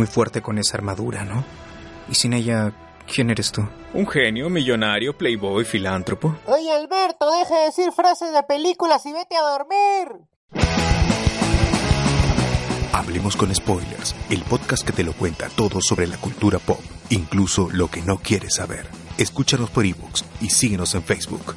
[0.00, 1.44] Muy fuerte con esa armadura, ¿no?
[2.08, 2.72] Y sin ella,
[3.06, 3.68] ¿quién eres tú?
[3.92, 6.38] Un genio, millonario, playboy, filántropo.
[6.46, 10.26] Oye, Alberto, deja de decir frases de películas y vete a dormir.
[12.94, 16.80] Hablemos con Spoilers, el podcast que te lo cuenta todo sobre la cultura pop,
[17.10, 18.86] incluso lo que no quieres saber.
[19.18, 21.54] Escúchanos por ebooks y síguenos en Facebook.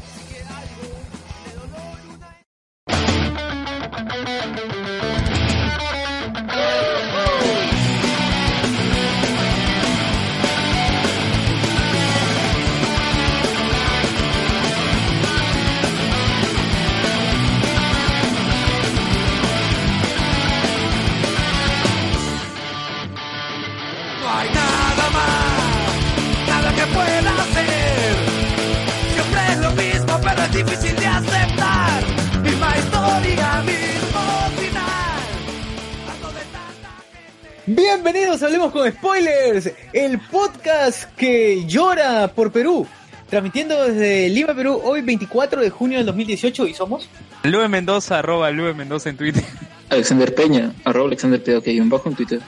[37.75, 42.85] Bienvenidos a Hablemos con Spoilers, el podcast que llora por Perú.
[43.31, 47.09] Transmitiendo desde Lima, Perú, hoy 24 de junio del 2018 y somos...
[47.41, 49.43] Lue Mendoza, arroba Lue Mendoza en Twitter.
[49.89, 52.41] Alexander Peña, arroba Alexander Peña, ok, un bajo en Twitter.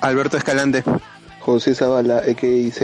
[0.00, 0.82] Alberto Escalante.
[1.38, 2.80] José Zavala, XZ.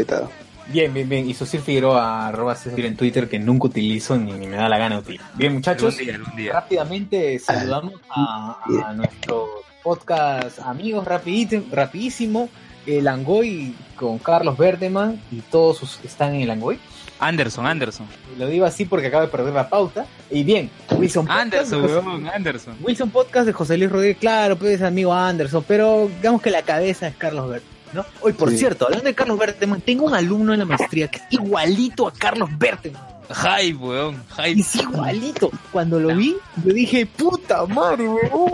[0.68, 1.28] Bien, bien, bien.
[1.28, 4.78] Y Susir Figueroa, arroba César en Twitter, que nunca utilizo ni, ni me da la
[4.78, 5.30] gana de utilizar.
[5.34, 6.52] Bien, muchachos, Algún día, algún día.
[6.52, 8.56] rápidamente saludamos a,
[8.86, 9.48] a nuestros
[9.82, 12.48] podcast amigos, rapidito, rapidísimo.
[12.86, 16.78] El Angoy con Carlos Berteman y todos sus, están en el Angoy.
[17.18, 18.06] Anderson, Anderson.
[18.38, 20.06] Lo digo así porque acabo de perder la pauta.
[20.30, 21.42] Y bien, Wilson Podcast.
[21.42, 22.76] Anderson, de José- weón, Anderson.
[22.80, 26.62] Wilson Podcast de José Luis Rodríguez, claro, pues es amigo Anderson, pero digamos que la
[26.62, 28.06] cabeza es Carlos Berteman, ¿no?
[28.22, 28.56] Hoy, por Sí.
[28.58, 32.12] cierto, hablando de Carlos Berteman, tengo un alumno en la maestría que es igualito a
[32.12, 33.02] Carlos Berteman.
[33.32, 34.60] Hype, weón, hype.
[34.60, 35.50] Es igualito.
[35.70, 38.50] Cuando lo vi, yo dije, puta madre, weón.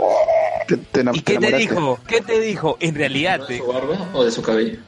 [0.69, 1.99] Te, te enam- ¿Y qué te dijo?
[2.07, 2.77] ¿Qué te dijo?
[2.81, 4.79] En realidad, ¿De su barba o de su cabello?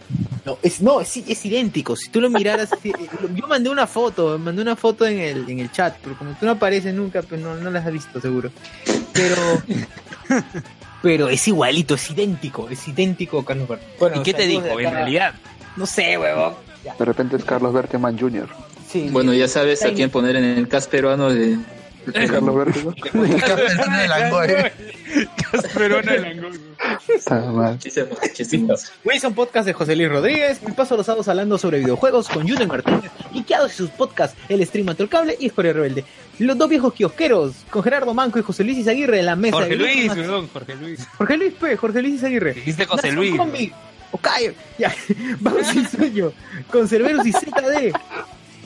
[0.45, 1.95] No, es, no, es, es idéntico.
[1.97, 2.93] Si tú lo miraras, eh,
[3.35, 6.47] yo mandé una foto, mandé una foto en el, en el chat, pero como tú
[6.47, 8.51] no apareces nunca, pues no, no las has visto seguro.
[9.13, 9.37] Pero,
[11.03, 13.95] pero es igualito, es idéntico, es idéntico a Carlos Berteman.
[14.01, 14.81] Bueno, ¿Y qué te dijo?
[14.81, 15.35] En realidad.
[15.77, 16.55] No sé, huevón.
[16.99, 18.49] De repente es Carlos Berteman Jr.
[18.89, 19.09] sí.
[19.11, 21.59] Bueno, ya sabes a quién poner en el cast peruano de...
[22.13, 22.69] Carlos.
[25.51, 26.69] Casperona el.
[27.15, 27.79] Está mal.
[27.79, 28.93] Chisemos.
[29.05, 30.63] Wilson Podcast de José Luis Rodríguez.
[30.63, 34.89] Me paso los sábados hablando sobre videojuegos con Junior Martínez, y sus podcasts, El Stream
[34.89, 36.05] el Cable y Historia Rebelde.
[36.39, 39.57] Los dos viejos kiosqueros, con Gerardo Manco y José Luis Izaguirre en la mesa.
[39.57, 41.07] Jorge de Luis, weón, Jorge Luis.
[41.17, 42.55] Jorge Luis, pe, Jorge Luis Izaguirre.
[42.55, 43.37] Dijiste José Luis.
[43.37, 43.73] Combi.
[44.11, 44.55] O calle.
[44.79, 44.95] Ya,
[45.41, 46.33] Vagos sin sueño.
[46.71, 47.93] Con Cerberus y ZD.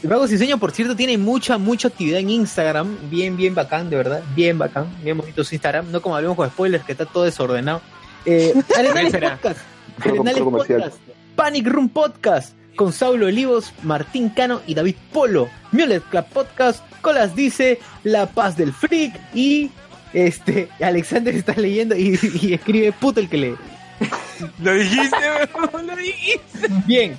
[0.02, 2.96] Vagos sin sueño, por cierto, tiene mucha, mucha actividad en Instagram.
[3.08, 4.22] Bien, bien bacán, de verdad.
[4.34, 4.86] Bien bacán.
[5.02, 5.90] Bien bonito su Instagram.
[5.90, 7.80] No como hablemos con spoilers, que está todo desordenado.
[8.24, 9.12] Eh, Arenales?
[9.12, 9.60] Podcast.
[10.00, 10.42] Arenales.
[10.42, 10.96] Podcast.
[11.36, 12.54] Panic Room Podcast.
[12.74, 15.48] Con Saulo Olivos, Martín Cano y David Polo.
[15.72, 16.82] Mulet Club Podcast.
[17.00, 19.14] Colas dice La Paz del Freak.
[19.34, 19.70] Y
[20.12, 23.54] este Alexander está leyendo y, y escribe puto el que lee.
[24.62, 25.16] Lo dijiste,
[25.86, 26.68] lo dijiste.
[26.86, 27.16] Bien.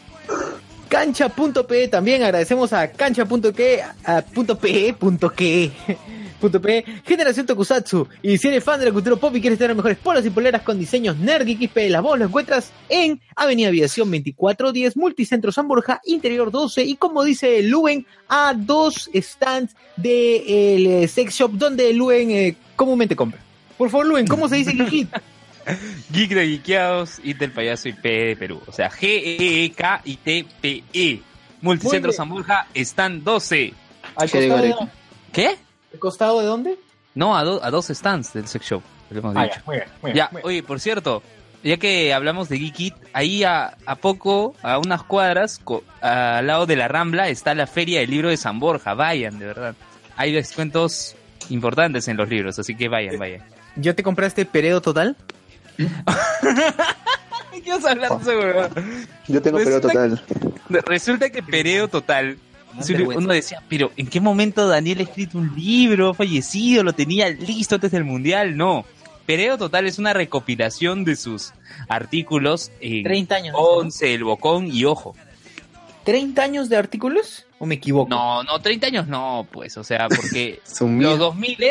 [0.94, 4.60] Cancha.pe también agradecemos a cancha.que a punto
[7.04, 8.08] Generación Tokusatsu.
[8.22, 10.62] Y si eres fan de la cultura pop y quieres tener mejores polos y poleras
[10.62, 15.68] con diseños nerd y XP la voz lo encuentras en Avenida Aviación 2410 Multicentro San
[15.68, 21.54] Borja Interior 12 y como dice Luen a dos stands de el eh, sex shop
[21.54, 23.40] donde Luen eh, comúnmente compra.
[23.80, 25.10] Por favor Luen ¿cómo se dice Geekit?
[26.12, 28.62] Geek de Geekeados y del payaso IP de Perú.
[28.68, 28.90] O sea,
[29.94, 31.22] G-E-E-K-I-T-P-E.
[31.62, 32.18] Multicentro bien.
[32.18, 33.74] San Borja están 12.
[34.16, 34.76] ¿Al costado, de.
[35.32, 35.56] ¿Qué?
[35.94, 36.78] ¿Al costado de dónde?
[37.16, 38.72] No, a, do- a dos stands del sex.
[38.72, 38.82] Lo
[39.12, 39.56] hemos Ah, dicho.
[39.58, 40.48] ya, muy bien, muy bien, Ya, muy bien.
[40.48, 41.22] oye, por cierto,
[41.64, 46.66] ya que hablamos de Geekit, ahí a, a poco, a unas cuadras, co- al lado
[46.66, 48.94] de la Rambla, está la Feria del Libro de San Borja.
[48.96, 49.76] Vayan, de verdad.
[50.18, 51.16] Hay descuentos
[51.50, 53.44] importantes en los libros, así que vayan, vayan.
[53.76, 55.16] ¿Yo te compraste Peredo Total?
[55.78, 59.08] ¿Qué vas a hablar de eso, weón?
[59.28, 60.24] Yo tengo Resulta- total.
[60.70, 62.38] Resulta que Pereo Total.
[62.76, 62.82] Ah.
[63.16, 66.84] Uno decía, pero ¿en qué momento Daniel ha escrito un libro ha fallecido?
[66.84, 68.58] ¿Lo tenía listo antes del mundial?
[68.58, 68.84] No.
[69.28, 71.54] Pereo Total es una recopilación de sus
[71.88, 73.56] artículos en 30 años.
[73.58, 75.16] 11, El Bocón y Ojo.
[76.06, 77.46] ¿30 años de artículos?
[77.60, 78.10] ¿O me equivoco?
[78.10, 81.64] No, no, 30 años no, pues, o sea, porque los 2000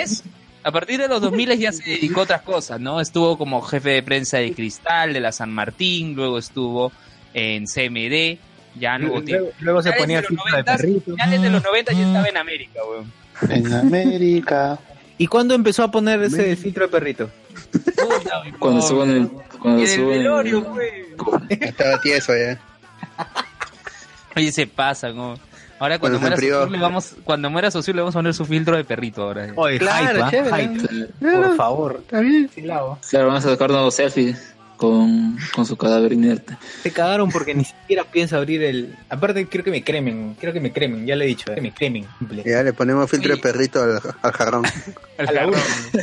[0.65, 3.01] a partir de los 2000 ya se dedicó a otras cosas, ¿no?
[3.01, 6.93] Estuvo como jefe de prensa de Cristal, de la San Martín, luego estuvo
[7.35, 8.39] en CMD,
[8.79, 9.51] ya Luego, tiempo.
[9.61, 11.05] luego se ponía de los filtro de 90, perrito.
[11.13, 13.13] finales de los 90 ya estaba en América, weón.
[13.51, 14.79] En América.
[15.19, 17.31] ¿Y cuándo empezó a poner ese filtro de perrito?
[17.73, 18.43] Puta.
[18.59, 19.29] Cuando subo en el...
[19.59, 20.91] Cuando En el velorio, güey.
[21.51, 22.61] Estaba tieso ya.
[24.37, 25.35] Oye, se pasa, ¿no?
[25.83, 26.37] Ahora Cuando muera.
[26.37, 29.47] Saussure, le vamos, cuando muera Saussure, le vamos a poner su filtro de perrito ahora.
[29.49, 29.53] eh.
[29.57, 30.57] Oye, Claro, hype, ¿ah?
[30.57, 31.09] Hype.
[31.19, 31.43] Claro.
[31.49, 31.97] Por favor.
[32.03, 32.49] Está bien.
[32.55, 32.99] Sí, la hago.
[33.11, 36.57] Claro, van a sacar nuevos selfies con, con su cadáver inerte.
[36.85, 38.95] Se cagaron porque ni siquiera piensa abrir el.
[39.11, 40.37] Aparte, quiero que me cremen.
[40.39, 41.51] Quiero que me cremen, ya le he dicho.
[41.51, 42.07] eh, Que me cremen.
[42.19, 42.45] simple.
[42.47, 43.41] Ya le ponemos filtro Sí.
[43.41, 44.65] de perrito al, al jarrón.
[45.19, 46.03] Al, A la jarrón, una.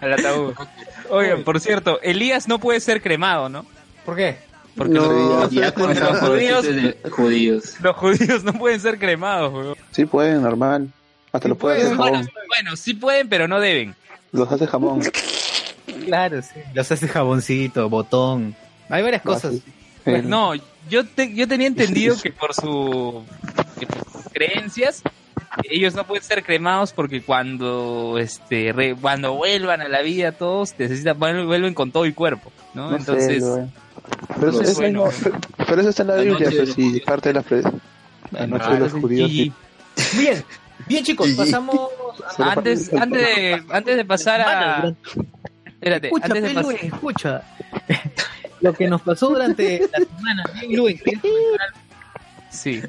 [0.00, 0.54] al ataúd.
[1.10, 3.64] Oigan, por cierto, Elías no puede ser cremado, ¿no?
[4.04, 4.38] ¿Por qué?
[4.76, 7.74] Porque No, los, Ya los judíos, chistes de judíos.
[7.82, 9.74] los judíos no pueden ser cremados, weón.
[9.90, 10.88] Sí pueden, normal.
[11.32, 12.30] Hasta los puede hacer Bueno, jabón.
[12.48, 13.94] bueno, sí pueden, pero no deben.
[14.32, 15.00] Los hace jamón.
[16.06, 16.60] Claro, sí.
[16.72, 18.54] Los hace jaboncito, botón.
[18.88, 19.56] Hay varias cosas.
[20.04, 20.52] El- No,
[20.88, 23.24] yo te- yo tenía entendido que por su
[23.78, 25.02] que por sus creencias
[25.64, 30.74] ellos no pueden ser cremados porque cuando este re- cuando vuelvan a la vida todos
[30.78, 32.90] necesitan vuelven con todo y cuerpo, ¿no?
[32.92, 33.66] no Entonces, sé.
[34.38, 35.04] Pero, eso, Pues eso bueno.
[35.06, 37.00] no- pero eso está en la La Biblia, de pues, judíos.
[37.06, 37.62] parte de la pre-
[38.30, 39.30] la noche de los judíos.
[39.30, 39.52] y
[40.18, 40.44] Bien,
[40.86, 41.76] bien chicos, Y- pasamos
[42.38, 42.52] a...
[42.52, 44.94] antes antes de antes de pasar a
[45.66, 47.42] espérate, Escucha, antes de pasar escucha.
[48.60, 51.78] Lo que nos pasó durante la semana, bien, Luen, ¿quieres comentar algo?
[52.50, 52.82] sí.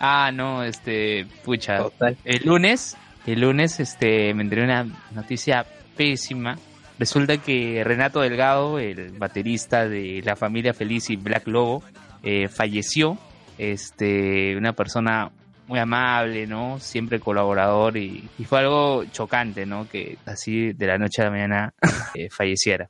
[0.00, 2.16] Ah, no, este, pucha, Total.
[2.24, 2.96] el lunes,
[3.26, 5.66] el lunes, este, me enteré una noticia
[5.96, 6.56] pésima.
[6.98, 11.82] Resulta que Renato Delgado, el baterista de La Familia Feliz y Black Lobo,
[12.22, 13.18] eh, falleció.
[13.56, 15.30] Este, una persona
[15.68, 16.80] muy amable, ¿no?
[16.80, 19.88] Siempre colaborador y, fue algo chocante, ¿no?
[19.88, 21.74] Que así de la noche a la mañana
[22.14, 22.88] eh, falleciera.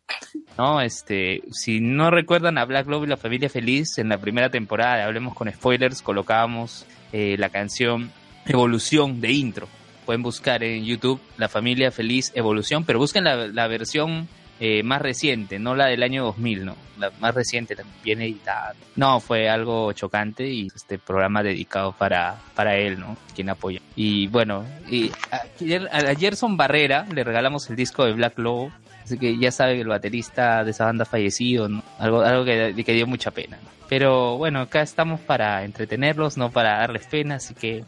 [0.57, 0.81] ¿No?
[0.81, 5.05] Este, si no recuerdan a Black Lobo y La Familia Feliz, en la primera temporada,
[5.05, 8.11] hablemos con spoilers, colocábamos eh, la canción
[8.47, 9.69] Evolución de intro.
[10.09, 14.27] Pueden buscar en YouTube La Familia Feliz Evolución, pero busquen la, la versión
[14.59, 18.73] eh, más reciente, no la del año 2000, no, la más reciente, bien editada.
[18.97, 23.19] No, fue algo chocante y este programa dedicado para, para él, ¿no?
[23.35, 23.83] Quien apoya.
[23.97, 25.13] Y bueno, y
[25.61, 28.73] ayer, a Gerson Barrera le regalamos el disco de Black Lobo,
[29.05, 31.83] así que ya sabe que el baterista de esa banda fallecido, ¿no?
[31.99, 33.59] Algo, algo que, que dio mucha pena.
[33.63, 33.69] ¿no?
[33.91, 37.85] Pero bueno, acá estamos para entretenerlos, no para darles pena, así que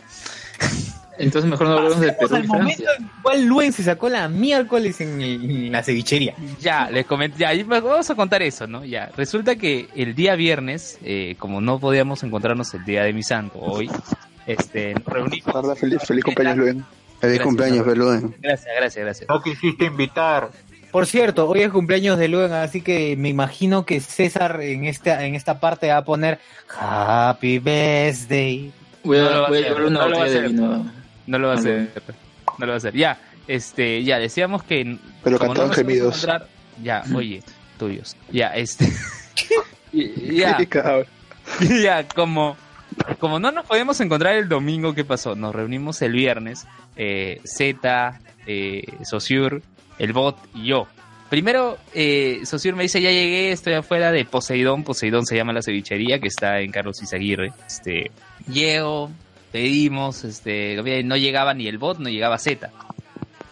[1.21, 2.91] Entonces mejor no hablemos de Perú al y momento Francia.
[2.99, 6.35] en cual Luen se sacó la miércoles en, el- en la cevichería.
[6.61, 8.85] Ya, les comenté, ya, y vamos a contar eso, ¿no?
[8.85, 13.23] Ya, resulta que el día viernes, eh, como no podíamos encontrarnos el día de mi
[13.23, 13.91] santo hoy,
[14.47, 15.53] este, nos reunimos.
[15.53, 16.85] Guarda, feliz, feliz cumpleaños, Luen.
[17.21, 17.87] Feliz Gracias, cumpleaños.
[17.99, 18.35] Luen.
[18.41, 19.29] Gracias, gracias, gracias.
[19.29, 20.51] No quisiste invitar.
[20.91, 25.25] Por cierto, hoy es cumpleaños de Luen, así que me imagino que César en esta,
[25.25, 26.41] en esta parte va a poner
[26.77, 28.73] Happy Birthday.
[29.05, 30.93] Voy a, No voy a hacer, llevar una botella de vino.
[31.31, 31.91] No lo va a Ah, hacer,
[32.59, 32.95] no lo va a hacer.
[32.97, 34.99] Ya, este, ya, decíamos que.
[35.23, 36.25] Pero como cantaban gemidos.
[36.25, 36.49] encontrar-
[36.83, 37.43] Ya, oye,
[37.79, 38.17] tuyos.
[38.33, 38.89] Ya, este.
[39.93, 40.59] ya,
[41.83, 42.57] ya, como,
[43.19, 45.35] como no nos podíamos encontrar el domingo, ¿qué pasó?
[45.37, 46.67] Nos reunimos el viernes,
[46.97, 49.63] eh, Z, eh, Sociur,
[49.99, 50.87] el bot y yo.
[51.29, 54.83] Primero, eh, Sociur me dice, ya llegué, estoy afuera de Poseidón.
[54.83, 57.53] Poseidón se llama la cevichería que está en Carlos Izaguirre.
[57.69, 58.11] Este,
[58.49, 59.11] llego,
[59.53, 62.71] pedimos, este, no llegaba ni el bot, no llegaba Z.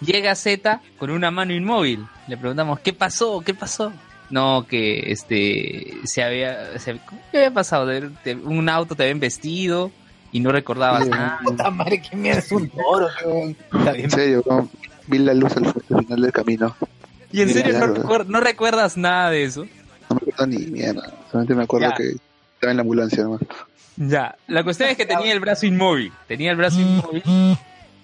[0.01, 2.07] Llega Z con una mano inmóvil.
[2.29, 3.41] Le preguntamos, ¿qué pasó?
[3.41, 3.93] ¿Qué pasó?
[4.31, 7.01] No, que este se había, se-
[7.33, 7.87] ¿qué había pasado?
[7.87, 9.91] De- de- un auto te habían vestido
[10.31, 11.11] y no recordabas Sí.
[11.11, 11.41] nada.
[11.43, 13.09] Puta madre, que mierda es un toro.
[13.95, 14.69] En serio, no,
[15.07, 16.77] vi la luz al, al final del camino.
[17.33, 19.65] Y en serio no, recuer- no recuerdas nada de eso.
[20.11, 21.13] No me acuerdo ni mierda.
[21.31, 21.95] Solamente me acuerdo Ya.
[21.97, 22.09] que
[22.55, 23.41] estaba en la ambulancia, nomás.
[24.01, 26.13] Ya, la cuestión es que tenía el brazo inmóvil.
[26.29, 27.23] Tenía el brazo inmóvil.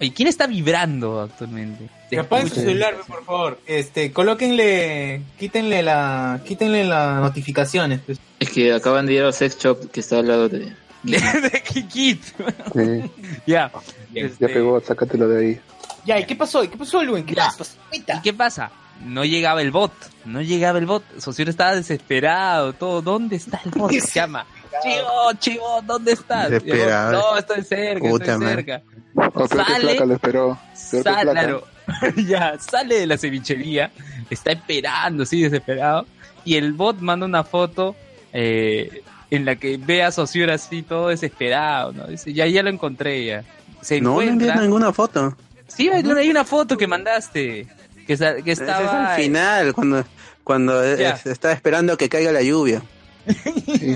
[0.00, 1.88] ¿Y quién está vibrando actualmente?
[2.18, 3.60] Apaguen su celular, por favor.
[3.66, 8.00] Este, colóquenle, quítenle la, quítenle las notificaciones.
[8.04, 8.18] pues.
[8.40, 10.72] Es que acaban de ir al sex shop que está al lado de...
[11.04, 12.22] de Kikit.
[12.24, 13.10] Sí,
[13.46, 13.70] ya.
[14.12, 15.60] ya este, pegó, sácatelo de ahí.
[16.04, 16.64] Ya, ¿y qué pasó?
[16.64, 17.24] ¿Y qué pasó, Luen?
[17.24, 17.64] ¿Qué pasó?
[17.92, 18.70] ¿Y qué pasa?
[19.04, 19.92] No llegaba el bot,
[20.24, 21.02] no llegaba el bot.
[21.18, 23.02] Socio estaba desesperado, todo.
[23.02, 23.90] ¿Dónde está el bot?
[24.00, 24.46] Se llama.
[24.82, 26.50] Chivo, chivo, ¿dónde estás?
[26.50, 27.12] Desesperado.
[27.12, 28.54] No, estoy cerca, Puta estoy madre.
[28.56, 28.82] cerca.
[29.14, 30.06] Que Sale.
[30.06, 30.58] lo esperó.
[31.02, 31.64] Claro.
[32.26, 33.90] ya, sale de la cevichería,
[34.30, 36.06] está esperando, así desesperado.
[36.44, 37.94] Y el bot manda una foto
[38.32, 42.06] eh, en la que ve a Sociur así todo desesperado, ¿no?
[42.06, 43.44] Dice, ya, ya lo encontré ya.
[43.80, 44.32] Se No encuentra.
[44.48, 45.36] envías ninguna foto.
[45.66, 47.66] Sí, hay hay una foto que mandaste.
[48.06, 49.14] Que, que Ese es estaba.
[49.14, 50.04] al final, cuando,
[50.42, 52.82] cuando es- está esperando que caiga la lluvia.
[53.26, 53.94] Sí,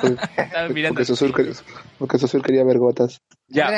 [0.00, 0.94] pues, Estaba mirando.
[0.94, 1.52] porque Sosur quería,
[1.98, 3.20] porque Sosur quería ver gotas.
[3.48, 3.70] Ya,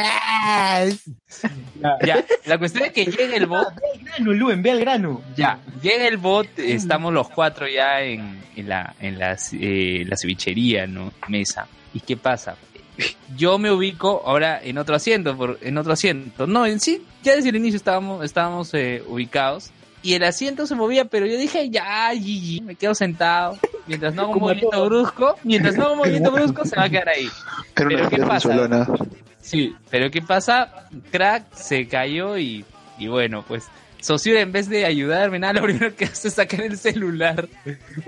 [2.04, 2.24] ya.
[2.46, 3.74] La cuestión es que llega el bot.
[3.74, 5.22] Ve al grano, Luen, ve al grano.
[5.36, 10.16] Ya, llega el bot, estamos los cuatro ya en, en la, en la, eh, la
[10.16, 11.12] cevichería, ¿no?
[11.28, 11.66] Mesa.
[11.94, 12.56] ¿Y qué pasa?
[13.36, 16.46] Yo me ubico ahora en otro asiento, por, en otro asiento.
[16.46, 19.70] No, en sí, ya desde el inicio estábamos, estábamos eh, ubicados.
[20.02, 23.56] Y el asiento se movía, pero yo dije, ya, GG, me quedo sentado.
[23.86, 24.86] Mientras no hago un movimiento todo.
[24.86, 27.28] brusco, mientras no hago un movimiento brusco, se va a quedar ahí.
[27.76, 28.86] Era Pero ¿qué pasa?
[29.40, 30.88] Sí, pero ¿qué pasa?
[31.10, 32.64] Crack se cayó y,
[32.98, 33.68] y bueno, pues
[34.02, 37.48] Sociura en vez de ayudarme, nada, lo primero que hace es sacar el celular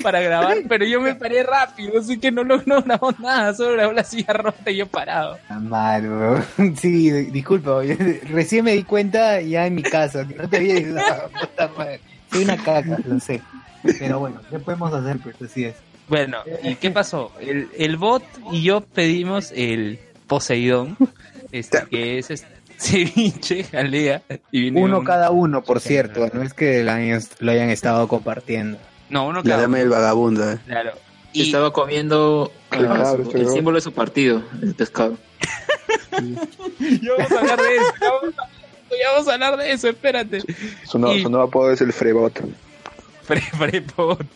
[0.02, 3.92] para grabar, pero yo me paré rápido, así que no, no grabó nada, solo grabó
[3.92, 5.38] la silla rota y yo parado.
[5.60, 6.44] Mal, bro.
[6.80, 7.94] Sí, disculpa, oye,
[8.28, 11.30] recién me di cuenta ya en mi casa que no te había ayudado.
[11.30, 12.00] puta madre.
[12.32, 13.40] Soy una caca, lo sé.
[14.00, 15.18] Pero bueno, ¿qué podemos hacer?
[15.18, 15.76] Pues así es.
[16.08, 17.30] Bueno, ¿y qué pasó?
[17.40, 20.96] El, el bot y yo pedimos el Poseidón,
[21.52, 22.53] este, que es este
[22.84, 26.28] ceviche, jalea, y viene Uno un- cada uno, por cierto.
[26.32, 28.78] No es que lo hayan, lo hayan estado compartiendo.
[29.10, 30.52] No, uno La cada dama uno, del vagabundo.
[30.52, 30.58] eh.
[30.66, 30.92] claro.
[31.32, 32.76] Y estaba comiendo ah,
[33.16, 33.52] su- el pescado.
[33.52, 35.16] símbolo de su partido, el pescado.
[36.80, 38.48] Ya vamos a hablar de eso, ya vamos a,
[38.96, 40.38] ya vamos a hablar de eso, espérate.
[40.84, 42.40] Su, nuevo- Y- su nuevo apodo es el Frebot.
[43.26, 44.26] Prepot.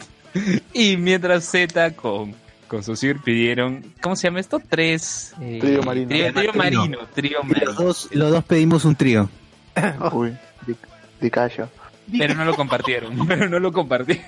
[0.72, 2.34] Y mientras Z con,
[2.68, 4.60] con su Sir pidieron, ¿cómo se llama esto?
[4.68, 5.32] Tres.
[5.40, 6.08] eh, Trío marino.
[6.08, 7.72] Trío, trío marino, trío Y los marino.
[7.72, 9.28] dos, los dos pedimos un trío.
[10.12, 10.74] Uy, di,
[11.20, 11.68] di callo.
[12.16, 14.24] Pero no lo compartieron, pero no lo compartieron.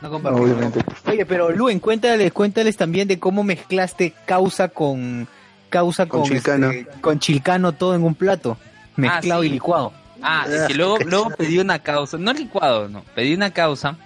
[0.00, 0.48] No compartimos.
[0.50, 0.80] Obviamente.
[1.06, 5.26] Oye, pero Luen, cuéntales, cuéntales también de cómo mezclaste causa con
[5.70, 6.70] causa Con con, chilcano.
[6.70, 8.58] este, con chilcano todo en un plato,
[8.96, 9.48] mezclado sí.
[9.48, 9.92] y licuado.
[10.22, 13.96] Ah, es que luego, luego pedí una causa, no licuado, no, pedí una causa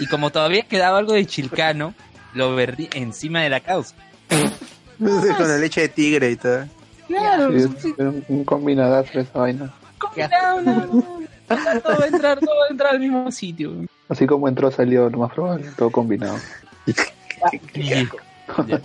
[0.00, 1.94] y como todavía quedaba algo de chilcano,
[2.34, 3.94] lo vertí encima de la causa.
[4.98, 6.64] Con la leche de tigre y todo.
[7.08, 9.72] Claro, Sí, un, un combinadazo esa vaina.
[9.98, 11.22] combinado, no, no.
[11.82, 13.72] Todo va a entrar, todo va a entrar al mismo sitio.
[14.08, 16.36] Así como entró, salió, lo más probable, todo combinado.
[16.86, 18.02] Ya.
[18.66, 18.80] Ya.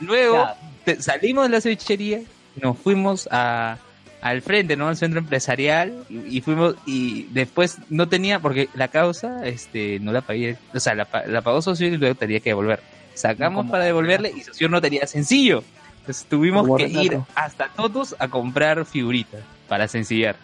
[0.00, 0.56] Luego Ya.
[0.84, 2.20] te- salimos de la cevichería,
[2.60, 3.78] nos fuimos a,
[4.28, 4.88] al frente, ¿no?
[4.88, 10.12] Al centro empresarial y, y fuimos y después no tenía porque la causa este no
[10.12, 12.80] la pagué, o sea, la, pa- la pagó Socio y luego tenía que devolver.
[13.14, 13.72] Sacamos ¿Cómo?
[13.72, 15.62] para devolverle y Socio no tenía sencillo.
[16.00, 17.02] Entonces tuvimos que Renato.
[17.04, 20.36] ir hasta Totos a comprar figuritas para sencillar.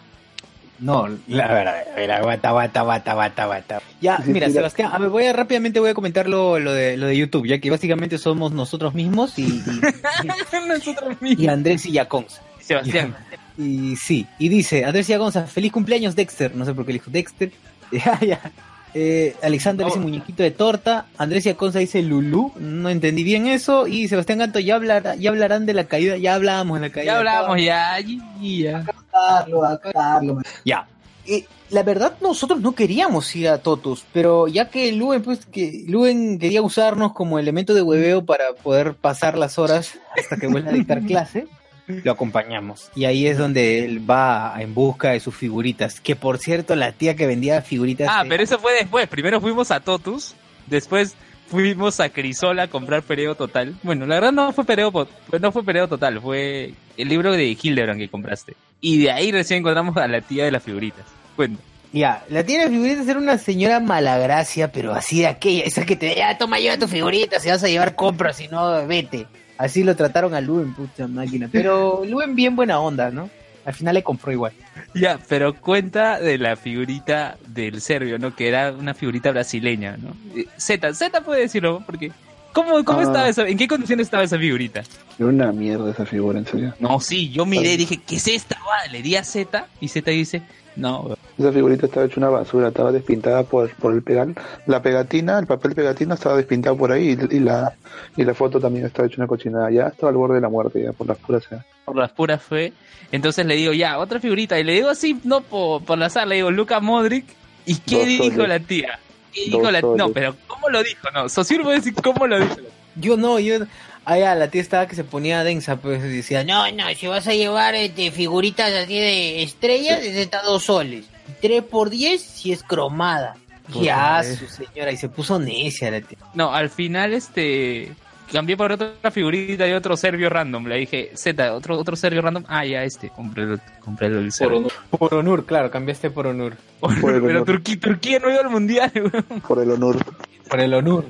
[0.79, 3.81] No, la verdad, a ver, aguanta, aguanta, aguanta, aguanta, aguanta.
[4.01, 4.49] Ya, mira.
[4.49, 7.45] Sebastián, a ver, voy a rápidamente voy a comentar lo, lo de lo de YouTube,
[7.47, 9.61] ya que básicamente somos nosotros mismos y,
[10.67, 11.47] Nosotros y.
[11.47, 12.41] Andrés y Yaconza.
[12.59, 13.15] Sebastián.
[13.57, 17.11] Y sí, y dice, Andrés Yagonza, feliz cumpleaños Dexter, no sé por qué le dijo
[17.11, 17.51] Dexter.
[17.91, 18.51] Ya, ya.
[18.95, 24.07] Eh, Alexander dice muñequito de torta, Andrés Yaconza dice Lulú, no entendí bien eso, y
[24.07, 27.13] Sebastián Ganto ya hablará, ya hablarán de la caída, ya hablábamos de la caída.
[27.13, 28.85] Ya hablábamos ya, ya, ya.
[29.11, 30.43] Carlos, a Carlos.
[30.63, 30.87] Ya.
[31.25, 35.83] Eh, la verdad, nosotros no queríamos ir a Totus, pero ya que Luen, pues, que
[35.87, 40.69] Luen quería usarnos como elemento de hueveo para poder pasar las horas hasta que vuelva
[40.69, 41.47] a dictar clase,
[41.87, 42.89] lo acompañamos.
[42.95, 45.99] Y ahí es donde él va en busca de sus figuritas.
[45.99, 48.07] Que por cierto, la tía que vendía figuritas.
[48.11, 49.07] Ah, pero eso fue después.
[49.07, 50.35] Primero fuimos a Totus,
[50.67, 51.15] después
[51.47, 53.75] fuimos a Crisola a comprar Pereo Total.
[53.83, 54.91] Bueno, la verdad no fue Pereo,
[55.39, 58.55] no fue Pereo Total, fue el libro de Hildebrand que compraste.
[58.81, 61.05] Y de ahí recién encontramos a la tía de las figuritas.
[61.35, 61.61] Cuenta.
[61.91, 65.95] Ya, la tía de figuritas era una señora malagracia, pero así de aquella, esa que
[65.95, 69.27] te ya toma lleva tu figurita, si vas a llevar compras, si no, vete.
[69.57, 71.47] Así lo trataron a Luen, puta máquina.
[71.51, 73.29] Pero Luen bien buena onda, ¿no?
[73.65, 74.51] Al final le compró igual.
[74.93, 78.35] Ya, pero cuenta de la figurita del serbio, ¿no?
[78.35, 80.15] Que era una figurita brasileña, ¿no?
[80.35, 82.11] Eh, Z, Z puede decirlo, porque...
[82.51, 83.03] ¿Cómo, cómo Ah.
[83.03, 84.83] estaba esa, en qué condiciones estaba esa figurita?
[85.17, 86.75] Era una mierda esa figura, en serio.
[86.79, 88.55] No, sí, yo miré y dije, ¿qué es esta?
[88.59, 88.91] va?
[88.91, 90.43] Le di a Z y Z dice,
[90.75, 94.35] no, Esa figurita estaba hecha una basura, estaba despintada por, por el pegan,
[94.67, 97.75] la pegatina, el papel pegatina estaba despintado por ahí y, y la
[98.15, 99.71] y la foto también estaba hecha una cochinada.
[99.71, 101.43] Ya estaba al borde de la muerte, ya por las puras.
[101.49, 101.65] ya.
[101.85, 102.73] por las puras fe.
[103.11, 104.59] Entonces le digo, ya, otra figurita.
[104.59, 107.25] Y le digo así, no por, por la sala, le digo, Luca Modric.
[107.65, 108.47] ¿Y qué Dos dijo soles.
[108.49, 108.99] la tía?
[109.31, 110.11] ¿Qué Dos dijo la No, soles.
[110.13, 111.07] pero ¿cómo lo dijo?
[111.13, 111.27] No,
[111.63, 112.55] puede decir cómo lo dijo.
[112.95, 113.59] Yo no, yo...
[114.05, 117.25] Ah, ya, la tía estaba que se ponía densa, pues, decía, no, no, si vas
[117.27, 121.05] a llevar este, figuritas así de estrellas, es de dos soles.
[121.41, 123.35] 3 por 10 si es cromada.
[123.81, 126.17] Ya, su señora, y se puso necia la tía.
[126.33, 127.93] No, al final, este.
[128.31, 130.65] Cambié por otra figurita y otro serbio random.
[130.65, 132.43] Le dije, Z, otro, otro serbio random.
[132.47, 133.09] Ah, ya, este.
[133.09, 134.71] Compré el, compré el Por honor.
[134.89, 136.55] Por Onur, claro, cambiaste por Onur.
[136.79, 137.45] Por el Pero honor.
[137.45, 139.41] Turquía, Turquía no iba al mundial, weón.
[139.41, 140.03] Por el honor.
[140.49, 141.05] Por el Onur.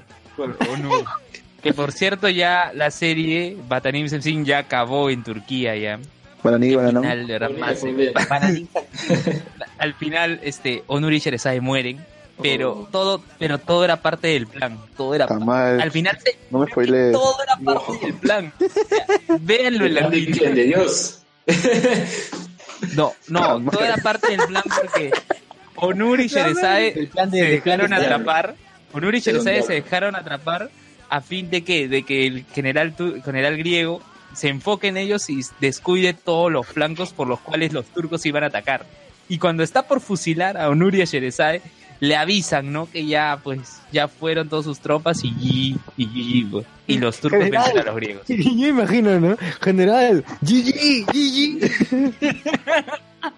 [1.63, 5.99] Que por cierto, ya la serie Batanim Semsin ya acabó en Turquía ya.
[6.43, 7.03] Bananí, bananón.
[7.03, 7.83] final, de verdad, más-
[9.77, 12.05] al final, este, Onur y Sherezade mueren,
[12.41, 16.67] pero todo, pero todo era parte del plan, todo era, al final se- No me
[17.13, 18.53] todo era parte del plan.
[18.59, 21.21] O sea, Véanlo en la ¿De Dios?
[22.95, 25.11] No, no, todo era parte del plan porque
[25.75, 28.55] Onur y Sherezade El plan de- se dejaron atrapar.
[28.91, 30.69] Onur y Sherezade Pero- se dejaron atrapar
[31.15, 34.01] a fin de que, de que el general, tu- general griego
[34.33, 38.43] se enfoque en ellos y descuide todos los flancos por los cuales los turcos iban
[38.43, 38.85] a atacar.
[39.29, 41.61] Y cuando está por fusilar a Onur y a Sherezade,
[41.99, 42.89] le avisan, ¿no?
[42.91, 47.43] Que ya, pues, ya fueron todas sus tropas y y, y, pues, y los turcos
[47.43, 47.63] General.
[47.65, 48.23] vencen a los griegos.
[48.27, 49.37] Yo imagino, ¿no?
[49.61, 52.13] General, GG, GG.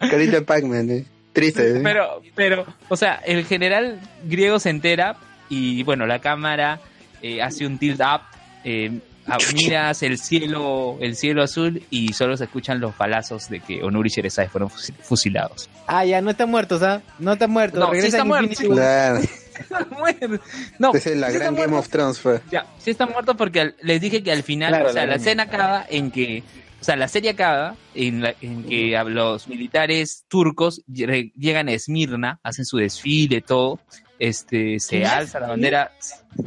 [0.10, 1.06] Carita Pac-Man, eh.
[1.34, 1.82] Triste, eh.
[1.84, 5.18] Pero, pero, o sea, el general griego se entera
[5.50, 6.80] y bueno, la cámara
[7.22, 8.22] eh, hace un tilt up,
[8.64, 13.60] eh, a- miras el cielo, el cielo azul y solo se escuchan los palazos de
[13.60, 15.70] que Onur y Sherezade fueron fusi- fusilados.
[15.88, 17.02] Ah, ya, no están muertos, ¿ah?
[17.20, 17.80] No están muertos.
[17.80, 18.64] No, sí Regresa está muerto.
[18.70, 19.22] Claro.
[20.80, 21.78] no, Esa es la sí gran está Game muerto.
[21.78, 21.90] of
[22.22, 22.42] Thrones.
[22.52, 25.16] Ya, sí está muerto porque al- les dije que al final, Claro, o sea, la
[25.16, 26.44] escena acaba en que,
[26.82, 31.68] o sea, la serie acaba en, la- en que a los militares turcos lle- llegan
[31.70, 33.80] a Esmirna, hacen su desfile, todo,
[34.20, 35.92] este, se alza la bandera.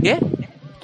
[0.02, 0.18] ¿Qué?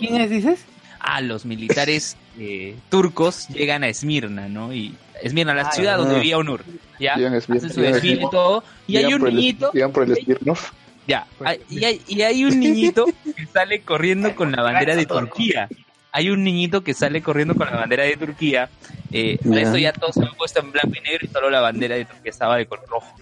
[0.08, 0.64] ¿Quién es, dices?
[1.00, 4.72] Ah, los militares eh, turcos llegan a Esmirna, ¿no?
[4.72, 5.96] Y Esmirna, la Ah, ciudad ya.
[5.98, 6.64] donde vivía Onur,
[6.98, 7.14] ¿ya?
[7.16, 8.30] Llegan a Esmirna, Hacen su llegan a desfile y Esmirna.
[8.30, 10.70] todo, y hay Llegan un por el- niñito, Llegan por el Smirnoff.
[11.06, 13.04] ya, hay- y, hay, y hay un niñito
[13.36, 15.68] que sale corriendo con la bandera de Turquía.
[16.16, 18.68] Hay un niñito que sale corriendo con la bandera de Turquía.
[19.10, 19.62] Eh, para Ya.
[19.62, 22.04] esto ya todo se había puesto en blanco y negro y solo la bandera de
[22.04, 23.16] Turquía estaba de color rojo.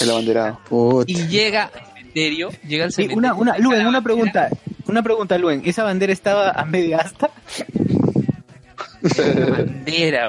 [0.00, 0.60] El abanderado.
[0.68, 1.10] Puta.
[1.10, 1.70] Y llega
[2.12, 3.18] cementerio, llega al Sí, cementerio.
[3.18, 4.48] una, una, saca Luen, una pregunta.
[4.86, 5.62] Una pregunta, Luen.
[5.64, 7.30] ¿Esa bandera estaba a media asta?
[9.02, 10.28] Una bandera.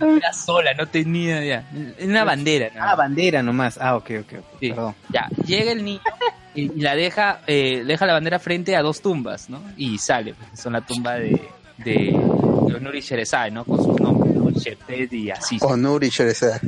[0.00, 1.68] Era sola, no tenía ya.
[2.02, 2.70] Una bandera.
[2.74, 3.78] nada Ah, bandera nomás.
[3.80, 4.32] Ah, ok, ok.
[4.60, 4.68] Sí.
[4.70, 4.94] Perdón.
[5.12, 6.00] Ya, llega el niño
[6.54, 9.62] y, la deja, eh, deja la bandera frente a dos tumbas, ¿no?
[9.76, 11.40] Y sale, pues, son la tumba de,
[11.78, 11.94] de,
[12.66, 13.64] de Onur y Sherezade, ¿no?
[13.64, 14.50] Con sus nombres, ¿no?
[14.50, 15.58] Shepet y así.
[15.60, 16.60] Onur y Sherezade.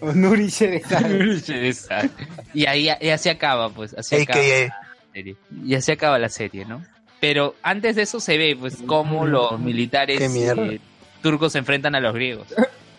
[0.00, 1.14] Onur y Sherezade.
[1.14, 2.10] Onur y Sherezade.
[2.54, 4.66] Y ahí, y así acaba, pues, así acaba AKA.
[4.68, 5.36] la serie.
[5.64, 6.82] Y así acaba la serie, ¿no?
[7.20, 10.80] Pero antes de eso se ve, pues, cómo los militares eh,
[11.22, 12.46] turcos se enfrentan a los griegos.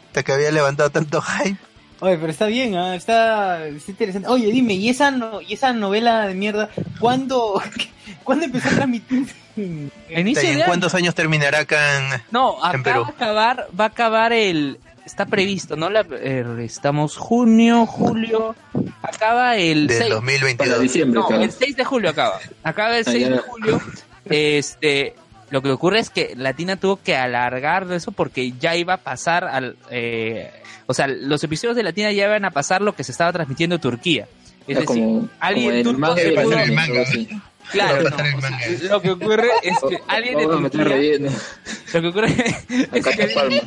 [0.07, 1.57] Hasta que había levantado tanto hype.
[2.01, 2.95] Oye, pero está bien, ¿ah?
[2.95, 4.27] está, está interesante.
[4.29, 7.61] Oye, dime, ¿y esa, no, ¿y esa novela de mierda, cuándo,
[8.23, 9.27] ¿cuándo empezó a transmitir?
[9.57, 10.65] A inicio de ¿En año.
[10.67, 12.21] cuántos años terminará acá en...?
[12.31, 13.01] No, acá En Perú.
[13.01, 15.89] va a acabar, va a acabar el, está previsto, ¿no?
[15.89, 18.55] La, eh, estamos junio, julio,
[19.01, 20.67] acaba el Del 6, 2022.
[20.69, 23.29] Para diciembre, no, el 6 de julio acaba, acaba el Ah, 6 ya.
[23.29, 23.81] de julio,
[24.25, 25.15] este,
[25.49, 28.97] lo que ocurre es que Latina tuvo que alargar de eso porque ya iba a
[28.97, 30.51] pasar al, eh,
[30.85, 33.75] o sea, los episodios de Latina ya iban a pasar lo que se estaba transmitiendo
[33.75, 34.27] en Turquía.
[34.67, 37.39] Es decir, como, alguien como turco se pudo-.
[37.71, 41.31] Claro, no, o sea, lo que ocurre es que alguien de Turquía
[41.93, 42.35] lo que ocurre
[42.91, 43.61] es que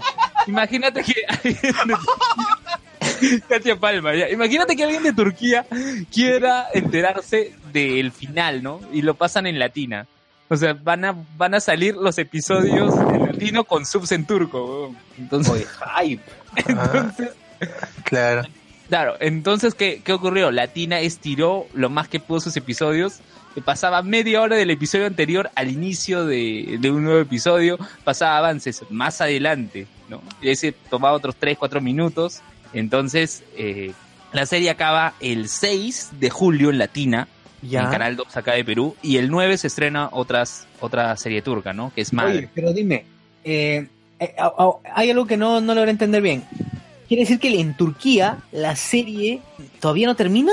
[0.48, 1.14] imagínate que
[3.48, 4.28] Katia Palma, ya.
[4.30, 5.66] Imagínate que alguien de Turquía
[6.12, 8.80] quiera enterarse del final, ¿no?
[8.92, 10.06] Y lo pasan en latina.
[10.48, 14.94] O sea, van a, van a salir los episodios en latino con subs en turco.
[15.18, 15.66] Entonces, Oye,
[16.06, 16.22] hype.
[16.68, 17.30] entonces,
[18.04, 18.42] Claro.
[18.88, 20.50] claro, entonces, ¿qué, ¿qué ocurrió?
[20.50, 23.20] Latina estiró lo más que pudo sus episodios.
[23.64, 27.78] Pasaba media hora del episodio anterior al inicio de, de un nuevo episodio.
[28.02, 30.22] Pasaba avances más adelante, ¿no?
[30.40, 32.40] Y ese tomaba otros 3, 4 minutos.
[32.72, 33.92] Entonces, eh,
[34.32, 37.28] la serie acaba el 6 de julio en Latina,
[37.62, 37.82] Ya.
[37.84, 38.96] en Canal 2 acá de Perú.
[39.02, 41.92] Y el 9 se estrena otras, otra serie turca, ¿no?
[41.94, 42.38] Que es Madre.
[42.38, 43.04] Oye, pero dime,
[43.44, 43.86] eh,
[44.20, 44.34] eh,
[44.94, 46.44] hay algo que no, no logré entender bien.
[47.08, 49.40] ¿Quiere decir que en Turquía la serie
[49.80, 50.52] todavía no termina?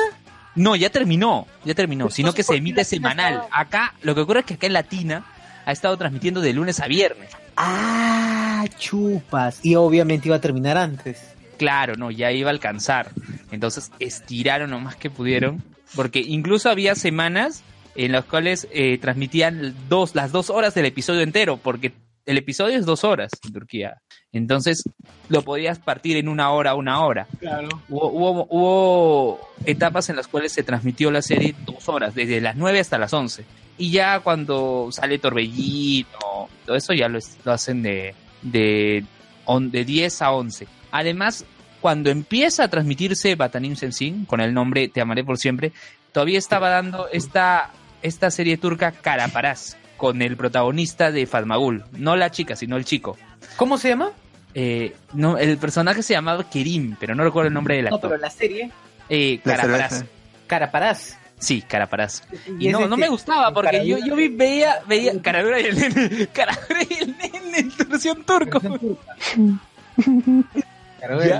[0.56, 3.36] No, ya terminó, ya terminó, sino que se emite semanal.
[3.36, 5.26] estaba- Acá, lo que ocurre es que acá en Latina
[5.66, 7.30] ha estado transmitiendo de lunes a viernes.
[7.58, 9.60] Ah, chupas.
[9.64, 11.34] Y obviamente iba a terminar antes.
[11.58, 13.12] Claro, no, ya iba a alcanzar.
[13.52, 15.62] Entonces estiraron lo más que pudieron,
[15.96, 17.64] porque incluso había semanas
[17.96, 21.92] en las cuales eh, transmitían dos, las dos horas del episodio entero, porque
[22.26, 24.02] el episodio es dos horas en Turquía.
[24.32, 24.84] Entonces
[25.28, 27.28] lo podías partir en una hora, una hora.
[27.40, 27.68] Claro.
[27.90, 32.56] Hubo, hubo, hubo etapas en las cuales se transmitió la serie dos horas, desde las
[32.56, 33.44] 9 hasta las 11.
[33.80, 39.04] Y ya cuando sale Torbellino, todo eso ya lo, lo hacen de, de,
[39.46, 40.68] on- de 10 a 11.
[40.92, 41.46] Además,
[41.82, 45.72] cuando empieza a transmitirse Batanim Sensin, con el nombre Te amaré por siempre,
[46.12, 51.86] todavía estaba dando esta, esta serie turca Caraparaz, con el protagonista de Fatmagul.
[51.94, 53.18] No la chica, sino el chico.
[53.56, 54.12] ¿Cómo se llama?
[54.56, 58.10] Eh, no, el personaje se llamaba Kerim, pero no recuerdo el nombre del No, actor.
[58.12, 58.72] pero la serie,
[59.08, 60.04] Eh, Caraparaz.
[60.48, 61.18] Caraparaz.
[61.40, 62.24] Sí, Caraparaz.
[62.60, 65.66] Y Y no, ese no me gustaba porque yo, yo vi, veía, veía Caradura y
[65.66, 68.62] el nene, Caradura y el nene en versión turco.
[71.02, 71.40] Ya.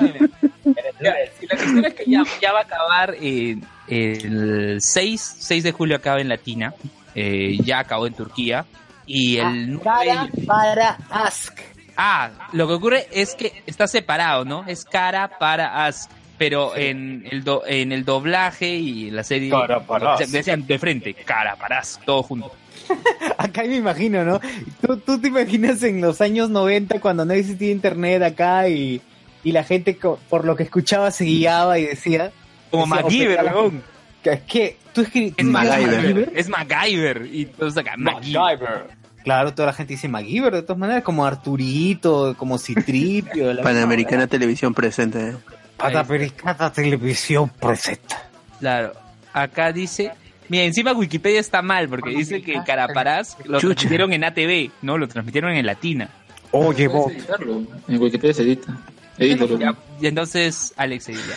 [1.02, 3.58] Ya, la cuestión es que ya, ya va a acabar eh,
[3.90, 6.74] el 6, 6 de julio acaba en Latina,
[7.14, 8.66] eh, ya acabó en Turquía
[9.06, 11.60] y el 9 Cara para Ask.
[11.98, 14.64] Ah, lo que ocurre es que está separado, ¿no?
[14.66, 16.10] Es cara para Ask.
[16.40, 20.26] Pero en el do- en el doblaje y en la serie Cara para Ask.
[20.32, 22.52] decían de frente, cara para Ask, todo junto.
[23.38, 24.40] Acá me imagino, ¿no?
[24.82, 29.00] ¿Tú, tú te imaginas en los años 90 cuando no existía internet acá y,
[29.44, 29.96] y la gente
[30.30, 32.32] por lo que escuchaba se guiaba y decía...
[32.72, 33.82] Como decía, MacGyver,
[34.24, 35.34] Es que tú escribes...
[35.38, 36.32] Es MacGyver.
[36.36, 37.26] Es MacGyver.
[37.32, 38.88] Y entonces acá, MacGyver.
[39.24, 43.54] Claro, toda la gente dice MacGyver de todas maneras, como Arturito, como Citripio.
[43.54, 45.20] la- Panamericana Televisión presente.
[45.32, 45.36] ¿eh?
[45.80, 48.30] Panamericana Televisión presenta.
[48.60, 48.94] Claro.
[49.34, 50.12] Acá dice.
[50.50, 53.76] Mira, encima Wikipedia está mal porque dice que Caraparaz lo Chucha.
[53.76, 56.10] transmitieron en ATV, no, lo transmitieron en Latina.
[56.52, 57.64] Oye, editarlo.
[57.88, 58.76] En Wikipedia se edita.
[59.20, 59.60] Edítalo.
[59.60, 61.36] Ya, y entonces, Alex edita.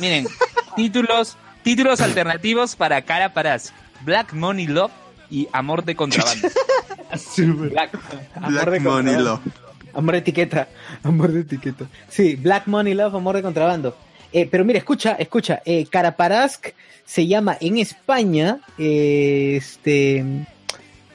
[0.00, 0.26] Miren,
[0.76, 3.72] títulos, títulos alternativos para Caraparaz.
[4.00, 4.92] Black Money Love
[5.30, 6.48] y Amor de Contrabando.
[7.36, 7.90] Black,
[8.34, 9.22] amor Black de Money contrabando.
[9.22, 9.67] Love.
[9.98, 10.68] Amor de etiqueta.
[11.02, 11.86] Amor de etiqueta.
[12.08, 13.96] Sí, Black Money Love, amor de contrabando.
[14.32, 15.60] Eh, pero mira, escucha, escucha.
[15.64, 16.68] Eh, Caraparask
[17.04, 20.18] se llama en España, eh, este,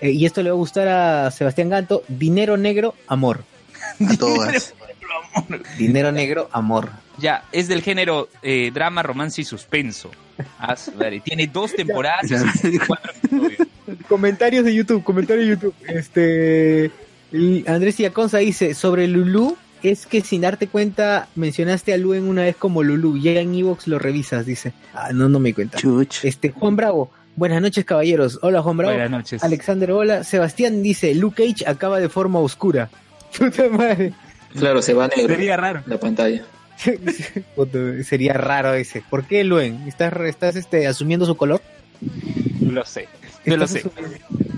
[0.02, 3.46] eh, y esto le va a gustar a Sebastián Ganto, Dinero Negro, Amor.
[4.06, 4.74] A todas.
[5.78, 6.89] Dinero Negro, Amor.
[7.19, 10.12] Ya, es del género eh, drama, romance y suspenso.
[10.60, 10.76] Ah,
[11.24, 12.30] Tiene dos temporadas
[12.65, 13.13] y cuatro.
[14.10, 15.76] Comentarios de YouTube, comentarios de YouTube.
[15.88, 16.91] Este,
[17.67, 22.56] Andrés Iaconza dice, sobre Lulu, es que sin darte cuenta mencionaste a Luen una vez
[22.56, 24.74] como Lulu, ya en Evox lo revisas, dice.
[24.93, 25.78] Ah, no, no me di cuenta.
[25.78, 26.24] Chuch.
[26.24, 28.39] Este, Juan Bravo, buenas noches caballeros.
[28.41, 28.93] Hola Juan Bravo.
[28.93, 29.43] Buenas noches.
[29.43, 30.24] Alexander, hola.
[30.24, 32.89] Sebastián dice, Luke Cage acaba de forma oscura.
[33.38, 34.13] Puta madre.
[34.58, 35.82] Claro, se va negro Sería raro.
[35.88, 36.46] la pantalla.
[38.04, 39.04] Sería raro ese.
[39.10, 39.88] ¿Por qué Luen?
[39.88, 41.62] ¿Estás, estás este, asumiendo su color?
[42.62, 43.08] Lo sé.
[43.45, 43.89] Yo lo ¿Estás sé.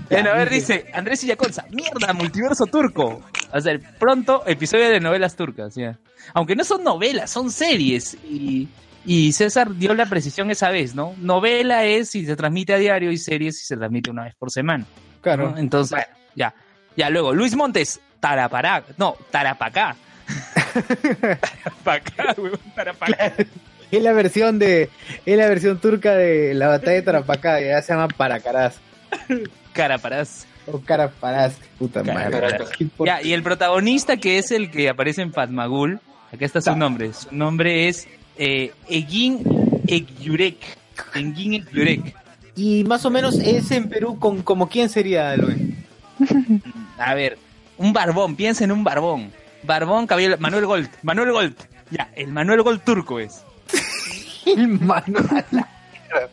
[0.10, 3.22] Bueno, a ver, dice Andrés Illaconza, mierda, multiverso turco.
[3.52, 5.98] O sea, pronto episodio de novelas turcas, ya.
[6.34, 8.16] Aunque no son novelas, son series.
[8.24, 8.68] Y,
[9.06, 11.16] y César dio la precisión esa vez, ¿no?
[11.18, 14.52] Novela es si se transmite a diario y series si se transmite una vez por
[14.52, 14.86] semana.
[15.22, 15.52] Claro.
[15.52, 15.58] ¿no?
[15.58, 16.00] Entonces,
[16.36, 16.54] ya.
[16.96, 18.84] Ya, luego, Luis Montes, Tarapará.
[18.98, 19.96] No, Tarapacá.
[21.84, 23.34] Tarapacá, weón, Tarapacá.
[23.96, 24.90] Es la versión de,
[25.26, 28.76] es la versión turca de la batalla de Tarapacá, ya se llama Paracaraz.
[29.74, 30.46] Caraparás.
[30.68, 32.58] O Caraparaz, puta madre.
[33.06, 36.02] Ya, y el protagonista que es el que aparece en Fatmagul,
[36.34, 37.14] acá está su nombre.
[37.14, 39.44] Su nombre es eh, Egin
[39.88, 40.58] Egyurek.
[41.14, 42.16] Egin Egyurek.
[42.58, 45.86] Y más o menos es en Perú con como quién sería Luen.
[46.98, 47.38] A ver,
[47.78, 49.32] un barbón, piensa en un barbón.
[49.64, 50.90] Barbón, cabello, Manuel Gold.
[51.02, 51.56] Manuel Gold.
[51.92, 53.44] Ya, el Manuel Gold turco es.
[54.58, 56.30] El Manuel a la mierda.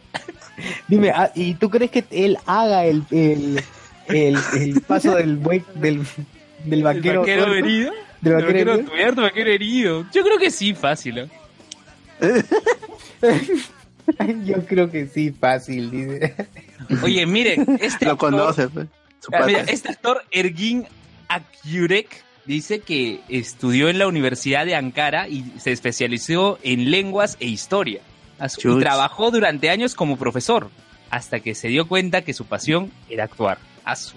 [0.88, 3.62] Dime, ah, ¿y tú crees que él haga el, el,
[4.08, 6.04] el, el paso del buey, del,
[6.64, 7.12] del vaquero?
[7.12, 7.54] ¿El vaquero tuerto?
[7.54, 7.92] herido?
[8.20, 8.90] ¿Del ¿El vaquero vaquero herido?
[8.90, 10.06] tuerto, vaquero herido?
[10.12, 11.18] Yo creo que sí, fácil.
[11.18, 11.28] ¿eh?
[14.44, 16.34] Yo creo que sí, fácil, dice.
[17.02, 18.86] Oye, miren, este Lo actor- conoce, pues.
[19.20, 20.86] Su Ah, mira, este actor Ergin
[21.28, 27.46] Akyurek dice que estudió en la Universidad de Ankara y se especializó en lenguas e
[27.46, 28.00] historia.
[28.78, 30.68] Y trabajó durante años como profesor,
[31.10, 33.58] hasta que se dio cuenta que su pasión era actuar.
[33.84, 34.14] A su-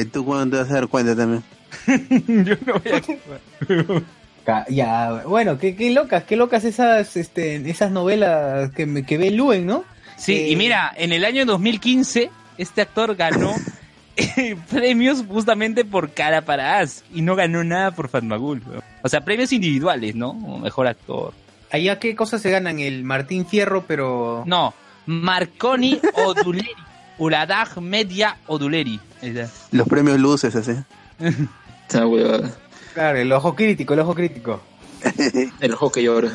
[0.00, 1.42] ¿Y tú cuándo te vas a dar cuenta también?
[2.46, 8.70] Yo no voy a Ya, bueno, qué, qué locas, qué locas esas, este, esas novelas
[8.70, 9.84] que, me- que ve Luen, ¿no?
[10.16, 13.52] Sí, Eh, y mira, en el año 2015 este actor ganó
[14.16, 18.62] eh, premios justamente por Cara para As y no ganó nada por Fatmagul.
[19.02, 20.34] O sea, premios individuales, ¿no?
[20.34, 21.32] Mejor actor.
[21.70, 24.44] Allá qué cosas se ganan, el Martín Fierro, pero...
[24.46, 24.72] No,
[25.06, 26.70] Marconi Oduleri.
[27.18, 29.00] Uradag Media Oduleri.
[29.72, 30.72] Los premios luces, así.
[31.88, 32.50] Esa huevada.
[32.94, 34.60] Claro, el ojo crítico, el ojo crítico.
[35.60, 36.30] El ojo que llora.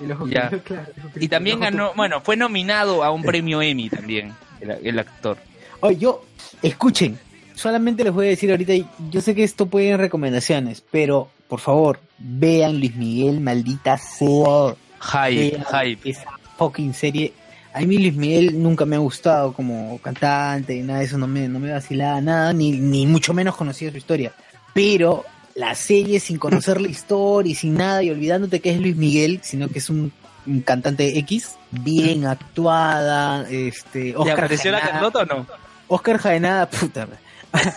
[0.00, 0.48] El ojo Ya.
[0.48, 4.32] crítico, claro, el ojo Y también ganó, bueno, fue nominado a un premio Emmy también,
[4.60, 5.38] el, el actor.
[5.80, 6.24] Oye, yo,
[6.62, 7.18] escuchen,
[7.54, 8.72] solamente les voy a decir ahorita,
[9.10, 13.98] yo sé que esto puede ir en recomendaciones, pero por favor, vean Luis Miguel, maldita
[13.98, 14.74] sea.
[15.00, 16.10] Hype, hype.
[16.10, 17.32] Esa fucking serie.
[17.72, 21.46] A mí Luis Miguel nunca me ha gustado como cantante, nada de eso, no me,
[21.46, 24.32] no me vacilaba nada, ni, ni mucho menos conocía su historia.
[24.72, 28.96] Pero la serie sin conocer la historia y sin nada y olvidándote que es Luis
[28.96, 30.10] Miguel, sino que es un,
[30.46, 35.46] un cantante X, bien actuada, este, ¿Te Oscar la Carlota o no?
[35.88, 37.06] Oscar Jaenada, puta.
[37.06, 37.20] madre.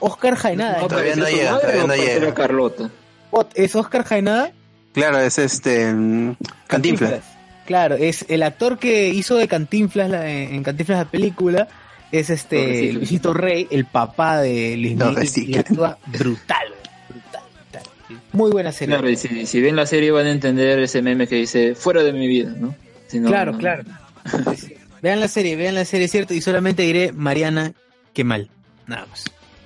[0.00, 0.80] Oscar Jaenada.
[0.86, 2.34] Todavía no llega, todavía no llega.
[2.34, 2.90] Carlota.
[3.30, 4.52] Ot- ¿Es Oscar Jaenada?
[4.92, 5.92] Claro, es este.
[5.92, 6.36] mm,
[6.66, 7.20] Cantinflas.
[7.66, 11.68] Claro, es el actor que hizo de Cantinflas la- en Cantinflas la película.
[12.10, 12.94] Es este Torrecito.
[12.98, 15.14] Luisito Rey, el papá de Luis Miguel.
[15.14, 15.50] Torrecito.
[15.50, 16.68] Y actúa brutal,
[17.08, 17.82] brutal, brutal.
[18.32, 18.94] Muy buena serie.
[18.94, 22.02] Claro, y si, si ven la serie van a entender ese meme que dice fuera
[22.02, 22.74] de mi vida, ¿no?
[23.08, 23.82] Si no, claro, no- claro.
[25.02, 26.34] vean la serie, vean la serie, cierto.
[26.34, 27.72] Y solamente diré Mariana,
[28.12, 28.50] qué mal.
[28.86, 29.24] Nada más.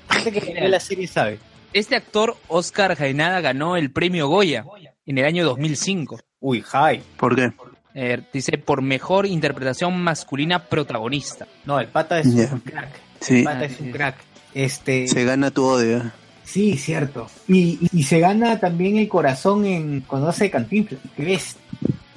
[0.08, 1.38] La gente que ve la serie sabe.
[1.72, 4.64] Este actor, Oscar Jaenada, ganó el premio Goya
[5.06, 6.20] en el año 2005.
[6.40, 7.02] Uy, Jai.
[7.16, 7.52] ¿Por qué?
[7.94, 11.46] Eh, dice, por mejor interpretación masculina protagonista.
[11.64, 12.88] No, el pata es un crack.
[13.20, 13.38] Sí.
[13.38, 14.16] El pata es un crack.
[14.54, 15.08] Este.
[15.08, 16.10] Se gana tu odio.
[16.44, 17.28] Sí, cierto.
[17.48, 21.00] Y, y- y se gana también el corazón en cuando hace Cantinflas.
[21.16, 21.56] ¿Qué ves?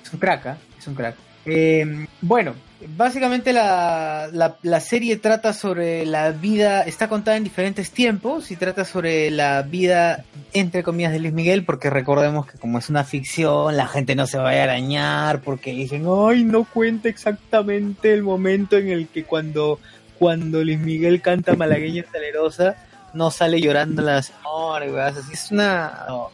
[0.03, 0.57] Es un crack, ¿ah?
[0.77, 1.15] Es un crack.
[1.45, 2.55] Eh, bueno,
[2.87, 8.55] básicamente la, la, la serie trata sobre la vida, está contada en diferentes tiempos y
[8.55, 13.03] trata sobre la vida, entre comillas, de Luis Miguel, porque recordemos que como es una
[13.03, 18.23] ficción, la gente no se vaya a arañar, porque dicen, ay, no cuenta exactamente el
[18.23, 19.79] momento en el que cuando,
[20.19, 22.75] cuando Luis Miguel canta Malagueña Salerosa,
[23.13, 25.33] no sale llorando la señora, y así.
[25.33, 26.05] Es una...
[26.07, 26.29] no,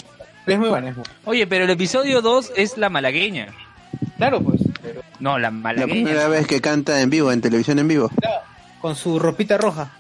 [0.46, 1.20] es muy buena, es muy buena.
[1.26, 3.48] Oye, pero el episodio 2 es la malagueña.
[4.18, 4.61] Claro, pues.
[5.20, 5.92] No, la La malagueña.
[5.94, 8.10] primera vez que canta en vivo, en televisión en vivo.
[8.80, 9.92] Con su ropita roja.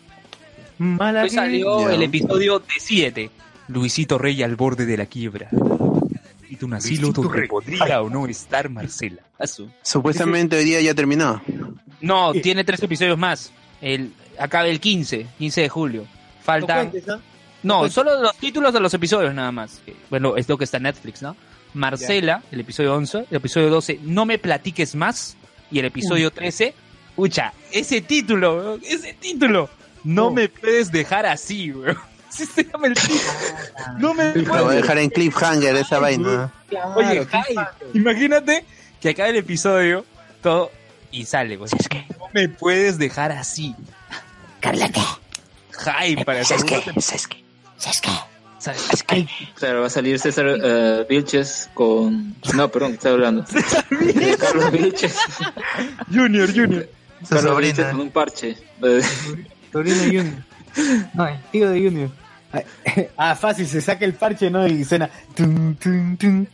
[0.79, 1.41] Hoy Malagueña.
[1.41, 1.93] salió Ya.
[1.95, 3.29] el episodio de 7.
[3.67, 5.49] Luisito Rey al borde de la quiebra.
[6.49, 9.21] Y tu asilo donde podría o no estar Marcela.
[9.83, 11.41] Supuestamente hoy día ya terminó.
[12.01, 13.51] No, tiene tres episodios más.
[13.79, 16.01] El, acaba el 15, 15 de julio.
[16.01, 16.89] No Faltan...
[16.89, 17.19] cuentes, ¿ah?
[17.63, 19.81] No, solo los títulos de los episodios nada más.
[19.85, 21.35] Que, Bueno, es lo que está en Netflix, ¿no?
[21.73, 25.37] Marcela, el episodio 11, el episodio 12, No me platiques más,
[25.71, 26.73] y el episodio 13,
[27.15, 29.69] ucha, ese título, weón, ese título,
[30.03, 30.31] no Oh.
[30.31, 31.97] me puedes dejar así, weón.
[32.31, 33.19] Así se llama el título.
[33.99, 36.49] No me Lo voy a puedes dejar en cliffhanger esa vaina.
[36.95, 37.55] Oye, Jai,
[37.93, 38.63] imagínate
[39.01, 40.05] que acaba el episodio,
[40.41, 40.71] todo,
[41.11, 41.71] y sale, pues.
[42.17, 43.75] No me puedes dejar así.
[44.61, 45.01] Carlota,
[45.71, 46.75] Jai, para ¿sabes qué?
[46.79, 47.43] segundo ¿Sabes qué?
[47.77, 48.11] ¿Sabes qué?
[49.55, 52.35] Claro, va a salir César eh, Vilches con...
[52.55, 53.45] No, perdón, estaba hablando.
[54.39, 55.17] Carlos Vilches.
[56.11, 56.87] Junior, Junior.
[57.27, 58.57] Carlos Vilches con un parche.
[58.83, 59.01] Eh,
[59.71, 60.45] Sobrino Junior.
[61.13, 62.09] No, el tío de Junior.
[63.15, 64.67] Ah, fácil, se saca el parche, ¿no?
[64.67, 65.09] Y suena.
[65.35, 66.47] tun, tun, tun.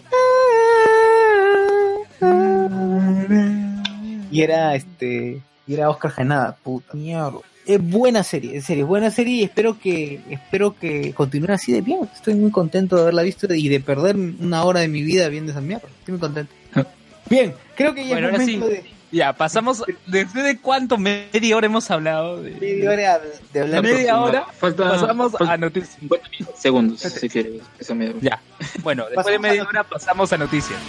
[4.30, 5.42] Y era este.
[5.66, 7.40] Y era Oscar Janada, puta mierda.
[7.68, 11.74] Es buena serie, en serio, es buena serie y espero que, espero que continúe así
[11.74, 12.08] de bien.
[12.16, 15.52] Estoy muy contento de haberla visto y de perder una hora de mi vida viendo
[15.52, 15.86] esa mierda.
[16.00, 16.54] Estoy muy contento.
[17.30, 18.72] Bien, creo que ya Bueno, es ahora momento sí.
[18.72, 19.84] de Ya, pasamos.
[20.06, 20.98] ¿Desde de cuánto?
[20.98, 22.42] ¿Media hora hemos hablado?
[22.42, 23.84] De, media hora de hablar.
[23.84, 25.98] media hora Falta, pasamos falta a noticias.
[26.00, 27.64] 50 segundos, si quieres.
[27.78, 28.20] Esa media hora.
[28.22, 28.42] Ya.
[28.82, 30.80] Bueno, después de Pasamos media hora pasamos a noticias.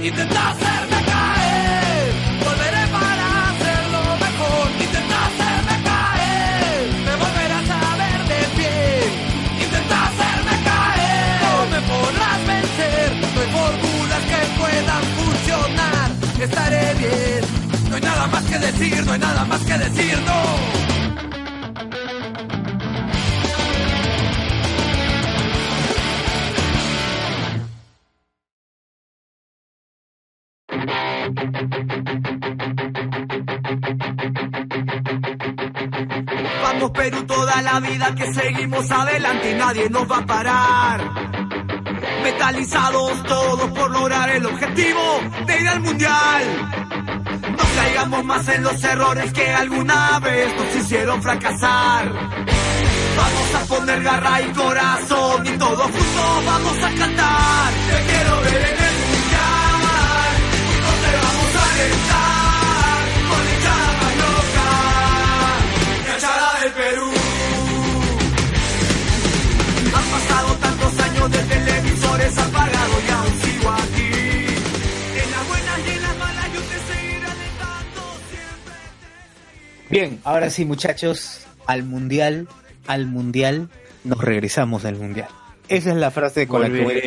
[0.00, 2.12] Intenta hacerme caer,
[2.44, 4.70] volveré para hacerlo mejor.
[4.80, 8.74] Intenta hacerme caer, me volverás a ver de pie.
[9.64, 13.08] Intenta hacerme caer, no me podrás vencer.
[13.34, 16.08] No hay fórmulas que puedan funcionar.
[16.40, 17.40] Estaré bien,
[17.90, 20.77] no hay nada más que decir, no hay nada más que decir, no.
[36.78, 41.10] Vamos Perú toda la vida que seguimos adelante y nadie nos va a parar.
[42.22, 46.70] Metalizados todos por lograr el objetivo de ir al mundial.
[47.50, 52.12] No caigamos más en los errores que alguna vez nos hicieron fracasar.
[53.16, 57.72] Vamos a poner garra y corazón y todos juntos vamos a cantar.
[57.72, 58.77] Te quiero ver
[66.62, 67.10] del Perú.
[69.94, 74.10] Han pasado tantos años de televisores apagados y aún sigo aquí.
[75.14, 78.74] En las buenas y en las malas yo te seguiré alentando siempre.
[79.90, 82.48] Bien, ahora sí, muchachos, al mundial,
[82.86, 83.68] al mundial,
[84.04, 85.28] nos regresamos al mundial.
[85.68, 87.06] Esa es la frase con la que voy a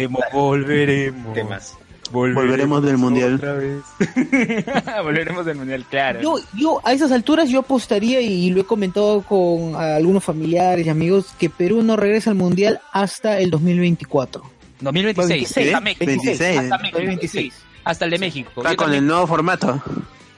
[2.11, 3.35] Volveremos, del mundial.
[3.35, 3.81] Otra vez.
[5.03, 6.21] Volveremos del mundial, claro.
[6.21, 10.89] Yo, yo a esas alturas yo apostaría y lo he comentado con algunos familiares y
[10.89, 14.43] amigos que Perú no regresa al mundial hasta el 2024.
[14.81, 16.05] 2026, 26, hasta México.
[16.05, 16.59] 26.
[16.59, 17.53] Hasta México, 2026.
[17.83, 18.51] Hasta el de México.
[18.55, 19.81] Con también- el nuevo formato.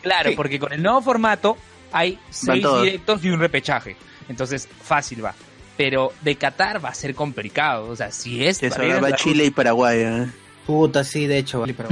[0.02, 1.58] Claro, porque con el nuevo formato
[1.92, 3.96] hay seis directos y un repechaje.
[4.28, 5.34] Entonces, fácil va.
[5.78, 7.90] Pero de Qatar va a ser complicado.
[7.90, 8.58] O sea, si es.
[8.58, 10.00] Se va Chile y Paraguay.
[10.02, 10.28] ¿eh?
[10.66, 11.90] Puta, sí, de hecho, vale, pero...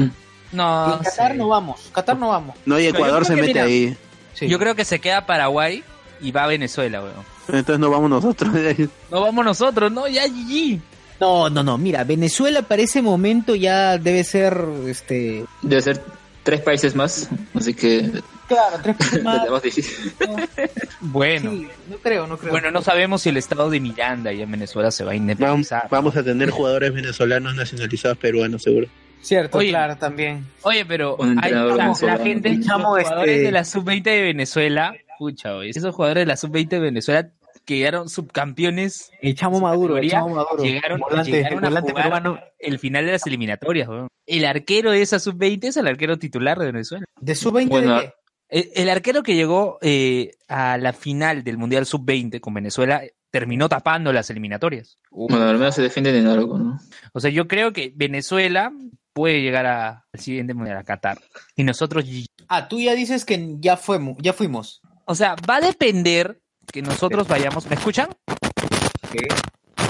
[0.51, 2.55] No, en Qatar no vamos, Qatar no vamos.
[2.65, 3.95] No, y Ecuador se mete mira, ahí.
[4.34, 4.47] Sí.
[4.47, 5.84] Yo creo que se queda Paraguay
[6.19, 7.25] y va a Venezuela, weón.
[7.47, 8.53] Entonces no vamos nosotros.
[9.12, 10.79] No vamos nosotros, no, ya GG.
[11.19, 15.45] No, no, no, mira, Venezuela para ese momento ya debe ser, este...
[15.62, 16.03] Debe ser
[16.43, 18.12] tres países más, así que
[18.51, 20.13] Claro, tres difícil.
[21.01, 21.51] Bueno.
[21.51, 22.51] Sí, no creo, no creo.
[22.51, 25.21] Bueno, no sabemos si el estado de Miranda y en Venezuela se va a Vamos,
[25.31, 25.87] independizar.
[25.89, 28.87] vamos a tener jugadores venezolanos nacionalizados peruanos, seguro.
[29.21, 29.69] Cierto, Oye.
[29.69, 30.45] claro, también.
[30.63, 31.65] Oye, pero hay, la,
[32.01, 35.93] la gente, El los chamo, jugadores este- de la sub-20 de Venezuela, pucha, oye, esos
[35.95, 37.29] jugadores de la sub-20 de Venezuela
[37.65, 40.63] que llegaron subcampeones, El chamo Maduro, el chamo Maduro.
[40.63, 42.39] llegaron, volante, llegaron a jugar peruano.
[42.57, 43.87] el final de las eliminatorias.
[44.25, 47.05] El arquero de esa sub-20 es el arquero titular de Venezuela.
[47.19, 48.13] ¿De sub-20 Bueno, de qué?
[48.51, 53.69] El, el arquero que llegó eh, a la final del Mundial sub-20 con Venezuela terminó
[53.69, 54.99] tapando las eliminatorias.
[55.09, 56.77] Bueno, al menos se defienden en algo, ¿no?
[57.13, 58.73] O sea, yo creo que Venezuela
[59.13, 61.17] puede llegar a- al siguiente mundial, a Qatar.
[61.55, 62.03] Y nosotros,
[62.49, 64.81] Ah, tú ya dices que ya fuimos, ya fuimos.
[65.05, 67.67] o sea, va a depender que nosotros vayamos.
[67.67, 68.09] ¿Me escuchan?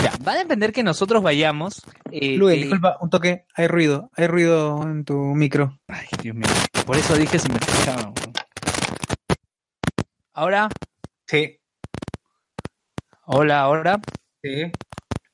[0.04, 1.82] Ya, va a depender que nosotros vayamos.
[2.12, 5.80] eh, Luis, eh, disculpa, un toque, hay ruido, hay ruido en tu micro.
[5.88, 6.48] Ay, Dios mío.
[6.86, 8.14] Por eso dije si me escuchaban.
[10.34, 10.70] Ahora,
[11.28, 11.60] Sí,
[13.26, 14.00] hola, ahora.
[14.44, 14.72] sí,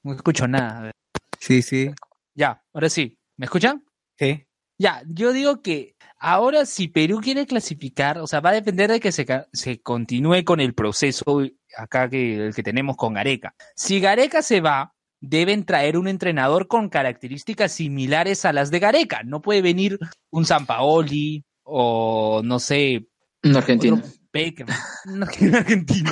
[0.03, 0.77] No escucho nada.
[0.77, 0.91] a ver.
[1.39, 1.91] sí, sí,
[2.35, 3.17] Ya, ahora sí.
[3.37, 3.83] ¿Me escuchan?
[4.17, 4.43] sí.
[4.79, 8.99] Ya, yo digo que ahora si Perú quiere clasificar, o sea, va a depender de
[8.99, 11.41] que se, se continúe con el proceso
[11.75, 13.55] acá que, el que tenemos con Gareca.
[13.75, 19.23] Si Gareca se va, deben traer un entrenador con características similares a las de Gareca.
[19.23, 19.97] No puede venir
[20.29, 23.07] un Sampaoli o no sé,
[23.43, 23.95] Un argentino.
[23.95, 24.67] otro Beckham.
[25.05, 25.23] Un
[25.55, 26.11] argentino.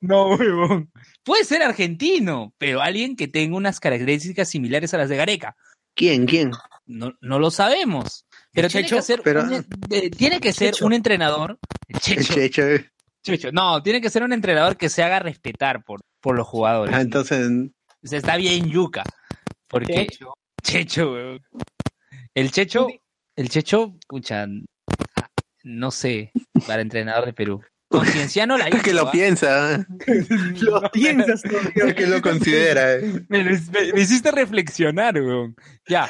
[0.00, 0.90] No, huevón.
[1.24, 5.56] Puede ser argentino, pero alguien que tenga unas características similares a las de Gareca.
[5.94, 6.26] ¿Quién?
[6.26, 6.52] ¿Quién?
[6.86, 8.26] No, no lo sabemos.
[8.52, 8.96] Pero tiene Checho?
[8.96, 10.86] que ser, Pero- un, eh, tiene que ser Checho.
[10.86, 11.58] un entrenador.
[11.88, 12.62] El Checho, Checho.
[13.22, 13.52] Checho.
[13.52, 16.94] No, tiene que ser un entrenador que se haga respetar por, por los jugadores.
[16.94, 17.46] Ah, entonces,
[18.02, 19.04] O sea, está bien yuca.
[19.68, 20.32] Porque Checho.
[20.62, 21.40] Checho, weón.
[22.34, 22.86] El Checho,
[23.36, 24.46] el Checho, pucha, ah,
[25.62, 26.32] no sé,
[26.66, 27.60] para entrenador de Perú.
[27.90, 28.82] Concienciano la hizo.
[28.82, 29.10] que lo ¿ah?
[29.10, 29.86] piensa.
[30.60, 31.94] Lo piensas todavía.
[31.96, 32.94] que lo considera.
[32.94, 33.24] eh.
[33.28, 35.56] Me, me- me hiciste reflexionar, weón.
[35.88, 36.08] Ya,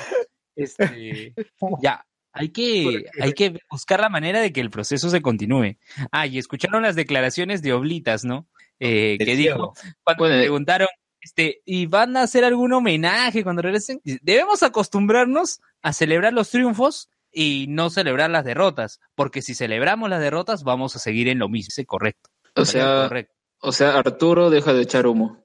[0.57, 1.35] este,
[1.83, 2.05] ya.
[2.33, 5.77] Hay que, hay que buscar la manera de que el proceso se continúe.
[6.13, 8.47] Ah, y escucharon las declaraciones de Oblitas, ¿no?
[8.79, 9.73] Eh, que dijo,
[10.05, 10.89] cuando Bueno, le preguntaron,
[11.21, 14.01] este, ¿y van a hacer algún homenaje cuando regresen?
[14.23, 20.21] Debemos acostumbrarnos a celebrar los triunfos y no celebrar las derrotas, porque si celebramos las
[20.21, 21.69] derrotas vamos a seguir en lo mismo.
[21.73, 22.31] Sí, correcto.
[22.57, 23.35] O sea, correcto.
[23.61, 25.45] o sea, Arturo deja de echar humo.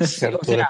[0.00, 0.62] O sea, Lo que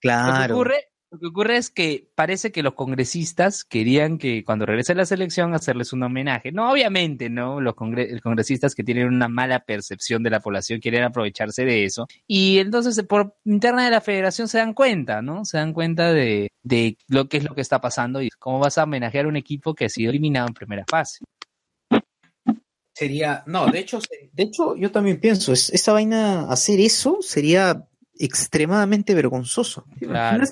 [0.00, 0.54] Claro.
[0.54, 5.04] ocurre, lo que ocurre es que parece que los congresistas querían que cuando regrese la
[5.04, 6.52] selección hacerles un homenaje.
[6.52, 7.60] No, obviamente, ¿no?
[7.60, 12.06] Los congre- congresistas que tienen una mala percepción de la población quieren aprovecharse de eso.
[12.28, 15.44] Y entonces por interna de la federación se dan cuenta, ¿no?
[15.44, 18.78] Se dan cuenta de, de lo que es lo que está pasando y cómo vas
[18.78, 21.24] a homenajear a un equipo que ha sido eliminado en primera fase.
[22.94, 23.98] Sería, no, de hecho,
[24.32, 27.86] de hecho, yo también pienso, es, esa vaina, hacer eso sería
[28.20, 29.86] extremadamente vergonzoso.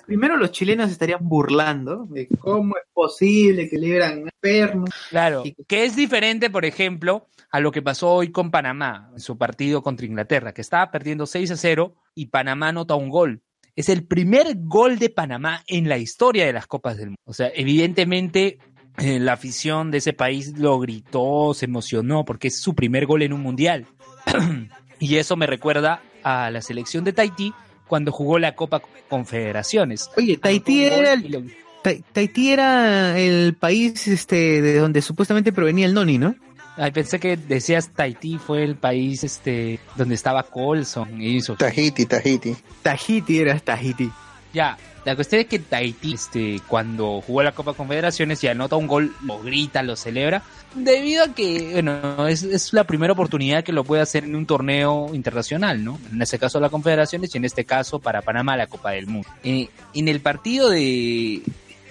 [0.07, 4.87] Primero los chilenos estarían burlando de cómo es posible que celebran perno.
[5.11, 9.37] Claro, que es diferente, por ejemplo, a lo que pasó hoy con Panamá en su
[9.37, 13.43] partido contra Inglaterra, que estaba perdiendo 6 a 0 y Panamá anota un gol.
[13.77, 17.21] Es el primer gol de Panamá en la historia de las Copas del Mundo.
[17.27, 18.59] O sea, evidentemente
[18.97, 23.23] eh, la afición de ese país lo gritó, se emocionó, porque es su primer gol
[23.23, 23.87] en un mundial.
[24.99, 27.53] y eso me recuerda a la selección de Tahití
[27.87, 30.11] cuando jugó la Copa Confederaciones.
[30.17, 31.43] Oye, Tahití era el, lo-
[31.83, 36.35] Ta- Tahití era el país este de donde supuestamente provenía el Noni, ¿no?
[36.77, 41.57] Ay, pensé que decías Tahití fue el país este donde estaba Colson y eso.
[41.57, 42.57] Tahiti, Tahiti.
[42.83, 44.11] Tahiti era Tahiti.
[44.53, 44.77] Ya,
[45.09, 49.15] la cuestión es que Tahití, este, cuando jugó la Copa Confederaciones y anota un gol,
[49.25, 50.43] lo grita, lo celebra,
[50.75, 55.15] debido a que, bueno, es, la primera oportunidad que lo puede hacer en un torneo
[55.15, 55.99] internacional, ¿no?
[56.13, 59.29] En ese caso la Confederaciones y en este caso para Panamá la Copa del Mundo.
[59.45, 61.43] Eh, en el partido de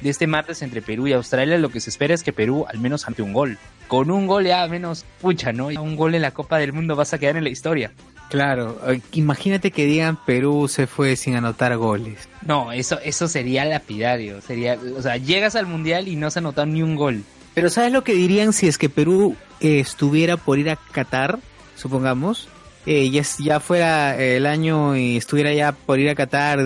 [0.02, 2.78] de este martes entre Perú y Australia, lo que se espera es que Perú al
[2.80, 3.58] menos ante un gol.
[3.88, 5.68] Con un gol ya menos, pucha, ¿no?
[5.68, 7.92] Un gol en la Copa del Mundo vas a quedar en la historia.
[8.30, 12.28] Claro, eh, imagínate que digan Perú se fue sin anotar goles.
[12.46, 14.42] No, eso, eso sería lapidario.
[14.42, 17.24] Sería, o sea, llegas al mundial y no se ha anotado ni un gol.
[17.54, 21.40] Pero ¿sabes lo que dirían si es que Perú eh, estuviera por ir a Qatar,
[21.76, 22.50] supongamos?
[22.86, 26.60] Eh, ya, ya fuera el año y estuviera ya por ir a Qatar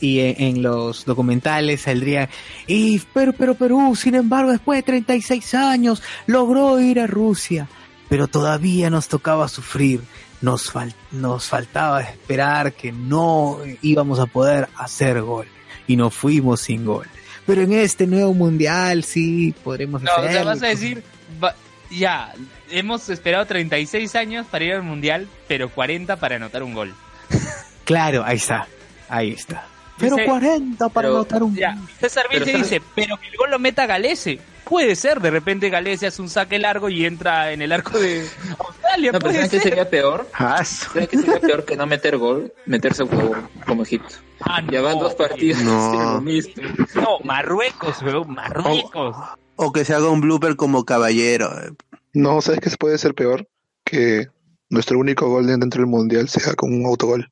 [0.00, 2.28] y en, en los documentales saldría
[2.66, 7.68] y pero pero Perú, sin embargo, después de 36 años logró ir a Rusia,
[8.08, 10.00] pero todavía nos tocaba sufrir.
[10.42, 15.46] Nos, fal- nos faltaba esperar que no íbamos a poder hacer gol
[15.86, 17.06] y nos fuimos sin gol.
[17.46, 21.02] Pero en este nuevo mundial sí podremos No, o sea, vas a decir,
[21.42, 21.54] va-
[21.90, 22.32] ya,
[22.70, 26.94] hemos esperado 36 años para ir al mundial, pero 40 para anotar un gol.
[27.84, 28.68] Claro, ahí está,
[29.08, 29.66] ahí está.
[29.98, 32.70] Pero Dice- 40 para pero- anotar un Ya, César Pero Vilche ¿sabes?
[32.70, 34.38] dice, pero que el gol lo meta Galese.
[34.64, 38.26] Puede ser, de repente Galese hace un saque largo y entra en el arco de
[38.58, 39.12] Australia.
[39.12, 39.62] No, pero puede ¿saben qué ser.
[39.70, 40.28] sería peor?
[40.32, 42.52] Ah, ¿Saben qué sería peor que no meter gol?
[42.66, 43.32] Meterse como,
[43.66, 44.14] como Egipto.
[44.40, 45.60] Ah, Ya van dos partidos.
[45.62, 45.92] No.
[45.92, 46.62] es lo mismo.
[46.94, 49.16] No, Marruecos, weón, Marruecos.
[49.56, 51.50] O que se haga un blooper como caballero.
[51.62, 51.72] eh.
[52.14, 53.46] No, ¿sabes qué se puede ser peor?
[53.84, 54.28] Que
[54.70, 57.30] nuestro único gol dentro del mundial sea con un autogol.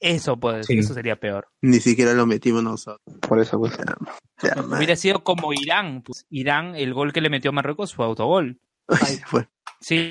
[0.00, 0.78] Eso puede Sí.
[0.78, 1.48] eso sería peor.
[1.62, 3.00] Ni siquiera lo metimos nosotros.
[3.26, 3.76] Por eso, pues.
[4.42, 4.54] Ya.
[4.62, 6.02] Hubiera sido como Irán.
[6.02, 8.60] Pues, Irán, el gol que le metió a Marruecos fue autogol.
[8.88, 9.48] Ay, fue.
[9.80, 10.10] Sí.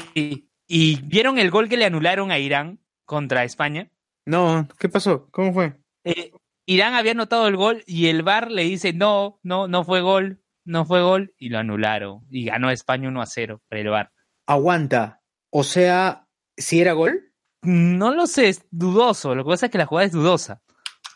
[0.68, 3.92] ¿Y vieron el gol que le anularon a Irán contra España?
[4.26, 5.28] No, ¿qué pasó?
[5.32, 5.74] ¿Cómo fue?
[6.06, 6.32] Eh,
[6.66, 10.42] Irán había anotado el gol y el VAR le dice, no, no, no fue gol,
[10.66, 12.26] no fue gol, y lo anularon.
[12.30, 14.12] Y ganó España 1 a 0 por el VAR.
[14.48, 15.22] Aguanta.
[15.52, 16.28] O sea,
[16.58, 17.33] si era gol.
[17.64, 19.36] No lo sé, es dudoso.
[19.36, 20.62] Lo que pasa es que la jugada es dudosa.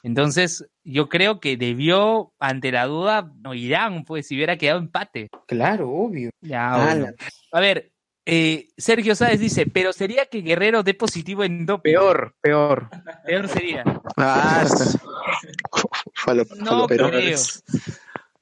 [0.04, 5.30] Entonces, yo creo que debió, ante la duda, no Irán, pues, si hubiera quedado empate.
[5.48, 6.30] Claro, obvio.
[6.42, 7.08] Ya, Ah, bueno.
[7.52, 7.92] A ver,
[8.26, 11.92] eh, Sergio Sáez dice, pero sería que Guerrero dé positivo en doping.
[11.92, 12.90] Peor, peor.
[13.26, 13.84] Peor sería.
[14.16, 14.66] Ah,
[16.14, 17.10] Falo, No falopero.
[17.10, 17.38] creo.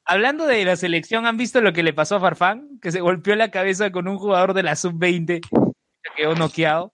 [0.06, 2.80] Hablando de la selección, ¿han visto lo que le pasó a Farfán?
[2.82, 6.94] Que se golpeó la cabeza con un jugador de la sub-20 que quedó noqueado.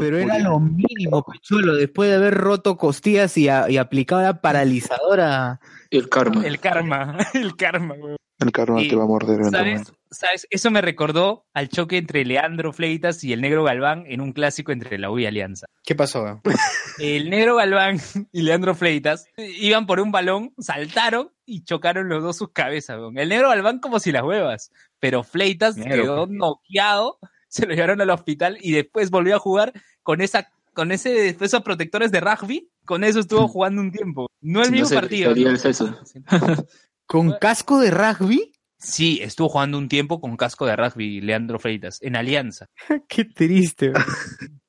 [0.00, 4.40] Pero era lo mínimo, Pichuelo, después de haber roto costillas y, a- y aplicado la
[4.40, 5.60] paralizadora.
[5.90, 6.46] El karma.
[6.46, 8.16] El karma, el karma, güey.
[8.38, 9.44] El karma Y, te va a morder.
[9.50, 9.92] ¿Sabes?
[10.10, 10.46] ¿Sabes?
[10.50, 14.72] Eso me recordó al choque entre Leandro Fleitas y el Negro Galván en un clásico
[14.72, 15.66] entre la U y Alianza.
[15.84, 16.40] ¿Qué pasó?
[16.98, 17.98] El Negro Galván
[18.32, 22.98] y Leandro Fleitas iban por un balón, saltaron y chocaron los dos sus cabezas.
[23.14, 27.18] El Negro Galván como si las huevas, pero Fleitas Negro, quedó noqueado,
[27.50, 29.72] se lo llevaron al hospital y después volvió a jugar
[30.02, 34.28] con esa con ese esos protectores de rugby, con eso estuvo jugando un tiempo.
[34.40, 35.30] No el Si no mismo partido.
[35.30, 35.50] salía ¿no?
[35.50, 35.98] el seso.
[37.06, 38.52] ¿Con casco de rugby?
[38.78, 42.70] Sí, estuvo jugando un tiempo con casco de rugby, Leandro Freitas, en Alianza.
[43.08, 43.92] Qué triste.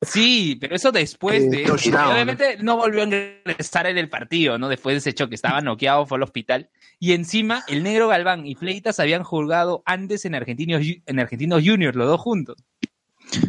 [0.01, 1.63] Sí, pero eso después Eh, de...
[1.63, 2.11] touchdown.
[2.13, 4.67] Obviamente no volvió a ingresar en el partido, ¿no?
[4.67, 6.69] Después de ese choque, estaba noqueado, fue al hospital.
[6.99, 11.95] Y encima, el Negro Galván y Fleitas habían jugado antes en Argentinos, en Argentinos Juniors,
[11.95, 12.57] los dos juntos.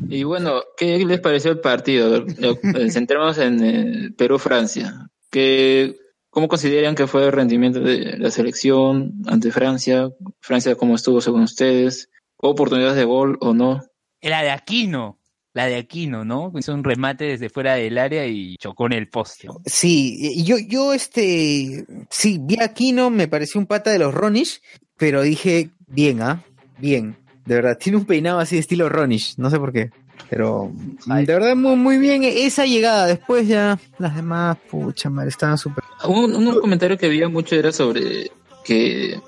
[0.08, 2.24] Y bueno, ¿qué les pareció el partido?
[2.26, 5.08] Eh, Centremos en eh, Perú-Francia.
[5.30, 5.96] ¿Qué-
[6.28, 10.08] ¿Cómo consideran que fue el rendimiento de la selección ante Francia?
[10.40, 12.08] ¿Francia cómo estuvo según ustedes?
[12.38, 13.82] ¿Hubo oportunidades de gol o no?
[14.22, 15.18] La de Aquino,
[15.54, 16.52] la de Aquino, ¿no?
[16.58, 19.48] Hizo un remate desde fuera del área y chocó en el poste.
[19.66, 24.14] Sí, y yo, yo este, sí, vi a Aquino, me pareció un pata de los
[24.14, 24.60] Ronish,
[24.96, 26.42] pero dije, bien, ¿ah?
[26.78, 29.90] Bien, de verdad, tiene un peinado así de estilo Ronish, no sé por qué,
[30.30, 30.72] pero
[31.06, 35.84] de verdad muy, muy bien esa llegada, después ya las demás, pucha madre, estaban súper...
[36.06, 38.30] Un, un comentario que había mucho era sobre
[38.64, 39.20] que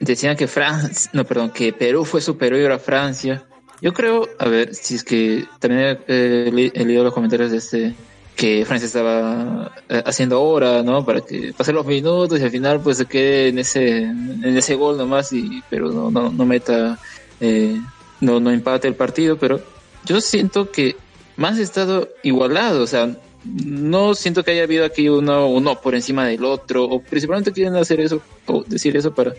[0.00, 3.44] decían que Francia, no, perdón, que Perú fue superior a Francia.
[3.82, 7.56] Yo creo, a ver, si es que también he, le- he leído los comentarios de
[7.58, 7.94] este
[8.36, 11.04] que Francia estaba eh, haciendo hora, ¿no?
[11.04, 14.74] Para que pasen los minutos y al final pues se quede en ese en ese
[14.76, 16.98] gol nomás y Perú no no, no meta
[17.40, 17.78] eh,
[18.20, 19.60] no no empate el partido, pero
[20.06, 20.96] yo siento que
[21.36, 23.14] más estado igualado, o sea,
[23.44, 27.76] no siento que haya habido aquí uno, uno por encima del otro, o principalmente quieren
[27.76, 29.34] hacer eso, o decir eso para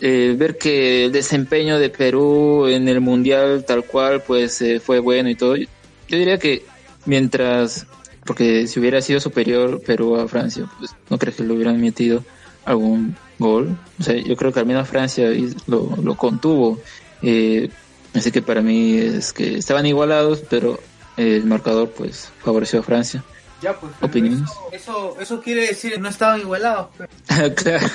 [0.00, 4.98] eh, ver que el desempeño de Perú en el Mundial tal cual, pues eh, fue
[4.98, 5.56] bueno y todo.
[5.56, 5.68] Yo
[6.08, 6.64] diría que
[7.04, 7.86] mientras,
[8.24, 12.24] porque si hubiera sido superior Perú a Francia, pues no creo que le hubieran metido
[12.64, 13.76] algún gol.
[14.00, 15.28] O sea, yo creo que al menos Francia
[15.66, 16.80] lo, lo contuvo.
[17.22, 17.68] Eh,
[18.14, 20.80] así que para mí es que estaban igualados, pero
[21.16, 23.24] el marcador pues favoreció a Francia.
[23.64, 24.40] Ya, pues, Opiniones.
[24.72, 26.88] Eso, eso quiere decir que no estaban igualados.
[27.56, 27.86] claro.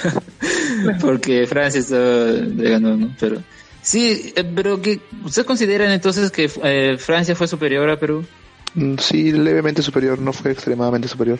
[0.99, 2.31] porque Francia estaba
[2.69, 3.15] ganó, ¿no?
[3.19, 3.43] Pero
[3.83, 8.25] sí, eh, pero que ustedes consideran entonces que eh, Francia fue superior a Perú?
[8.73, 11.37] Mm, Sí, levemente superior, no fue extremadamente superior.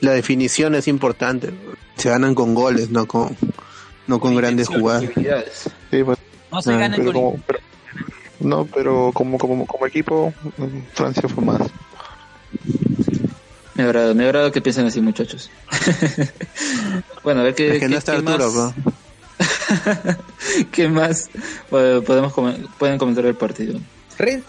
[0.00, 1.50] La definición es importante.
[1.96, 3.34] Se ganan con goles, no con,
[4.08, 5.04] no con grandes jugadas.
[5.90, 6.18] Sí, pues,
[6.50, 7.58] No se Ah, gana pero con como, pero-
[8.40, 11.62] no, pero como, como, como equipo, mm, Francia fue más.
[13.74, 15.50] Me agrada, me agrada que piensen así, muchachos.
[17.24, 18.74] bueno, a ver qué, Es que no qué- está qué Arturo, más,
[20.72, 21.30] ¿Qué más
[21.72, 22.32] eh, podemos
[22.78, 23.78] pueden comentar del partido?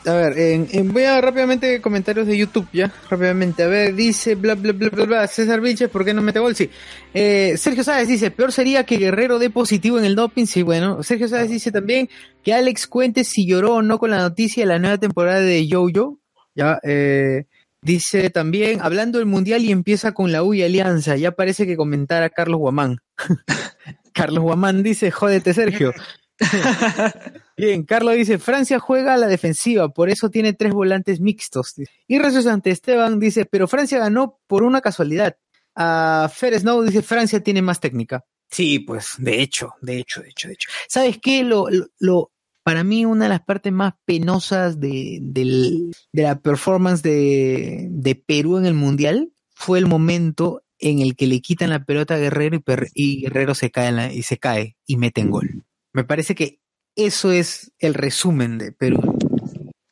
[0.06, 3.64] A ver, en- en- voy a rápidamente comentarios de YouTube ya, rápidamente.
[3.64, 6.54] A ver, dice bla bla bla bla bla, César Vilches, ¿por qué no mete gol?
[6.56, 6.70] Sí.
[7.14, 10.46] Eh, Sergio Sáez dice, peor sería que Guerrero dé positivo en el doping.
[10.46, 11.02] Sí, bueno.
[11.02, 12.08] Sergio Sáez dice también
[12.44, 15.66] que Alex cuente si lloró o no con la noticia de la nueva temporada de
[15.66, 16.20] Yo-Yo.
[16.56, 17.46] Ya, eh,
[17.84, 21.78] dice también, hablando del Mundial y empieza con la U y Alianza, ya parece que
[21.78, 22.98] comentara Carlos Guamán.
[24.14, 25.94] Carlos Guamán dice, jódete Sergio.
[27.58, 31.74] Bien, Carlos dice, Francia juega a la defensiva, por eso tiene tres volantes mixtos.
[32.08, 35.38] Y Rezo ante Esteban dice, pero Francia ganó por una casualidad.
[35.76, 38.24] A Fer Snow dice, Francia tiene más técnica.
[38.50, 40.70] Sí, pues, de hecho, de hecho, de hecho, de hecho.
[40.88, 41.44] ¿Sabes qué?
[41.44, 42.32] Lo, lo, lo-
[42.64, 48.16] para mí una de las partes más penosas de, del- de la performance de, de
[48.16, 52.18] Perú en el Mundial fue el momento en el que le quitan la pelota a
[52.18, 55.64] Guerrero y, Per- y Guerrero se cae, en la- y se cae y meten gol.
[55.94, 56.60] Me parece que
[56.96, 59.00] eso es el resumen de Perú.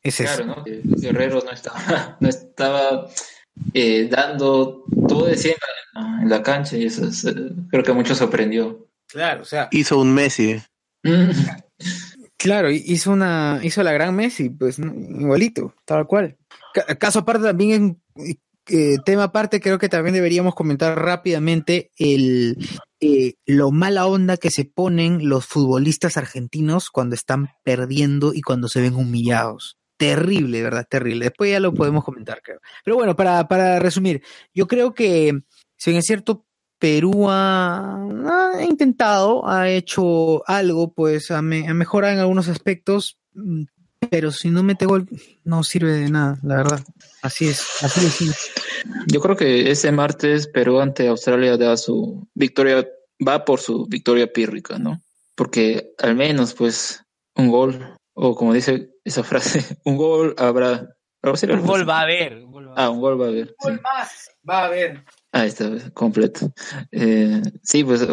[0.02, 0.42] Es eso.
[0.42, 0.64] Claro, ¿no?
[0.64, 3.08] Que Guerrero no estaba, no estaba
[3.74, 5.54] eh, dando todo de sí en
[5.94, 7.34] la, en la cancha y eso es, eh,
[7.70, 8.88] creo que a muchos sorprendió.
[9.08, 9.68] Claro, o sea.
[9.70, 10.56] Hizo un Messi.
[12.42, 16.36] Claro, hi- hizo una, hizo la gran Messi, pues igualito, tal cual.
[16.74, 18.36] Ca- Caso aparte también en
[18.68, 22.56] eh, tema aparte, creo que también deberíamos comentar rápidamente el
[23.00, 28.68] eh, lo mala onda que se ponen los futbolistas argentinos cuando están perdiendo y cuando
[28.68, 29.78] se ven humillados.
[29.96, 30.86] Terrible, ¿verdad?
[30.88, 31.26] Terrible.
[31.26, 32.60] Después ya lo podemos comentar, creo.
[32.84, 34.22] Pero bueno, para, para resumir,
[34.54, 35.42] yo creo que,
[35.76, 36.44] si es cierto,
[36.82, 37.94] Perú ha,
[38.56, 43.18] ha intentado, ha hecho algo, pues ha, me- ha mejorado en algunos aspectos,
[44.10, 45.06] pero si no mete gol,
[45.44, 46.80] no sirve de nada, la verdad.
[47.22, 48.50] Así es, así es.
[49.06, 52.84] Yo creo que ese martes Perú ante Australia da su victoria,
[53.24, 55.00] va por su victoria pírrica, ¿no?
[55.36, 57.04] Porque al menos, pues,
[57.36, 60.88] un gol, o como dice esa frase, un gol habrá.
[61.22, 62.38] Un gol va a haber.
[62.42, 63.54] un gol va a Ah, un gol va a haber.
[63.60, 63.70] sí.
[63.84, 65.04] más va a haber.
[65.32, 66.52] Ah, está, completo.
[66.90, 68.06] Eh, sí, pues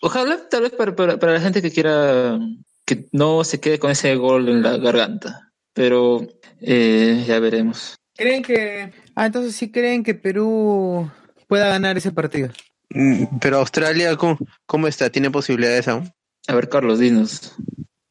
[0.00, 2.38] ojalá, tal vez para, para, para la gente que quiera
[2.86, 6.26] que no se quede con ese gol en la garganta, pero
[6.60, 7.98] eh, ya veremos.
[8.16, 8.92] ¿Creen que...
[9.14, 11.10] Ah, entonces sí creen que Perú
[11.46, 12.48] pueda ganar ese partido?
[12.90, 15.10] Mm, Pero Australia, ¿cómo, cómo está?
[15.10, 16.10] ¿Tiene posibilidades aún?
[16.48, 17.54] A ver, Carlos, dinos.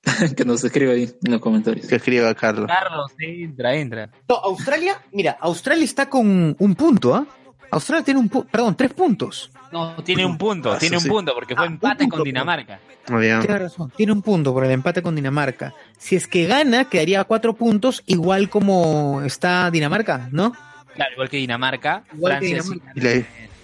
[0.37, 1.87] que nos escriba ahí en los comentarios.
[1.87, 2.67] Que escriba Carlos.
[2.67, 4.11] Carlos, entra, entra.
[4.27, 7.27] No, Australia, mira, Australia está con un punto, ¿ah?
[7.71, 9.51] Australia tiene un punto, perdón, tres puntos.
[9.71, 11.09] No, tiene un punto, Ah, tiene un sí.
[11.09, 12.79] punto, porque fue empate con Dinamarca.
[13.07, 13.17] Ah.
[13.19, 15.73] Tiene razón, tiene un punto por el empate con Dinamarca.
[15.97, 20.53] Si es que gana, quedaría a cuatro puntos, igual como está Dinamarca, ¿no?
[20.95, 22.03] Claro, igual que Dinamarca.
[22.13, 22.81] Igual que Francia sí.
[22.95, 22.99] Dinamarca.
[22.99, 23.15] ¿Y la,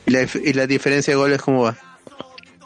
[0.05, 1.75] y, la, dif- y la diferencia de goles cómo va?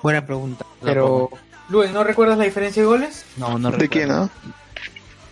[0.03, 0.65] Buena pregunta.
[0.81, 1.29] Pero,
[1.69, 3.25] Luis, ¿no recuerdas la diferencia de goles?
[3.37, 4.29] No, no ¿De quién, ah?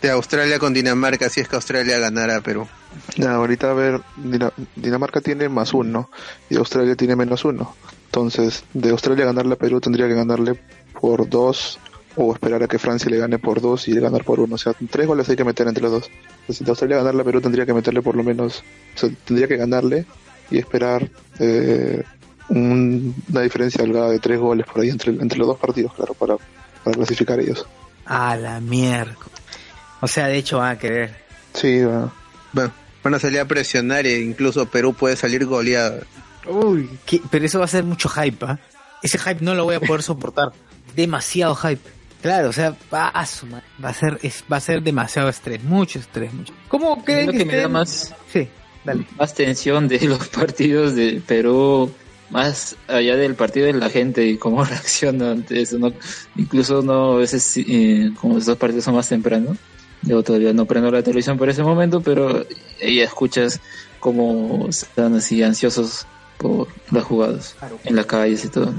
[0.02, 2.68] De Australia con Dinamarca, si es que Australia ganara a Perú.
[3.16, 6.10] Ya, ahorita a ver, Dina- Dinamarca tiene más uno
[6.50, 7.76] y Australia tiene menos uno.
[8.06, 10.60] Entonces, de Australia ganarle a Perú tendría que ganarle
[11.00, 11.80] por dos
[12.16, 14.56] o esperar a que Francia le gane por dos y ganar por uno.
[14.56, 16.10] O sea, tres goles hay que meter entre los dos.
[16.42, 18.64] Entonces, de Australia ganarle a Perú tendría que meterle por lo menos,
[18.96, 20.06] o sea, tendría que ganarle
[20.50, 21.08] y esperar
[21.40, 22.04] eh,
[22.50, 26.14] un- una diferencia holgada de tres goles por ahí entre, entre los dos partidos, claro,
[26.14, 26.36] para,
[26.84, 27.66] para clasificar ellos.
[28.06, 29.16] A la mierda.
[30.00, 31.14] O sea, de hecho van a querer.
[31.54, 32.12] Sí, va.
[32.54, 32.72] Bueno,
[33.08, 36.02] van a salir a presionar e incluso Perú puede salir goleado.
[36.46, 37.22] Uy, ¿qué?
[37.32, 38.60] pero eso va a ser mucho hype, ¿ah?
[39.04, 40.52] Ese hype no lo voy a poder soportar.
[40.96, 41.82] Demasiado hype.
[42.22, 43.64] Claro, o sea, va a, su madre.
[43.84, 46.54] va a ser, es- va a ser demasiado estrés, mucho estrés, mucho.
[46.68, 48.48] ¿Cómo creen Lo que, que me da más, Sí,
[48.84, 49.06] dale.
[49.20, 51.92] más tensión de los partidos de Perú,
[52.32, 55.94] más allá del partido de la gente y cómo reacciona ante eso, ¿no?
[56.36, 59.58] Incluso no, a veces, eh, como estos partidos son más tempranos,
[60.04, 62.46] yo todavía no prendo la televisión por ese momento, pero
[62.80, 63.60] ya escuchas
[64.00, 66.06] cómo están así ansiosos
[66.38, 68.74] por las jugadas en las calles y todo.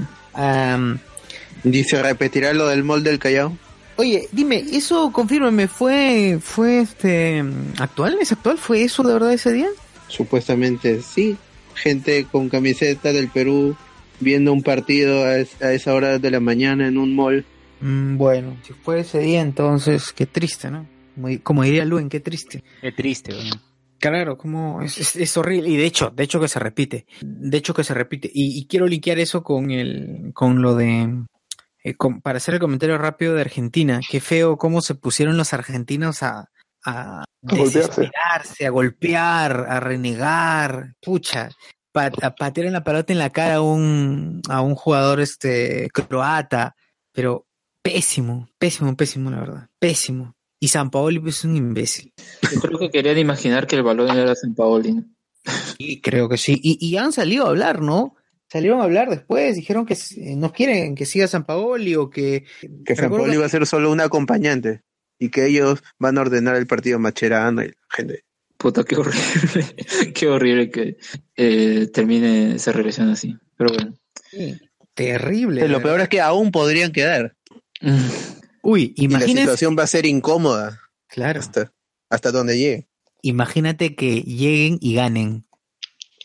[1.63, 3.55] Dice, ¿repetirá lo del molde del Callao?
[3.97, 7.43] oye, dime, eso, confírmame, ¿fue, fue este,
[7.79, 8.17] actual?
[8.21, 8.57] ¿Es actual?
[8.57, 9.67] ¿Fue eso de verdad ese día?
[10.07, 11.35] Supuestamente sí.
[11.75, 13.75] Gente con camiseta del Perú
[14.21, 17.43] viendo un partido a, es- a esa hora de la mañana en un mall.
[17.81, 20.85] Mm, bueno, si fue ese día, entonces, qué triste, ¿no?
[21.21, 22.63] Como, como diría Luen, qué triste.
[22.81, 23.61] Qué triste, weón.
[23.99, 25.69] Claro, como es, es, es horrible.
[25.69, 27.05] Y de hecho, de hecho que se repite.
[27.21, 28.29] De hecho que se repite.
[28.33, 31.25] Y, y quiero linkear eso con el, con lo de,
[31.83, 33.99] eh, con- para hacer el comentario rápido de Argentina.
[34.09, 36.49] Qué feo cómo se pusieron los argentinos a,
[36.85, 37.79] a golpearse.
[37.79, 40.93] desesperarse, a golpear, a renegar.
[41.01, 41.49] Pucha.
[41.91, 46.73] pa- a patear la pelota en la cara a un, a un jugador este croata.
[47.11, 47.47] Pero
[47.83, 49.67] pésimo, pésimo, pésimo, la verdad.
[49.79, 50.35] Pésimo.
[50.59, 52.13] Y San Paoli es un imbécil.
[52.51, 54.93] Yo creo que querían imaginar que el balón era San Paoli.
[54.93, 55.05] ¿no?
[55.77, 56.59] Sí, creo que sí.
[56.61, 58.15] Y, y han salido a hablar, ¿no?
[58.51, 62.45] Salieron a hablar después, dijeron que eh, no quieren que siga San Paoli o que...
[62.83, 64.81] Que San Paolo iba a ser solo un acompañante
[65.19, 68.23] y que ellos van a ordenar el partido Macherano y la gente.
[68.57, 69.21] Puta, qué horrible.
[70.13, 70.97] qué horrible que
[71.37, 73.37] eh, termine esa relación así.
[73.55, 73.93] Pero bueno.
[74.31, 74.59] Sí,
[74.93, 75.67] terrible.
[75.67, 77.35] Lo peor es que aún podrían quedar.
[78.61, 81.71] Uy, Y la imagínate, situación va a ser incómoda claro, hasta,
[82.09, 82.87] hasta donde llegue.
[83.21, 85.45] imagínate que lleguen y ganen.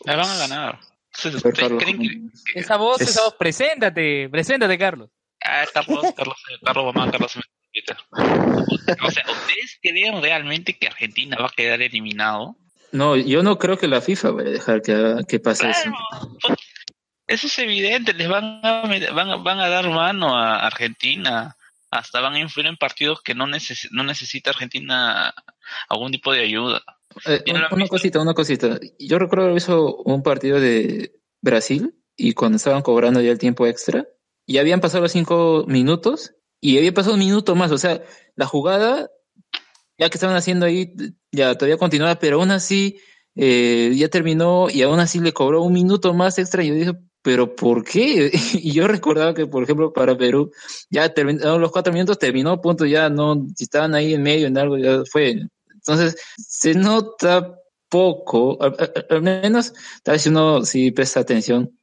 [0.05, 0.79] La van a ganar.
[1.15, 5.09] ¿Ustedes Pero, Carlos, creen que- Esa voz, Es- esa voz, preséntate, preséntate, Carlos.
[5.43, 7.37] Ah, Carlos, Carlos, Carlos Mamá, Carlos.
[7.37, 12.55] O sea, ¿ustedes creen realmente que Argentina va a quedar eliminado?
[12.91, 15.81] No, yo no creo que la FIFA vaya a dejar que, que pase eso.
[16.41, 16.55] Claro,
[17.27, 18.83] eso es evidente, les van a,
[19.13, 21.55] van a, van a dar mano a Argentina,
[21.97, 25.33] hasta van a influir en partidos que no, neces no necesita Argentina
[25.89, 26.83] algún tipo de ayuda.
[27.25, 28.79] Eh, una cosita, una cosita.
[28.99, 34.05] Yo recuerdo visto un partido de Brasil y cuando estaban cobrando ya el tiempo extra,
[34.47, 37.71] ya habían pasado los cinco minutos y había pasado un minuto más.
[37.71, 38.01] O sea,
[38.35, 39.09] la jugada,
[39.97, 40.93] ya que estaban haciendo ahí,
[41.31, 42.99] ya todavía continuaba, pero aún así
[43.35, 46.63] eh, ya terminó y aún así le cobró un minuto más extra.
[46.63, 46.91] Y yo dije,
[47.25, 48.31] ¿pero por qué?
[48.53, 50.51] Y yo recordaba que, por ejemplo, para Perú,
[50.91, 54.57] ya terminaron los cuatro minutos, terminó, punto, ya no, si estaban ahí en medio, en
[54.59, 55.41] algo, ya fue.
[55.73, 57.59] Entonces, se nota
[57.89, 59.73] poco, al, menos,
[60.03, 61.75] tal vez si uno sí presta atención,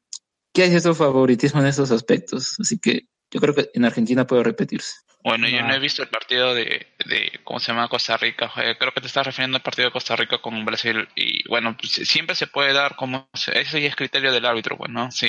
[0.53, 2.55] que hay cierto favoritismo en estos aspectos.
[2.61, 4.95] Así que yo creo que en Argentina puede repetirse.
[5.25, 5.63] Bueno, yo Ah.
[5.69, 7.89] no he visto el partido de, de ¿cómo se llama?
[7.89, 8.53] Costa Rica.
[8.57, 11.09] Eh, creo que te estás refiriendo al partido de Costa Rica con Brasil.
[11.15, 14.91] Y bueno, pues, siempre se puede dar como, eso ya es criterio del árbitro, pues,
[14.91, 15.11] ¿no?
[15.13, 15.29] Si,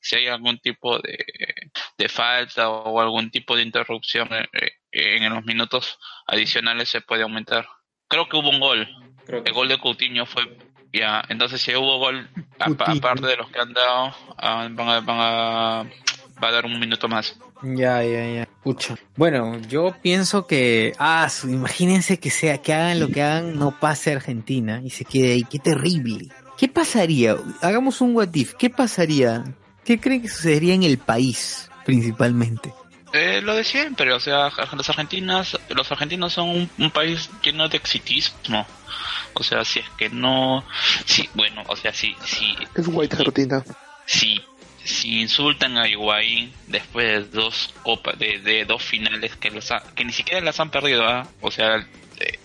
[0.00, 1.18] si hay algún tipo de,
[1.98, 4.48] de falta o algún tipo de interrupción eh,
[4.92, 7.68] eh, en los minutos adicionales se puede aumentar.
[8.08, 8.88] Creo que hubo un gol.
[9.28, 10.56] El gol de Coutinho fue
[10.90, 11.22] ya.
[11.28, 15.90] Entonces si hubo gol, aparte de los que han dado, ah, van a, van a,
[16.42, 17.36] va a dar un minuto más.
[17.62, 18.48] Ya, ya, ya.
[18.62, 18.96] Pucha.
[19.16, 23.78] Bueno, yo pienso que, ah, su- imagínense que sea, que hagan lo que hagan, no
[23.78, 25.44] pase a Argentina y se quede ahí.
[25.44, 26.28] Qué terrible.
[26.58, 27.36] ¿Qué pasaría?
[27.62, 28.54] Hagamos un what if.
[28.54, 29.44] ¿Qué pasaría?
[29.84, 32.72] ¿Qué creen que sucedería en el país, principalmente?
[33.12, 37.68] Eh, lo de siempre, o sea, los argentinos, los argentinos son un, un país lleno
[37.68, 38.66] de exitismo.
[39.34, 40.64] O sea, si es que no,
[41.04, 43.64] sí, bueno, o sea, si, si, Es White Argentina.
[44.06, 44.40] si,
[44.84, 49.82] si insultan a Higuaín después de dos copas, de, de dos finales que los ha-
[49.94, 51.26] que ni siquiera las han perdido, ¿ah?
[51.40, 51.76] o sea,
[52.20, 52.38] eh,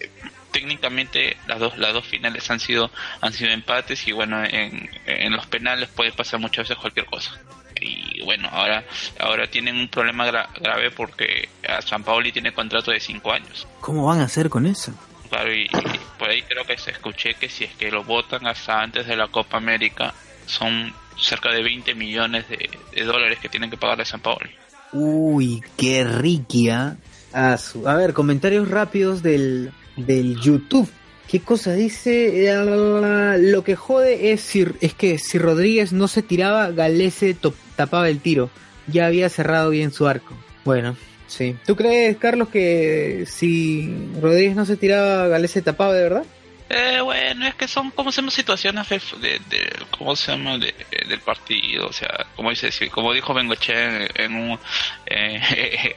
[0.52, 5.34] técnicamente las dos, las dos finales han sido, han sido empates y bueno, en, en
[5.34, 7.40] los penales puede pasar muchas veces cualquier cosa
[7.82, 8.84] y bueno, ahora
[9.20, 13.68] ahora tienen un problema gra- grave porque a San Paoli tiene contrato de cinco años.
[13.80, 14.94] ¿Cómo van a hacer con eso?
[15.30, 18.48] Claro, y, y por ahí creo que se escuché que si es que lo votan
[18.48, 20.14] hasta antes de la Copa América,
[20.50, 24.50] son cerca de 20 millones de, dólares que tienen que pagarle a San Paoli.
[24.94, 26.98] Uy, qué riquia.
[27.34, 30.90] A, su- a ver, comentarios rápidos del, del YouTube.
[31.30, 32.48] ¿Qué cosa dice?
[32.50, 37.54] Eh, Lo que jode es, si, es que si Rodríguez no se tiraba, Galese to-
[37.76, 38.50] tapaba el tiro.
[38.88, 40.34] Ya había cerrado bien su arco.
[40.66, 40.96] Bueno,
[41.28, 41.56] sí.
[41.68, 46.24] ¿Tú crees, Carlos, que si Rodríguez no se tiraba, Galese tapaba de verdad?
[46.70, 50.58] Eh, bueno, es que son como se llama situaciones de, de, de- ¿cómo se llama?
[50.60, 50.74] De,
[51.08, 54.60] del partido, o sea, como dice, como dijo Bengoche en, en un,
[55.08, 55.96] eh,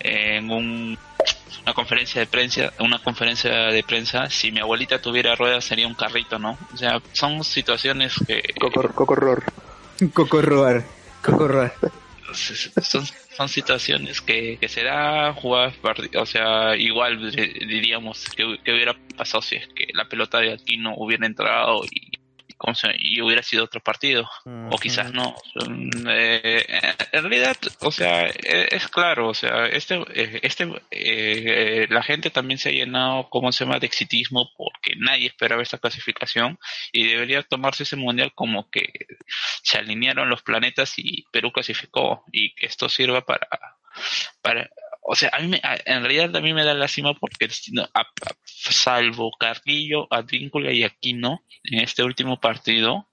[0.00, 0.96] en un,
[1.64, 5.94] una conferencia de prensa, una conferencia de prensa, si mi abuelita tuviera ruedas sería un
[5.94, 6.56] carrito, ¿no?
[6.72, 8.82] O sea, son situaciones que Coco,
[10.14, 10.84] Cocorror.
[11.20, 11.74] Cocorroar.
[12.82, 13.04] Son,
[13.36, 15.74] son situaciones que, que se dan jugadas
[16.16, 20.94] o sea igual diríamos que, que hubiera pasado si es que la pelota de Aquino
[20.96, 22.15] hubiera entrado y.
[22.98, 24.28] y hubiera sido otro partido.
[24.70, 25.36] O quizás no.
[26.08, 26.66] Eh,
[27.12, 32.30] en realidad, o sea, e- es claro, o sea, este, eh, este, eh, la gente
[32.30, 36.58] también se ha llenado, ¿cómo se llama?, de exitismo porque nadie esperaba esta clasificación
[36.92, 38.92] y debería tomarse ese mundial como que
[39.62, 43.48] se alinearon los planetas y Perú clasificó y que esto sirva para,
[44.42, 44.70] para
[45.08, 47.48] o sea, a mí me- a- en realidad a mí me da lástima porque
[47.94, 53.08] a- a- salvo Carrillo, Advíncula y Aquino en este último partido,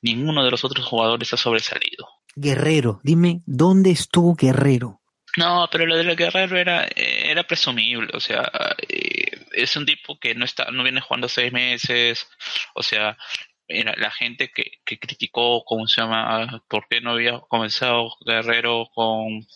[0.00, 2.08] ninguno de los otros jugadores ha sobresalido.
[2.34, 5.00] Guerrero, dime, ¿dónde estuvo Guerrero?
[5.36, 8.50] No, pero lo del Guerrero era, eh, era presumible, o sea,
[8.88, 12.26] eh, es un tipo que no está, no viene jugando seis meses,
[12.74, 13.16] o sea,
[13.66, 16.62] era la gente que, que criticó, ¿cómo se llama?
[16.68, 19.46] ¿Por qué no había comenzado Guerrero con...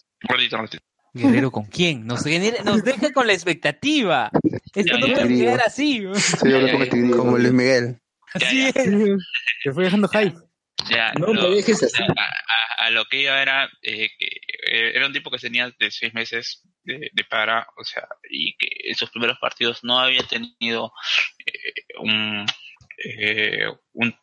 [1.17, 2.07] ¿Guerrero con quién?
[2.07, 4.31] Nos, genera- nos deja con la expectativa.
[4.75, 5.21] Esto no Ya, ya.
[5.23, 6.03] puede quedar así.
[6.15, 6.47] Sí,
[6.91, 7.17] tigrillo.
[7.19, 7.99] Como Luis Miguel.
[8.35, 8.75] Así es.
[8.75, 10.35] Te fue dejando hype.
[10.91, 12.03] Ya, No lo- dejes así.
[12.03, 15.73] a, a- a lo que iba era eh, que eh, era un tipo que tenía
[15.79, 19.99] de seis meses de, de para, o sea, y que en sus primeros partidos no
[19.99, 20.93] había tenido
[21.47, 22.47] eh, un,
[23.05, 24.15] eh, un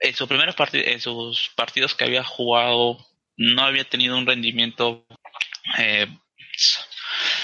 [0.00, 2.98] en sus primeros partidos, en sus partidos que había jugado,
[3.36, 5.06] no había tenido un rendimiento
[5.78, 6.06] eh,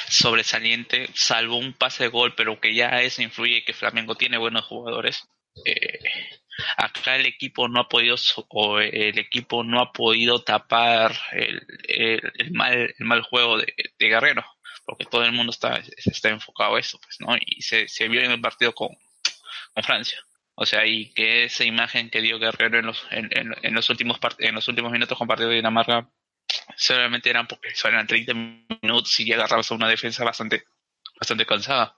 [0.09, 4.65] sobresaliente, salvo un pase de gol, pero que ya eso influye que Flamengo tiene buenos
[4.65, 5.29] jugadores.
[5.65, 5.99] Eh,
[6.77, 8.17] acá el equipo no ha podido
[8.51, 11.67] o el equipo no ha podido tapar el,
[12.53, 14.45] mal el mal juego de, Guerrero
[14.85, 18.23] porque todo el mundo está está enfocado a eso pues no y se, se vio
[18.23, 18.89] en el partido con,
[19.75, 20.19] con Francia
[20.55, 23.31] o sea y que esa imagen que dio Guerrero en los en,
[23.63, 26.09] en- los últimos en los últimos minutos con partido de Dinamarca
[26.77, 28.35] solamente eran porque eran 30
[28.83, 30.65] minutos y ya agarrabas a una defensa bastante
[31.19, 31.97] bastante cansada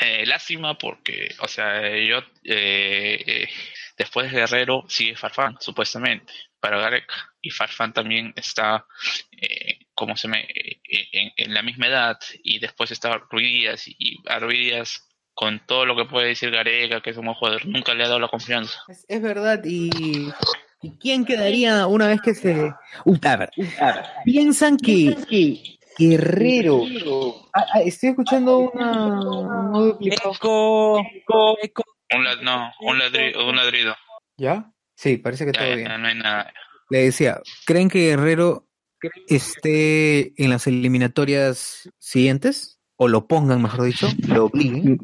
[0.00, 3.48] eh, lástima porque, o sea, yo eh, eh,
[3.96, 7.14] después de Guerrero sigue Farfán, supuestamente, para Gareca.
[7.40, 8.86] Y Farfán también está,
[9.40, 10.46] eh, como se me,
[11.36, 12.18] en, la misma edad.
[12.42, 13.84] Y después está Ruiz Díaz.
[13.86, 17.36] Y a Ruiz Díaz, con todo lo que puede decir Gareca, que es un buen
[17.36, 18.82] jugador, nunca le ha dado la confianza.
[19.08, 20.30] Es verdad, y,
[20.82, 22.72] ¿y quién quedaría una vez que se...
[23.04, 23.50] Uy, a ver,
[24.24, 26.82] piensan que, que Guerrero...
[27.54, 29.20] Ah, ah, estoy escuchando una...
[29.20, 30.32] un clipado.
[30.32, 31.82] Eco, eco.
[32.14, 33.94] Un, la- no, un, ladri- un ladrido.
[34.36, 34.70] ¿Ya?
[34.94, 36.02] Sí, parece que Ya, todo ya, bien.
[36.02, 36.52] no hay nada.
[36.90, 38.68] Le decía, ¿creen que Guerrero
[39.28, 42.78] esté en las eliminatorias siguientes?
[42.98, 44.98] O lo pongan, mejor dicho, lo obliguen.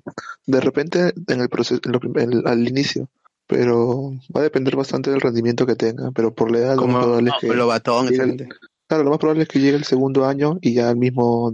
[0.46, 3.10] De repente, en el proceso, en en- al inicio,
[3.52, 6.94] pero va a depender bastante del rendimiento que tenga, pero por la edad lo Como
[6.94, 8.48] más probable es que llegue
[8.88, 11.52] claro, lo más probable es que llegue el segundo año y ya el mismo,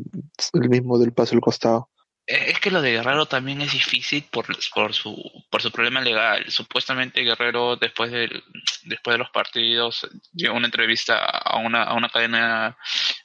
[0.54, 1.90] el mismo del paso al costado.
[2.26, 5.16] Eh, Es que lo de Guerrero también es difícil por, por su
[5.50, 6.44] por su problema legal.
[6.48, 8.44] Supuestamente Guerrero después del
[8.84, 12.76] después de los partidos dio una entrevista a una a una cadena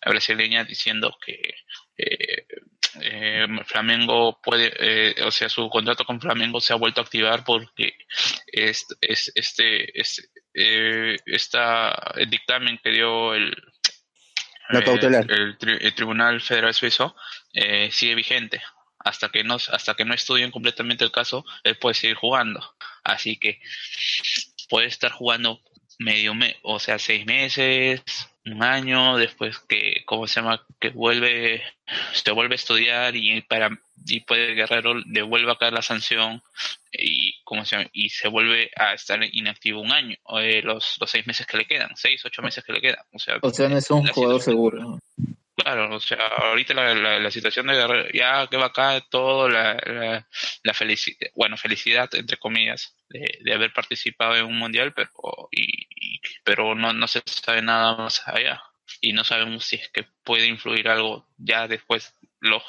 [0.05, 1.39] brasileña diciendo que
[1.97, 2.45] eh,
[3.01, 7.43] eh, Flamengo puede, eh, o sea, su contrato con Flamengo se ha vuelto a activar
[7.43, 7.93] porque
[8.47, 13.51] es, es- este, es, eh, esta, el dictamen que dio el,
[14.69, 14.79] La
[15.27, 17.15] el- tri- el Tribunal Federal Suizo
[17.53, 18.61] eh, sigue vigente.
[19.05, 22.61] Hasta que no hasta que no estudien completamente el caso, él puede seguir jugando.
[23.03, 23.59] Así que
[24.69, 25.59] puede estar jugando
[25.99, 28.01] medio mes, o sea, seis meses,
[28.45, 30.65] un año, después que, ¿cómo se llama?
[30.79, 31.61] Que vuelve,
[32.13, 33.69] se vuelve a estudiar y para
[34.05, 36.41] y puede Guerrero le vuelve a caer la sanción
[36.91, 37.89] y cómo se llama?
[37.93, 41.65] y se vuelve a estar inactivo un año eh, los, los seis meses que le
[41.65, 44.41] quedan seis ocho meses que le quedan o sea O sea, no es un jugador
[44.41, 44.81] seguro.
[44.81, 44.99] ¿no?
[45.55, 49.47] Claro, o sea, ahorita la, la, la situación de Guerrero, ya que va acá todo,
[49.47, 50.27] la, la,
[50.63, 55.09] la felicidad, bueno, felicidad, entre comillas, de, de haber participado en un mundial, pero,
[55.51, 58.61] y, y- pero no, no se sabe nada más allá.
[58.99, 62.63] Y no sabemos si es que puede influir algo ya después los,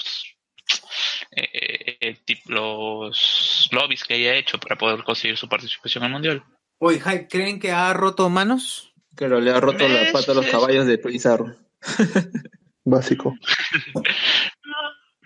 [1.33, 6.45] eh, tip- los lobbies que haya hecho para poder conseguir su participación en el mundial.
[6.79, 8.93] Oye, Hype, ¿creen que ha roto manos?
[9.17, 11.57] Claro, le ha roto la pata a los caballos de Pizarro.
[12.85, 13.35] Básico.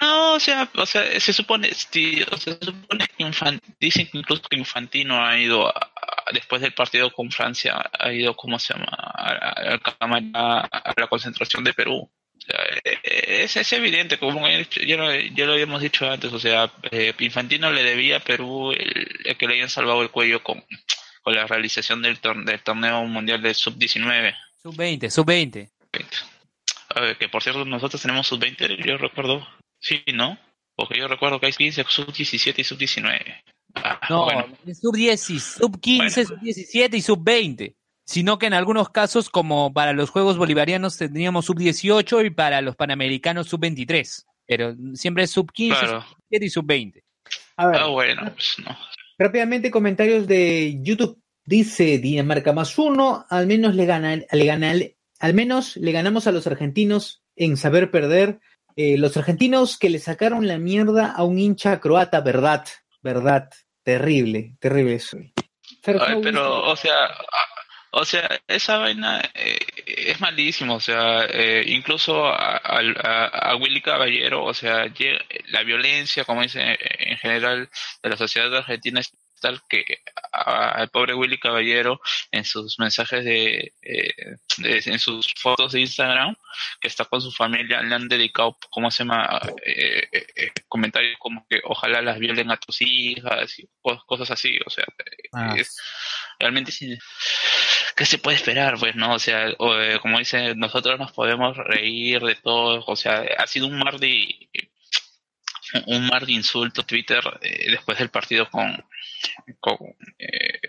[0.01, 4.09] No, o sea, o sea, se supone, sí, o sea, se supone que Infan- dicen
[4.11, 5.91] que incluso que Infantino ha ido a-
[6.33, 12.11] después del partido con Francia, ha ido, ¿cómo se llama?, a, la concentración de Perú.
[12.37, 13.01] O sea, eh,
[13.45, 17.71] es, es evidente, como ya, lo, ya lo habíamos dicho antes, o sea, eh, Infantino
[17.73, 20.65] le debía a Perú el, el que le hayan salvado el cuello con,
[21.23, 24.35] con la realización del, tor- del torneo mundial de sub-19.
[24.63, 25.71] Sub-20, sub-20.
[26.95, 29.47] A ver, que por cierto, nosotros tenemos sub-20, yo recuerdo.
[29.81, 30.39] Sí, ¿no?
[30.75, 33.21] Porque yo recuerdo que hay 15, sub-17 y sub-19.
[33.75, 34.47] Ah, No, Bueno.
[34.81, 37.75] sub 10, y sub 15, sub 17 y sub 20.
[38.05, 42.63] Sino que en algunos casos, como para los Juegos Bolivarianos, tendríamos sub 18 y para
[42.63, 44.27] los Panamericanos sub 23.
[44.47, 46.03] Pero siempre es sub 15, Claro.
[46.03, 47.05] sub 17 y sub 20.
[47.57, 48.77] A ver, Ah, bueno, pues no.
[49.19, 51.21] rápidamente comentarios de YouTube.
[51.45, 54.75] Dice Dinamarca más uno, al menos le gana, le gana,
[55.21, 58.41] al menos le ganamos a los argentinos en saber perder.
[58.81, 62.65] Eh, los argentinos que le sacaron la mierda a un hincha croata, verdad,
[63.03, 63.51] verdad,
[63.83, 65.19] terrible, terrible eso.
[66.07, 67.17] Ay, pero, o sea, a-
[67.91, 73.81] o sea, esa vaina eh, es malísimo, o sea, eh, incluso a, a- a Willy
[73.81, 74.87] Caballero, o sea,
[75.49, 77.69] la violencia, como dice en general
[78.01, 79.11] de la sociedad argentina es
[79.41, 79.85] tal que
[80.33, 86.35] al pobre Willy Caballero en sus mensajes de, eh, de- en sus fotos de Instagram
[86.81, 91.17] que está con su familia le han dedicado cómo se llama Eh, eh, eh, comentarios
[91.19, 95.29] como que ojalá las violen a tus hijas y cos- cosas así o sea eh,
[95.33, 95.55] Ah.
[95.57, 95.77] es
[96.39, 96.97] realmente sí
[97.97, 98.79] ¿Qué se puede esperar?
[98.79, 99.15] Pues, ¿no?
[99.15, 102.85] O sea, o, eh, como dice, nosotros nos podemos reír de todo.
[102.87, 104.49] O sea, ha sido un mar de
[105.87, 108.85] un mar de insultos Twitter eh, después del partido con
[109.61, 109.77] con,
[110.19, 110.61] eh,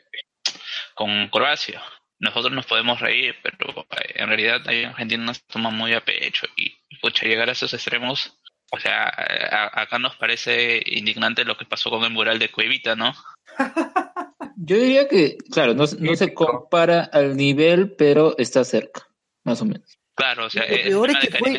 [0.96, 1.82] con Croacia.
[2.20, 6.48] Nosotros nos podemos reír, pero eh, en realidad hay argentinos nos toman muy a pecho
[6.58, 8.38] y pucha, llegar a esos extremos,
[8.72, 12.96] o sea, a- acá nos parece indignante lo que pasó con el mural de Cuevita,
[12.96, 13.14] ¿no?
[14.58, 19.08] Yo diría que, claro, no, no se compara al nivel, pero está cerca,
[19.46, 19.98] más o menos.
[20.16, 21.52] Claro, o sea, Lo es peor es que fue-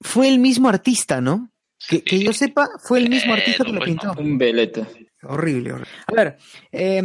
[0.00, 1.50] Fue el mismo artista, ¿no?
[1.88, 4.12] Que, que yo sepa, fue el mismo Eh, artista que lo pues, pintó.
[4.18, 4.86] Un veleta.
[5.22, 5.90] Horrible, horrible.
[6.06, 6.36] A ver,
[6.72, 7.02] eh,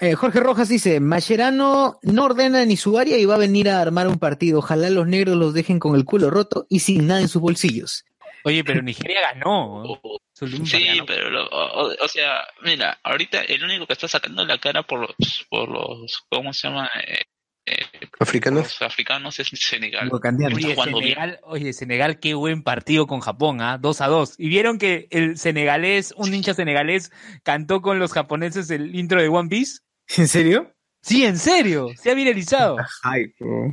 [0.00, 3.80] eh, Jorge Rojas dice, Mascherano no ordena ni su área y va a venir a
[3.80, 4.58] armar un partido.
[4.60, 8.04] Ojalá los negros los dejen con el culo roto y sin nada en sus bolsillos.
[8.44, 9.84] Oye, pero Nigeria ganó.
[10.64, 14.84] Sí, pero, lo- o, o sea, mira, ahorita el único que está sacando la cara
[14.84, 16.88] por los, por los ¿cómo se llama?
[17.08, 17.22] Eh,
[17.70, 18.64] eh, ¿Africanos?
[18.64, 20.10] Los africanos es Senegal.
[20.12, 20.74] Oye.
[20.74, 23.78] Senegal, oye, Senegal, qué buen partido con Japón, ¿ah?
[23.78, 24.34] 2 a 2.
[24.38, 27.12] Y vieron que el senegalés, un hincha senegalés,
[27.42, 29.80] cantó con los japoneses el intro de One Piece.
[30.16, 30.74] ¿En serio?
[31.02, 32.76] Sí, en serio, se ha viralizado.
[33.02, 33.72] Ay, Con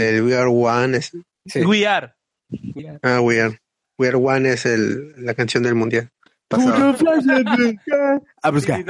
[0.00, 0.96] el We Are One.
[0.96, 1.12] Es,
[1.54, 2.14] We are.
[3.02, 3.58] ah, We Are.
[3.98, 6.10] We Are One es el, la canción del mundial.
[6.48, 6.96] Pasado.
[8.42, 8.84] A buscar.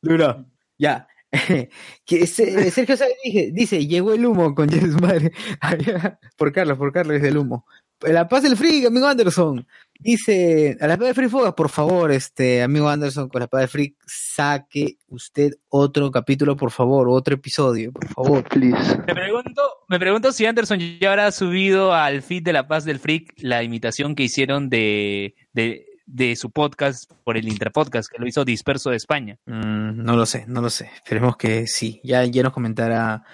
[0.00, 0.46] Duro.
[0.78, 1.08] Ya.
[2.04, 3.14] que se- Sergio Sáenz
[3.52, 5.32] dice, llegó el humo con su madre.
[6.36, 7.66] por Carlos, por Carlos es el humo.
[8.02, 9.66] La paz del Freak, amigo Anderson.
[10.00, 13.60] Dice, a la paz del Freak Fogas, por favor, este, amigo Anderson, con la paz
[13.60, 18.42] del Freak, saque usted otro capítulo, por favor, otro episodio, por favor.
[18.48, 18.98] Please.
[19.06, 22.98] Me pregunto, me pregunto si Anderson ya habrá subido al feed de La Paz del
[22.98, 28.26] Freak la imitación que hicieron de, de, de su podcast por el Interpodcast, que lo
[28.26, 29.38] hizo Disperso de España.
[29.46, 30.90] Mm, no lo sé, no lo sé.
[30.94, 32.00] Esperemos que sí.
[32.04, 33.24] Ya, ya nos comentará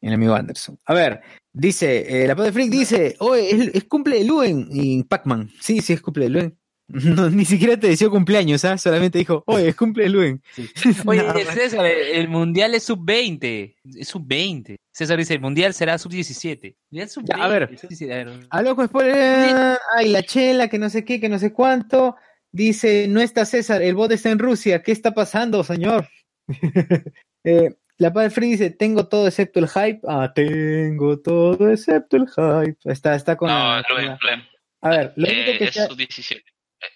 [0.00, 0.78] el amigo Anderson.
[0.86, 1.20] A ver,
[1.52, 5.50] dice, eh, la Paz de Freak dice, oye, es, es cumple de Luen y Pac-Man.
[5.60, 6.59] Sí, sí, es cumple de Luen.
[7.16, 8.76] No, ni siquiera te decía cumpleaños, ¿ah?
[8.78, 10.42] Solamente dijo, oye, es cumple Luen.
[11.06, 11.54] Oye, Nada más.
[11.54, 13.76] César, el mundial es sub-20.
[13.96, 14.76] Es sub-20.
[14.92, 16.74] César dice, el mundial será sub-17.
[16.90, 17.28] Mundial sub-20.
[17.36, 17.78] Ya, a ver.
[17.78, 19.78] sub-17, a con spoiler.
[19.96, 22.16] Ay, la chela, que no sé qué, que no sé cuánto.
[22.52, 24.82] Dice, no está César, el bot está en Rusia.
[24.82, 26.08] ¿Qué está pasando, señor?
[27.44, 30.00] Eh, la Paz de Freak dice, tengo todo excepto el hype.
[30.06, 32.76] Ah, tengo todo excepto el hype.
[32.84, 34.42] Está, está con No, la- Luen, la- Luen.
[34.82, 36.42] A ver, lo Eh, único que es se ha- sub-17.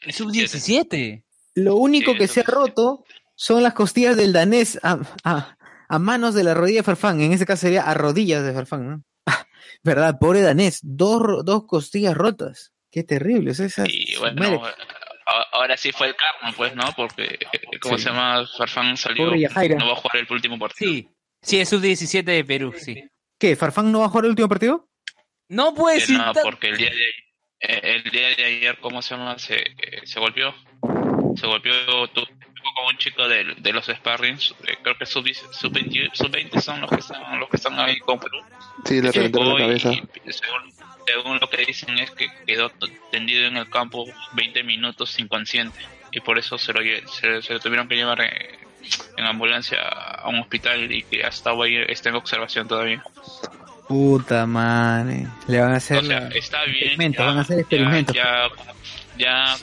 [0.03, 1.25] Es sub-17.
[1.57, 3.05] Lo único Sí, que se ha roto
[3.37, 5.57] son las costillas del danés a, a-
[5.89, 7.21] a manos de la rodilla de Farfán.
[7.21, 9.03] En ese caso sería a rodillas de Farfán, ¿no?
[9.27, 9.47] Ah,
[9.83, 10.19] ¿Verdad?
[10.19, 10.81] Pobre danés.
[10.83, 12.73] Dos, dos costillas rotas.
[12.91, 13.51] Qué terrible.
[13.51, 14.63] o sea, esa- Y bueno,
[15.53, 16.85] ahora sí fue el karma, pues, ¿no?
[16.97, 18.05] Porque, eh, ¿cómo Sí.
[18.05, 18.45] se llama?
[18.57, 19.31] Farfán salió, no
[19.87, 20.91] va a jugar el último partido.
[20.91, 21.09] Sí.
[21.43, 23.05] Sí, es sub-17 de Perú, sí.
[23.39, 23.55] ¿Qué?
[23.57, 24.89] ¿Farfán no va a jugar el último partido?
[25.49, 26.17] No puede Eh, ser.
[26.17, 27.13] no, porque el día de eh,
[27.61, 29.39] el día de ayer, ¿cómo se llama?
[29.39, 30.55] Se, eh, se golpeó.
[31.37, 31.75] Se golpeó
[32.75, 34.55] con un chico de, de los sparrings.
[34.67, 37.79] eh, creo que sub, sub 20, sub 20 son los que están, los que están
[37.79, 38.39] ahí con Perú.
[38.85, 39.93] Sí, le reventaron la cabeza.
[39.93, 40.73] y según,
[41.07, 42.71] según lo que dicen es que quedó
[43.11, 45.79] tendido en el campo 20 minutos inconsciente.
[46.13, 48.59] Y por eso se lo, se, se lo tuvieron que llevar eh,
[49.17, 53.03] en ambulancia a un hospital y que hasta ahí está en observación todavía.
[53.89, 55.27] Puta madre.
[55.47, 56.77] Le van a hacer O sea, la- está bien.
[56.77, 58.17] experimentos, ya- van a hacer ya- experimentos.
[58.17, 58.49] Ya,
[59.17, 59.57] ya,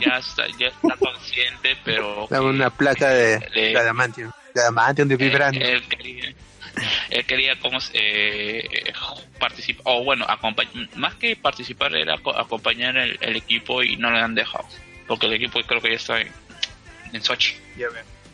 [0.00, 4.30] ya, está, ya está consciente, pero Dame una placa de, Le- de adamantium.
[4.54, 5.62] De adamantium, de eh, vibranium.
[5.64, 6.34] él quería,
[7.10, 8.92] él quería como eh,
[9.38, 14.10] participar, o bueno, acompañ- más que participar era aco- acompañar el, el equipo y no
[14.10, 14.66] le han dejado,
[15.06, 16.28] porque el equipo creo que ya está en,
[17.12, 17.54] en Sochi.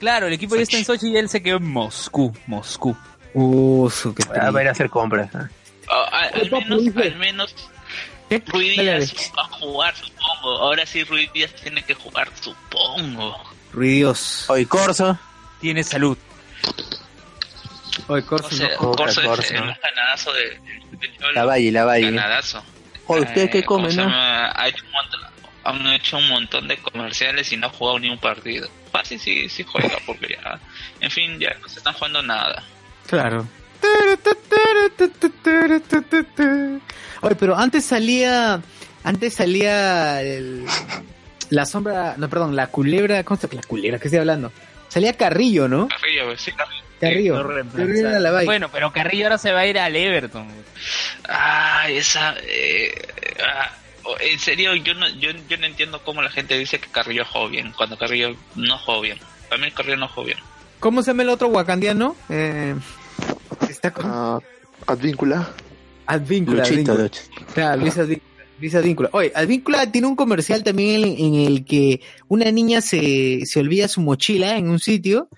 [0.01, 2.33] Claro, el equipo ya está en Sochi y él se quedó en Moscú.
[2.47, 2.97] Moscú.
[3.41, 5.32] Uh, su que Ah, va a ir a hacer compras.
[5.34, 5.49] ¿ah?
[5.91, 7.55] Ah, al, al menos, al menos
[8.47, 10.59] Ruiz Díaz va a jugar, supongo.
[10.59, 13.36] Ahora sí Ruiz Díaz tiene que jugar, supongo.
[13.72, 14.45] Ruidios.
[14.49, 15.18] Hoy Corso.
[15.61, 16.16] Tiene salud.
[18.09, 18.93] Oye, Corso, O sea, no.
[18.93, 19.62] Corso es el
[20.99, 21.32] de, de.
[21.32, 22.11] La Valle, la Valle.
[22.11, 22.62] Ganadazo.
[23.07, 24.11] Oye, ¿usted qué Eh, ¿cómo come, no?
[24.12, 25.20] Ha hecho un montón,
[25.64, 28.68] han hecho un montón de comerciales y no ha jugado ni un partido.
[28.93, 30.59] Fácil sí, sí juega, porque ya,
[31.01, 32.62] en fin, ya no se están jugando nada.
[33.09, 33.47] Claro.
[37.23, 38.61] Oye, pero antes salía.
[39.05, 40.65] Antes salía el-
[41.51, 42.15] la sombra.
[42.17, 43.25] No, perdón, la culebra.
[43.25, 44.53] ¿Cómo se La culebra, ¿qué estoy hablando?
[44.89, 45.89] Salía Carrillo, ¿no?
[45.89, 46.83] Carrillo, sí, Carrillo.
[47.01, 47.35] Carrillo.
[47.77, 48.45] Carrillo era la vaina.
[48.47, 50.49] Bueno, pero Carrillo ahora se va a ir al Everton.
[51.29, 52.35] Ay, esa.
[52.43, 52.93] eh,
[53.47, 53.71] ah,
[54.21, 57.49] en serio, yo no, yo, yo no entiendo cómo la gente dice que Carrillo jugó
[57.51, 59.19] bien, cuando Carrillo no jugó bien.
[59.49, 60.39] Para mí Carrillo no jugó bien.
[60.81, 62.17] ¿Cómo se llama el otro wakandiano?
[62.31, 62.75] Eh,
[63.73, 64.05] está con.
[64.07, 64.39] Ah,
[64.87, 65.53] Advíncula.
[66.07, 66.62] Advíncula.
[66.62, 67.03] Luchito, Advíncula.
[67.03, 67.19] Luch.
[67.55, 68.29] Claro, Luis Advíncula.
[68.61, 69.11] Luis Advíncula.
[69.12, 73.89] Oye, Advíncula tiene un comercial también en, en el que una niña se, se olvida
[73.89, 75.29] su mochila en un sitio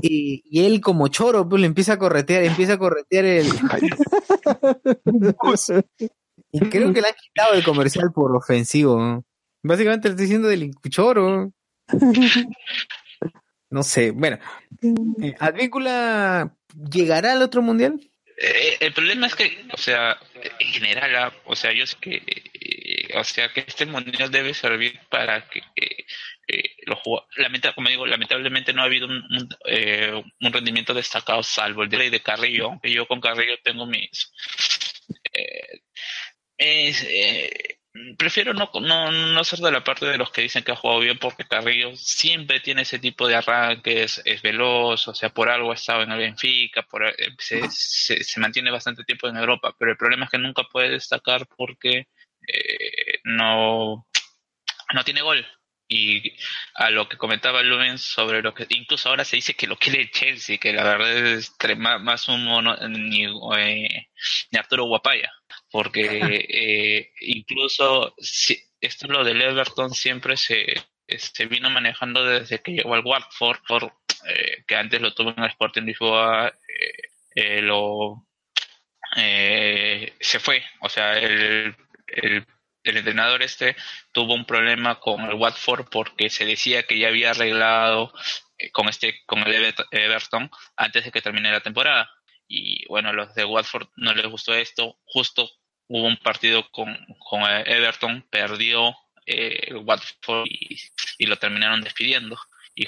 [0.00, 3.46] y, y él como choro pues le empieza a corretear, empieza a corretear el...
[6.52, 9.24] y creo que le han quitado el comercial por ofensivo.
[9.62, 11.52] Básicamente le estoy diciendo del choro.
[13.70, 14.38] No sé, bueno.
[15.22, 16.54] eh, ¿Advíncula
[16.90, 18.00] llegará al otro mundial?
[18.40, 20.16] Eh, el problema es que, o sea,
[20.60, 24.54] en general, ah, o sea, yo sé que, eh, o sea, que este mundial debe
[24.54, 26.04] servir para que eh,
[26.46, 31.42] eh, los jugadores, como digo, lamentablemente no ha habido un, un, eh, un rendimiento destacado,
[31.42, 34.32] salvo el de, de Carrillo, aunque yo con Carrillo tengo mis...
[35.32, 35.80] eh,
[36.56, 37.77] es, eh,
[38.16, 41.00] prefiero no, no, no ser de la parte de los que dicen que ha jugado
[41.00, 45.72] bien porque Carrillo siempre tiene ese tipo de arranques, es veloz, o sea, por algo
[45.72, 49.74] ha estado en el Benfica, por, eh, se, se, se mantiene bastante tiempo en Europa,
[49.78, 52.06] pero el problema es que nunca puede destacar porque
[52.46, 54.06] eh, no,
[54.94, 55.46] no tiene gol.
[55.90, 56.34] Y
[56.74, 60.02] a lo que comentaba Lumen sobre lo que incluso ahora se dice que lo quiere
[60.02, 64.08] el Chelsea, que la verdad es más, más humo no- ni, eh,
[64.50, 65.32] ni Arturo Guapaya,
[65.70, 68.14] porque eh, incluso
[68.80, 70.66] esto lo del Everton siempre se,
[71.06, 73.60] se vino manejando desde que llegó al Watford,
[74.26, 76.52] eh, que antes lo tuvo en el Sporting Lisboa,
[77.34, 78.24] eh, lo
[80.20, 81.74] se fue, o sea, el,
[82.06, 82.46] el,
[82.84, 83.74] el entrenador este
[84.12, 88.12] tuvo un problema con el Watford porque se decía que ya había arreglado
[88.72, 92.10] con este con el Everton- antes de que termine la temporada.
[92.46, 95.50] Y bueno, los de Watford no les gustó esto, justo
[95.88, 98.94] hubo un partido con, con Everton, perdió
[99.26, 102.38] eh, el Watford y, lo terminaron despidiendo.
[102.74, 102.86] Y,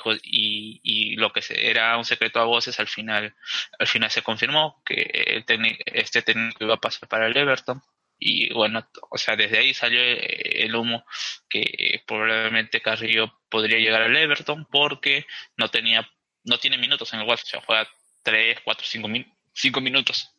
[0.85, 3.35] y, lo que era un secreto a voces al final
[3.79, 7.83] al final se confirmó que el técnico, este técnico iba a pasar para el Everton
[8.19, 11.05] y bueno, o sea, desde ahí salió el humo
[11.49, 15.27] que probablemente Carrillo podría llegar al Everton porque
[15.57, 16.09] no tenía
[16.45, 17.89] no tiene minutos en el Watford, o sea, juega
[18.23, 20.31] 3, 4, 5, min- cinco minutos.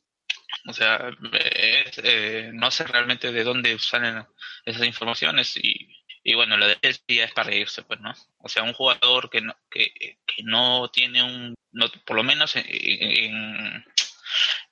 [0.68, 4.26] O sea, es, eh, no sé realmente de dónde salen
[4.66, 5.88] esas informaciones y,
[6.24, 6.78] y bueno, lo de
[7.08, 8.14] ya es para reírse, pues, ¿no?
[8.40, 12.56] O sea, un jugador que no, que, que no tiene un, no, por lo menos
[12.56, 13.86] en, en,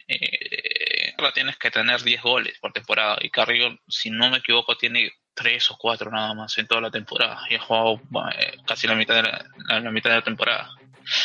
[0.07, 4.75] eh, ahora tienes que tener 10 goles por temporada y Carrillo, si no me equivoco,
[4.77, 8.01] tiene 3 o 4 nada más en toda la temporada y ha jugado
[8.37, 10.71] eh, casi la mitad de la, la- mitad de la temporada.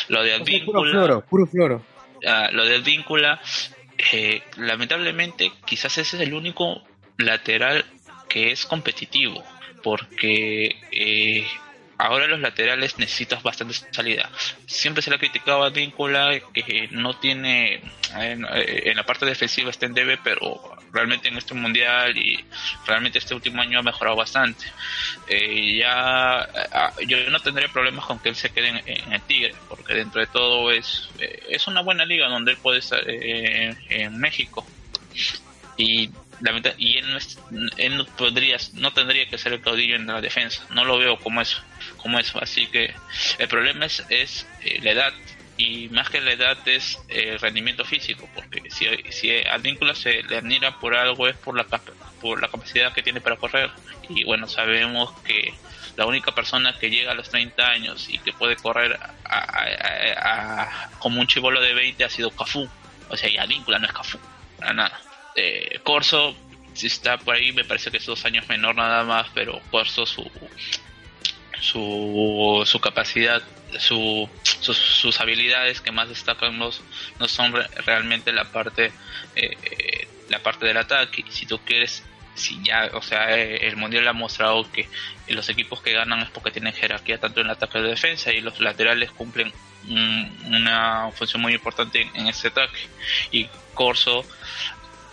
[0.07, 1.85] Lo de Puro Advíncula, floro, puro floro.
[2.27, 3.39] ah, lo del víncula,
[3.97, 6.81] eh, lamentablemente quizás ese es el único
[7.17, 7.85] lateral
[8.27, 9.43] que es competitivo,
[9.83, 11.47] porque eh,
[11.97, 14.29] ahora los laterales necesitas bastante salida.
[14.65, 17.81] Siempre se le ha criticado a Víncula que no tiene,
[18.15, 22.43] en, en la parte defensiva está en debe, pero realmente en este mundial y
[22.87, 24.65] realmente este último año ha mejorado bastante.
[25.27, 26.47] Eh, ya
[27.05, 30.21] yo no tendría problemas con que él se quede en, en el Tigre, porque dentro
[30.21, 34.65] de todo es, eh, es una buena liga donde él puede estar eh, en México.
[35.77, 36.09] Y
[36.77, 37.39] y él no, es-
[37.77, 40.65] él no podría no tendría que ser el caudillo en la defensa.
[40.69, 41.61] No lo veo como eso
[41.97, 42.41] como eso.
[42.41, 42.93] Así que
[43.37, 45.13] el problema es, es eh, la edad
[45.57, 49.95] y más que la edad es eh, el rendimiento físico porque si, si a Víncula
[49.95, 51.65] se le admira por algo es por la
[52.19, 53.71] por la capacidad que tiene para correr.
[54.09, 55.53] Y bueno sabemos que
[55.95, 59.63] la única persona que llega a los 30 años y que puede correr a-
[60.17, 62.69] a- como un chivolo de 20 ha sido Cafú.
[63.07, 64.19] O sea y no es Cafú
[64.57, 65.01] para nada
[65.35, 66.35] eh, Corso
[66.81, 70.29] está por ahí me parece que es dos años menor nada más pero Corso su
[71.61, 73.41] su, su capacidad,
[73.79, 74.29] su,
[74.61, 76.69] sus, habilidades que más destacan no,
[77.19, 78.91] no son re- realmente la parte
[79.35, 81.23] eh, la parte del ataque.
[81.29, 82.03] Si tú quieres,
[82.35, 84.87] si ya, o sea, eh, el mundial ha mostrado que
[85.27, 88.41] los equipos que ganan es porque tienen jerarquía tanto en el ataque de defensa y
[88.41, 89.51] los laterales cumplen
[89.87, 92.79] una función muy importante en, en ese ataque.
[93.31, 94.25] Y Corso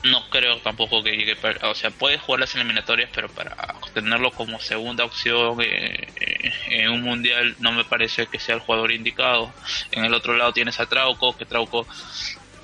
[0.05, 3.57] no creo tampoco que llegue para, o sea puede jugar las eliminatorias pero para
[3.94, 8.61] tenerlo como segunda opción eh, eh, en un mundial no me parece que sea el
[8.61, 9.53] jugador indicado.
[9.92, 11.86] En el otro lado tienes a Trauco que Trauco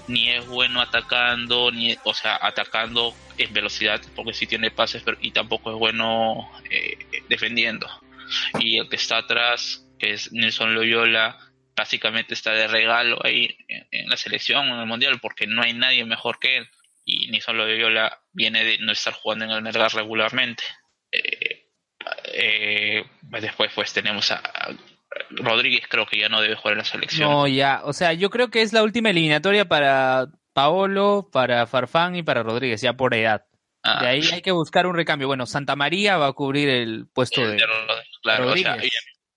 [0.08, 5.18] ni es bueno atacando ni o sea atacando en velocidad porque sí tiene pases pero
[5.20, 7.88] y tampoco es bueno eh, defendiendo.
[8.58, 11.38] Y el que está atrás que es Nelson Loyola
[11.76, 15.72] básicamente está de regalo ahí en, en la selección en el mundial porque no hay
[15.72, 16.68] nadie mejor que él
[17.10, 20.62] y Nixon Loyola viene de no estar jugando en el Melgar regularmente.
[21.10, 21.64] Eh,
[22.32, 23.04] eh,
[23.40, 24.70] después pues tenemos a, a
[25.30, 27.30] Rodríguez, creo que ya no debe jugar en la selección.
[27.30, 32.16] No, ya, o sea, yo creo que es la última eliminatoria para Paolo, para Farfán
[32.16, 33.44] y para Rodríguez, ya por edad.
[33.82, 34.02] Ah.
[34.02, 35.28] De ahí hay que buscar un recambio.
[35.28, 38.84] Bueno, Santa María va a cubrir el puesto de, claro, o sea, Rodríguez.
[38.84, 38.90] y-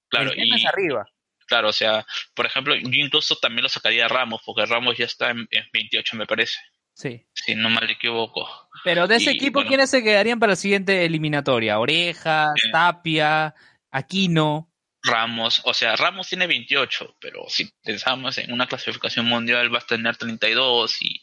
[0.09, 1.05] claro, El tema y- es arriba.
[1.47, 5.05] claro, o sea, por ejemplo, yo incluso también lo sacaría a Ramos, porque Ramos ya
[5.05, 6.57] está en, en 28 me parece,
[7.01, 7.25] Sí.
[7.33, 8.47] si no mal equivoco.
[8.83, 9.67] Pero de ese Y, equipo, bueno.
[9.69, 11.79] ¿quiénes se quedarían para la siguiente eliminatoria?
[11.79, 13.53] Orejas, Tapia,
[13.91, 14.67] Aquino.
[15.03, 19.85] Ramos, o sea, Ramos tiene 28, pero si pensamos en una clasificación mundial va a
[19.87, 21.19] tener 32 y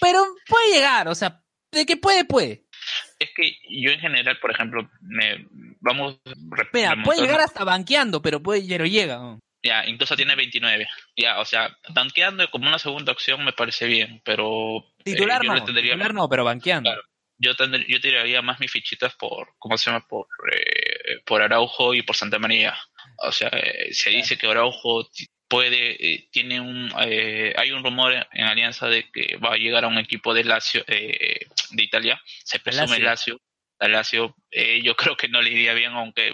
[0.00, 2.66] Pero puede llegar, o sea, de que puede, puede.
[3.18, 5.46] es que yo en general, por ejemplo, me
[5.80, 6.18] vamos
[6.72, 9.16] Mira, puede llegar hasta banqueando, pero puede, pero llega.
[9.16, 9.38] ¿no?
[9.66, 10.88] Ya, incluso tiene 29.
[11.16, 15.52] Ya, o sea, tanqueando como una segunda opción me parece bien, pero eh, Titular yo
[15.52, 16.90] no, tendría titular no, pero banqueando.
[16.90, 17.02] Claro.
[17.38, 20.06] yo tendr- yo tiraría más mis fichitas por ¿cómo se llama?
[20.08, 22.76] por eh, por Araujo y por Santa María.
[23.18, 25.08] O sea, eh, se dice que Araujo
[25.48, 29.84] puede eh, tiene un eh, hay un rumor en Alianza de que va a llegar
[29.84, 31.38] a un equipo de Lazio eh,
[31.70, 33.04] de Italia, se presume Lazio.
[33.04, 33.40] Lazio.
[33.78, 36.32] A Lazio eh, yo creo que no le iría bien aunque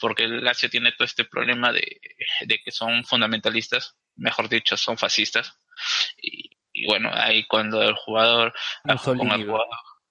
[0.00, 2.00] porque Lazio tiene todo este problema de,
[2.42, 5.58] de que son fundamentalistas, mejor dicho, son fascistas.
[6.20, 8.52] Y, y bueno, ahí cuando el jugador,
[9.18, 9.68] con el jugador,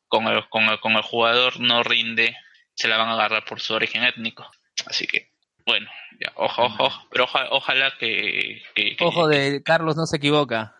[0.07, 2.35] con el, con el- con el jugador no rinde,
[2.75, 4.49] se la van a agarrar por su origen étnico.
[4.85, 5.31] Así que,
[5.65, 5.89] bueno,
[6.19, 10.75] ya, ojo, ojo, pero oja- ojalá que, que- que- Ojo de Carlos no se equivoca.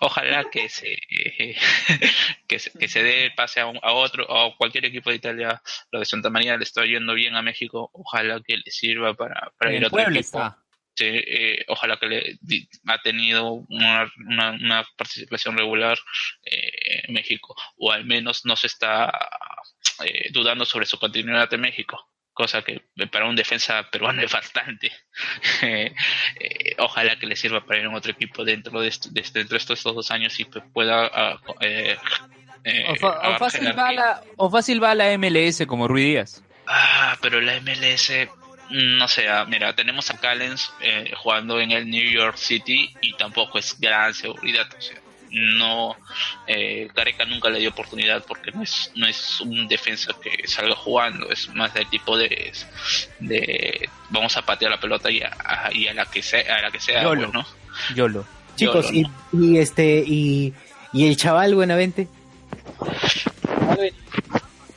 [0.00, 0.96] Ojalá que se
[2.48, 5.16] que se, que se dé el pase a, un- a otro a cualquier equipo de
[5.16, 9.14] Italia lo de Santa María le está yendo bien a México ojalá que le sirva
[9.14, 10.58] para, para ir a otro equipo está.
[10.94, 12.38] Sí, eh, ojalá que le
[12.86, 15.98] ha tenido una, una, una participación regular
[16.44, 19.10] eh, en México o al menos no se está
[20.04, 24.90] eh, dudando sobre su continuidad en México cosa que para un defensa peruano es bastante
[25.62, 25.94] Eh,
[26.40, 29.56] eh, ojalá que le sirva para ir a otro equipo dentro de, est- de dentro
[29.56, 31.96] de estos, dos años y pues pueda ah, eh,
[32.64, 36.42] eh, O, fácil va la, o fácil va la MLS como Ruiz Díaz.
[36.66, 38.10] Ah, pero la MLS,
[38.70, 42.94] mm, no sé, ah, mira, tenemos a Callens eh, jugando en el New York City
[43.00, 44.96] y tampoco es gran seguridad, o sea,
[45.32, 45.96] no,
[46.46, 50.76] eh, Careca nunca le dio oportunidad porque no es, no es un defensa que salga
[50.76, 52.52] jugando, es más del tipo de,
[53.20, 56.62] de vamos a patear la pelota y a, a- y a la que sea, a
[56.62, 57.30] la que sea, Yolo.
[57.30, 57.94] pues, ¿no?
[57.94, 58.24] Yolo.
[58.56, 60.52] Chicos, Yolo, y, y este, y,
[60.92, 62.06] y el chaval Buenavente.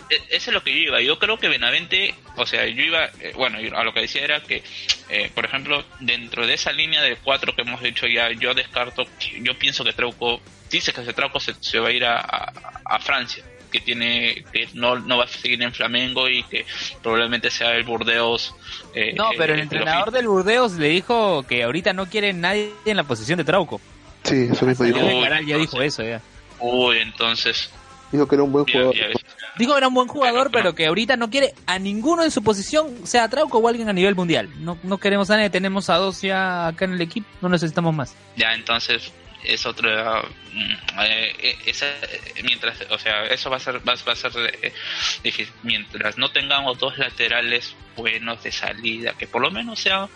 [0.09, 1.01] E- Eso es lo que yo iba.
[1.01, 4.41] Yo creo que Benavente, o sea, yo iba, eh, bueno, a lo que decía era
[4.41, 4.63] que,
[5.09, 9.05] eh, por ejemplo, dentro de esa línea de cuatro que hemos dicho ya, yo descarto,
[9.19, 12.19] que- yo pienso que Trauco, dice que ese Trauco se, se va a ir a,
[12.19, 12.53] a-
[12.85, 16.65] a Francia, que tiene, que no, no va a seguir en Flamengo y que
[17.01, 18.55] probablemente sea el Burdeos.
[18.93, 22.71] eh, No, pero el eh, entrenador del Burdeos le dijo que ahorita no quiere nadie
[22.85, 23.81] en la posición de Trauco.
[24.23, 25.21] Sí, eso mismo dijo.
[25.23, 26.21] Caral, ya dijo eso ya.
[26.59, 27.69] Uy, entonces,
[28.11, 28.95] Dijo que era un buen ya- jugador.
[28.95, 29.07] ya.
[29.57, 33.05] Que era un buen jugador, pero que ahorita no quiere a ninguno en su posición,
[33.05, 34.49] sea Trauco o alguien a nivel mundial.
[34.59, 37.93] No, no queremos a nadie, tenemos a dos ya acá en el equipo, no necesitamos
[37.95, 38.15] más.
[38.35, 39.11] ya entonces
[39.47, 40.21] es otra
[40.53, 44.31] mm, eh, eh, eh, mientras o sea eso va a ser va, a ser
[45.23, 45.53] difícil.
[45.63, 50.09] Mientras no tengamos dos laterales buenos de salida que por lo menos sean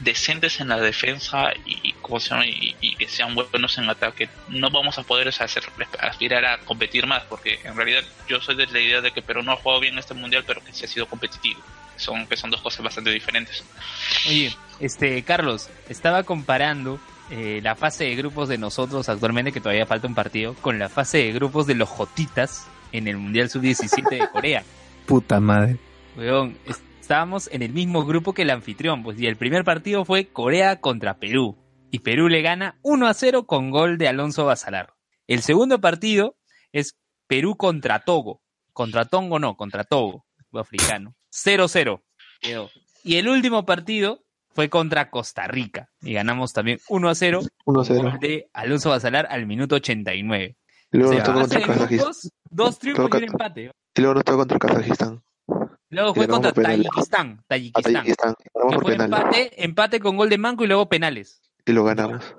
[0.00, 5.02] decentes en la defensa y, y, y que sean buenos en ataque no vamos a
[5.02, 5.64] poder hacer
[6.00, 9.42] aspirar a competir más porque en realidad yo soy de la idea de que Perú
[9.42, 11.60] no ha jugado bien este mundial pero que sí ha sido competitivo.
[11.96, 13.64] Son que son dos cosas bastante diferentes.
[14.28, 17.00] Oye, este, Carlos, estaba comparando
[17.30, 20.88] eh, la fase de grupos de nosotros actualmente, que todavía falta un partido, con la
[20.88, 24.64] fase de grupos de los Jotitas en el Mundial Sub-17 de Corea.
[25.06, 25.76] Puta madre.
[26.16, 30.04] Weón, es- estábamos en el mismo grupo que el anfitrión, pues, y el primer partido
[30.04, 31.56] fue Corea contra Perú.
[31.90, 34.94] Y Perú le gana 1 a 0 con gol de Alonso Basalar.
[35.28, 36.36] El segundo partido
[36.72, 36.96] es
[37.28, 38.42] Perú contra Togo.
[38.72, 41.14] Contra Tongo no, contra Togo, africano.
[41.32, 42.02] 0-0
[42.40, 42.70] quedó.
[43.04, 44.24] Y el último partido
[44.56, 45.90] fue contra Costa Rica.
[46.00, 47.42] Y ganamos también 1 a 0.
[47.66, 48.02] 1 a 0.
[48.02, 50.56] Gol de Alonso Basalar al minuto 89.
[50.92, 52.12] Y luego Se nos tocó contra Kazajistán.
[52.50, 53.70] dos triunfos y un empate.
[53.94, 55.22] Y luego nos tocó contra Kazajistán.
[55.90, 56.86] Luego fue contra penales.
[56.86, 57.44] Tayikistán.
[57.46, 57.92] Tayikistán.
[57.92, 58.34] Tayikistán.
[58.80, 61.42] Fue empate, empate con gol de Manco y luego penales.
[61.64, 62.34] Y lo ganamos.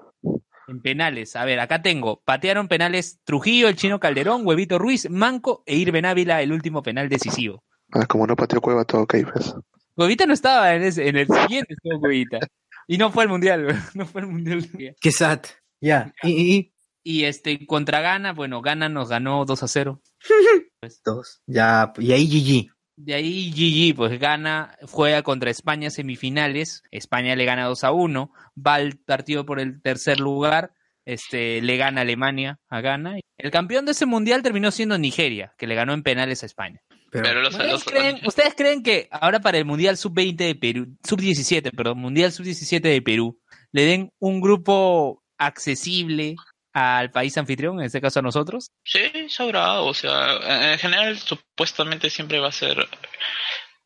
[0.68, 1.36] En penales.
[1.36, 2.22] A ver, acá tengo.
[2.26, 7.08] Patearon penales Trujillo, el chino Calderón, Huevito Ruiz, Manco e Irben Ávila, el último penal
[7.08, 7.64] decisivo.
[7.94, 9.56] Ah, como no pateó Cueva, todo ok, pues.
[9.98, 12.40] Huevita no estaba en, ese- en el siguiente, estuvo Huevita.
[12.88, 14.66] Y no fue al mundial, no fue al mundial.
[15.02, 15.42] Qué sad.
[15.82, 16.14] Ya.
[16.24, 20.02] Y, y- Y este, contra Ghana, bueno, Ghana nos ganó 2 a 0.
[21.06, 21.42] dos.
[21.48, 21.94] Ya.
[21.98, 22.72] Y ahí GG.
[23.00, 28.32] De ahí GG, pues gana, juega contra España semifinales, España le gana 2 a 1,
[28.66, 30.72] va al partido por el tercer lugar,
[31.06, 33.18] este, le gana Alemania a Ghana.
[33.38, 36.82] El campeón de ese mundial terminó siendo Nigeria, que le ganó en penales a España.
[37.12, 40.88] Pero los, ¿Ustedes los- creen, ¿Ustedes creen que ahora para el Mundial Sub-20 de Perú,
[41.08, 43.40] Sub-17, perdón, Mundial Sub-17 de Perú,
[43.72, 46.36] le den un grupo accesible
[46.74, 48.72] al país anfitrión, en este caso a nosotros?
[48.84, 49.86] Sí, sobrado.
[49.86, 52.78] O sea, en general supuestamente siempre va a ser...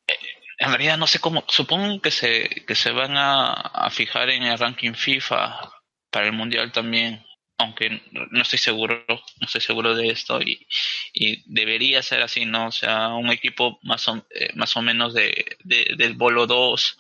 [0.08, 0.14] eh,
[0.60, 1.44] En realidad no sé cómo...
[1.48, 5.72] Supongo que se, que se van a, a fijar en el ranking FIFA
[6.10, 7.24] para el Mundial también.
[7.62, 8.02] Aunque
[8.32, 10.68] no estoy seguro, no estoy seguro de esto y,
[11.14, 12.68] y debería ser así, ¿no?
[12.68, 16.98] O sea, un equipo más o, eh, más o menos de, de- del bolo 2,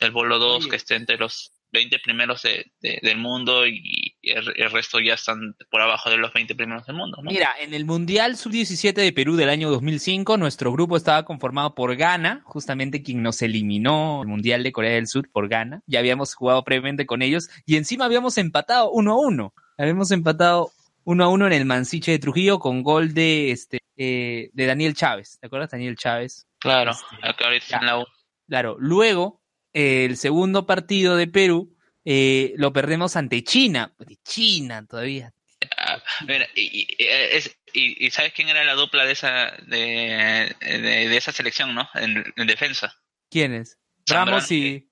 [0.00, 4.30] del bolo 2 que esté entre los 20 primeros de, de- del mundo y, y
[4.30, 7.30] el, el resto ya están por abajo de los 20 primeros del mundo, ¿no?
[7.30, 11.94] Mira, en el Mundial Sub-17 de Perú del año 2005, nuestro grupo estaba conformado por
[11.94, 15.82] Ghana, justamente quien nos eliminó el Mundial de Corea del Sur por Ghana.
[15.86, 19.54] Ya habíamos jugado previamente con ellos y encima habíamos empatado 1 a 1.
[19.80, 20.72] Habíamos empatado
[21.04, 24.94] 1 a 1 en el Mansiche de Trujillo con gol de este eh, de Daniel
[24.94, 25.38] Chávez.
[25.40, 26.46] ¿Te acuerdas, Daniel Chávez?
[26.58, 26.92] Claro,
[27.22, 28.04] acá ahorita en la U.
[28.48, 29.40] Claro, luego
[29.72, 31.74] eh, el segundo partido de Perú
[32.04, 33.94] eh, lo perdemos ante China.
[33.98, 35.32] De China todavía.
[35.76, 40.54] Ah, mira, y, y- es- y- y ¿sabes quién era la dupla de esa de,
[40.60, 40.78] de,
[41.08, 41.88] de esa selección, no?
[41.94, 42.94] En, en defensa.
[43.30, 43.78] ¿Quiénes?
[44.08, 44.30] Zambrano.
[44.32, 44.86] Ramos y...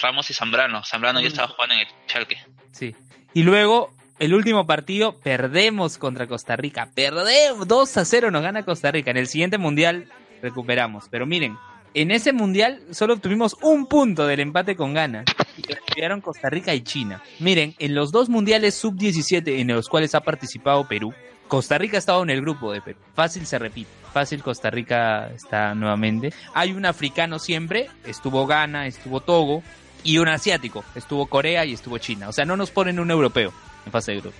[0.00, 0.84] Ramos y Zambrano.
[0.84, 2.38] Zambrano ya estaba jugando en el Chalque.
[2.72, 2.94] Sí.
[3.34, 6.90] Y luego, el último partido, perdemos contra Costa Rica.
[6.94, 9.10] Perdemos 2 a 0, nos gana Costa Rica.
[9.10, 10.06] En el siguiente mundial
[10.40, 11.06] recuperamos.
[11.10, 11.56] Pero miren,
[11.94, 15.24] en ese mundial solo obtuvimos un punto del empate con Ghana.
[15.56, 17.22] Y Costa Rica y China.
[17.38, 21.14] Miren, en los dos mundiales sub-17 en los cuales ha participado Perú,
[21.46, 22.98] Costa Rica ha estado en el grupo de Perú.
[23.14, 23.90] Fácil se repite.
[24.12, 26.32] Fácil Costa Rica está nuevamente.
[26.52, 27.88] Hay un africano siempre.
[28.04, 29.62] Estuvo Ghana, estuvo Togo.
[30.02, 30.84] Y un asiático.
[30.94, 32.28] Estuvo Corea y estuvo China.
[32.28, 33.52] O sea, no nos ponen un europeo
[33.86, 34.36] en fase de grupo.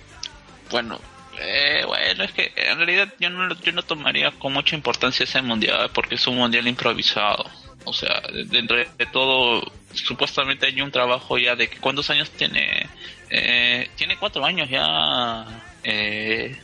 [0.71, 0.99] Bueno,
[1.39, 5.41] eh, bueno, es que en realidad yo no, yo no tomaría con mucha importancia ese
[5.41, 7.45] mundial porque es un mundial improvisado.
[7.83, 9.61] O sea, de- dentro de, todo,
[9.93, 12.89] supuestamente hay un trabajo ya de que cuántos años tiene.
[13.29, 15.45] Eh, tiene cuatro años ya.
[15.83, 16.57] Eh,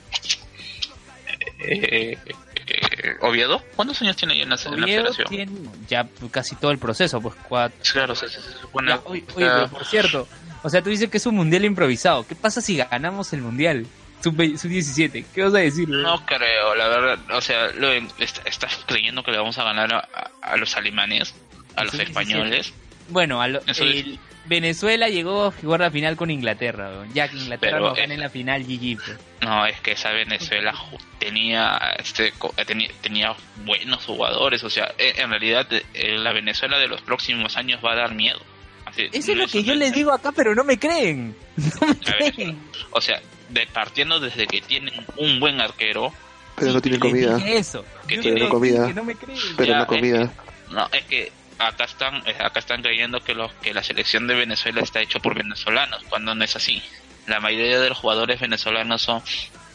[3.04, 5.28] eh, Oviedo, ¿cuántos años tiene ya en la, en la Oviedo federación?
[5.28, 5.52] tiene
[5.88, 7.78] ya casi todo el proceso, pues cuatro.
[7.92, 8.90] Claro, se, supone.
[8.92, 10.28] Ya, oye, pero por cierto,
[10.64, 12.26] o sea, tú dices que es un mundial improvisado.
[12.28, 13.86] ¿Qué pasa si ganamos el mundial?
[14.24, 15.90] Sub, 17 ¿Qué vas a decir?
[15.90, 17.20] No creo, la verdad.
[17.36, 20.78] O sea, lo, est- estás creyendo que le vamos a ganar a, a- a los
[20.78, 21.34] alemanes,
[21.76, 22.04] a los Sub-17.
[22.04, 22.74] españoles.
[23.10, 27.06] Bueno, a lo- Eso es- el- Venezuela llegó a jugar la final con Inglaterra.
[27.14, 28.98] Ya que Inglaterra Pero, nos gana en la final, GG.
[28.98, 29.18] pues.
[29.42, 30.74] No, es que esa Venezuela
[31.20, 32.34] tenía este
[32.66, 34.64] tenía, tenía buenos jugadores.
[34.64, 38.16] O sea, eh, en realidad eh, la Venezuela de los próximos años va a dar
[38.16, 38.40] miedo.
[38.86, 41.36] Así, Eso es no lo que yo les digo acá, pero no me creen.
[41.82, 41.88] No
[42.20, 42.60] me creen.
[42.90, 46.12] O sea, de, partiendo desde que tienen un buen arquero.
[46.56, 47.38] Pero no tienen comida.
[47.46, 47.84] eso.
[48.08, 48.88] Que Pero tienen no comida.
[48.88, 49.40] que no me creen.
[49.56, 50.32] Pero Ya, no es comida.
[50.72, 51.32] No, es que
[51.68, 55.20] acá están, eh, acá están creyendo que los que la selección de Venezuela está hecho
[55.20, 56.82] por venezolanos, cuando no es así.
[57.28, 59.22] La mayoría de los jugadores venezolanos son,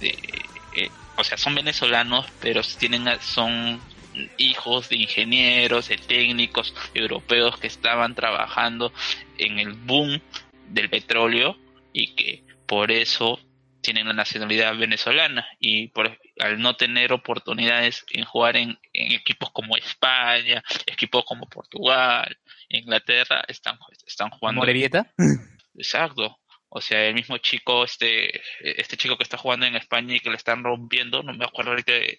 [0.00, 3.80] eh, o sea, son venezolanos, pero tienen, son
[4.38, 8.92] hijos de ingenieros, de técnicos europeos que estaban trabajando
[9.38, 10.20] en el boom
[10.68, 11.56] del petróleo
[11.92, 13.40] y que por eso
[13.80, 19.50] tienen la nacionalidad venezolana y por al no tener oportunidades en jugar en, en equipos
[19.50, 22.36] como España, equipos como Portugal,
[22.68, 24.60] Inglaterra, están, están jugando.
[24.60, 25.12] ¿Morevieta?
[25.74, 26.38] Exacto.
[26.68, 30.30] O sea, el mismo chico, este, este chico que está jugando en España y que
[30.30, 32.18] le están rompiendo, no me acuerdo ahorita de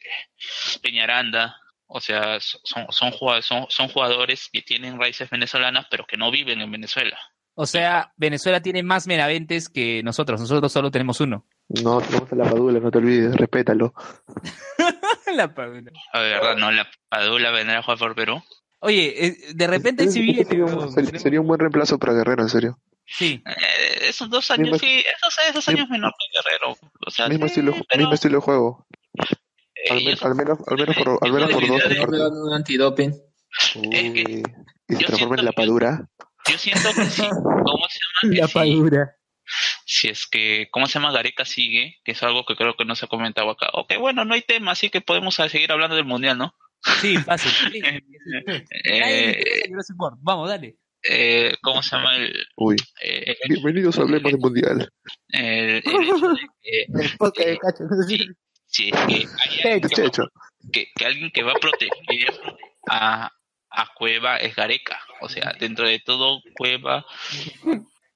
[0.81, 6.17] Peñaranda, O sea, son, son, jugadores, son, son jugadores que tienen raíces venezolanas, pero que
[6.17, 7.19] no viven en Venezuela.
[7.53, 10.39] O sea, Venezuela tiene más Benaventes que nosotros.
[10.39, 11.45] Nosotros solo tenemos uno.
[11.69, 13.93] No, tenemos a la Padula, no te olvides, respétalo.
[15.35, 15.91] la Padula.
[16.13, 18.41] La verdad, no, la Padula vendrá a jugar por Perú.
[18.79, 20.45] Oye, eh, de repente si viene.
[20.45, 22.79] Sería un, ser- sería un buen reemplazo para Guerrero, en serio.
[23.05, 23.41] Sí.
[23.45, 26.77] Eh, esos dos años, Mismo- sí, esos, esos años menor que Guerrero.
[27.05, 28.87] O sea, Mismo sí, estilo, pero, mismo estilo de juego.
[29.75, 33.11] eh, Al, men- al menos, al menos por, al menos por dos un antidoping.
[33.75, 34.43] Uy,
[34.89, 36.07] y se transforma en la Padura.
[36.49, 37.23] Yo siento que sí.
[37.29, 37.99] ¿Cómo se
[38.29, 38.35] llama?
[38.41, 38.53] La sí.
[38.53, 39.16] padura.
[39.89, 41.13] Si es que, ¿cómo se llama?
[41.13, 43.69] Gareca sigue, que es algo que creo que no se ha comentado acá.
[43.71, 46.53] Ok, bueno, no hay tema, así que podemos seguir hablando del mundial, ¿no?
[47.01, 47.51] Sí, fácil.
[47.71, 47.81] Sí.
[48.83, 49.63] Eh,
[49.97, 50.19] World.
[50.21, 50.75] Vamos, dale.
[51.09, 52.17] eh, ¿Cómo se llama?
[52.17, 54.91] El, Uy, eh, bienvenidos a Hablemos del Mundial.
[55.29, 55.81] el,
[57.17, 57.83] podcast de Cacho.
[58.67, 59.27] si es que hay
[59.73, 60.23] alguien ¿Qué que, va- hecho?
[60.73, 62.33] que, que alguien que va a proteger
[62.89, 63.31] a,
[63.69, 64.99] a Cueva es Gareca.
[65.21, 67.05] O sea, dentro de todo, Cueva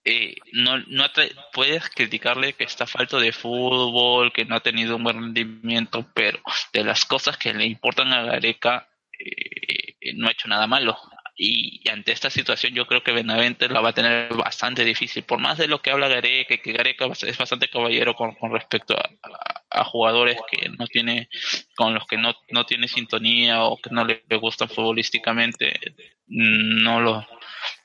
[0.03, 1.05] eh, no, no
[1.53, 6.39] puedes criticarle que está falto de fútbol, que no ha tenido un buen rendimiento, pero
[6.73, 10.97] de las cosas que le importan a Gareca, eh, no ha hecho nada malo.
[11.43, 15.39] Y ante esta situación yo creo que Benavente la va a tener bastante difícil, por
[15.39, 19.09] más de lo que habla Gareca, que Gareca es bastante caballero con, con respecto a,
[19.23, 21.29] a- a jugadores que no tiene,
[21.75, 25.79] con los que no, no tiene sintonía o que no le gustan futbolísticamente,
[26.27, 27.25] no los,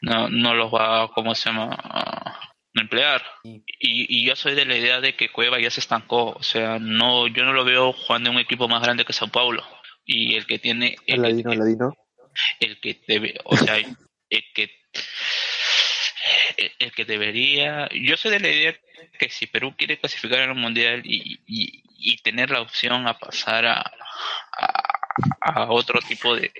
[0.02, 1.74] no, no los va, ¿cómo se llama?
[2.78, 3.22] a emplear.
[3.42, 6.78] Y, y yo soy de la idea de que Cueva ya se estancó, o sea,
[6.78, 9.62] no, yo no lo veo jugando en un equipo más grande que Sao Paulo.
[10.04, 11.94] Y el que tiene, el, Aladino, Aladino.
[12.60, 14.70] El que debe, o sea, el que
[16.78, 18.76] el, que debería, yo soy de la idea
[19.18, 23.80] que si Perú quiere clasificar el mundial y, y, tener la opción a pasar a,
[24.52, 26.52] a, a otro tipo de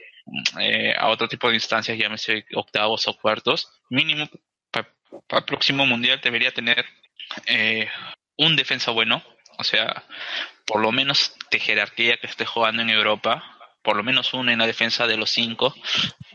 [0.59, 4.29] eh, a otro tipo de instancias, llámese octavos o cuartos, mínimo
[4.71, 4.89] para
[5.39, 6.85] el próximo mundial debería tener
[7.47, 7.89] eh,
[8.37, 9.23] un defensa bueno,
[9.59, 10.05] o sea,
[10.67, 13.56] por lo menos de jerarquía que esté jugando en Europa,
[13.87, 15.73] por lo menos uno en la defensa de los cinco.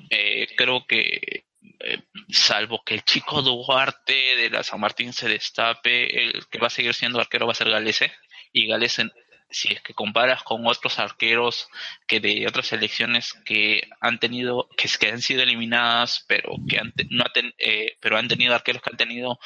[0.09, 1.43] Eh, creo que,
[1.81, 1.99] eh,
[2.29, 6.69] salvo que el chico Duarte de la San Martín se destape, el que va a
[6.69, 8.09] seguir siendo arquero va a ser Galese.
[8.53, 9.11] Y Galese,
[9.49, 11.67] si es que comparas con otros arqueros
[12.07, 16.93] que de otras selecciones que han tenido, que, que han sido eliminadas, pero que han,
[17.09, 19.39] no ha eh, pero han tenido arqueros que han tenido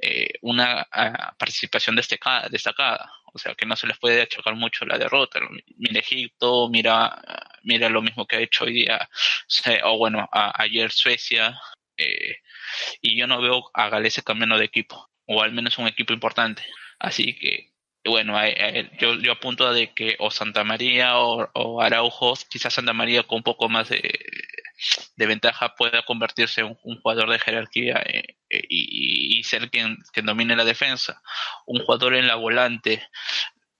[0.00, 3.10] eh, una ah, participación destacada, destacada.
[3.32, 5.40] O sea, que no se les puede achacar mucho la derrota.
[5.76, 7.22] Mira Egipto, mira,
[7.62, 9.08] mira lo mismo que ha hecho hoy día,
[9.84, 11.58] o bueno, a- ayer Suecia,
[11.96, 12.36] eh,
[13.02, 16.62] y yo no veo a Galese cambiando de equipo, o al menos un equipo importante.
[16.98, 17.72] Así que,
[18.04, 18.34] bueno,
[18.98, 23.22] yo, yo apunto a de que o Santa María o, o Araujo, quizás Santa María
[23.24, 24.00] con un poco más de,
[25.16, 29.70] de ventaja pueda convertirse en un, un jugador de jerarquía eh, eh, y, y ser
[29.70, 31.20] quien, quien domine la defensa.
[31.66, 33.06] Un jugador en la volante,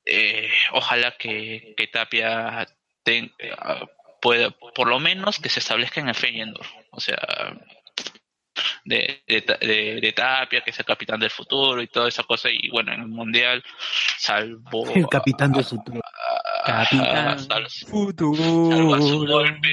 [0.05, 2.67] eh, ojalá que, que Tapia
[3.05, 3.53] ten- eh,
[4.21, 6.67] pueda, por lo menos que se establezca en el Feyenoord.
[6.91, 7.19] O sea,
[8.85, 12.25] de, de, Ta- de- de Tapia, que es el capitán del futuro y toda esa
[12.25, 12.49] cosa.
[12.51, 13.63] Y bueno, en el Mundial,
[14.19, 14.91] salvo...
[14.95, 16.01] El capitán del futuro.
[16.65, 18.71] a- Capitán salvo- futuro.
[18.71, 19.73] salvo a su golpe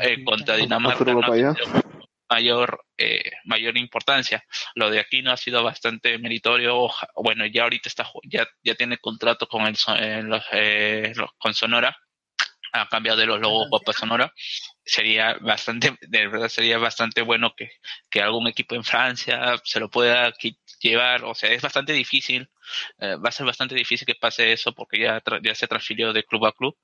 [0.00, 1.54] eh, contra Dinamarca Arturo no ha Papaya.
[1.54, 1.82] tenido
[2.30, 4.42] mayor eh, mayor importancia.
[4.74, 6.88] Lo de aquí no ha sido bastante meritorio.
[7.16, 11.30] Bueno ya ahorita está ju- ya ya tiene contrato con el eh, los, eh, los-
[11.38, 11.94] con Sonora
[12.72, 14.32] a cambio de los logos Guapa Sonora
[14.84, 17.70] sería bastante de verdad sería bastante bueno que,
[18.10, 20.32] que algún equipo en Francia se lo pueda
[20.80, 22.48] llevar o sea es bastante difícil
[22.98, 26.12] eh, va a ser bastante difícil que pase eso porque ya tra- ya se transfirió
[26.12, 26.76] de club a club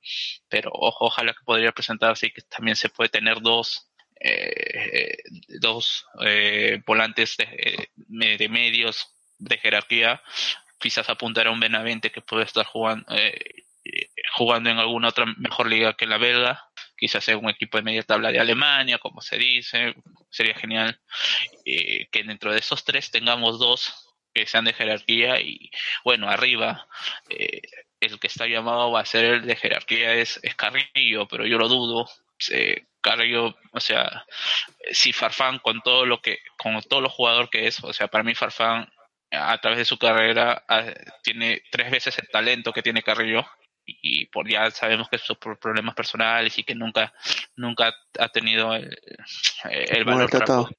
[0.48, 3.90] pero ojo, ojalá que podría presentarse y que también se puede tener dos
[4.20, 5.16] eh,
[5.60, 7.88] dos eh, volantes de,
[8.36, 9.06] de medios
[9.38, 10.20] de jerarquía.
[10.80, 13.38] Quizás apuntar a un Benavente que puede estar jugando eh,
[14.38, 16.64] jugando en alguna otra mejor liga que la belga
[16.96, 19.94] quizás sea un equipo de media tabla de Alemania como se dice
[20.30, 21.00] sería genial
[21.64, 25.70] eh, que dentro de esos tres tengamos dos que sean de jerarquía y
[26.04, 26.86] bueno arriba
[27.28, 27.62] eh,
[28.00, 31.68] el que está llamado va a ser el de jerarquía es, Carrillo pero yo lo
[31.68, 32.08] dudo
[32.52, 34.24] eh, Carrillo o sea
[34.92, 38.22] si Farfán con todo lo que con todo lo jugador que es o sea para
[38.22, 38.88] mí Farfán
[39.32, 40.86] a través de su carrera ah,
[41.22, 43.44] tiene tres veces el talento que tiene Carrillo
[44.02, 47.12] y por ya sabemos que es por problemas personales y que nunca
[47.56, 48.96] nunca ha tenido el,
[49.70, 50.76] el No, valor el para poder,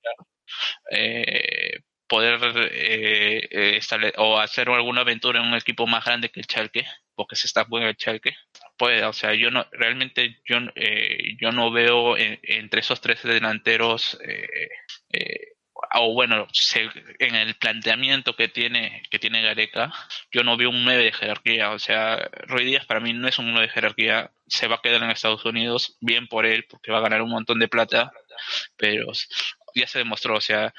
[0.91, 2.39] eh, poder
[2.71, 7.35] eh, eh, o hacer alguna aventura en un equipo más grande que el Chalque porque
[7.35, 8.35] se está bueno el Chalque
[8.77, 9.09] pueda.
[9.09, 14.17] O sea, yo no, realmente yo, eh, yo no veo en- entre esos tres delanteros,
[14.25, 14.69] eh,
[15.11, 15.39] eh,
[15.95, 16.89] o bueno, se-
[17.19, 19.91] en el planteamiento que tiene, que tiene Gareca,
[20.31, 21.71] yo no veo un 9 de jerarquía.
[21.71, 22.17] O sea,
[22.47, 24.31] Roy Díaz para mí no es un 9 de jerarquía.
[24.47, 27.31] Se va a quedar en Estados Unidos, bien por él, porque va a ganar un
[27.31, 28.11] montón de plata,
[28.77, 29.11] pero
[29.75, 30.73] ya se demostró, o sea,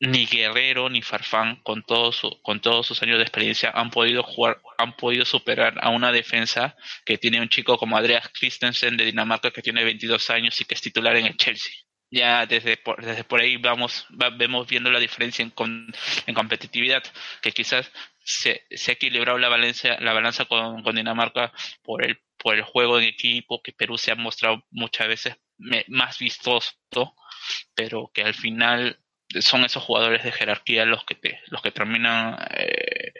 [0.00, 4.60] ni Guerrero ni Farfán con todos con todos sus años de experiencia han podido jugar
[4.78, 9.52] han podido superar a una defensa que tiene un chico como Andreas Christensen de Dinamarca
[9.52, 11.72] que tiene 22 años y que es titular en el Chelsea
[12.12, 15.92] ya desde por, desde por ahí vamos va- vemos viendo la diferencia en, con-
[16.26, 17.02] en competitividad
[17.42, 17.90] que quizás
[18.24, 21.52] se, se ha equilibrado la balanza la balanza con, Dinamarca
[21.82, 25.36] por el por el juego en equipo que Perú se ha mostrado muchas veces
[25.88, 26.74] más vistoso
[27.74, 28.98] pero que al final
[29.40, 33.12] son esos jugadores de jerarquía los que te, los que terminan eh,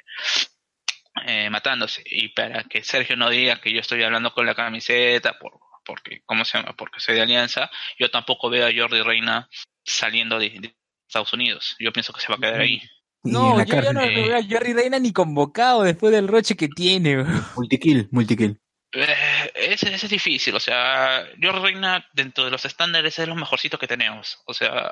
[1.27, 2.03] eh, matándose.
[2.07, 6.23] Y para que Sergio no diga que yo estoy hablando con la camiseta por, porque
[6.27, 9.49] cómo se llama porque soy de Alianza yo tampoco veo a Jordi Reina
[9.85, 10.77] saliendo de, de
[11.07, 12.83] Estados Unidos yo pienso que se va a quedar ahí
[13.25, 17.25] No, yo ya no veo a Jerry Reina ni convocado después del roche que tiene.
[17.55, 18.61] Multikill, multikill.
[18.95, 23.35] Eh, ese, ese es difícil, o sea, Jordi Reina dentro de los estándares es lo
[23.35, 24.43] mejorcito que tenemos.
[24.47, 24.91] O sea,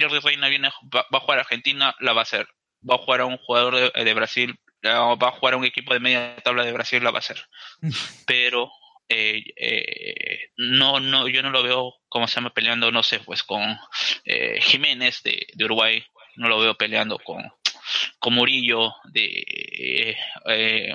[0.00, 2.46] Jordi Reina viene, va, va a jugar a Argentina, la va a hacer.
[2.88, 5.92] Va a jugar a un jugador de, de Brasil, va a jugar a un equipo
[5.92, 7.38] de media tabla de Brasil, la va a hacer.
[8.26, 8.70] Pero
[9.08, 13.42] eh, eh, no, no, yo no lo veo, como se llama, peleando, no sé, pues
[13.42, 13.76] con
[14.24, 16.02] eh, Jiménez de, de Uruguay,
[16.36, 17.42] no lo veo peleando con,
[18.18, 20.16] con Murillo de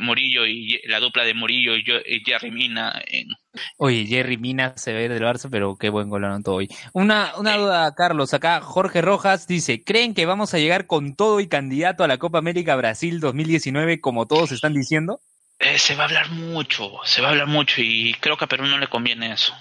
[0.01, 3.29] Murillo y la dupla de Murillo y, yo, y Jerry Mina en,
[3.77, 6.69] Oye, Jerry Mina se ve del Barça, pero qué buen gol anotó hoy.
[6.93, 8.33] Una, una duda, Carlos.
[8.33, 12.17] Acá Jorge Rojas dice, ¿creen que vamos a llegar con todo y candidato a la
[12.17, 15.21] Copa América Brasil 2019 como todos están diciendo?
[15.59, 18.47] Eh, se va a hablar mucho, se va a hablar mucho y creo que a
[18.47, 19.53] Perú no le conviene eso.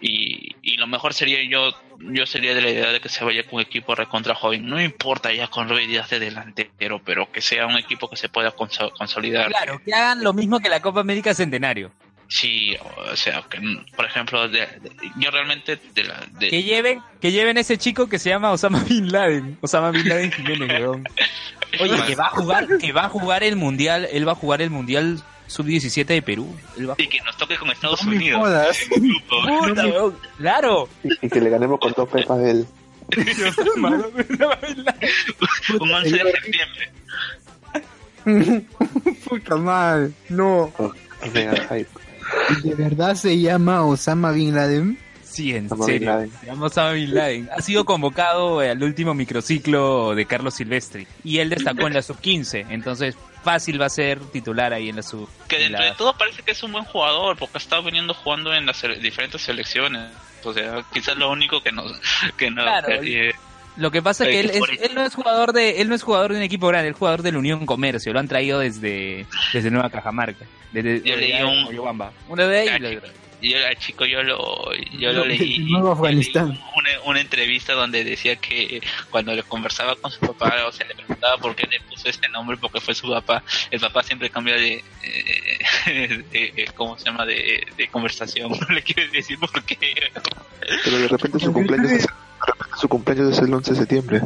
[0.00, 3.42] Y, y lo mejor sería yo, yo sería de la idea de que se vaya
[3.44, 4.66] con un equipo recontra joven.
[4.66, 8.30] No importa ya con Ruiz Díaz de delantero, pero que sea un equipo que se
[8.30, 9.48] pueda conso- consolidar.
[9.48, 11.90] Claro, que hagan lo mismo que la Copa América Centenario.
[12.26, 12.74] Sí,
[13.10, 13.60] o sea, que,
[13.94, 18.08] por ejemplo, de- de- yo realmente de la, de- Que lleven, que lleven ese chico
[18.08, 19.58] que se llama Osama Bin Laden.
[19.60, 20.82] Osama Bin Laden Jiménez.
[21.80, 24.62] Oye, que va a jugar, que va a jugar el mundial, él va a jugar
[24.62, 26.54] el mundial sub-17 de Perú.
[26.98, 28.48] Y que nos toque con Estados me Unidos.
[29.28, 30.16] Puta, weón.
[30.38, 30.88] Claro.
[31.02, 32.66] Y, y que le ganemos con dos pepas de él.
[35.80, 36.90] un 11 de septiembre.
[39.28, 40.10] Puta madre.
[40.28, 40.72] No.
[41.22, 41.88] Hype.
[42.62, 44.98] ¿De verdad se llama Osama Bin Laden?
[45.22, 46.08] Sí, en Osama Bin serio.
[46.10, 46.30] Laden.
[46.40, 47.50] Se llama Osama Bin Laden.
[47.56, 51.06] Ha sido convocado eh, al último microciclo de Carlos Silvestri.
[51.22, 52.66] Y él destacó en la sub-15.
[52.70, 55.28] Entonces, fácil va a ser titular ahí en la sub.
[55.46, 57.82] Que en dentro la- de todo parece que es un buen jugador, porque ha estado
[57.84, 60.10] viniendo jugando en las diferentes selecciones.
[60.42, 61.92] O sea, quizás lo único que nos...
[62.36, 63.34] Que no, Claro, que- eh,
[63.76, 65.94] Lo que pasa es que Eh, él, es- él no es jugador de él no
[65.94, 68.58] es jugador de un equipo grande, es jugador de la Unión Comercio, lo han traído
[68.60, 72.10] desde desde Nueva Cajamarca, desde, desde un-.
[72.28, 72.78] Una de ahí Ah,
[73.50, 76.48] yo al chico yo lo yo lo leí Nuevo leí Afganistán.
[76.76, 78.80] una, una entrevista donde decía que
[79.10, 82.28] cuando le conversaba con su papá o sea le preguntaba por qué le puso este
[82.28, 87.04] nombre porque fue su papá el papá siempre cambia de, eh, de- de- cómo se
[87.06, 89.78] llama de, de conversación no le quiere decir por qué
[90.84, 92.08] Pero de repente su cumpleaños es, de
[92.46, 94.20] repente su cumpleaños es el 11 de septiembre.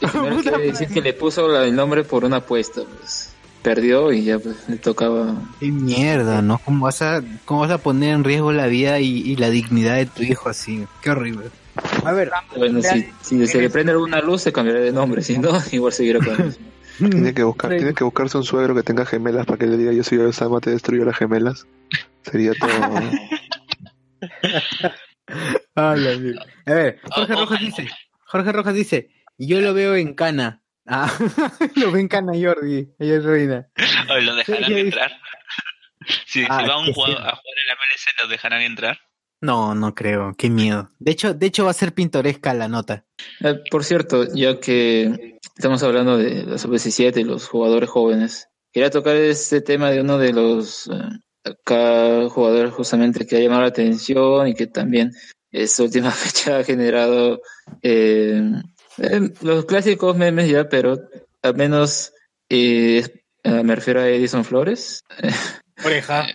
[0.00, 3.34] Primero quiere decir que le puso el nombre por una apuesta, pues.
[3.62, 5.34] Perdió y ya pues, le tocaba.
[5.58, 6.58] Qué mierda, ¿no?
[6.64, 9.96] ¿Cómo vas a, cómo vas a poner en riesgo la vida y, y la dignidad
[9.96, 10.86] de tu hijo así?
[11.02, 11.50] Qué horrible.
[12.04, 15.22] A ver, Bueno, si, si se le prende alguna luz, se cambiará de nombre.
[15.22, 16.66] Si no, igual seguirá con mismo.
[16.98, 19.92] Tiene que buscar, tiene que buscarse un suegro que tenga gemelas para que le diga
[19.92, 21.66] yo soy Osama, te destruyo las gemelas.
[22.22, 22.70] Sería todo.
[25.74, 27.88] A ver, Jorge Oh, Rojas oh, dice,
[28.26, 29.08] Jorge Rojas dice,
[29.38, 30.59] yo lo veo en cana.
[30.92, 31.08] Ah,
[31.76, 33.68] lo ve en cana Jordi, ella es reina.
[34.10, 34.80] o lo dejarán Sí, sí.
[34.80, 35.12] entrar
[36.26, 38.98] si, si Ah, va un jugador a jugar en la MLS lo dejarán entrar
[39.40, 40.90] No, no creo, qué miedo.
[40.98, 43.04] De hecho, de hecho va a ser pintoresca la nota.
[43.40, 48.90] Eh, por cierto, ya que estamos hablando de la sub-17 y los jugadores jóvenes, quería
[48.90, 50.92] tocar este tema de uno de los eh,
[51.44, 55.12] acá jugadores justamente que ha llamado la atención y que también
[55.52, 57.40] esta última fecha ha generado
[57.82, 58.42] eh,
[59.00, 60.98] eh, los clásicos memes ya, pero
[61.42, 62.12] al menos
[62.48, 63.04] eh,
[63.42, 65.04] eh, me refiero a Edison Flores.
[65.84, 66.26] Oreja.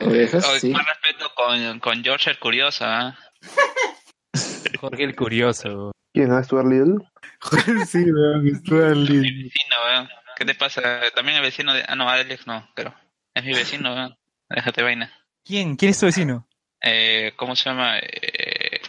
[0.00, 0.70] Orejas, Oye, sí.
[0.70, 3.16] más respeto con, con George el curioso ¿ah?
[4.80, 5.92] Jorge el curioso.
[6.12, 6.30] ¿Quién?
[6.32, 6.96] ¿A Stuart Little?
[7.86, 9.44] sí, weón, Stuart mi Little.
[9.44, 10.08] vecino weón.
[10.36, 10.82] ¿qué te pasa?
[11.14, 12.94] también el vecino de ah no Alex no pero
[13.34, 14.16] es mi vecino weón.
[14.50, 15.12] déjate vaina
[15.44, 15.76] ¿Quién?
[15.76, 16.46] ¿Quién es tu vecino?
[16.82, 17.98] Eh, ¿Cómo se llama?
[17.98, 18.80] Eh,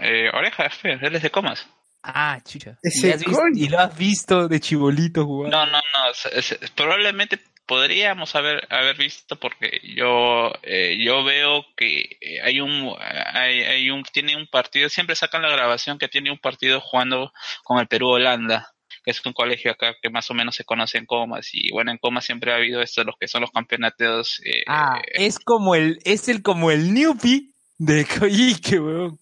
[0.00, 1.68] eh, Oreja, F, él es de comas.
[2.10, 2.78] Ah, chucha.
[2.82, 3.64] Ese ¿Y, has visto- coño.
[3.64, 5.50] y lo has visto de chibolito jugar?
[5.52, 6.10] No, no, no.
[6.32, 12.60] es- es- probablemente podríamos haber haber visto porque yo eh, yo veo que eh, hay
[12.60, 12.94] un
[13.34, 17.30] hay, hay un tiene un partido siempre sacan la grabación que tiene un partido jugando
[17.64, 18.72] con el Perú Holanda
[19.04, 21.90] que es un colegio acá que más o menos se conoce en Comas y bueno
[21.90, 25.74] en Comas siempre ha habido estos los que son los campeonatos eh, Ah, es como
[25.74, 29.18] el, es el como el Newpie de Koike, weón.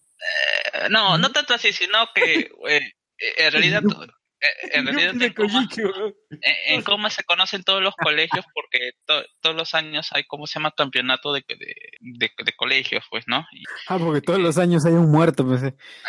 [0.74, 5.68] Eh, no no tanto así sino que eh, en realidad eh, en realidad en weón.
[6.42, 10.46] En, en Coma se conocen todos los colegios porque to- todos los años hay, ¿cómo
[10.46, 10.72] se llama?
[10.76, 13.46] Campeonato de, de, de, de colegios, pues, ¿no?
[13.52, 15.62] Y, Ah, porque todos los años hay un muerto, pues.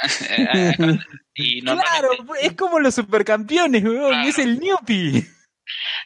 [1.35, 2.09] y Claro,
[2.41, 4.21] es como los supercampeones, weón.
[4.21, 5.23] Es el Newpie.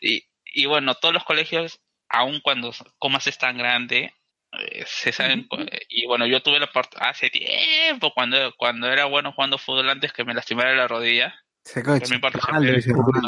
[0.01, 1.79] y, y bueno, todos los colegios,
[2.09, 4.13] aun cuando Comas es tan grande,
[4.85, 5.47] se saben,
[5.89, 10.11] y bueno, yo tuve la parte hace tiempo, cuando, cuando era bueno jugando fútbol antes
[10.13, 11.33] que me lastimara la rodilla,
[11.99, 12.05] Se.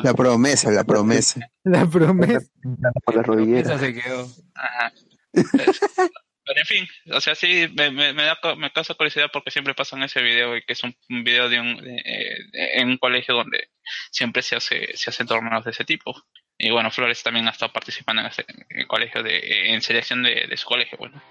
[0.03, 1.39] La promesa, la promesa.
[1.63, 2.39] La promesa.
[3.05, 3.59] Por la rodillera.
[3.61, 4.27] Esa se quedó.
[4.55, 4.91] Ajá.
[5.33, 5.79] Es-
[6.45, 9.73] Pero en fin, o sea, sí, me, me, me da, me causa curiosidad porque siempre
[9.73, 12.97] pasan ese video y que es un, un video de un, de- eh, en un
[12.97, 13.69] colegio donde
[14.11, 16.13] siempre se hace, se hacen torneos de ese tipo.
[16.65, 20.23] Y bueno, Flores también ha estado participando en, ese, en el colegio de, en selección
[20.23, 21.21] de, de su colegio, bueno.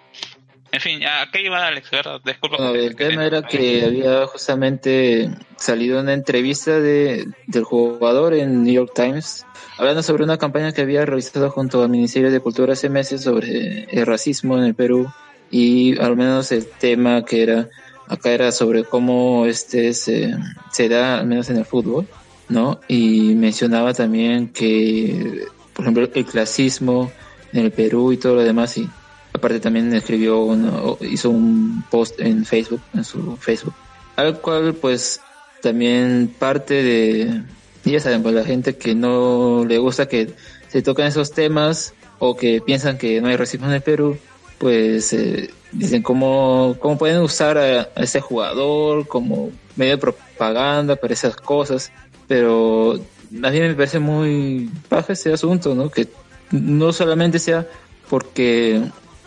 [0.70, 1.90] En fin, ¿a qué iba Alex?
[2.24, 2.72] Disculpa.
[2.72, 8.72] Que- el tema era que había justamente salido una entrevista de, del jugador en New
[8.72, 9.44] York Times
[9.76, 13.84] hablando sobre una campaña que había realizado junto al Ministerio de Cultura hace meses sobre
[13.90, 15.12] el racismo en el Perú
[15.50, 17.68] y al menos el tema que era
[18.08, 20.34] acá era sobre cómo este se,
[20.70, 22.06] se da al menos en el fútbol,
[22.52, 22.80] ¿no?
[22.88, 27.10] Y mencionaba también que, por ejemplo, el clasismo
[27.52, 28.88] en el Perú y todo lo demás y
[29.34, 33.72] Aparte también escribió, uno- hizo un post en Facebook, en su Facebook,
[34.16, 35.20] al cual pues
[35.62, 37.42] también parte de,
[37.84, 40.34] ya saben, pues la gente que no le gusta que
[40.68, 44.18] se tocan esos temas o que piensan que no hay racismo en el Perú,
[44.58, 51.14] pues eh, dicen cómo, cómo pueden usar a ese jugador como medio de propaganda para
[51.14, 51.90] esas cosas,
[52.32, 55.90] pero a mí me parece muy baja ese asunto, ¿no?
[55.90, 56.08] Que
[56.50, 57.68] no solamente sea
[58.08, 58.80] porque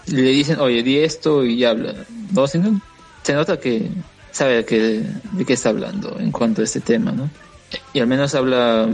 [0.07, 1.93] le dicen, oye, di esto y habla,
[2.33, 2.81] no, sino
[3.21, 3.91] se nota que
[4.31, 5.03] sabe que,
[5.33, 7.29] de qué está hablando en cuanto a este tema, ¿no?
[7.93, 8.89] Y al menos habla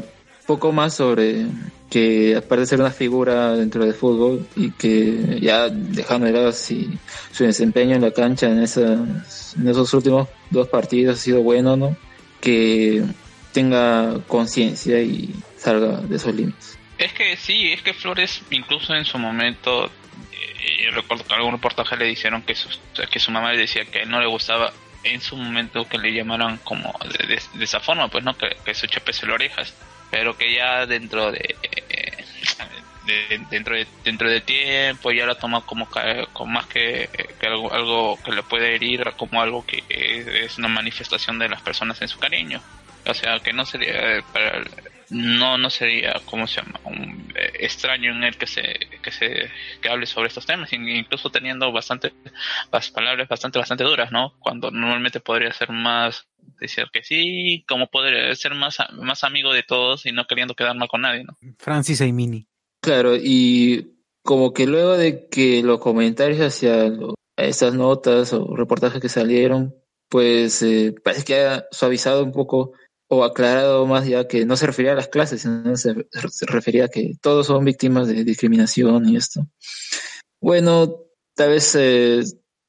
[0.46, 1.46] poco más sobre
[1.90, 6.52] que aparte de ser una figura dentro del fútbol y que ya dejando de lado
[6.52, 11.78] su desempeño en la cancha en, esas, en esos últimos dos partidos ha sido bueno,
[11.78, 11.96] ¿no?
[12.42, 13.06] Que
[13.54, 16.78] tenga conciencia y salga de esos límites.
[16.98, 19.86] Es que sí, es que Flores incluso en su momento,
[20.32, 22.70] eh, recuerdo que algún reportaje le dijeron que su,
[23.12, 24.72] que su mamá le decía que no le gustaba
[25.04, 27.26] en su momento que le llamaran como de,
[27.58, 29.74] de- esa forma, pues no, que, que su chepese las orejas,
[30.12, 31.56] pero que ya dentro de,
[33.08, 35.88] de- dentro de dentro de tiempo ya la toma como,
[36.34, 37.10] como más que,
[37.48, 39.84] algo, algo que le puede herir, como algo que
[40.46, 42.62] es una manifestación de las personas en su cariño.
[43.06, 44.64] O sea, que no sería eh, para
[45.10, 48.62] no no sería cómo se llama un eh, extraño en él que se
[49.04, 49.50] que se
[49.82, 52.14] que hable sobre estos temas in- incluso teniendo bastante
[52.72, 56.28] las palabras bastante bastante duras no cuando normalmente podría ser más
[56.62, 60.78] decir que sí como podría ser más más amigo de todos y no queriendo quedar
[60.78, 62.48] mal con nadie no Francis Aimini.
[62.82, 63.92] Claro, y
[64.24, 69.76] como que luego de que los comentarios hacia lo- esas notas o reportajes que salieron,
[70.10, 72.74] pues eh, parece que ha suavizado un poco
[73.14, 75.94] o aclarado más ya que no se refería a las clases, sino se,
[76.30, 79.46] se refería a que todos son víctimas de discriminación y esto.
[80.40, 80.96] Bueno,
[81.36, 82.22] tal vez, eh,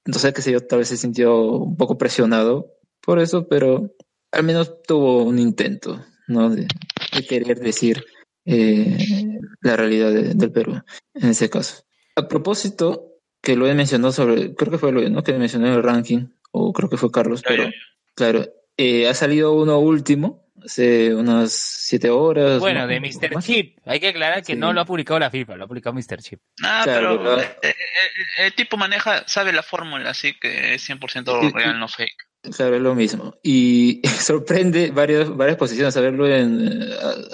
[0.05, 3.95] no sé qué sé yo, tal vez se sintió un poco presionado por eso, pero
[4.33, 6.51] al menos tuvo un intento, ¿no?
[6.51, 6.67] De,
[7.15, 8.05] de querer decir
[8.45, 8.99] eh,
[9.61, 10.83] la realidad de- del Perú,
[11.15, 11.85] en ese caso.
[12.17, 15.23] A propósito, que lo he mencionado sobre, creo que fue lo ¿no?
[15.23, 17.65] que mencionó en el ranking, o creo que fue Carlos, pero
[18.17, 18.45] claro,
[18.83, 22.59] eh, ha salido uno último, hace unas siete horas.
[22.59, 22.87] Bueno, ¿no?
[22.89, 23.41] de Mr.
[23.41, 23.79] Chip.
[23.85, 26.19] Hay que aclarar que no lo ha publicado la FIFA, lo ha publicado Mr.
[26.19, 26.41] Chip.
[26.65, 27.75] Ah, Claro, pero eh, eh,
[28.39, 32.83] el tipo maneja sabe la fórmula así que es 100% real no fake Claro, es
[32.83, 33.37] lo mismo.
[33.43, 35.97] Y sorprende varias, varias posiciones.
[35.97, 36.91] A verlo en.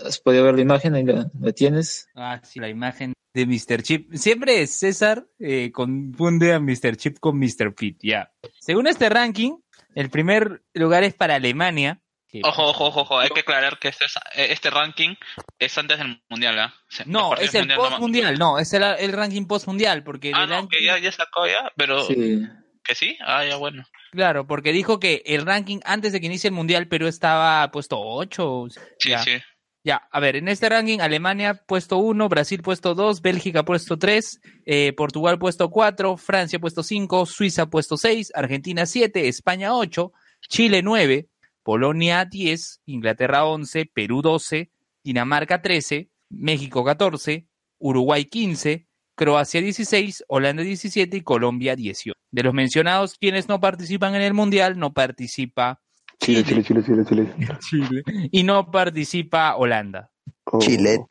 [0.07, 0.95] ¿Has podido ver la imagen?
[0.95, 2.11] Ahí la, la tienes.
[2.15, 3.83] Ah, sí, la imagen de Mr.
[3.83, 4.13] Chip.
[4.15, 6.97] Siempre César eh, confunde a Mr.
[6.97, 7.75] Chip con Mr.
[7.75, 8.31] Pete, ya.
[8.61, 9.53] Según este ranking,
[9.95, 12.01] el primer lugar es para Alemania,
[12.31, 15.15] que- Ojo, ojo, ojo, ojo, hay que aclarar que este, es- eh, este ranking
[15.59, 16.75] es antes del mundial, ¿ah?
[16.77, 19.47] O sea, los No, es el mundial no- post mundial, no, es el, el ranking
[19.47, 22.43] post mundial, porque Ah, el no, ranking- que ya, ya sacó ya, pero Sí.
[22.85, 23.85] que sí, ah, ya bueno.
[24.13, 27.99] claro, porque dijo que el ranking antes de que inicie el mundial Perú estaba puesto
[27.99, 28.67] 8.
[28.99, 29.23] Sí, ya.
[29.23, 29.39] sí.
[29.85, 34.41] Ya, a ver, en este ranking Alemania puesto 1, Brasil puesto 2, Bélgica puesto 3,
[34.67, 40.13] eh, Portugal puesto 4, Francia puesto 5, Suiza puesto 6, Argentina 7, España 8,
[40.49, 41.29] Chile 9,
[41.63, 44.71] Polonia 10, Inglaterra 11, Perú 12,
[45.05, 47.47] Dinamarca 13, México 14,
[47.79, 52.15] Uruguay 15, Croacia 16, Holanda 17 y Colombia 18.
[52.31, 55.81] De los mencionados, quienes no participan en el Mundial, no participa
[56.21, 57.33] Chile, Chile, Chile, Chile, Chile.
[57.71, 60.11] Chile y no participa Holanda.
[60.45, 60.59] Oh.
[60.59, 61.03] Chilet.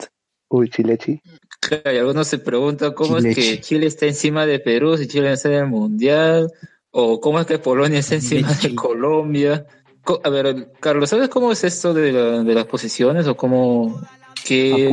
[0.49, 1.21] Uy, Chilechi.
[1.59, 3.61] Claro, y algunos se preguntan cómo Chile, es que Chile.
[3.61, 6.49] Chile está encima de Perú si Chile está en el Mundial,
[6.91, 8.75] o cómo es que Polonia está encima de Chile.
[8.75, 9.65] Colombia.
[10.03, 14.01] Co- A ver, Carlos, ¿sabes cómo es esto de, la- de las posiciones o cómo,
[14.45, 14.89] qué,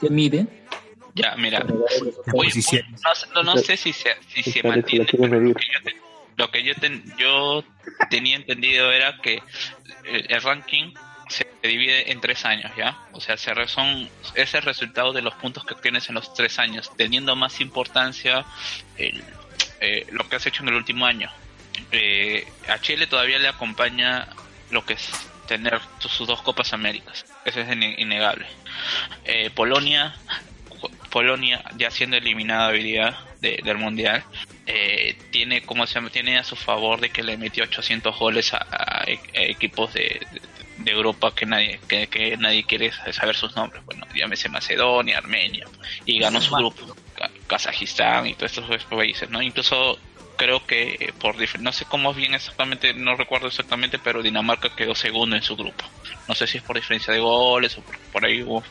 [0.00, 0.46] qué mide?
[1.14, 1.64] Ya, mira.
[2.32, 2.84] Uy, no, sé-
[3.34, 5.06] no, no sé si se, si se mantiene.
[6.38, 7.64] Lo que yo, ten- yo
[8.10, 9.42] tenía entendido era que
[10.04, 10.94] el, el ranking
[11.28, 12.96] se divide en tres años, ¿ya?
[13.12, 16.58] O sea, se son, es el resultado de los puntos que obtienes en los tres
[16.58, 18.46] años, teniendo más importancia
[18.96, 21.30] eh, lo que has hecho en el último año.
[21.92, 24.28] Eh, a Chile todavía le acompaña
[24.70, 25.10] lo que es
[25.46, 27.26] tener sus dos Copas Américas.
[27.44, 28.46] Eso es innegable.
[29.24, 30.14] Eh, Polonia,
[31.10, 34.24] Polonia ya siendo eliminada hoy día de- del Mundial,
[34.70, 38.52] eh, tiene como se llama, tiene a su favor de que le metió 800 goles
[38.52, 40.40] a, a a equipos de, de-
[40.76, 43.82] de Europa que nadie que, que nadie quiere saber sus nombres.
[43.86, 45.66] Bueno, llámese Macedonia, Armenia
[46.04, 49.40] y ganó su grupo, Ka- Kazajistán y todos estos países, ¿no?
[49.42, 49.98] Incluso
[50.36, 54.94] creo que por no sé cómo es bien exactamente, no recuerdo exactamente, pero Dinamarca quedó
[54.94, 55.84] segundo en su grupo.
[56.28, 58.62] No sé si es por diferencia de goles o por, por ahí hubo-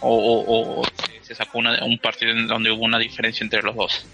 [0.00, 0.84] o, o- o
[1.22, 4.08] se sacó una- un partido en donde hubo una diferencia entre los dos.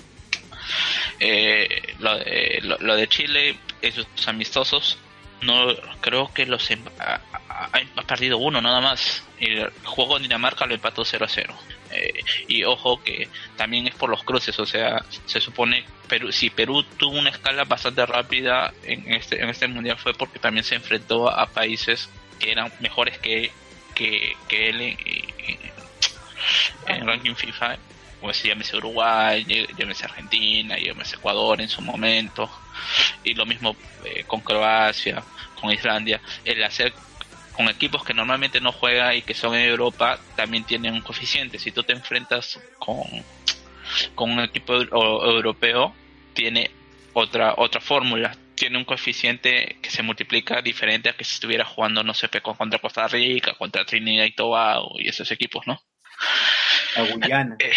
[1.25, 4.99] Eh, lo, de, lo, lo de Chile, esos amistosos,
[5.41, 5.69] no
[6.01, 9.23] creo que los em- ha, ha- perdido uno nada más.
[9.39, 11.55] El juego en Dinamarca lo empató 0 a 0.
[11.93, 16.49] Eh, y ojo que también es por los cruces, o sea, se supone Perú, si
[16.51, 20.75] Perú tuvo una escala bastante rápida en este, en este mundial fue porque también se
[20.75, 22.09] enfrentó a, países
[22.41, 23.53] que eran mejores que,
[23.95, 24.99] que, que él en,
[25.47, 25.73] en-
[26.89, 27.77] en ranking FIFA,
[28.23, 29.45] pues llámese Uruguay,
[29.77, 32.51] llámese Argentina, llámese Ecuador en su momento,
[33.25, 35.23] y lo mismo eh, con Croacia,
[35.61, 36.95] con Islandia, el hacer
[37.53, 41.59] con equipos que normalmente no juega y que son en Europa también tienen un coeficiente.
[41.59, 43.03] Si tú te enfrentas con,
[44.15, 45.95] con un equipo europeo,
[46.33, 46.71] tiene
[47.13, 48.37] otra otra fórmula.
[48.55, 52.55] Tiene un coeficiente que se multiplica diferente a que si estuviera jugando, no sé, con-
[52.57, 55.81] contra Costa Rica, contra Trinidad y Tobago y esos equipos, ¿no?
[56.97, 57.57] La Guyana.
[57.59, 57.73] Eh,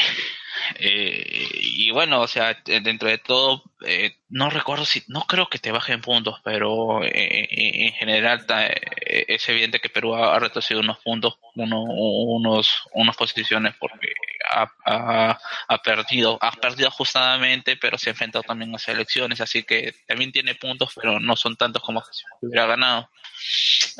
[0.79, 5.59] eh, y bueno, o sea, dentro de todo, eh, no recuerdo si, no creo que
[5.59, 10.99] te bajen puntos, pero eh, en general eh, es evidente que Perú ha, retrocedido unos
[10.99, 14.13] puntos, uno, unos, unas posiciones porque
[14.51, 19.63] ha, ha, ha perdido, ha perdido ajustadamente, pero se ha enfrentado también a selecciones, así
[19.63, 23.09] que también tiene puntos, pero no son tantos como si hubiera ganado.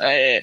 [0.04, 0.42] Eh,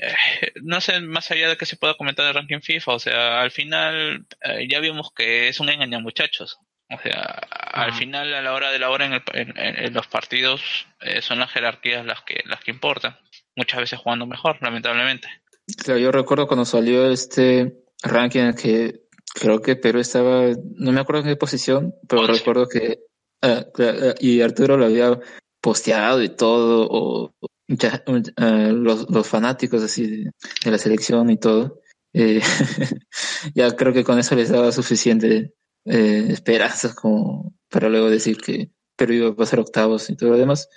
[0.63, 3.51] no sé más allá de que se pueda comentar el ranking FIFA, o sea, al
[3.51, 6.57] final eh, ya vimos que es un engaño muchachos.
[6.89, 7.41] O sea,
[7.73, 10.61] al final a la hora de la hora en, el- en- en- los partidos
[11.01, 13.17] eh, son las jerarquías las que las que importan.
[13.55, 15.27] Muchas veces jugando mejor, lamentablemente.
[15.83, 19.01] Claro, yo recuerdo cuando salió este ranking en el que
[19.33, 22.99] creo que Perú estaba, no me acuerdo en qué posición, pero recuerdo que
[23.41, 25.17] ah, claro, ah, y Arturo lo había
[25.61, 27.33] posteado y todo, o
[28.37, 30.31] ah, los, los fanáticos así de,
[30.65, 31.79] de la selección y todo.
[32.13, 32.41] Eh,
[33.55, 35.53] ya creo que con eso les daba suficiente
[35.85, 40.37] eh, esperanzas como para luego decir que Perú iba a pasar octavos y todo lo
[40.37, 40.69] demás.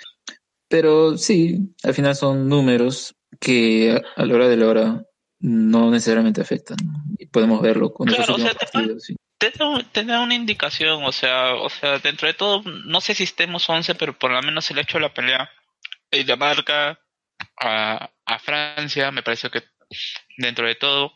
[0.69, 5.03] Pero sí, al final son números que a, la hora de la hora
[5.39, 6.78] no necesariamente afectan.
[7.19, 9.05] Y podemos verlo con Claro, esos o sea, últimos partidos.
[9.05, 9.16] sí.
[9.39, 13.15] Te da, te da una indicación, o sea, o sea, dentro de todo, no sé
[13.15, 15.51] si estemos 11, pero por lo menos el hecho de la pelea
[16.11, 16.99] y la marca
[17.61, 19.62] a, a Francia, me parece que
[20.39, 21.12] dentro de todo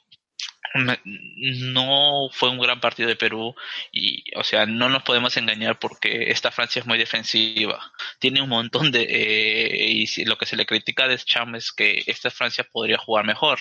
[0.74, 3.54] no fue un gran partido de Perú
[3.92, 7.92] y, o sea, no nos podemos engañar porque esta Francia es muy defensiva.
[8.18, 9.02] Tiene un montón de...
[9.02, 13.24] eh, y lo que se le critica a Deschamps es que esta Francia podría jugar
[13.24, 13.58] mejor.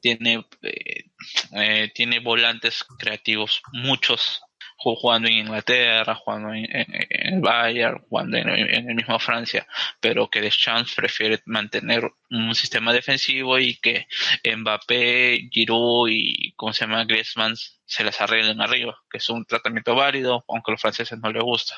[0.00, 1.04] Tiene, eh,
[1.52, 4.42] eh, tiene volantes creativos, muchos
[4.82, 9.66] jugando en Inglaterra, jugando en, el Bayern, jugando en, el mismo Francia,
[10.00, 14.06] pero que Deschamps prefiere mantener un sistema defensivo y que
[14.44, 17.54] Mbappé, Giroud y, ¿cómo se llama?, Griezmann
[17.84, 21.42] se las arreglen arriba, que es un tratamiento válido, aunque a los franceses no les
[21.42, 21.76] gusta.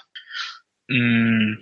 [0.88, 1.54] Mm,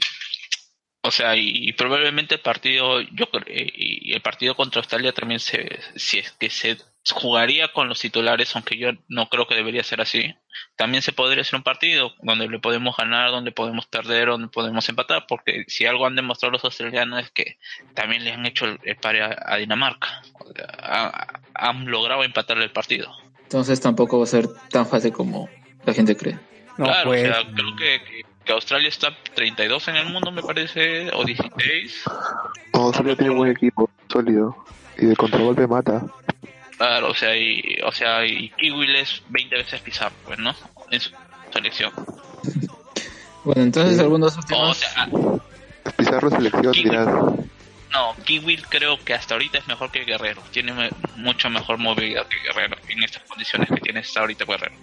[1.03, 5.41] o sea, y, probablemente el partido, yo cre- y y el partido contra Australia también
[5.41, 6.77] se, si es que se
[7.11, 10.35] jugaría con los titulares, aunque yo no creo que debería ser así.
[10.77, 14.89] También se podría ser un partido donde le podemos ganar, donde podemos perder, donde podemos
[14.89, 17.59] empatar, porque si algo han demostrado los australianos es que
[17.95, 20.23] también le han hecho el, el pare a, a Dinamarca.
[20.35, 23.11] O sea, ha- han logrado empatar el partido.
[23.43, 25.49] Entonces tampoco va a ser tan fácil como
[25.85, 26.39] la gente cree.
[26.77, 27.29] claro, pues.
[27.29, 31.25] o sea, creo que, que- que Australia está 32 en el mundo, me parece, o
[31.25, 32.03] 16.
[32.75, 34.57] No, Australia tiene un buen equipo, sólido.
[34.99, 36.03] Y de contragolpe mata.
[36.83, 40.53] Claro, o sea, y, o sea, y Kiwi es 20 veces Pizarro, pues, ¿no?
[40.91, 41.11] En su
[41.53, 41.93] selección.
[43.45, 44.77] Bueno, entonces algunos O últimos...
[44.79, 45.09] sea,
[45.97, 47.07] Pizarro selección, dirás.
[47.07, 50.43] no, Kiwi creo que hasta ahorita es mejor que Guerrero.
[50.51, 54.75] Tiene me- mucho mejor movilidad que Guerrero en estas condiciones que tiene hasta ahorita Guerrero.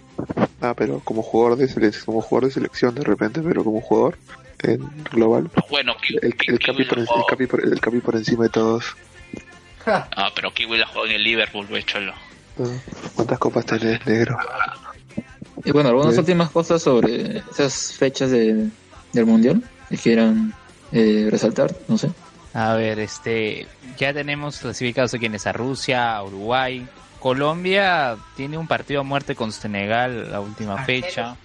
[0.62, 4.16] Ah, pero como jugador de selección, como jugador de selección de repente, pero como jugador
[4.62, 5.50] en global.
[5.68, 8.96] Bueno, Kiwi, El, el, capi, por, el, capi por, el capi por encima de todos.
[10.16, 12.14] ah, pero Kiwi la juega en el Liverpool, güey, cholo.
[12.58, 12.64] Ah,
[13.14, 14.38] ¿Cuántas copas tenés, negro?
[15.64, 18.68] Y bueno, algunas últimas cosas sobre esas fechas de,
[19.12, 20.54] del Mundial que quieran
[20.92, 22.10] eh, resaltar, no sé.
[22.54, 23.66] A ver, este,
[23.96, 26.86] ya tenemos clasificados a quienes a Rusia, a Uruguay.
[27.20, 31.36] Colombia tiene un partido a muerte con Senegal la última fecha.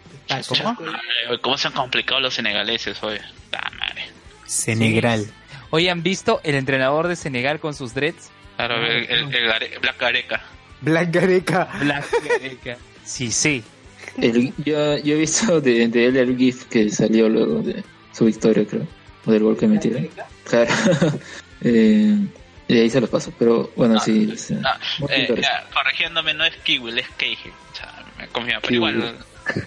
[0.47, 0.77] ¿Cómo?
[0.79, 3.19] Ay, ¿Cómo se han complicado los senegaleses hoy?
[3.51, 4.05] Ah, madre.
[4.45, 5.27] Senegral.
[5.75, 8.31] Hoy han visto el entrenador de Senegal con sus dreads.
[8.55, 9.25] Claro, el, el,
[9.81, 10.41] Black Gareca.
[10.79, 11.67] Black Gareca.
[11.81, 12.77] Black Gareca.
[13.03, 13.61] Sí, sí.
[14.17, 17.83] El, yo, yo he visto de, de él el GIF que salió luego de
[18.13, 18.87] su victoria, creo,
[19.25, 20.07] o del gol que metieron.
[20.45, 20.71] Claro.
[21.61, 22.19] eh,
[22.69, 24.31] y ahí se los paso, pero bueno, sí.
[24.33, 25.41] o sea, Ah, muy eh, interesante.
[25.41, 27.49] ya, corrigiéndome, no es Kiwi, es Keiji.
[27.49, 28.75] O sea, me confía, pero Kiwi.
[28.77, 29.17] igual.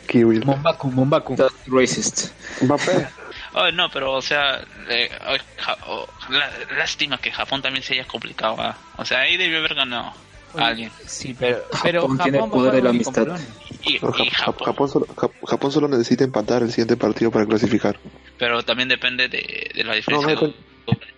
[0.06, 0.40] Kiwi.
[0.40, 1.36] Mombaku, Mombaku.
[1.36, 2.30] That's racist.
[2.62, 3.08] Mbappé.
[3.54, 5.36] Oh, no, pero o sea, eh, oh,
[5.86, 8.56] oh, la- lástima que Japón también se haya complicado.
[8.58, 8.76] ah.
[8.96, 10.12] O sea, ahí debió haber ganado
[10.58, 10.90] alguien.
[11.06, 13.26] Sí, pero, pero Japón tiene va a poder de la amistad.
[13.82, 16.96] Y, No, y Jap- Jap- Japón, Japón, solo, Jap- Japón solo necesita empatar el siguiente
[16.96, 17.98] partido para clasificar.
[18.38, 20.34] pero también depende de, de la No, diferencia.
[20.34, 20.56] no, depende,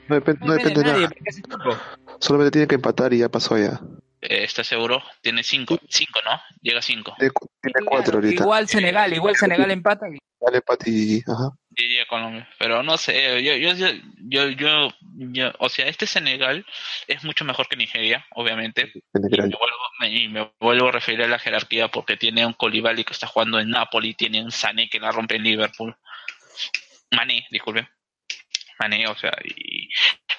[0.08, 1.08] no depende, no depende de nadie,
[1.64, 1.80] nada.
[2.20, 3.80] Solamente tiene que empatar y ya pasó ya.
[4.20, 5.02] Eh, ¿Estás seguro?
[5.22, 6.38] Tiene cinco, cinco, ¿no?
[6.60, 7.14] Llega a cinco.
[7.18, 8.42] Tiene, cu- tiene cuatro ahorita.
[8.42, 10.06] Igual Senegal, igual Senegal empata.
[10.08, 11.22] y- Dale empate y...
[11.26, 11.50] Ajá.
[11.72, 16.66] Diría Colombia, pero no sé, yo, yo, yo, yo, yo- o sea, este Senegal
[17.06, 19.00] es mucho mejor que Nigeria, obviamente, y
[19.40, 23.04] me, vuelvo, me- y me vuelvo a referir a la jerarquía porque tiene un Colibali
[23.04, 25.96] que está jugando en Napoli, tiene un Sané que la rompe en Liverpool,
[27.12, 27.88] Mané, disculpe,
[28.80, 29.88] Mané, o sea, y,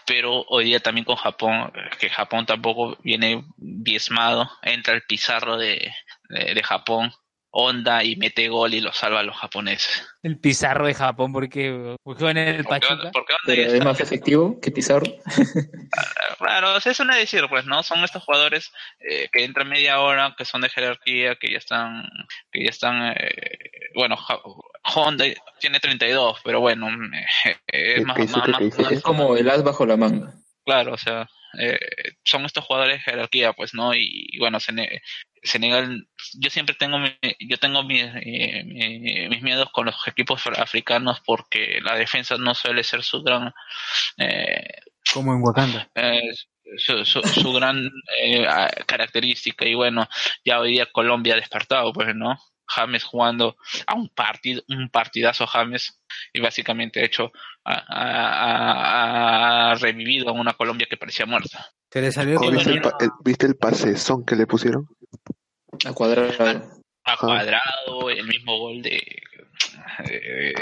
[0.06, 5.94] pero hoy día también con Japón, que Japón tampoco viene diezmado, entra el Pizarro de,
[6.30, 7.14] de, de Japón,
[7.54, 10.08] onda y mete gol y lo salva a los japoneses.
[10.24, 13.12] El Pizarro de Japón, porque porque juega en el ¿Por Pachuca.
[13.12, 15.06] por qué Pero es más efectivo que Pizarro.
[16.40, 17.84] Claro, sea, es una decir, pues, ¿no?
[17.84, 22.10] Son estos jugadores eh, que entran media hora, que son de jerarquía, que ya están,
[22.52, 23.40] que ya están, eh,
[23.94, 24.40] bueno, Ja-
[24.96, 25.26] Honda
[25.60, 27.26] tiene 32, pero bueno, eh,
[27.68, 28.48] es ¿Qué- más, más-
[28.78, 30.34] más- Es como el as bajo la manga.
[30.66, 31.28] claro, o sea,
[31.60, 31.78] eh,
[32.24, 33.94] son estos jugadores de jerarquía, pues, ¿no?
[33.94, 35.02] Y, y bueno, Sene-
[35.44, 40.46] Senegal, yo siempre tengo, mi- yo tengo mis, eh, mi- mis miedos con los equipos
[40.58, 43.52] africanos porque la defensa no suele ser su gran,
[44.18, 44.68] eh,
[45.14, 45.90] Como en Wakanda.
[45.96, 46.22] eh,
[46.78, 47.90] su, su, su gran
[48.22, 48.48] eh,
[48.86, 50.08] característica y bueno
[50.46, 52.38] ya hoy día Colombia ha despertado pues no
[52.76, 53.58] James jugando
[53.88, 56.00] a un partido un partidazo James
[56.34, 57.32] y básicamente ha hecho
[57.66, 62.98] ha, revivido a una Colombia que parecía muerta Se le salió como ¿viste, el, pa-
[63.00, 64.88] el- ¿Viste el pasezón que le pusieron?
[65.86, 66.32] A cuadrado.
[67.04, 68.98] a cuadrado el mismo gol de
[70.10, 70.54] eh,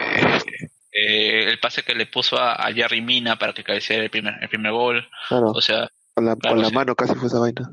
[0.91, 4.35] eh, el pase que le puso a, a Jerry Mina para que cabeceara el primer
[4.41, 6.75] el primer gol Claro, o sea con la, claro, con la sí.
[6.75, 7.71] mano casi fue esa vaina.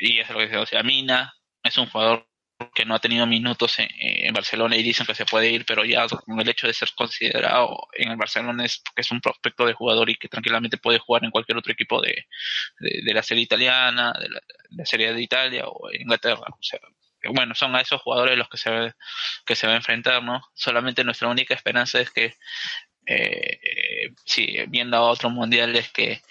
[0.00, 2.26] y es lo que dice, o sea, Mina es un jugador
[2.74, 6.06] que no ha tenido minutos en, Barcelona y dicen que se puede ir, pero ya
[6.08, 9.74] con el hecho de ser considerado en el Barcelona es porque es un prospecto de
[9.74, 12.26] jugador y que tranquilamente puede jugar en cualquier otro equipo de,
[12.78, 16.46] de, la serie italiana, de la, serie de Italia o Inglaterra.
[16.48, 16.80] O sea,
[17.30, 18.94] bueno, son a esos jugadores los que se,
[19.46, 20.42] que se va a enfrentar, ¿no?
[20.54, 22.34] Solamente nuestra única esperanza es que
[23.06, 23.58] eh,
[24.36, 26.22] eh, viendo a otro mundial es que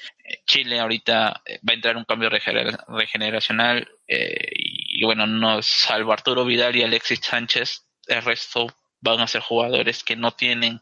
[0.45, 5.61] Chile ahorita va a entrar en un cambio regener- regeneracional eh, y y bueno, no,
[5.61, 8.67] salvo Arturo Vidal y Alexis Sánchez, el resto
[9.01, 10.79] van a ser jugadores que no tienen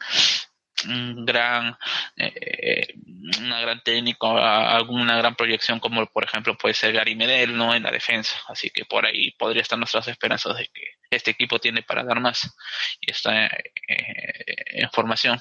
[0.88, 1.78] un gran
[2.18, 2.96] eh,
[3.40, 7.76] una gran técnico a- alguna gran proyección como por ejemplo puede ser Gary Medel no
[7.76, 8.36] en la defensa.
[8.48, 10.82] Así que por ahí podría estar nuestras esperanzas de que
[11.12, 12.56] este equipo tiene para dar más
[13.00, 15.40] y está eh, en formación.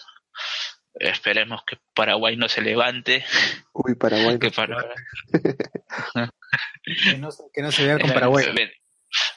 [0.94, 3.24] Esperemos que Paraguay no se levante.
[3.72, 4.38] Uy, Paraguay.
[4.40, 4.50] que
[6.84, 8.46] Que no, se- que no se vea con Eh, Paraguay.
[8.54, 8.72] Ve-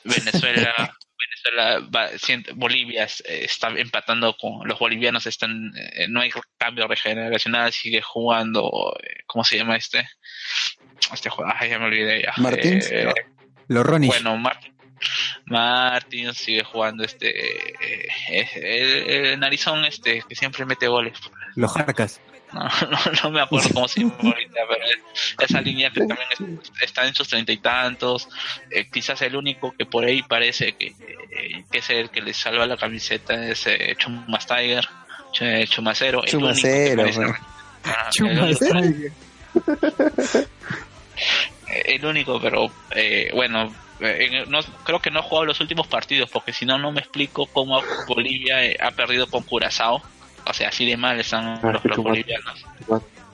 [0.04, 0.74] Venezuela,
[1.18, 2.10] Venezuela va-
[2.56, 8.96] Bolivia eh, está empatando con los bolivianos, están eh, no hay cambio regeneracional, sigue jugando,
[9.02, 10.08] eh, ¿cómo se llama este?
[11.12, 12.34] Este jugador, ay, ya me olvidé ya.
[12.38, 12.90] Martins.
[13.68, 14.08] Los Ronis.
[14.10, 14.76] bueno, Martín,
[15.46, 17.32] Martín sigue jugando este
[18.30, 21.18] el, el narizón este que siempre mete goles.
[21.56, 22.22] Los Jarcas.
[22.84, 26.28] No, no, no me acuerdo cómo se llama ahorita, pero es- esa línea que también
[26.32, 28.28] es- está en sus treinta y tantos,
[28.70, 30.88] eh, quizás el único que por ahí parece que,
[31.32, 34.88] eh, que es el que le salva la camiseta es eh, Chumas Tiger,
[35.34, 37.36] Ch- Chumacero, el único que Chumacero.
[37.86, 38.66] Ah, el único-
[41.86, 46.30] el único, pero eh, bueno, en- no, creo que no ha jugado los últimos partidos,
[46.30, 50.02] porque si no, no me explico cómo Bolivia eh, ha perdido con Curazao.
[50.45, 52.65] O sea, así de mal están los, los bolivianos.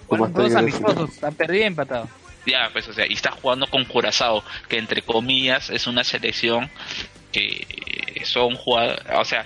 [0.07, 2.07] Fueron todos amistosos, han perdido y empatado.
[2.45, 6.69] Ya, pues, o sea, y está jugando con Curazao, que entre comillas es una selección
[7.31, 9.45] que son jugadores, o sea,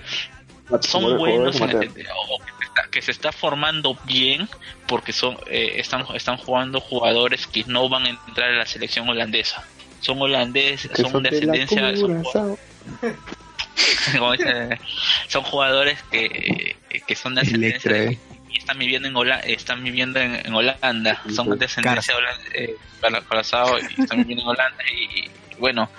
[0.80, 3.98] son Jugadores- buenos en el jugadores sentido- o que, se está, que se está formando
[4.06, 4.48] bien
[4.86, 9.06] porque son eh, están están jugando jugadores que no van a entrar en la selección
[9.08, 9.62] holandesa.
[10.00, 12.58] Son holandeses, son, son de de ascendencia, son, Curazao.
[14.18, 14.78] como dice,
[15.28, 16.76] son jugadores que,
[17.06, 18.18] que son de ascendencia de-
[18.50, 22.76] y están viviendo en Holanda, están viviendo en, en Holanda, son de ascendencia holandesa, eh,
[23.96, 25.28] y están viviendo en Holanda y,
[25.58, 25.90] bueno,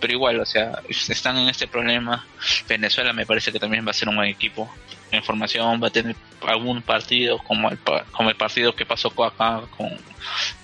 [0.00, 2.26] pero igual, o sea, están en este problema.
[2.68, 4.72] Venezuela me parece que también va a ser un buen equipo.
[5.10, 6.16] En formación va a tener
[6.46, 7.78] algún partido como el,
[8.10, 9.90] como el partido que pasó con acá con,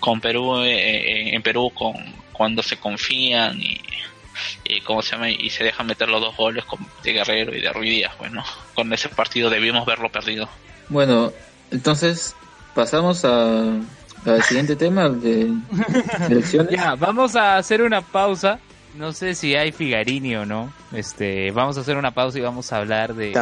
[0.00, 1.94] con Perú, eh, eh, en Perú, con
[2.32, 3.80] cuando se confían y,
[4.64, 7.60] y cómo se llama y se dejan meter los dos goles con, de Guerrero y
[7.60, 8.12] de Ruiz Díaz.
[8.18, 8.44] Bueno,
[8.74, 10.48] con ese partido debimos verlo perdido.
[10.88, 11.32] Bueno,
[11.70, 12.34] entonces
[12.74, 13.62] pasamos a,
[14.26, 15.52] al siguiente tema de
[16.28, 16.72] elecciones.
[16.76, 18.58] Ya, vamos a hacer una pausa.
[18.96, 20.72] No sé si hay Figarini o no.
[20.92, 23.32] Este, vamos a hacer una pausa y vamos a hablar de,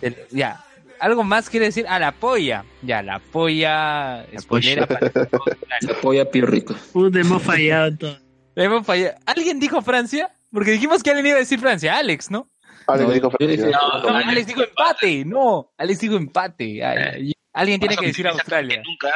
[0.00, 0.64] del- ya.
[0.98, 1.86] ¿Algo más quiere decir?
[1.88, 2.64] Ah, la polla.
[2.82, 4.26] Ya, la polla.
[4.38, 5.10] spoilera para
[5.80, 6.74] La polla Pío Rico.
[6.92, 8.18] Puta, hemos fallado todo.
[8.56, 9.16] Hemos fallado.
[9.26, 10.30] ¿Alguien dijo Francia?
[10.52, 11.96] Porque dijimos que alguien iba a decir Francia.
[11.96, 12.48] Alex, ¿no?
[12.86, 13.80] Alex No, dijo yo dije- Francia.
[14.02, 15.24] No, Alex dijo empate.
[15.24, 16.84] No, Alex dijo empate.
[16.84, 18.82] Ay, alguien tiene que decir Australia.
[18.84, 19.12] Nunca.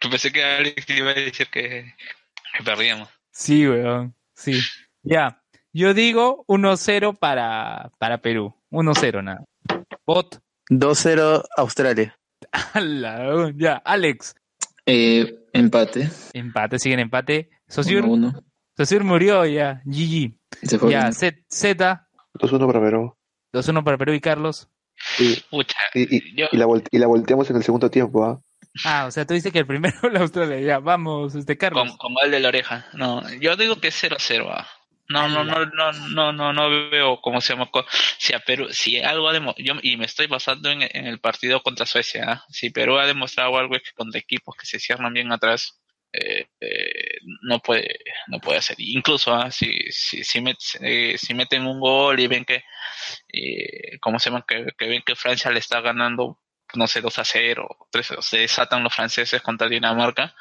[0.00, 1.94] Yo pensé que Alex iba a decir que,
[2.56, 3.08] que perdíamos.
[3.32, 4.14] Sí, weón.
[4.34, 4.60] Sí.
[5.02, 5.40] Ya.
[5.72, 8.54] Yo digo 1-0 para, para Perú.
[8.70, 9.44] 1-0 nada.
[10.06, 10.38] Bot.
[10.70, 12.16] 2-0 Australia.
[13.56, 14.34] Ya, Alex.
[14.86, 16.10] Eh, empate.
[16.34, 17.48] Empate, siguen empate.
[17.68, 18.04] Sociur.
[18.04, 18.42] 1-1.
[18.76, 19.80] Sociur murió ya.
[19.84, 20.32] GG.
[20.62, 21.12] Se fue Ya.
[21.12, 21.36] Z.
[21.48, 22.06] Z.
[22.34, 23.16] 2-1 para Perú.
[23.52, 24.68] 2-1 para Perú y Carlos.
[25.18, 26.22] Y, Pucha, y, y,
[26.52, 28.40] y la, y la volteamos en el segundo tiempo, ¿ah?
[28.84, 30.60] Ah, o sea, tú dices que el primero la Australia.
[30.60, 31.88] Ya, vamos, este Carlos.
[31.88, 32.86] Con, con gol de la oreja.
[32.94, 34.48] No, yo digo que es 0-0.
[34.50, 34.66] ah.
[35.08, 37.68] No, no, no, no, no, no, no veo cómo se llama.
[38.18, 41.20] Si a Perú, si algo ha demo- yo y me estoy basando en, en el
[41.20, 42.24] partido contra Suecia.
[42.26, 42.44] ah.
[42.48, 45.78] Si Perú ha demostrado algo es que contra equipos que se cierran bien atrás,
[46.14, 48.76] eh, eh, no puede, no puede hacer.
[48.78, 52.62] Incluso ah, si, si, si, met- eh, si meten un gol y ven que,
[54.00, 56.40] cómo se llama, que, que ven que Francia le está ganando,
[56.74, 60.34] no sé, 2 a 0, 3 a 0, se desatan los franceses contra Dinamarca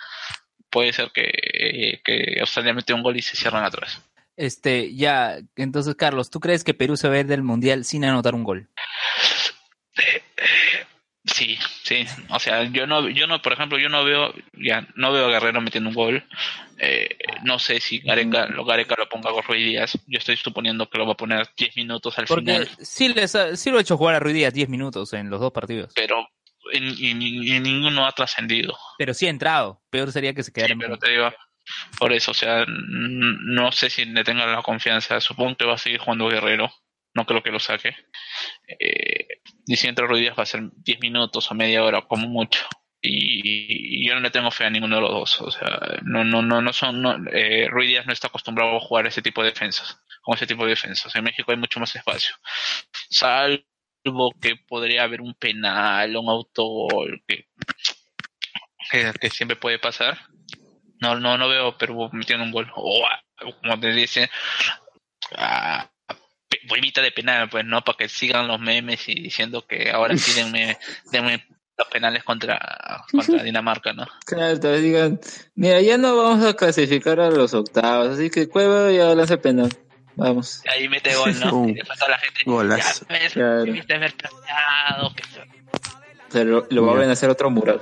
[0.70, 4.02] puede ser que, que Australia mete un gol y se cierran atrás.
[4.36, 8.04] Este, ya, entonces, Carlos, ¿tú crees que Perú se va a ir del Mundial sin
[8.04, 8.70] anotar un gol?
[11.44, 12.06] Sí, sí.
[12.30, 15.30] O sea, yo no, yo no, por ejemplo, yo no veo, ya, no veo a
[15.32, 16.24] Guerrero metiendo un gol.
[16.80, 17.10] Eh,
[17.44, 19.98] no sé si Gareca, lo Gareca lo ponga con Ruiz Díaz.
[20.08, 22.70] Yo estoy suponiendo que lo va a poner 10 minutos al Porque final.
[22.80, 25.40] sí, les ha- sí lo ha hecho jugar a Ruiz Díaz 10 minutos en los
[25.40, 25.92] dos partidos.
[25.96, 26.28] Pero
[26.72, 28.78] en, en- en ninguno ha trascendido.
[28.98, 29.82] Pero sí ha entrado.
[29.90, 31.34] Peor sería que se quedara en Pero te digo,
[32.00, 35.20] por eso, o sea, no sé si le tenga la confianza.
[35.22, 36.72] Supongo que va a seguir jugando Guerrero.
[37.16, 37.96] No creo que lo saque.
[38.68, 39.28] Eh,
[39.66, 42.66] y si entra va a ser 10 minutos o media hora, como mucho.
[43.02, 45.42] Y, yo no le tengo fe a ninguno de los dos.
[45.42, 47.02] O sea, no, no, no, no son.
[47.02, 50.00] No, eh, Ruiz Díaz no está acostumbrado a jugar ese tipo de defensas.
[50.22, 51.14] Con ese tipo de defensas.
[51.16, 52.36] En México hay mucho más espacio.
[53.10, 57.48] Salvo que podría haber un penal, un autogol, que,
[59.20, 60.18] que, siempre puede pasar.
[61.02, 62.72] No, no, no veo Perú metiendo un gol.
[62.72, 64.30] Como te dice,
[65.36, 65.93] a, a pe-
[66.70, 70.34] huevita de penal, pues no, para que sigan los memes y diciendo que ahora sí
[70.34, 70.78] denme,
[71.12, 71.46] denme
[71.78, 74.08] los penales contra, contra Dinamarca, ¿no?
[74.26, 75.20] Claro, te digan,
[75.56, 79.70] mira, ya no vamos a clasificar a los octavos, así que Cueva ya lanza penal.
[80.16, 80.62] Vamos.
[80.64, 81.66] Y ahí mete gol, ¿no?
[81.70, 83.06] Y después toda la gente Golazo.
[83.10, 83.64] ya ves, Claro.
[83.64, 87.82] debiste haber pateado, que O sea, lo, lo van a hacer otro mural.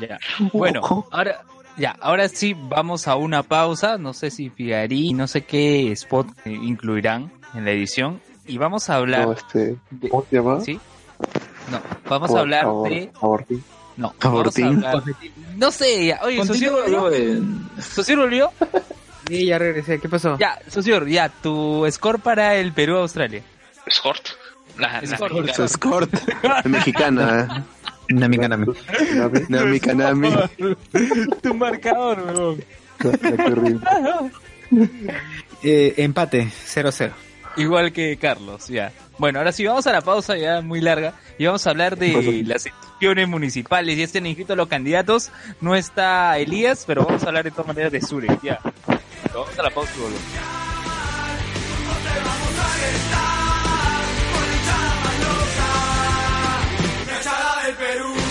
[0.00, 0.18] Ya.
[0.52, 1.42] Bueno, ahora,
[1.76, 3.98] ya, ahora sí vamos a una pausa.
[3.98, 8.20] No sé si Figari, no sé qué spot eh, incluirán en la edición.
[8.46, 9.26] Y vamos a hablar.
[9.26, 9.76] No, este,
[10.10, 10.60] ¿Cómo se llama?
[10.60, 10.80] ¿Sí?
[11.70, 13.10] No, vamos a Abor- hablar abor- de.
[13.20, 13.64] Abortín.
[13.96, 14.64] No, Abortín.
[14.80, 15.16] vamos a hablar-
[15.56, 16.20] No sé, ya.
[16.24, 17.10] Oye, ¿Socio volvió?
[17.10, 17.42] de-
[17.80, 18.50] ¿Socio volvió?
[19.28, 20.00] Sí, ya regresé.
[20.00, 20.36] ¿Qué pasó?
[20.38, 23.42] Ya, Socio, ya, tu score para el Perú-Australia.
[23.88, 24.28] Skort.
[24.78, 25.52] La, la mexicana.
[25.64, 26.14] Escort.
[26.64, 27.64] Mexicana.
[28.08, 28.66] Nami Kanami.
[29.48, 30.30] Nami Kanami.
[31.42, 32.64] tu marcador, weón.
[35.64, 37.12] Eh, empate, 0-0.
[37.56, 38.90] Igual que Carlos, ya.
[39.18, 42.44] Bueno, ahora sí, vamos a la pausa ya muy larga y vamos a hablar de
[42.46, 43.96] las elecciones municipales.
[43.98, 45.30] Ya están inscritos los candidatos.
[45.60, 48.58] No está Elías, pero vamos a hablar de todas maneras de Zurich, ya.
[49.32, 50.22] Vamos a la pausa y volvemos.
[57.74, 58.21] Perú.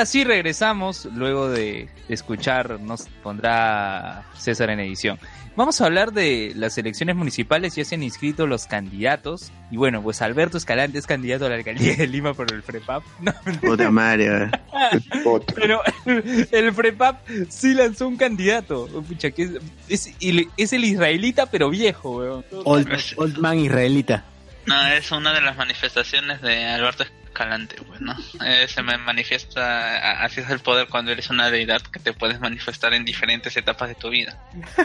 [0.00, 5.18] Ahora sí regresamos luego de escuchar, nos pondrá César en edición.
[5.56, 9.52] Vamos a hablar de las elecciones municipales, ya se han inscrito los candidatos.
[9.70, 13.02] Y bueno, pues Alberto Escalante es candidato a la alcaldía de Lima por el FREPAP.
[13.20, 14.50] No, Puta madre.
[15.54, 18.86] pero el FREPAP sí lanzó un candidato.
[19.06, 19.50] Pucha, que es,
[19.88, 22.44] es, il- es el israelita, pero viejo, weón.
[22.64, 24.24] Old, old man israelita.
[24.66, 27.19] No, es una de las manifestaciones de Alberto Escalante,
[27.86, 28.14] pues, ¿no?
[28.44, 32.40] Eh, se me manifiesta, así es el poder cuando eres una deidad que te puedes
[32.40, 34.38] manifestar en diferentes etapas de tu vida.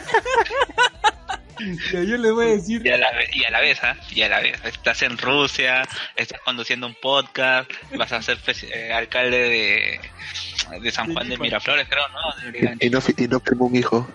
[1.92, 2.86] Yo le voy a decir.
[2.86, 3.96] Y a la, ve- y a la vez, ¿ah?
[4.12, 4.60] Y a la vez.
[4.66, 8.38] Estás en Rusia, estás conduciendo un podcast, vas a ser
[8.74, 10.00] eh, alcalde de,
[10.82, 12.50] de San Juan de Miraflores, creo, ¿no?
[12.82, 14.10] Y no, y no firmó un hijo.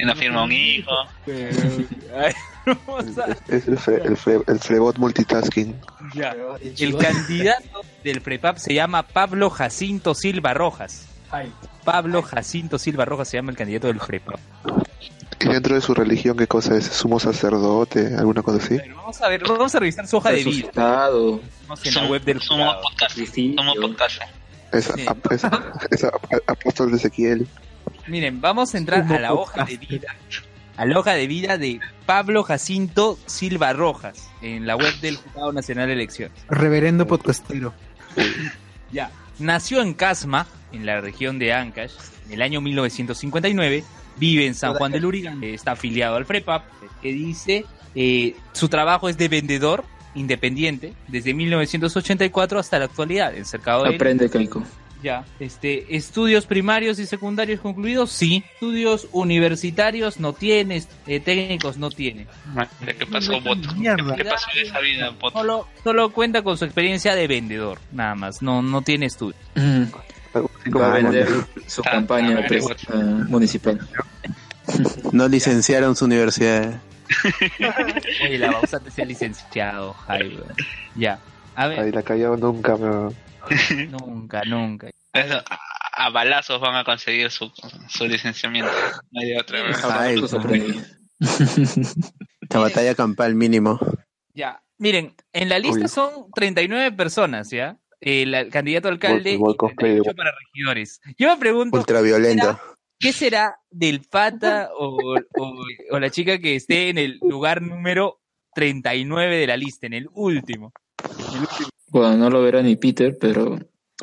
[0.00, 0.90] Y no firma un hijo.
[1.26, 2.32] Ay,
[3.48, 5.78] Es el, fre- el, fre- el flebot multitasking.
[6.14, 6.34] Ya.
[6.78, 11.06] El candidato del FREPAP se llama Pablo Jacinto Silva Rojas.
[11.84, 14.38] Pablo Jacinto Silva Rojas se llama el candidato del FREPAP.
[15.42, 16.84] Y dentro de su religión, ¿qué cosa es?
[16.84, 18.14] ¿Sumo sacerdote?
[18.16, 18.78] ¿Alguna cosa así?
[18.94, 20.70] Vamos a ver, vamos a revisar su hoja de vida.
[20.74, 22.82] Vamos en la web del Sumo jurado.
[22.82, 23.16] podcast.
[23.16, 24.22] Sumo podcast.
[24.72, 25.04] Es, Sí.
[25.08, 25.42] ap- es,
[25.90, 27.48] es ap- apóstol de Ezequiel.
[28.06, 30.14] Miren, vamos a entrar a la hoja de vida.
[30.76, 35.52] A la hoja de vida de Pablo Jacinto Silva Rojas en la web del Jurado
[35.52, 36.38] Nacional de Elecciones.
[36.48, 37.74] Reverendo podcastero.
[38.90, 39.10] Ya.
[39.38, 41.92] Nació en Casma, en la región de Ancash,
[42.26, 43.84] en el año 1959.
[44.16, 45.42] Vive en San Juan del Urigan.
[45.44, 46.64] Está afiliado al FREPAP.
[47.00, 47.64] Que dice,
[47.94, 53.94] eh, su trabajo es de vendedor independiente desde 1984 hasta la actualidad en Cercado de
[53.94, 54.62] Aprende, Keiko.
[55.02, 58.44] Ya, este, estudios primarios y secundarios concluidos, sí.
[58.54, 62.26] Estudios universitarios no tienes, eh, técnicos no tiene.
[62.98, 63.72] ¿Qué pasó, Boto?
[63.76, 64.14] Mierda.
[64.14, 65.38] ¿Qué pasó en esa vida, Boto?
[65.38, 68.42] Solo, solo cuenta con su experiencia de vendedor, nada más.
[68.42, 69.36] No, no tiene estudio.
[69.54, 69.84] Mm.
[70.34, 71.12] Algo así como Va a Ramón.
[71.12, 71.28] vender
[71.66, 72.66] su Ah, campaña ah, bueno.
[72.92, 73.80] ah, municipal.
[75.12, 76.80] No licenciaron su universidad.
[78.24, 80.44] Oye, la Bausate se ha licenciado, Jairo.
[80.94, 81.18] Ya.
[81.56, 83.12] A ver, Ahí la callado nunca, pero...
[83.90, 84.90] nunca, nunca.
[85.12, 87.50] Eso, a, a balazos van a conseguir su,
[87.88, 88.70] su licenciamiento.
[89.10, 89.58] No hay de otra.
[90.00, 90.16] Ay,
[92.50, 93.78] La batalla campal mínimo.
[94.34, 94.62] Ya.
[94.78, 95.88] Miren, en la lista Uy.
[95.88, 97.76] son 39 personas, ¿ya?
[98.00, 99.38] El, candidato a alcalde y.
[99.38, 101.00] 38 para regidores.
[101.18, 102.58] Yo me pregunto, Ultraviolento.
[102.98, 104.96] ¿qué será del pata o,
[105.38, 108.20] o- o la chica que esté en el lugar número
[108.54, 110.72] 39 de la lista, en el último?
[111.90, 113.58] Bueno, no lo verá ni Peter, pero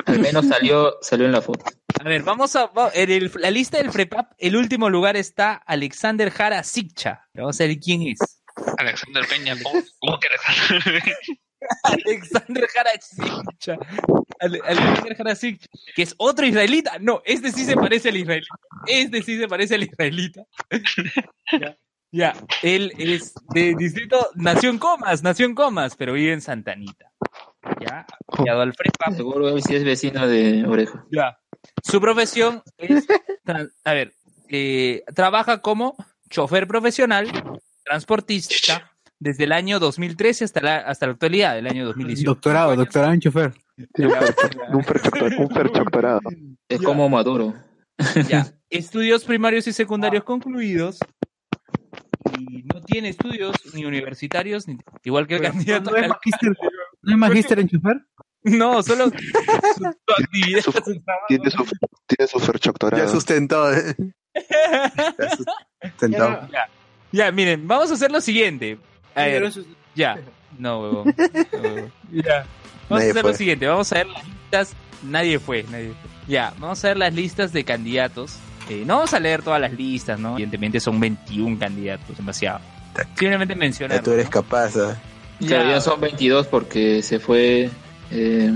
[0.06, 1.64] al menos salió, salió en la foto.
[2.00, 2.66] A ver, vamos a.
[2.66, 7.26] va- En el- la lista del FREPAP, el último lugar está Alexander Jara Sikcha.
[7.34, 8.18] Vamos a ver quién es.
[8.78, 11.10] Alexander Peña, ¿cómo, cómo que eres?
[11.82, 13.76] Alexander Jara Sikcha.
[14.40, 15.66] Ale- Alexander Jara Sikcha.
[15.94, 16.98] Que es otro israelita.
[17.00, 18.54] No, este sí se parece al israelita.
[18.86, 20.42] Este sí se parece al israelita.
[21.60, 21.76] ya,
[22.12, 22.34] ya.
[22.62, 24.28] Él es de distrito.
[24.34, 27.12] Nació en Comas, nació en Comas, pero vive en Santanita.
[27.80, 28.06] Ya.
[28.28, 29.14] Afiliado al FREPAP.
[29.16, 31.04] Seguro sí es vecino de Oreja.
[31.10, 31.38] Ya.
[31.82, 33.06] Su profesión es,
[33.84, 34.12] a ver,
[34.48, 35.96] eh, trabaja como
[36.30, 37.26] chofer profesional,
[37.84, 42.30] transportista, desde el año 2013 hasta la, hasta la actualidad, del año 2018.
[42.30, 43.52] Doctorado, doctorado en chofer.
[43.76, 46.20] Un perfecto- un perfectorado.
[46.68, 47.54] Es como Maduro.
[48.28, 48.46] Ya.
[48.70, 50.98] Estudios primarios y secundarios concluidos.
[52.38, 55.90] Y no tiene estudios ni universitarios, ni- igual que el candidato.
[55.90, 56.56] ¿No es al- magíster,
[57.02, 58.00] ¿no es magíster en chofer?
[58.44, 59.86] No, solo su, su
[60.22, 60.60] actividad.
[60.64, 61.24] su trabajo.
[61.28, 61.64] Tiene su,
[62.06, 63.04] tiene su ferchoctorado.
[63.04, 63.72] Ya sustentó.
[63.72, 63.94] ¿eh?
[65.18, 65.36] Ya
[65.90, 66.48] sustentó.
[66.52, 66.68] Ya,
[67.12, 68.78] ya, miren, vamos a hacer lo siguiente.
[69.14, 69.50] A ver,
[69.94, 70.18] ya.
[70.58, 71.14] No, huevón.
[71.16, 72.22] No.
[72.22, 72.46] Ya.
[72.88, 73.30] Vamos Nadie a hacer fue.
[73.32, 73.66] lo siguiente.
[73.66, 74.76] Vamos a ver las listas.
[75.02, 76.10] Nadie fue, nadie fue.
[76.28, 78.38] Ya, vamos a ver las listas de candidatos.
[78.68, 80.32] Eh, no vamos a leer todas las listas, ¿no?
[80.32, 82.60] Evidentemente son 21 candidatos, demasiado.
[83.16, 83.98] Simplemente mencionar.
[83.98, 84.76] Ya tú eres capaz.
[84.76, 84.94] ¿eh?
[85.46, 87.70] Claro, ya son 22 porque se fue
[88.10, 88.52] eh,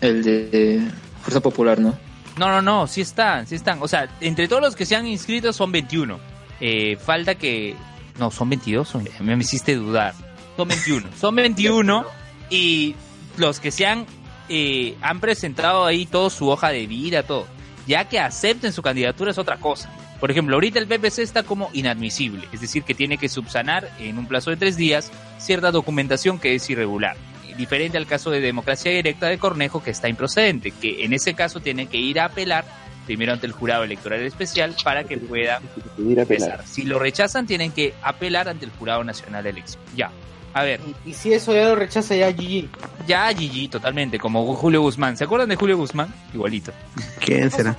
[0.00, 0.82] el de
[1.22, 1.98] Fuerza Popular, ¿no?
[2.38, 3.82] No, no, no, sí están, sí están.
[3.82, 6.18] O sea, entre todos los que se han inscrito son 21.
[6.60, 7.74] Eh, falta que...
[8.18, 9.08] No, son 22, son...
[9.20, 10.14] me me hiciste dudar.
[10.56, 11.08] Son 21.
[11.20, 12.04] Son 21
[12.50, 12.94] y
[13.38, 14.04] los que se han,
[14.48, 17.46] eh, han presentado ahí toda su hoja de vida, todo.
[17.90, 19.90] Ya que acepten su candidatura es otra cosa.
[20.20, 24.16] Por ejemplo, ahorita el PPC está como inadmisible, es decir, que tiene que subsanar en
[24.16, 27.16] un plazo de tres días cierta documentación que es irregular.
[27.58, 31.58] Diferente al caso de democracia directa de Cornejo, que está improcedente, que en ese caso
[31.58, 32.64] tiene que ir a apelar
[33.06, 35.60] primero ante el jurado electoral especial para que pueda
[35.98, 36.50] Ir a pelar.
[36.50, 36.66] empezar.
[36.68, 39.82] Si lo rechazan, tienen que apelar ante el jurado nacional de elección.
[39.96, 40.12] Ya.
[40.52, 42.68] A ver, Y si eso ya lo rechaza, ya GG.
[43.06, 45.16] ya Gigi, totalmente, como Julio Guzmán.
[45.16, 46.12] ¿Se acuerdan de Julio Guzmán?
[46.34, 46.72] Igualito.
[47.20, 47.76] ¿Quién postular será?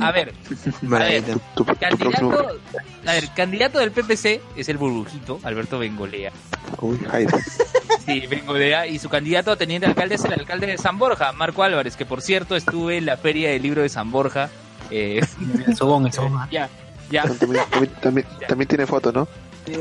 [0.00, 0.34] a ver,
[0.82, 1.40] Moradito.
[1.54, 2.30] Tu, tu próximo...
[2.30, 2.60] candidato,
[3.06, 6.32] a ver, candidato del PPC es el burbujito, Alberto Bengolea.
[6.80, 7.38] Uy, Jairo.
[8.04, 11.62] Sí, Bengolea, y su candidato a teniente alcalde es el alcalde de San Borja, Marco
[11.62, 14.50] Álvarez, que por cierto estuve en la feria del libro de San Borja.
[14.90, 15.22] Eh,
[15.66, 16.38] El sobón, el sobón.
[16.50, 16.68] ya,
[17.10, 19.28] ya, También, también, también, también tiene foto, ¿no?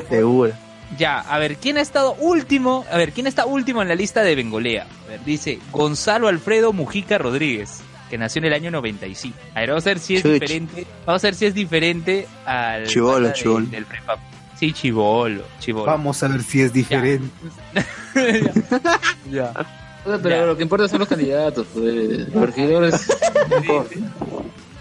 [0.09, 0.51] Seguro.
[0.97, 1.19] ya.
[1.19, 2.85] A ver, ¿quién ha estado último?
[2.91, 4.87] A ver, ¿quién está último en la lista de Bengolea?
[5.05, 9.35] A ver, dice Gonzalo Alfredo Mujica Rodríguez, que nació en el año 95.
[9.55, 10.31] A ver, vamos a ver si es Chuch.
[10.33, 10.85] diferente.
[11.05, 13.65] Vamos a ver si es diferente al Chibolo, pata de- chibolo.
[13.67, 14.19] del prepap.
[14.59, 15.85] Sí, chivolo, chivolo.
[15.85, 17.27] Vamos a ver si es diferente.
[19.29, 19.51] ya.
[20.21, 22.29] Pero lo que importa son los candidatos, pues.
[22.33, 23.07] Los regidores.
[23.49, 23.95] no importa.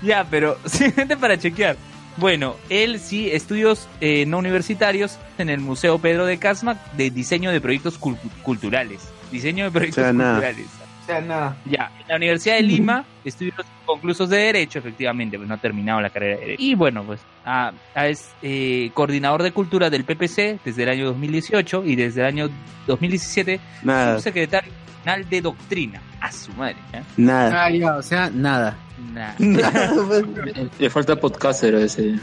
[0.02, 1.76] Ya, pero simplemente para chequear.
[2.16, 7.50] Bueno, él sí, estudios eh, no universitarios en el Museo Pedro de Casma de diseño
[7.50, 9.00] de proyectos cul- culturales.
[9.30, 10.32] Diseño de proyectos sea, nada.
[10.34, 10.66] culturales.
[11.02, 11.56] O sea, nada.
[11.64, 13.56] Ya, en la Universidad de Lima, estudios
[13.86, 16.62] conclusos de Derecho, efectivamente, pues no ha terminado la carrera de Derecho.
[16.62, 21.82] Y bueno, pues ah, es eh, coordinador de cultura del PPC desde el año 2018
[21.86, 22.50] y desde el año
[22.86, 24.14] 2017 Nada.
[24.16, 24.70] subsecretario
[25.04, 26.00] nacional de doctrina.
[26.20, 27.02] A su madre, ¿eh?
[27.16, 27.64] Nada.
[27.64, 28.76] Ah, ya, o sea, nada.
[29.12, 29.34] Nah.
[30.78, 32.14] Le- falta podcaster a ese.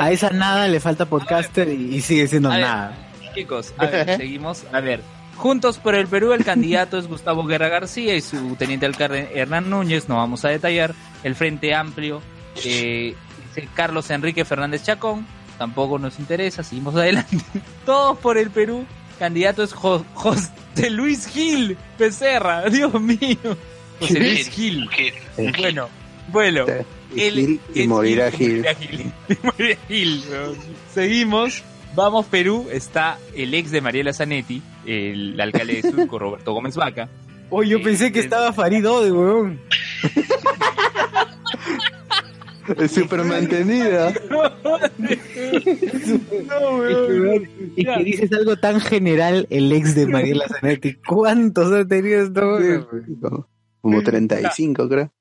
[0.00, 2.64] A esa nada le falta podcaster y, y sigue siendo A ver.
[2.64, 2.94] nada.
[3.34, 4.64] Chicos, a ver, seguimos.
[4.72, 5.00] A ver,
[5.36, 9.70] Juntos por el Perú, el candidato es Gustavo Guerra García y su teniente alcalde Hernán
[9.70, 10.94] Núñez, no vamos a detallar.
[11.24, 12.20] El Frente Amplio,
[12.64, 13.14] eh,
[13.56, 15.26] es Carlos Enrique Fernández Chacón,
[15.58, 17.38] tampoco nos interesa, seguimos adelante.
[17.86, 18.84] Todos por el Perú,
[19.18, 20.50] candidato es Jo- José
[20.90, 23.38] Luis Gil Becerra, Dios mío.
[24.00, 24.88] José Luis Gil.
[25.58, 25.88] Bueno,
[26.28, 26.66] bueno.
[27.14, 29.12] Gil y morirá Gil, Gil.
[29.42, 30.22] morirá Gil.
[30.22, 30.56] Gil, weón.
[30.92, 31.62] Seguimos.
[31.94, 37.08] Vamos Perú, está el ex de Mariela Zanetti, el alcalde de Surco, Roberto Gómez Vaca.
[37.50, 39.58] Oh, yo pensé que estaba Farid Ode, weón.
[42.78, 44.12] Es súper mantenida.
[47.76, 50.94] Y que dices algo tan general, el ex de Mariela Zanetti.
[51.06, 53.48] ¿Cuántos ha tenido esto?
[53.80, 55.12] Como 35, creo.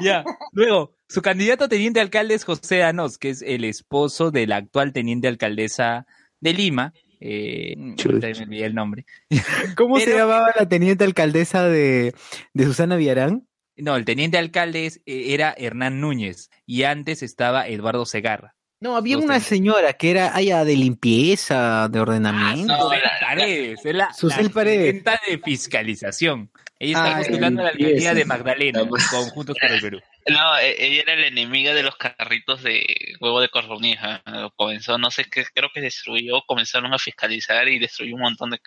[0.00, 4.46] Ya, luego, su candidato a teniente alcalde es José Anos, que es el esposo de
[4.46, 6.06] la actual teniente alcaldesa
[6.40, 6.92] de Lima.
[7.20, 9.06] Eh, ahorita me olvidé el nombre.
[9.76, 12.14] ¿Cómo se llamaba la teniente alcaldesa de,
[12.52, 13.46] de Susana Villarán?
[13.76, 18.56] No, el teniente alcalde es- eh, era Hernán Núñez y antes estaba Eduardo Segarra.
[18.82, 22.76] No, había una señora que era allá de limpieza, de ordenamiento.
[22.76, 24.86] Susel Paredes, es la, Susel la Paredes.
[24.86, 26.50] gerenta de fiscalización.
[26.80, 30.00] Ella está Ah, postulando la alcaldía de Magdalena, con Juntos por el Perú.
[30.28, 32.84] No, e- ella era la enemiga de los carritos de
[33.20, 34.22] huevo de corronija.
[34.54, 38.60] Comenzó, no sé qué, creo que destruyó, comenzaron a fiscalizar y destruyó un montón de,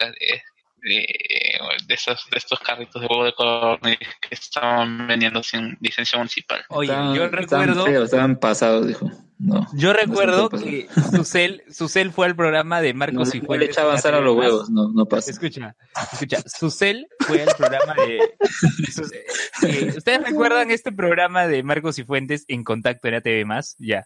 [0.85, 6.63] de, esos, de estos carritos de huevo de corronija que estaban vendiendo sin licencia municipal.
[6.69, 9.11] Oye, Estaban- yo estaban recuerdo, feos, estaban pasados, dijo.
[9.37, 9.67] No.
[9.73, 13.47] yo recuerdo No que Susel, Susel fue al programa de No, Marcos y le- no
[13.47, 13.67] Fuentes.
[13.67, 15.29] le echa a avanzar a los huevos, no, no pasa.
[15.31, 15.75] Escucha,
[16.13, 18.19] escucha, Susel fue al programa de...
[19.67, 23.45] Eh, ¿Ustedes recuerdan este programa de Marcos y Fuentes en Contacto en ATV+.
[23.45, 23.75] Más?
[23.79, 24.05] Ya.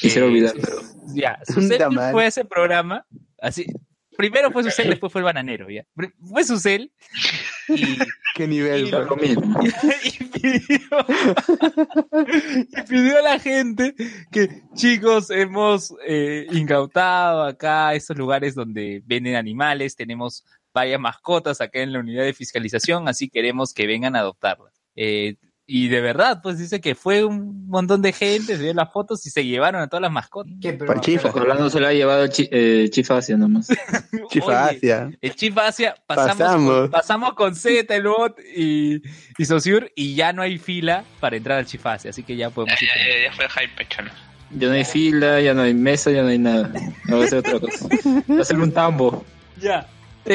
[0.00, 0.76] Quisiera Eh, olvidar, pero.
[1.14, 1.82] Ya, Susel
[2.12, 3.04] fue a ese programa,
[3.40, 3.66] así...
[4.20, 5.86] Primero fue Susel, después fue el bananero, ya.
[6.28, 6.92] Fue Susel
[7.68, 7.96] y...
[8.34, 8.86] ¿Qué nivel?
[8.86, 9.06] Y bro?
[9.06, 9.58] Lo mismo.
[10.04, 11.06] y pidió,
[12.68, 13.94] y pidió a la gente
[14.30, 20.44] que chicos hemos eh, incautado acá estos lugares donde venden animales, tenemos
[20.74, 24.74] varias mascotas acá en la unidad de fiscalización, así queremos que vengan a adoptarlas.
[24.96, 25.36] Eh,
[25.72, 29.24] y de verdad, pues dice que fue un montón de gente, se vio las fotos
[29.24, 30.52] y se llevaron a todas las mascotas.
[30.84, 31.28] Para chifa.
[31.28, 33.68] Ojalá se lo ha llevado el chi, eh, Chifacia nomás.
[34.30, 35.12] Chifacia.
[35.20, 36.80] El Chief Asia, pasamos, Pasamos.
[36.80, 39.44] Con, pasamos con Z, el bot y, y
[39.94, 42.82] y ya no hay fila para entrar al Chief Asia, así que ya Ya, podemos
[42.82, 42.88] ir.
[42.88, 44.10] ya, ya, ya fue el hype, chalo.
[44.50, 46.68] Ya no hay fila, ya no hay mesa, ya no hay nada.
[47.06, 47.86] No va a hacer otra cosa.
[48.28, 49.24] Va a hacer un tambo.
[49.60, 49.86] Ya.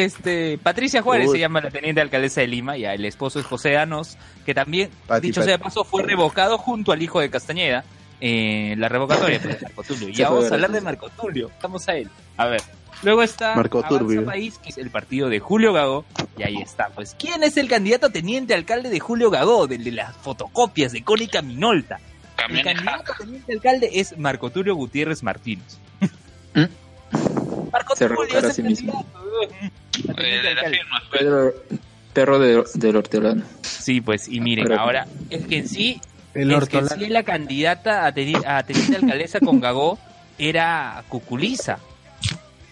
[0.04, 1.36] Este, Patricia Juárez Uy.
[1.36, 4.90] se llama la teniente alcaldesa de Lima, ya el esposo es José Anos, que también,
[5.08, 5.48] Pati, dicho Pati.
[5.48, 7.86] sea de paso, fue revocado junto al hijo de Castañeda
[8.20, 10.10] en la revocatoria de Marco Tulio.
[10.10, 10.82] Ya vamos a hablar de.
[10.82, 12.10] Marco Tulio, vamos a él.
[12.38, 12.62] A ver,
[13.04, 13.84] luego está Marco.
[14.26, 16.04] País, que es el partido de Julio Gago,
[16.38, 16.90] y ahí está.
[16.90, 20.92] Pues, ¿quién es el candidato a teniente alcalde de Julio Gago, del de las fotocopias
[20.92, 22.00] de Cónica Minolta?
[22.50, 25.80] El candidato a teniente alcalde es Marco Tulio Gutiérrez Martínez.
[26.54, 26.66] ¿Mm?
[27.72, 29.06] Marco Se Tulio es a sí el mismo.
[30.12, 30.78] Eh, teniente de la alcalde.
[30.78, 31.22] firma, pues.
[31.22, 31.54] Pedro,
[32.14, 33.44] perro de, del hortelano.
[33.62, 36.02] Sí, pues, y miren, Pero- ahora, es que en sí,
[36.34, 39.98] El es que en sí la candidata a, teni- a teniente alcaldesa con Gagó
[40.38, 41.80] era Cuculiza.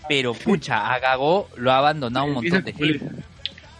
[0.09, 3.09] Pero, pucha, a Gagó lo ha abandonado un montón de gente.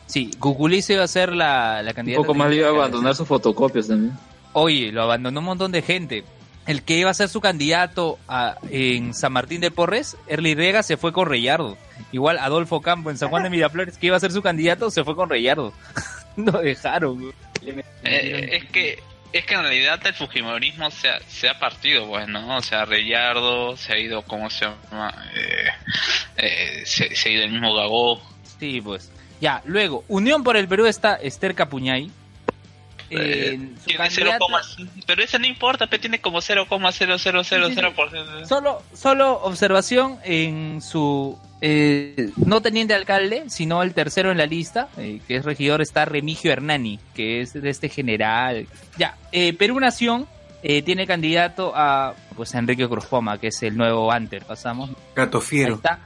[0.06, 2.22] Sí, Cuculiza iba a ser la, la Un candidata.
[2.22, 4.14] poco más le iba a abandonar sus fotocopias también.
[4.54, 6.24] Oye, lo abandonó un montón de gente.
[6.66, 10.82] El que iba a ser su candidato a- en San Martín de Porres, Erly Rega,
[10.84, 11.78] se fue con Reyardo.
[12.14, 15.04] Igual Adolfo Campo en San Juan de Miraflores, que iba a ser su candidato, se
[15.04, 15.74] fue con Reyardo.
[16.38, 17.34] no dejaron.
[17.62, 19.04] metieron- Eh, es que
[19.34, 22.58] es que en realidad el fujimorismo se ha, se ha partido, pues, ¿no?
[22.58, 25.12] O sea, Reyardo se ha ido, ¿cómo se llama?
[25.36, 25.70] Eh,
[26.38, 28.22] eh, se, se ha ido el mismo Gagó.
[28.60, 29.12] Sí, pues.
[29.42, 32.12] Ya, luego, Unión por el Perú está Esther Capuñay.
[33.10, 34.46] Eh, En su tiene candidata-
[34.78, 38.46] 0, pero eso no importa, pero tiene como 0,0000%.
[38.48, 44.90] solo, solo observación en su eh, no teniente alcalde, sino el tercero en la lista,
[44.98, 48.68] eh, que es regidor, está Remigio Hernani, que es de este general.
[48.98, 50.28] Ya, eh, Perú Nación
[50.62, 54.44] eh, tiene candidato a pues a Enrique Cruzpoma, que es el nuevo Anter.
[54.44, 54.90] Pasamos.
[55.16, 55.76] Gato Ahí fiero.
[55.76, 56.00] está.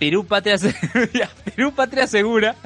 [0.00, 0.56] Perú Patria,
[1.54, 2.56] Perú Patria Segura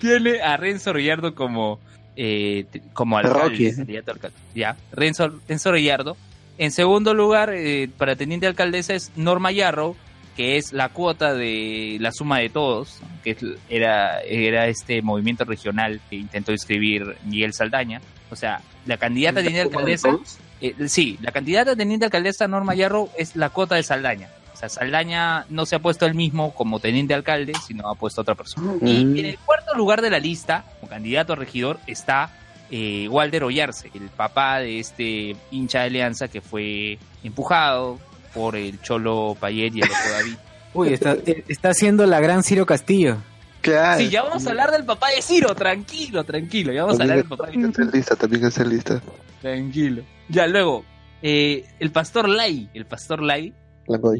[0.00, 1.78] tiene a Renzo Riyardo como
[2.16, 2.64] eh,
[2.94, 3.76] como alcalde, Rocky.
[3.76, 4.36] candidato alcalde.
[4.54, 6.16] Ya, Renzo, Renzo Riyardo.
[6.56, 9.94] En segundo lugar, eh, para teniente alcaldesa es Norma Yarrow,
[10.36, 13.36] que es la cuota de la suma de todos, que
[13.68, 18.00] era, era este movimiento regional que intentó inscribir Miguel Saldaña.
[18.30, 20.16] O sea, la candidata a teniente alcaldesa,
[20.60, 24.30] eh, sí, la candidata a teniente alcaldesa Norma Yarrow es la cuota de Saldaña.
[24.54, 28.20] O sea, Saldaña no se ha puesto él mismo como teniente alcalde, sino ha puesto
[28.20, 28.74] a otra persona.
[28.82, 32.30] Y en el cuarto lugar de la lista, como candidato a regidor, está
[32.70, 37.98] eh, Walter Ollarse, el papá de este hincha de Alianza que fue empujado
[38.34, 40.36] por el Cholo Payet y el otro David.
[40.74, 43.18] Uy, está, eh, está haciendo la gran Ciro Castillo.
[43.60, 44.00] Claro.
[44.00, 47.18] Sí, ya vamos a hablar del papá de Ciro, tranquilo, tranquilo, ya vamos a hablar
[47.18, 49.00] del papá de en lista, también está en lista.
[49.40, 50.02] Tranquilo.
[50.28, 50.84] Ya, luego,
[51.22, 53.54] eh, el pastor Lai, el pastor Lai,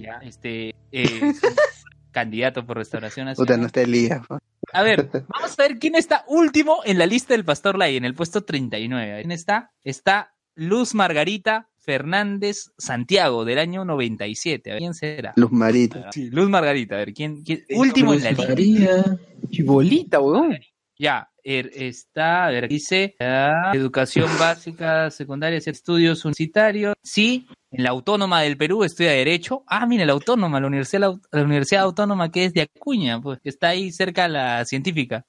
[0.01, 1.41] ya, este, eh, es
[2.13, 3.61] candidato por restauración Puta, nacional.
[3.61, 4.27] no está Elías.
[4.27, 4.39] po.
[4.73, 8.05] A ver, vamos a ver quién está último en la lista del Pastor Lai, en
[8.05, 9.21] el puesto 39.
[9.21, 9.73] ¿Quién está?
[9.83, 14.71] Está Luz Margarita Fernández Santiago, del año 97.
[14.71, 15.33] A ver, ¿quién será?
[15.37, 16.11] Luz Marita.
[16.13, 17.43] Sí, Luz Margarita, a ver, ¿quién?
[17.43, 18.49] quién- último en la lista.
[18.49, 19.05] María.
[19.51, 20.59] Chibolita, weón.
[20.99, 26.95] Ya, er- está, a ver, dice, ah, educación básica, secundaria, estudios universitarios.
[27.03, 29.65] Sí, en la Autónoma del Perú estudia Derecho.
[29.67, 33.49] Ah, mira, la Autónoma, la Universidad, la Universidad Autónoma que es de Acuña, pues, que
[33.49, 35.25] está ahí cerca la científica.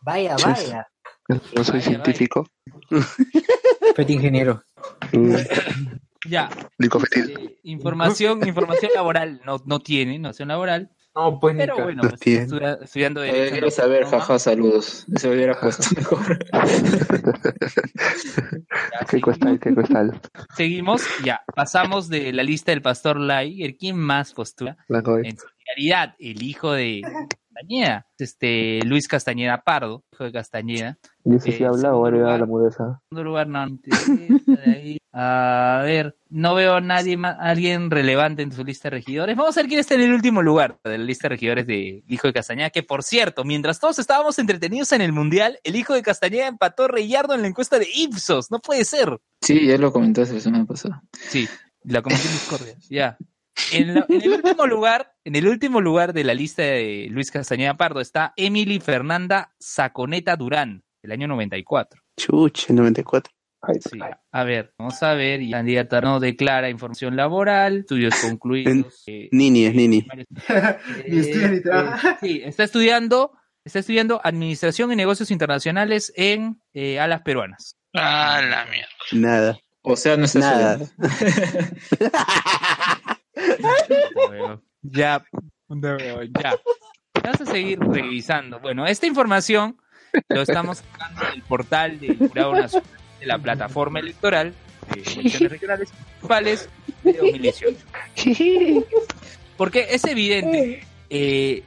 [0.00, 0.86] Vaya, Sí, vaya.
[1.28, 2.46] No soy científico.
[3.96, 4.62] Fete ingeniero.
[5.12, 5.36] Mm,
[6.28, 6.48] Ya,
[6.78, 7.30] Licofetil.
[7.30, 10.90] eh, información, información laboral no, no tiene, información laboral.
[11.14, 12.42] No, pues Pero bueno, No pues, tiene.
[12.44, 13.44] estudia- estudiando Eh, Derecho.
[13.44, 15.06] en quiero saber, jaja, saludos.
[15.16, 16.38] Se hubiera puesto mejor.
[16.52, 16.64] Ya,
[19.10, 19.56] ¿Qué cuesta?
[19.58, 20.10] ¿Qué cuesta?
[20.56, 23.76] Seguimos, ya, pasamos de la lista del Pastor Lai.
[23.78, 24.76] ¿Quién más postula?
[24.88, 24.98] La.
[25.22, 27.02] En solidaridad, el hijo de
[27.54, 30.98] Castañeda, este Luis Castañeda Pardo, hijo de Castañeda.
[31.24, 32.84] ¿Y ese Eh, sí habla segundo o era la mudeza?
[32.84, 33.60] En segundo lugar, no,
[34.66, 34.98] ahí.
[35.16, 39.36] A ver, no veo a nadie más, alguien relevante en su lista de regidores.
[39.36, 42.02] Vamos a ver quién está en el último lugar de la lista de regidores de
[42.08, 45.94] hijo de Castañeda, que por cierto, mientras todos estábamos entretenidos en el Mundial, el hijo
[45.94, 48.50] de Castañeda empató Reyardo en la encuesta de Ipsos.
[48.50, 49.20] No puede ser.
[49.40, 51.04] Sí, ya lo comentaste la semana pasada.
[51.28, 51.48] Sí,
[51.84, 52.74] la comenté en Discordia.
[52.90, 53.16] Ya.
[53.72, 57.30] En, la- en el último lugar, en el último lugar de la lista de Luis
[57.30, 62.00] Castañeda Pardo está Emily Fernanda Saconeta Durán, del año 94.
[62.16, 63.32] Chuche, 94.
[63.66, 63.98] Ay, Sí.
[64.32, 65.40] A ver, vamos a ver.
[65.40, 69.02] Y candidata no declara información laboral, estudios concluidos.
[69.06, 70.06] eh, Nini, es Nini.
[70.48, 73.32] Eh, eh, sí, está estudiando,
[73.64, 77.76] está estudiando Administración y Negocios Internacionales en eh, Alas Peruanas.
[77.94, 78.88] Ah, la mierda.
[79.12, 79.58] Nada.
[79.86, 80.78] O sea, no está Nada.
[84.82, 85.24] Ya,
[86.42, 86.56] ya.
[87.22, 88.60] Vamos a seguir revisando.
[88.60, 89.78] Bueno, esta información
[90.28, 92.88] lo estamos sacando del portal del Jurado Nacional
[93.20, 94.54] de la plataforma electoral
[94.92, 96.68] de elecciones regionales municipales
[97.02, 97.78] de 2018.
[99.56, 101.62] Porque es evidente, eh,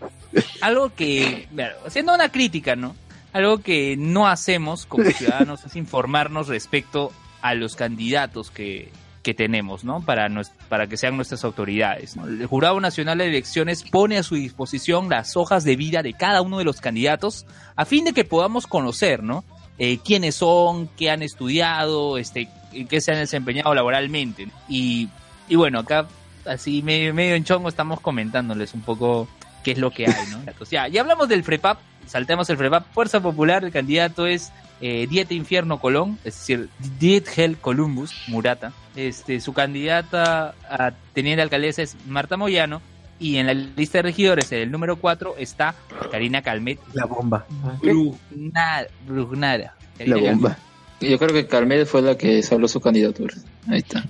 [0.62, 1.48] algo que,
[1.86, 2.96] haciendo una crítica, ¿no?
[3.34, 7.12] Algo que no hacemos como ciudadanos es informarnos respecto
[7.42, 8.92] a los candidatos que,
[9.28, 10.00] que tenemos, ¿no?
[10.00, 12.16] Para, que sean nuestras autoridades.
[12.16, 16.42] El Jurado Nacional de Elecciones pone a su disposición las hojas de vida de cada
[16.42, 17.46] uno de los candidatos
[17.76, 19.44] a fin de que podamos conocer, ¿no?
[19.80, 22.48] Eh, quiénes son, qué han estudiado, este,
[22.88, 24.48] qué se han desempeñado laboralmente.
[24.70, 25.10] Y,
[25.50, 26.08] y bueno, acá
[26.46, 29.28] así medio, medio en chongo estamos comentándoles un poco
[29.68, 30.38] qué es lo que hay, ¿no?
[30.40, 32.86] Entonces, ya, ya hablamos del FREPAP, saltemos el FREPAP.
[32.94, 36.70] Fuerza Popular, el candidato es eh, Dieta Infierno Colón, es decir,
[37.00, 38.72] Diet Hell Columbus, Murata.
[38.96, 42.82] Este, su candidata a teniente alcaldesa es Marta Moyano.
[43.20, 45.76] Y en la lista de regidores, el número 4, está
[46.12, 47.46] Karina Calmet La bomba.
[47.82, 48.88] Brugnara.
[49.06, 49.76] Brugnara.
[50.00, 50.58] La bomba.
[51.02, 53.36] Yo creo que Carmel fue la que salvó su candidatura.
[53.68, 54.06] Ahí está.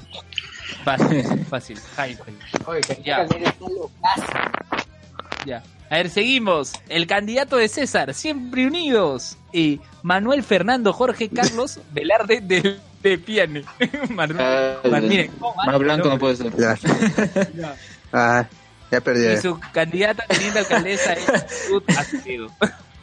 [0.83, 1.79] Fácil, fácil.
[1.95, 2.19] Jaime.
[2.65, 3.17] Oye, Ya.
[3.17, 4.66] Calderón está locazo.
[5.47, 5.63] Ya.
[5.89, 6.73] A ver, seguimos.
[6.89, 9.37] El candidato de César, siempre unidos.
[9.53, 13.63] Y Manuel Fernando Jorge Carlos Velarde del de Piane.
[14.09, 15.31] Manuel, Ah, Man- miren.
[15.65, 16.51] Más blanco no puede ser.
[16.57, 16.77] Ya.
[18.13, 18.45] Ah,
[18.91, 19.27] ya perdí.
[19.33, 22.47] Y su candidata teniente alcaldesa es Ruth Acevedo.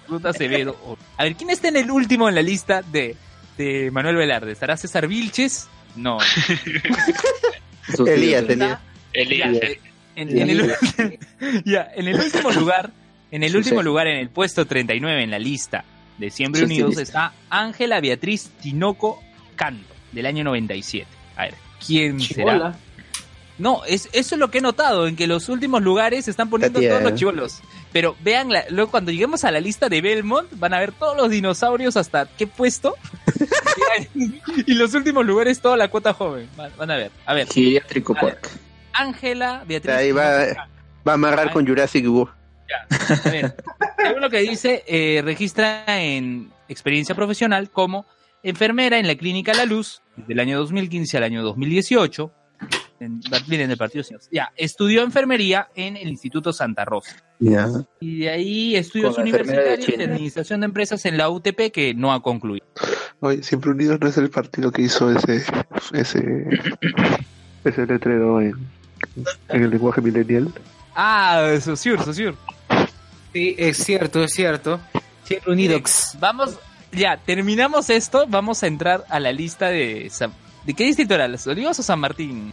[0.08, 0.98] Ruth Acevedo.
[1.18, 3.14] A ver, ¿quién está en el último en la lista de,
[3.58, 4.52] de Manuel Velarde?
[4.52, 5.68] ¿Estará César Vilches?
[5.94, 6.18] No.
[8.06, 8.80] Elías tenía.
[9.12, 9.56] Elías.
[10.16, 10.74] En, en el,
[11.64, 12.90] ya, en el último lugar,
[13.30, 13.84] en el último Sí.
[13.84, 15.84] lugar, en el puesto 39 en la lista
[16.18, 19.20] de Siempre Sí, Unidos está Ángela Beatriz Tinoco
[19.56, 21.06] Canto, del año 97.
[21.36, 21.54] A ver,
[21.84, 22.52] ¿quién será?
[22.52, 22.78] Chibola.
[23.56, 26.50] No, es, eso es lo que he notado, en que los últimos lugares se están
[26.50, 27.60] poniendo todos los chivolos.
[27.92, 31.16] Pero vean, la- luego cuando lleguemos a la lista de Belmont, van a ver todos
[31.16, 32.96] los dinosaurios hasta qué puesto.
[34.66, 36.48] y los últimos lugares, toda la cuota joven.
[36.56, 37.10] Van, van a ver.
[37.26, 38.14] A ver, Geriátrico.
[38.14, 38.50] Park.
[38.94, 40.46] Ángela Beatriz Ahí va,
[41.06, 42.32] va a amarrar con Jurassic World.
[43.24, 43.54] A ver,
[43.96, 48.06] según lo que dice, eh, registra en experiencia profesional como
[48.42, 52.32] enfermera en la clínica La Luz del año 2015 al año 2018.
[53.00, 54.04] En, miren, del Partido.
[54.30, 57.16] Ya, estudió enfermería en el Instituto Santa Rosa.
[57.40, 57.68] Ya.
[58.00, 60.04] Y de ahí estudios universitarios China.
[60.04, 62.64] administración de empresas en la UTP que no ha concluido.
[63.20, 65.42] Oye, Siempre Unidos no es el partido que hizo ese
[65.92, 66.46] ese
[67.64, 68.54] ese letrero en,
[69.48, 70.52] en el lenguaje millennial.
[70.94, 72.36] Ah, Sosur, Sosur.
[73.32, 74.80] Sí, es cierto, es cierto.
[75.24, 76.16] Siempre unidos.
[76.20, 76.56] Vamos,
[76.92, 80.08] ya, terminamos esto, vamos a entrar a la lista de...
[80.10, 80.32] San-
[80.64, 81.28] ¿De qué distrito era?
[81.28, 82.52] ¿Los Olivos o San Martín?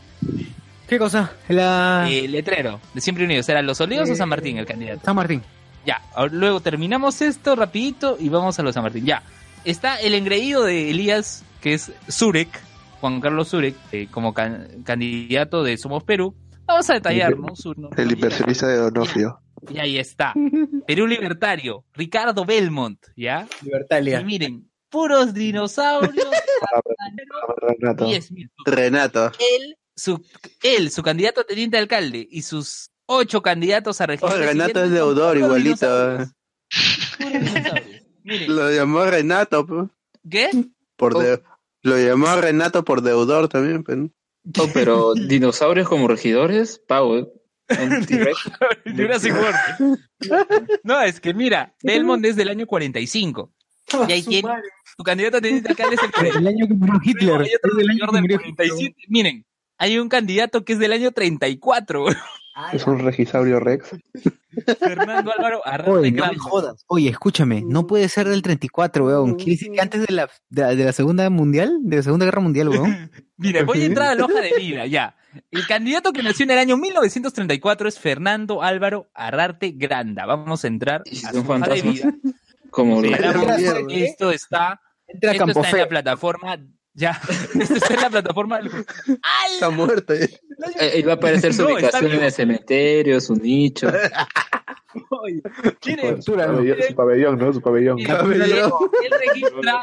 [0.87, 1.31] ¿Qué cosa?
[1.47, 2.07] La...
[2.09, 3.47] Eh, letrero, de Siempre Unidos.
[3.47, 5.01] ¿Era Los Olivos o San Martín el candidato?
[5.05, 5.41] San Martín.
[5.85, 6.01] Ya,
[6.31, 9.05] luego terminamos esto rapidito y vamos a los San Martín.
[9.05, 9.23] Ya,
[9.63, 12.49] está el engreído de Elías, que es Zurek,
[13.01, 16.33] Juan Carlos Zurek, eh, como can- candidato de Somos Perú.
[16.65, 17.55] Vamos a detallar, ¿no?
[17.55, 19.41] Su- no- El inversionista de Donofrio.
[19.69, 20.33] Y ahí está.
[20.87, 23.47] Perú Libertario, Ricardo Belmont, ¿ya?
[23.61, 24.21] Libertalia.
[24.21, 26.13] Y miren, puros dinosaurios.
[27.61, 28.05] Renato.
[28.07, 28.49] 10.000.
[28.65, 29.25] Renato.
[29.39, 30.23] Él su,
[30.63, 34.31] él, su candidato a teniente alcalde y sus ocho candidatos a regidor.
[34.33, 35.85] Oh, Renato es deudor igualito.
[35.87, 36.33] dinosaurios,
[37.17, 38.01] puros dinosaurios.
[38.23, 39.89] Miren, Lo llamó Renato, pues.
[40.29, 40.49] ¿qué?
[40.95, 41.41] Por de-
[41.83, 43.97] Lo llamó Renato por deudor también, pues.
[44.73, 47.27] Pero dinosaurios como regidores, Pau, ¿eh?
[48.85, 49.99] Jurassic World.
[50.83, 53.53] No, es que mira, Belmont es del año 45.
[54.07, 54.49] Y ahí tiene,
[54.95, 57.41] su candidato a teniente alcalde es el El año que murió Hitler.
[57.41, 58.95] Hay otro Es el año que del murió 47.
[59.09, 59.45] Miren,
[59.77, 62.05] hay un candidato que es del año 34.
[62.73, 63.89] Es un regisaurio Rex.
[64.79, 66.39] Fernando Álvaro Arrate Oye, no me Grande.
[66.39, 66.83] jodas.
[66.87, 69.35] Oye, escúchame, no puede ser del 34, weón.
[69.35, 72.25] Quiere decir que antes de la, de, la- de la Segunda Mundial, de la Segunda
[72.25, 73.11] Guerra Mundial, weón.
[73.37, 75.15] Mira, voy a entrar a la hoja de vida, ya.
[75.49, 80.25] El candidato que nació en el año 1934 es Fernando Álvaro Arrarte Granda.
[80.25, 82.13] Vamos a entrar a su hoja de vida.
[82.69, 86.57] como esto está, Entra esto está en la plataforma,
[86.93, 87.19] ya,
[87.59, 88.59] esto está en la plataforma.
[89.53, 90.13] Está muerto.
[90.13, 90.29] eh.
[90.79, 93.87] Eh, va a aparecer su No, ubicación en el cementerio, su nicho.
[95.09, 95.41] Oye,
[96.21, 97.53] Su pabellón, su pabellón, ¿no?
[97.53, 97.99] Su pabellón.
[97.99, 99.79] él, él registra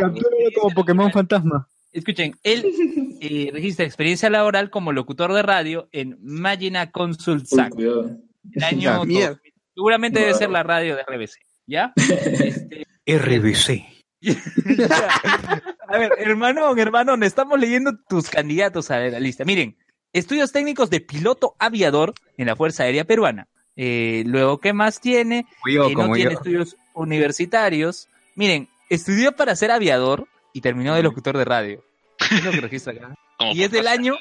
[0.60, 1.68] como Pokémon fantasma.
[1.92, 2.64] Escuchen, él
[3.20, 9.28] eh, registra experiencia laboral como locutor de radio en Magina Consult Sac, el año mierda.
[9.30, 9.52] 2000.
[9.74, 11.32] Seguramente debe ser la radio de RBC,
[11.66, 11.92] ¿ya?
[11.96, 13.97] Este, RBC.
[15.88, 19.44] A ver, hermano, hermano, estamos leyendo tus candidatos a la lista.
[19.44, 19.76] Miren,
[20.12, 23.48] estudios técnicos de piloto aviador en la Fuerza Aérea Peruana.
[23.76, 25.46] Eh, luego, ¿qué más tiene?
[25.72, 26.36] Yo, Eh, no como tiene yo.
[26.38, 28.08] estudios universitarios.
[28.34, 31.84] Miren, estudió para ser aviador y terminó de locutor de radio.
[32.30, 33.14] Es lo que registra acá.
[33.38, 34.14] Como Y es del año,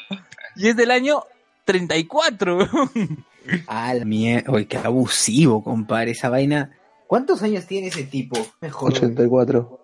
[0.55, 1.23] y es del año
[1.65, 2.69] 34.
[3.65, 4.51] Ah, la mierda.
[4.51, 6.77] Oye, qué abusivo, compadre, esa vaina.
[7.07, 8.37] ¿Cuántos años tiene ese tipo?
[8.59, 8.91] Mejor.
[8.91, 9.79] 84.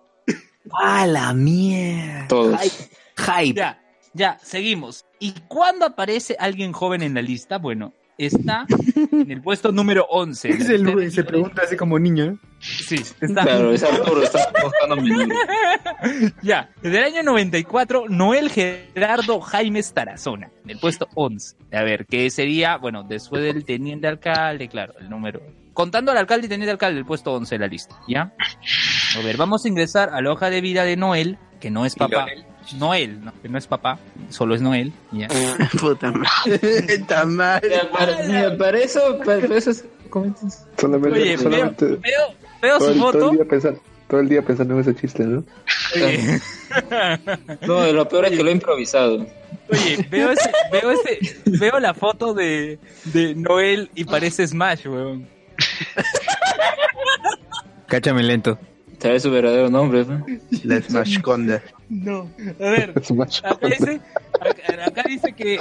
[0.72, 2.26] Ah, la mierda.
[2.28, 2.60] Todos.
[2.60, 2.90] Hype.
[3.16, 3.54] Hype.
[3.60, 3.82] ya,
[4.12, 5.04] ya, seguimos.
[5.20, 7.58] ¿Y cuándo aparece alguien joven en la lista?
[7.58, 8.66] Bueno, está
[9.12, 10.48] en el puesto número 11.
[10.50, 12.24] Es el- se pregunta así como niño.
[12.24, 12.36] ¿eh?
[12.64, 13.42] Sí, está.
[13.42, 14.96] Claro, es Arturo, está buscando.
[16.42, 21.56] Ya, desde el año 94, Noel Gerardo Jaimes Tarazona, en el puesto 11.
[21.72, 22.76] A ver, ¿qué sería?
[22.78, 25.40] Bueno, después del teniente alcalde, claro, el número.
[25.72, 28.32] Contando al alcalde y teniente alcalde, el puesto 11 de la lista, ¿ya?
[29.16, 31.94] A ver, vamos a ingresar a la hoja de vida de Noel, que no es
[31.94, 32.26] papá.
[32.78, 33.98] Noel, no, que no es papá,
[34.30, 35.28] solo es Noel, ¿ya?
[35.80, 36.60] Puta madre.
[36.88, 37.60] Está mal.
[37.92, 39.84] Para, eso, para, eso es-.
[40.78, 42.34] Solamente, Oye, solamente veo,
[42.64, 43.30] veo todo, su el, todo foto.
[43.30, 45.44] el día pensando, todo el día pensando en ese chiste, ¿no?
[45.94, 46.40] Oye,
[47.66, 49.26] No, lo peor es que lo he improvisado.
[49.70, 55.26] Oye, veo, ese, veo, ese, veo la foto de, de Noel y parece Smash, weón.
[57.86, 58.58] Cáchame lento.
[58.98, 60.04] Trae su verdadero nombre.
[60.04, 60.24] ¿no?
[60.64, 61.62] La Smash Conda.
[61.88, 62.28] No,
[62.60, 62.90] a ver,
[63.44, 64.00] acá dice,
[64.40, 65.58] acá, acá dice que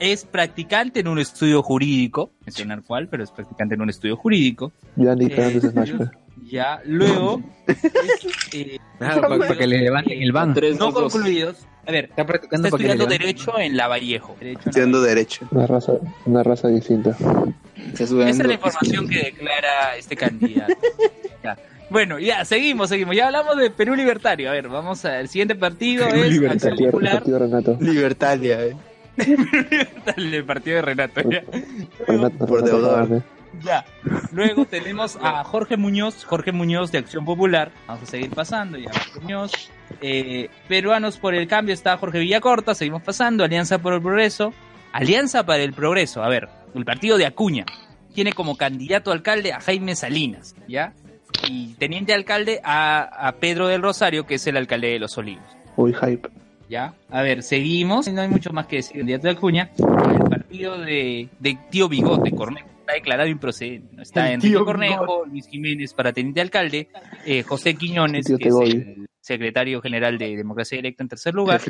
[0.00, 4.72] es practicante en un estudio jurídico, mencionar cuál, pero es practicante en un estudio jurídico.
[4.96, 6.10] Ya ni Eh.
[6.50, 7.78] Ya, luego, es,
[8.54, 10.52] eh, Claro, para, para que le levanten el ban.
[10.52, 11.12] Tres, no dos, dos.
[11.12, 11.66] concluidos.
[11.86, 13.24] A ver, Está practicando está para que le estudiando.
[13.24, 14.36] Derecho en Lavallejo.
[14.38, 15.48] Derecho Estudiando Derecho.
[15.50, 15.92] Una raza,
[16.26, 17.16] una raza distinta.
[17.94, 20.74] Esa es la información que declara este candidato.
[21.42, 21.56] Ya.
[21.88, 23.16] Bueno, ya, seguimos, seguimos.
[23.16, 24.50] Ya hablamos de Perú Libertario.
[24.50, 26.06] A ver, vamos al siguiente partido.
[26.06, 26.88] Perú es Libertario.
[26.88, 27.78] Acción Partido, Renato.
[27.80, 28.76] Libertalia, eh.
[30.18, 31.22] el partido de Renato.
[31.30, 31.42] Ya.
[32.06, 33.22] Renato, Por Renato deudor.
[33.64, 33.84] Ya.
[34.32, 37.72] Luego tenemos a Jorge Muñoz, Jorge Muñoz de Acción Popular.
[37.86, 39.52] Vamos a seguir pasando, ya Jorge Muñoz.
[40.00, 43.44] Eh, Peruanos por el Cambio está Jorge Villacorta, seguimos pasando.
[43.44, 44.52] Alianza por el Progreso.
[44.92, 47.64] Alianza para el Progreso, a ver, el partido de Acuña.
[48.14, 50.94] Tiene como candidato a alcalde a Jaime Salinas, ¿ya?
[51.48, 55.44] Y teniente alcalde a, a Pedro del Rosario, que es el alcalde de Los Olivos.
[55.76, 56.28] Uy, hype.
[56.68, 56.94] ¿Ya?
[57.10, 58.06] A ver, seguimos.
[58.08, 58.98] No hay mucho más que decir.
[58.98, 59.70] Candidato de Acuña.
[59.78, 63.96] El partido de, de Tío Bigote, Cornejo, está declarado improcedente.
[63.96, 64.02] ¿no?
[64.02, 66.88] Está El Enrique Cornejo, Luis Jiménez para teniente alcalde,
[67.24, 71.60] eh, José Quiñones, que es el secretario general de Democracia Directa en tercer lugar.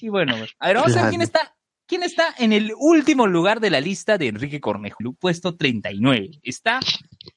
[0.00, 1.54] Y bueno, a ver, vamos a ver quién está.
[1.84, 4.98] ¿Quién está en el último lugar de la lista de Enrique Cornejo?
[5.18, 6.38] Puesto 39.
[6.42, 6.80] Está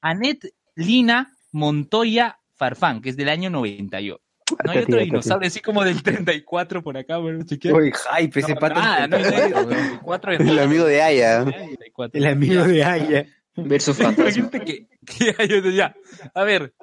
[0.00, 0.46] Anet
[0.76, 4.18] Lina Montoya Farfán, que es del año 98.
[4.64, 7.74] No hay otro dinosaurio así como del 34 por acá, bueno, chequea.
[7.74, 8.80] Oye, hype, ese No, pato.
[8.80, 11.44] nada, no hay nadie del 34 de El amigo de Aya.
[11.44, 12.18] 34.
[12.18, 13.26] El amigo de Aya.
[13.56, 14.50] Versus fantasma.
[14.50, 14.86] Que,
[15.74, 15.94] ya.
[16.34, 16.74] A ver,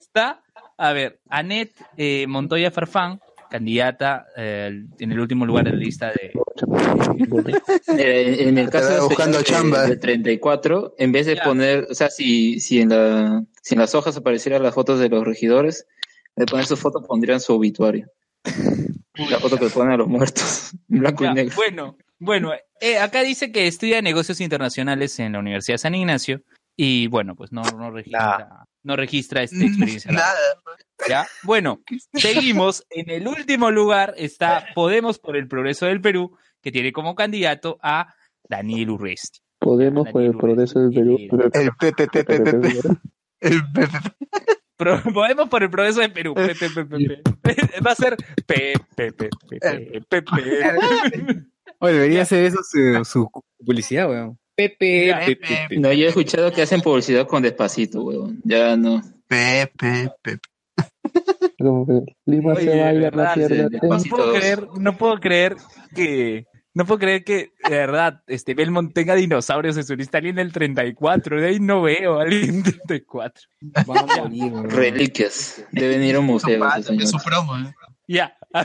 [0.00, 0.42] está,
[0.76, 6.08] a ver, Anet eh, Montoya Farfán, candidata eh, en el último lugar en la lista
[6.12, 6.32] de.
[7.98, 9.82] Eh, en el caso Estaba de buscando señor chamba.
[9.84, 13.80] de, de 34, en vez de poner, o sea, si, si, en la, si en
[13.80, 15.86] las hojas aparecieran las fotos de los regidores,
[16.38, 18.08] de poner su foto pondrían su obituario.
[19.30, 21.56] La foto que ponen a los muertos, en blanco Ya, y negro.
[21.56, 26.42] Bueno, bueno, eh, acá dice que estudia negocios internacionales en la Universidad de San Ignacio
[26.76, 30.12] y bueno, pues no, no registra, no registra esta experiencia.
[30.12, 30.36] laboral.
[31.08, 31.26] ¿Ya?
[31.42, 31.80] Bueno,
[32.14, 32.84] seguimos.
[32.90, 37.78] En el último lugar está Podemos por el Progreso del Perú, que tiene como candidato
[37.82, 38.14] a
[38.48, 39.40] Daniel Urresti.
[39.58, 41.18] Podemos por el progreso del Perú.
[41.52, 42.86] El PPPPP.
[43.40, 43.88] El Pro-
[45.14, 46.34] Podemos por el Progreso del Perú.
[46.34, 47.56] Pe, pe, pe, pe, pe.
[47.86, 48.16] Va a ser.
[51.80, 53.30] Oye, debería ser eso su, su
[53.64, 54.38] publicidad, weón.
[54.56, 58.40] Pepe, Pepe, No, yo he escuchado que hacen publicidad con despacito, huevón.
[58.42, 59.00] Ya no.
[59.28, 60.40] Pepe, Pepe.
[62.26, 63.36] Lima Oye, se de baila, verdad,
[63.82, 65.56] no puedo creer, no puedo creer
[65.94, 66.46] que,
[66.78, 70.52] no puedo creer que, de verdad, este Belmont tenga dinosaurios en su lista, alguien del
[70.52, 73.48] 34, de ahí no veo a alguien del 34.
[74.68, 75.66] Reliquias.
[75.72, 76.64] Deben ir a un museo.
[76.76, 77.74] ese señor.
[78.06, 78.64] Ya, a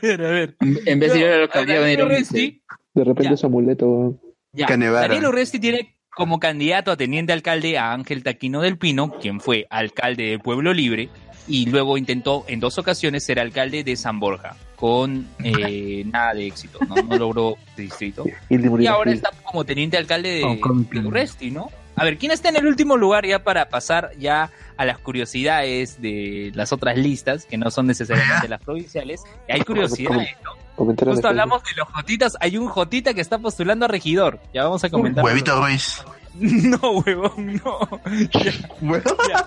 [0.00, 0.56] ver, a ver.
[0.60, 2.26] En vez de ir a la alcaldía, van a ir a un museo.
[2.28, 2.62] Urresti,
[2.94, 4.20] De repente es amuleto,
[4.52, 5.08] ya, Canevara.
[5.08, 9.66] Daniel Urresti tiene como candidato a teniente alcalde a Ángel Taquino del Pino, quien fue
[9.68, 11.08] alcalde de Pueblo Libre,
[11.48, 16.46] y luego intentó en dos ocasiones ser alcalde de San Borja, con eh, nada de
[16.46, 16.94] éxito, ¿no?
[16.96, 18.24] no logró el distrito.
[18.48, 21.70] Y ahora está como teniente alcalde de, Oh, de Urresti, ¿no?
[21.96, 26.00] A ver, ¿quién está en el último lugar ya para pasar ya a las curiosidades
[26.00, 29.24] de las otras listas, que no son necesariamente las provinciales?
[29.48, 30.52] Hay curiosidades, ¿no?
[30.76, 34.38] Justo hablamos de los Jotitas, hay un Jotita que está postulando a regidor.
[34.54, 35.24] Ya vamos a comentar.
[35.24, 36.02] Huevito Ruiz.
[36.40, 37.80] No, huevón, no.
[38.32, 39.46] Ya, ya.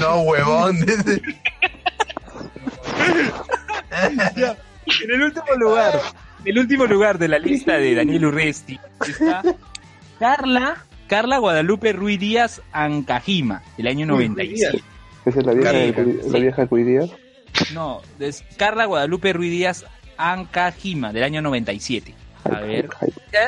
[0.00, 0.76] No, huevón.
[4.36, 4.56] Ya.
[5.02, 6.00] En el último lugar,
[6.44, 9.42] en el último lugar de la lista de Daniel Urresti está
[10.18, 14.82] Carla, Carla Guadalupe Ruiz Díaz Ancajima, del año 97.
[15.24, 17.02] Esa es la vieja, Carla, la vieja de Cuidía.
[17.74, 19.84] No, es Carla Guadalupe Ruiz Díaz
[20.16, 22.14] Ancajima, del año 97.
[22.52, 22.88] A ver.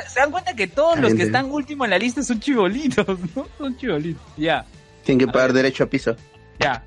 [0.08, 3.06] ¿Se dan cuenta que todos los que están último en la lista son chibolitos,
[3.36, 3.46] ¿no?
[3.58, 4.22] Son chibolitos.
[4.36, 4.64] Ya,
[5.04, 6.16] Tienen que pagar derecho a piso.
[6.58, 6.84] ya.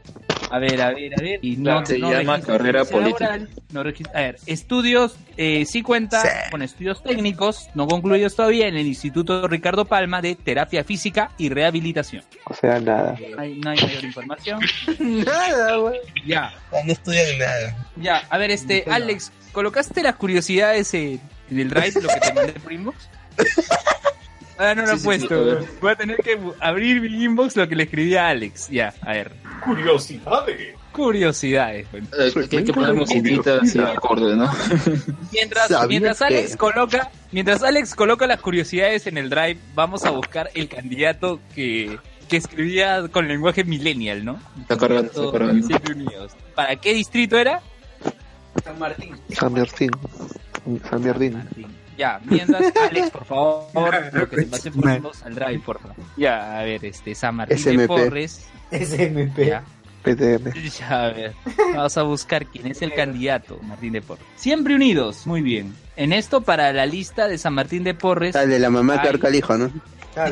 [0.54, 1.40] A ver, a ver, a ver.
[1.42, 3.24] Y Claro, se llama registra carrera política.
[3.24, 6.28] laboral, no registra- a ver, estudios, eh, sí cuenta Sí.
[6.52, 11.48] con estudios técnicos, no concluidos todavía, en el Instituto Ricardo Palma de Terapia Física y
[11.48, 12.26] Rehabilitación.
[12.48, 13.16] O sea, nada.
[13.34, 14.60] No hay, no hay mayor información.
[15.00, 16.00] Nada, güey.
[16.26, 16.52] Ya,
[16.86, 17.88] No estudian nada.
[17.96, 18.18] ya.
[18.30, 21.22] A ver, este, Alex, ¿colocaste las curiosidades en,
[21.52, 22.98] en el drive, lo que te mandé por inbox?
[24.58, 25.68] Ah, no lo Sí, he sí, sí, puesto.
[25.82, 28.70] Voy a tener que abrir mi inbox lo que le escribí a Alex.
[28.70, 29.32] Ya, a ver.
[29.66, 30.76] Curiosidades.
[30.92, 31.90] Curiosidades.
[31.92, 32.08] bueno.
[32.20, 34.52] Eh, que hay que poner musiquita así acorde, ¿no?
[35.32, 40.04] Mientras, ¿Sabías mientras que- Alex coloca, mientras Alex coloca las curiosidades en el drive, vamos
[40.06, 41.98] a buscar el candidato que,
[42.28, 44.40] que escribía con lenguaje millennial, ¿no?
[44.62, 45.68] Está cargando, está cargando.
[45.92, 46.34] unidos.
[46.56, 47.62] ¿Para qué distrito era?
[48.64, 49.16] San Martín.
[49.34, 49.90] San Martín.
[50.90, 51.68] San Martín.
[51.98, 55.96] Ya, mientras Alex, por favor, lo que te pasen por inbox al drive, por favor.
[56.18, 57.88] Ya, a ver, este San Martín de.
[57.88, 58.48] Porres.
[58.72, 59.46] SMP.
[59.48, 59.64] Ya,
[60.04, 60.54] PTM.
[60.80, 61.34] ya, a ver.
[61.76, 64.26] Vamos a buscar quién es el candidato, Martín de Porres.
[64.36, 65.76] Siempre unidos, muy bien.
[65.96, 69.02] En esto, para la lista de San Martín de Porres, Tal de la mamá que
[69.02, 69.08] Ay.
[69.08, 69.72] ahorca al hijo, ¿no?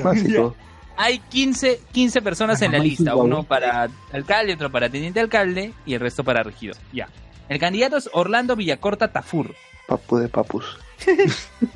[0.03, 0.55] Básico.
[0.97, 5.93] Hay 15, 15 personas en la lista, uno para alcalde, otro para teniente alcalde y
[5.93, 6.75] el resto para regidor.
[6.91, 7.07] Ya.
[7.47, 9.55] El candidato es Orlando Villacorta Tafur.
[9.89, 10.77] Papu de papus.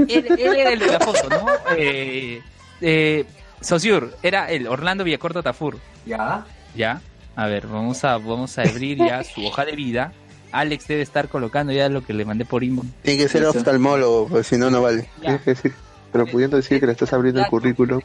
[0.07, 1.45] Él, él era el de la foto, ¿no?
[1.77, 2.41] Eh,
[2.81, 3.25] eh,
[3.59, 5.79] Sociur, era el Orlando Villacorta Tafur.
[6.05, 6.45] Ya.
[6.75, 7.01] Ya.
[7.35, 10.13] A ver, vamos a, vamos a abrir ya su hoja de vida.
[10.51, 12.87] Alex debe estar colocando ya lo que le mandé por inbox.
[13.01, 13.51] Tiene que ser Eso.
[13.51, 15.09] oftalmólogo, pues si no, no vale.
[15.19, 15.73] Tienes que decir.
[16.11, 17.99] Pero pudiendo decir que le estás abriendo el currículum,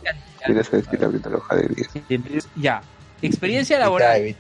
[0.47, 1.89] tienes que decir abriendo la hoja de vida.
[2.56, 2.80] Ya.
[3.20, 4.35] Experiencia laboral.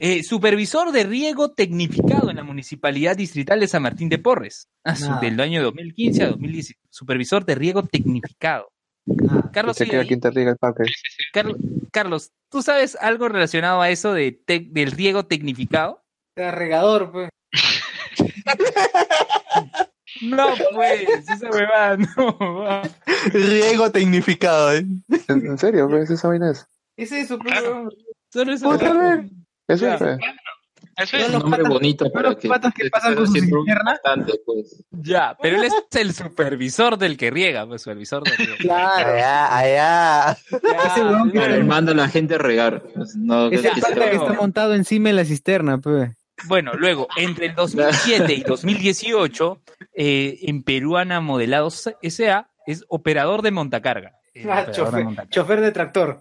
[0.00, 4.68] Eh, supervisor de riego tecnificado en la Municipalidad Distrital de San Martín de Porres.
[4.84, 6.74] Ah, del año 2015 a 2010.
[6.90, 8.70] Supervisor de riego tecnificado.
[9.52, 10.06] Carlos, Se queda ahí.
[10.08, 10.86] quien te riega el papel.
[11.32, 11.56] Carlos,
[11.90, 16.04] Carlos, ¿tú sabes algo relacionado a eso de tec- del riego tecnificado?
[16.36, 17.30] Era regador, pues.
[20.22, 22.38] No, pues, esa huevada, no.
[22.38, 22.82] va.
[23.32, 24.84] Riego tecnificado, ¿eh?
[25.28, 25.88] ¿En, serio?
[25.88, 26.66] pues, esa vaina es?
[26.96, 27.54] Es eso, pues.
[27.62, 27.90] weón.
[28.32, 29.24] Solo esa Puta.
[29.68, 30.00] Eso es.
[30.00, 31.34] Eso Es es.
[31.34, 32.48] un nombre bonito para que...
[32.48, 33.92] patas que pasan con su siempre un cisterna.
[33.92, 34.84] bastante, pues.
[34.90, 38.56] Ya, pero él es el supervisor del que riega, pues supervisor del que riega.
[38.58, 39.12] Claro.
[39.12, 40.36] Allá, allá.
[41.32, 42.82] Que- manda a la gente a regar.
[42.94, 46.10] pues, no, ese que pata sea- que está montado encima de la cisterna, pues.
[46.46, 49.60] Bueno, luego, entre el 2007 y 2018,
[49.94, 52.48] eh, en Peruana Modelados S.A.
[52.66, 54.12] es operador de montacarga.
[54.48, 55.30] Ah, operador de montacarga.
[55.30, 56.20] chofer de tractor.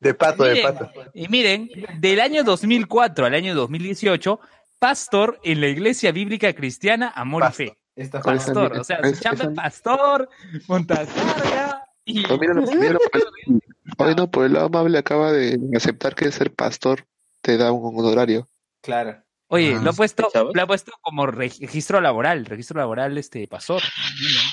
[0.00, 0.90] De pato, de pato.
[1.14, 1.68] Y miren,
[1.98, 4.40] del año 2004 al año 2018,
[4.78, 7.78] pastor en la Iglesia Bíblica Cristiana Amor y Fe.
[7.96, 10.28] Esta Pastor, o sea, esa- es pastor,
[10.66, 12.22] montacarga y...
[12.22, 13.60] No, míralo, míralo por el-
[13.98, 17.06] Hoy no, por el lado amable acaba de aceptar que ser pastor
[17.40, 18.48] te da un honorario.
[18.82, 19.22] Claro.
[19.48, 23.82] Oye, Ah, lo ha puesto, lo ha puesto como registro laboral, registro laboral este pastor.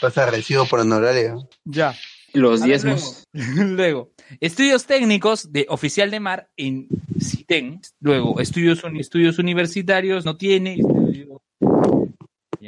[0.02, 1.48] Pasa recibo por honorario.
[1.64, 1.96] Ya.
[2.34, 3.26] Los diezmos.
[3.34, 6.88] Luego, luego, estudios técnicos de oficial de mar en
[7.20, 7.82] CITEN.
[8.00, 10.76] Luego, estudios, uni- estudios universitarios no tiene.
[10.76, 11.42] estudio-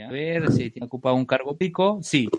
[0.06, 1.99] a ver si tiene ocupado un cargo pico.
[2.02, 2.30] Sí.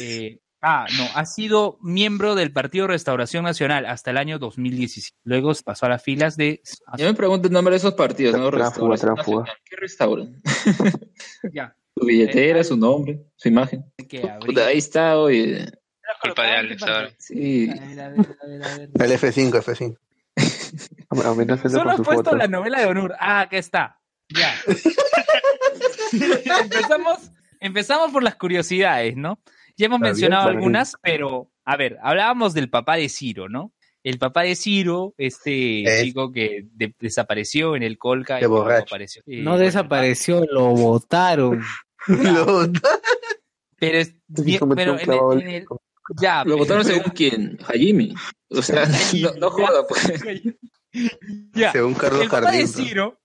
[0.00, 5.16] Eh, ah, no, ha sido miembro del Partido Restauración Nacional hasta el año 2017.
[5.24, 6.60] Luego pasó a las filas de.
[6.96, 8.50] Yo me pregunto el nombre de esos partidos, ¿no?
[8.50, 9.44] Restauración.
[9.64, 10.40] ¿Qué restauran?
[11.52, 11.74] Ya.
[11.98, 13.84] Su billetera, su nombre, su imagen.
[14.08, 15.66] Que Puta, habría- ahí está, oye.
[16.20, 17.10] Culpa de Alex, ahora.
[17.18, 17.70] Sí.
[17.70, 18.90] A ver, a ver, a ver, a ver.
[18.94, 19.96] El F5, F5.
[21.10, 22.36] Am- Amenácenlo Solo has puesto foto.
[22.36, 23.14] la novela de Onur.
[23.18, 23.98] Ah, acá está.
[24.28, 24.54] Ya.
[26.62, 27.30] empezamos,
[27.60, 29.38] empezamos por las curiosidades, ¿no?
[29.76, 30.56] Ya hemos Está mencionado bien.
[30.58, 33.72] algunas, pero a ver, hablábamos del papá de Ciro, ¿no?
[34.02, 39.22] El papá de Ciro, este Es- chico que de- desapareció en el Colca y apareció.
[39.26, 41.62] Eh, No desapareció, lo botaron.
[42.06, 42.70] Lo-
[43.78, 44.14] Pero es
[44.76, 45.66] pero en el- en el-
[46.20, 47.58] ya, Lo pero- votaron según quién?
[47.66, 48.14] Hajimi.
[48.50, 48.86] O sea,
[49.20, 50.20] no, no joda, pues.
[51.54, 51.72] ya.
[51.72, 52.66] Según Carlos El papá de.
[52.66, 53.18] Ciro,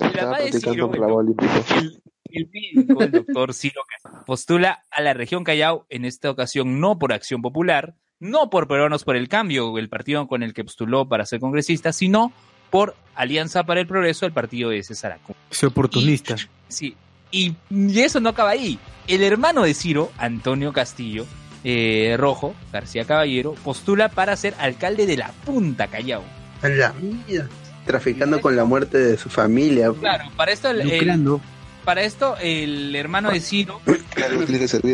[0.00, 1.98] el papá de Ciro, el,
[2.30, 3.82] el médico, el doctor Ciro,
[4.26, 9.04] postula a la región Callao, en esta ocasión no por Acción Popular, no por Peruanos
[9.04, 12.32] por el Cambio, el partido con el que postuló para ser congresista, sino
[12.70, 15.38] por Alianza para el Progreso, el partido de César Acuña.
[15.50, 16.36] Es oportunista.
[16.68, 16.96] Sí,
[17.30, 18.78] y, y eso no acaba ahí.
[19.06, 21.26] El hermano de Ciro, Antonio Castillo
[21.64, 26.22] eh, Rojo, García Caballero, postula para ser alcalde de la Punta Callao.
[26.62, 27.48] A la mía.
[27.86, 29.90] Traficando con la muerte de su familia.
[29.98, 31.40] Claro, para esto el- el, Lucrando.
[31.84, 33.80] para esto el hermano de Ciro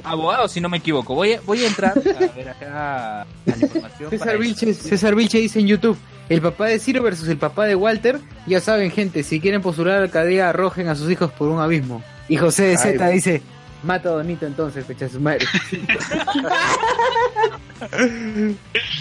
[0.05, 1.15] abogado, si no me equivoco.
[1.15, 4.11] Voy a, voy a entrar a ver acá a la información.
[4.11, 4.39] César.
[4.39, 8.21] Vilche, César Vilche dice en YouTube, el papá de Ciro versus el papá de Walter,
[8.47, 11.61] ya saben gente, si quieren postular a la alcaldía arrojen a sus hijos por un
[11.61, 12.03] abismo.
[12.29, 13.43] Y José de Z dice,
[13.83, 15.47] mata a Donito entonces, fecha su madre.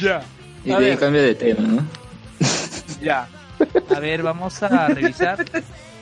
[0.02, 0.22] Ya.
[0.66, 1.00] Y A de ahí ver.
[1.00, 1.88] cambia de tema, ¿no?
[3.02, 3.28] Ya.
[3.96, 5.44] A ver, vamos a revisar.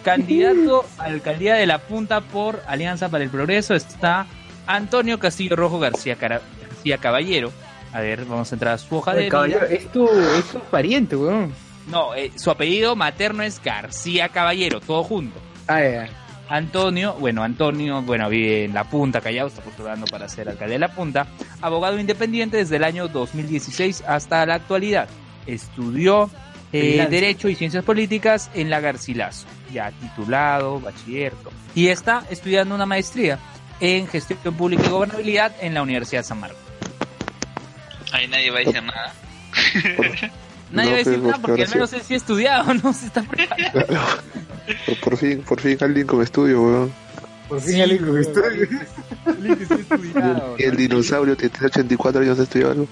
[0.04, 4.26] Candidato a alcaldía de la Punta por Alianza para el Progreso está
[4.68, 7.52] Antonio Castillo Rojo García, Cara- García Caballero.
[7.94, 9.76] A ver, vamos a entrar a su hoja de caballero, vida.
[9.78, 11.54] es tu, es tu pariente, weón.
[11.88, 15.40] No, eh, su apellido materno es García Caballero, todo junto.
[15.68, 16.10] Ah, ya.
[16.48, 20.80] Antonio, bueno, Antonio, bueno, vive en La Punta, Callao, está postulando para ser alcalde de
[20.80, 21.28] La Punta.
[21.62, 25.08] Abogado independiente desde el año 2016 hasta la actualidad.
[25.48, 26.30] Estudió
[26.72, 27.08] eh.
[27.10, 31.52] Derecho y Ciencias Políticas en la Garcilaso, ya titulado, bachillerato.
[31.74, 33.40] Y está estudiando una maestría
[33.80, 36.60] en Gestión Pública y Gobernabilidad en la Universidad de San Marcos.
[38.12, 39.14] Ahí nadie va a decir nada.
[40.72, 42.94] Nadie No, va a decir nada porque al menos él sí ha estudiado, ¿no?
[42.94, 43.86] Se está preparando.
[44.86, 46.94] Por, por fin, por fin alguien con estudio, weón.
[47.48, 48.68] Por fin alguien con estudio.
[50.58, 52.88] Y el dinosaurio que tiene 84 años estudió algo.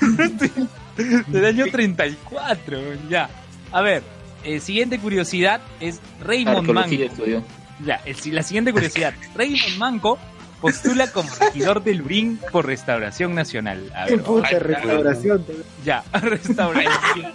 [1.28, 3.28] Del año 34, ya.
[3.72, 4.02] A ver,
[4.44, 7.12] eh, siguiente curiosidad es Raymond Arqueología Manco.
[7.14, 7.44] estudió.
[7.84, 9.14] Ya, el- la siguiente curiosidad.
[9.34, 10.18] Raymond Manco
[10.60, 13.90] postula como regidor del Lurín por Restauración Nacional.
[13.94, 14.66] A ver, Puta, ahí está.
[14.66, 15.46] restauración.
[15.84, 17.32] Ya, restauración.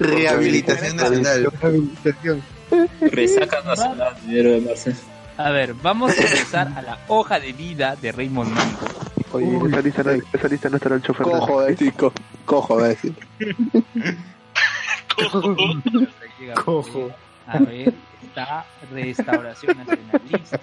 [0.00, 1.52] Rehabilitación nacional.
[1.60, 2.42] Rehabilitación.
[3.00, 4.94] Resaca nacional, dinero de Marcel.
[5.38, 8.86] A ver, vamos a empezar a la hoja de vida de Raymond Manco.
[9.32, 11.24] Oye, en esa lista, no, esa lista no estará el chofer.
[11.26, 11.92] Cojo, va a decir.
[11.92, 12.12] co-
[12.44, 13.14] Cojo, va a decir.
[16.64, 17.10] Cojo.
[17.46, 17.92] A ver,
[18.24, 20.20] está Restauración Nacional.
[20.30, 20.58] Listo.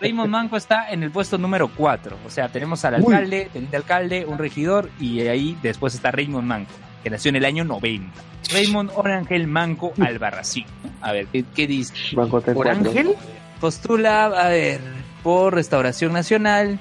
[0.00, 2.18] Raymond Manco está en el puesto número 4.
[2.24, 6.72] O sea, tenemos al alcalde, teniente alcalde, un regidor y ahí después está Raymond Manco,
[7.02, 8.10] que nació en el año 90.
[8.52, 10.64] Raymond Orangel Manco Albarracín.
[11.00, 11.94] A ver, ¿qué, qué dice?
[12.14, 12.90] Banco está en ¿Por cuatro.
[12.90, 13.14] Ángel?
[13.60, 14.80] Postula, a ver,
[15.22, 16.78] por Restauración Nacional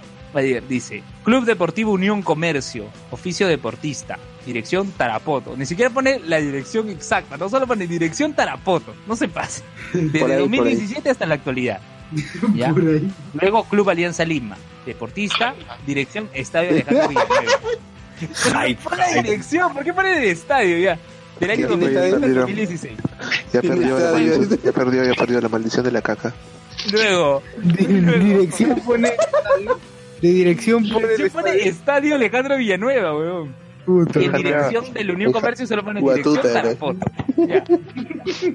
[0.67, 5.55] dice, Club Deportivo Unión Comercio, oficio deportista, dirección Tarapoto.
[5.57, 9.63] Ni siquiera pone la dirección exacta, no solo pone dirección Tarapoto, no se pase.
[9.93, 10.75] Desde Por ahí, por ahí.
[10.75, 11.79] 2017 hasta la actualidad.
[12.55, 12.73] ¿Ya?
[13.33, 17.51] Luego Club Alianza Lima, deportista, dirección Estadio Alejandro Villanueva.
[18.19, 19.73] ¿Por qué pone la dirección?
[19.73, 20.99] ¿Por qué pone el estadio ya?
[21.39, 22.01] Del año Ya, pues, ya,
[22.41, 22.93] 2016.
[23.53, 26.33] Ya perdió, la maldición, ya perdió, ya perdió la maldición de la caca.
[26.91, 29.11] Luego, Dirección pone.
[30.21, 31.15] De dirección pone.
[31.15, 33.55] se pone Estadio Alejandro Villanueva, weón.
[33.87, 36.41] Y en dirección del Unión Comercio solo pone dirección ¿no?
[36.41, 37.11] Tarapoto.
[37.37, 37.63] Ya.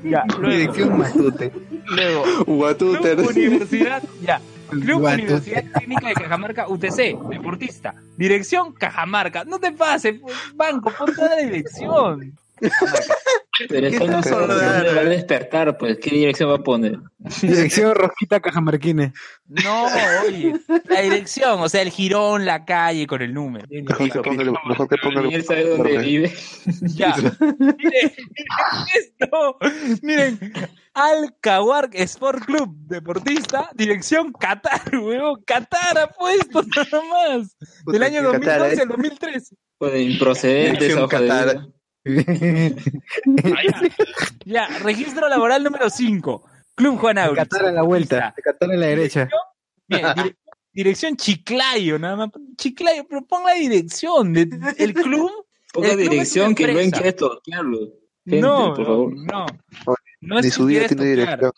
[0.04, 1.52] Ya, luego, Dirección Matute.
[1.86, 3.16] luego Guatúter.
[3.16, 4.40] Club Universidad, ya.
[4.80, 5.04] Club.
[5.04, 7.94] Universidad Técnica de Cajamarca UTC, deportista.
[8.16, 9.44] Dirección Cajamarca.
[9.44, 12.32] No te pases, pues, banco, pon toda la dirección.
[13.68, 16.98] Pero es que no solo va a despertar, pues, ¿qué dirección va a poner?
[17.42, 19.12] Dirección Rosquita Cajamarquines.
[19.46, 19.86] No,
[20.26, 20.54] oye,
[20.88, 23.66] la dirección, o sea, el girón, la calle con el número.
[23.70, 24.96] Mejor que ponga, el- mejor que
[25.30, 26.32] Y él sabe dónde vive.
[26.82, 27.14] Ya.
[27.58, 28.12] Miren, miren
[28.98, 29.58] esto.
[30.02, 30.52] Miren,
[30.94, 31.34] Al
[31.92, 35.42] Sport Club, deportista, dirección Qatar, weón.
[35.44, 37.56] Qatar ha puesto nada más.
[37.86, 38.82] Del año que Qatar, 2012 ¿eh?
[38.82, 39.56] al 2013.
[39.78, 41.66] Pues improcedente esa hoja de Qatar.
[42.04, 42.76] vida.
[44.44, 46.44] Ya, registro laboral número 5.
[46.76, 47.38] Club Juan Auris.
[47.38, 48.34] Qatar a la vuelta.
[48.42, 49.28] Qatar a la derecha.
[49.88, 50.36] Bien, dire-
[50.72, 52.30] dirección Chiclayo, nada más.
[52.56, 54.48] Chiclayo, pero pon la dirección de,
[54.78, 55.30] el club.
[55.72, 57.78] Ponga dirección que quiere toquearlo.
[58.24, 59.12] Gente, No, por favor.
[59.16, 59.46] no.
[60.26, 61.52] No es Ni que su vida tiene dirección.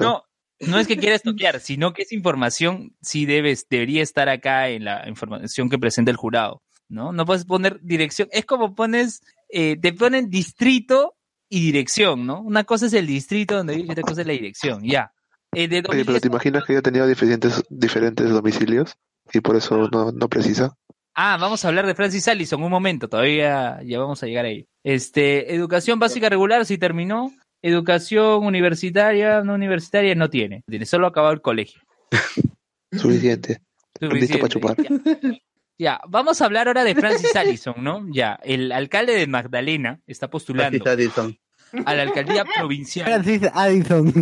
[0.00, 0.24] no.
[0.60, 4.84] No, es que quieras toquear, sino que esa información sí debes, debería estar acá en
[4.84, 7.12] la información que presenta el jurado, ¿no?
[7.12, 11.16] No puedes poner dirección, es como pones, eh, te ponen distrito
[11.48, 12.42] y dirección, ¿no?
[12.42, 15.12] Una cosa es el distrito donde vives y otra cosa es la dirección, ya.
[15.54, 18.94] Eh, de Oye, pero 2010 ¿te imaginas que haya tenido diferentes, diferentes domicilios?
[19.32, 20.76] Y por eso no, no precisa.
[21.14, 24.68] Ah, vamos a hablar de Francis Allison, un momento, todavía ya vamos a llegar ahí.
[24.84, 27.32] Este, educación básica regular, sí terminó.
[27.62, 30.64] Educación universitaria, no universitaria, no tiene.
[30.68, 31.82] Tiene solo acabado el colegio.
[32.92, 33.60] Suficiente.
[34.00, 34.76] Listo para chupar.
[34.76, 35.40] Ya.
[35.80, 38.06] Ya, vamos a hablar ahora de Francis Allison, ¿no?
[38.12, 41.38] Ya, el alcalde de Magdalena está postulando Francis Addison.
[41.86, 43.06] a la alcaldía provincial.
[43.06, 44.12] Francis Addison.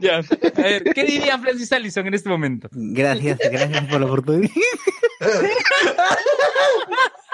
[0.00, 0.18] Ya.
[0.18, 2.68] A ver, ¿qué diría Francis Allison en este momento?
[2.72, 4.50] Gracias, gracias por la oportunidad.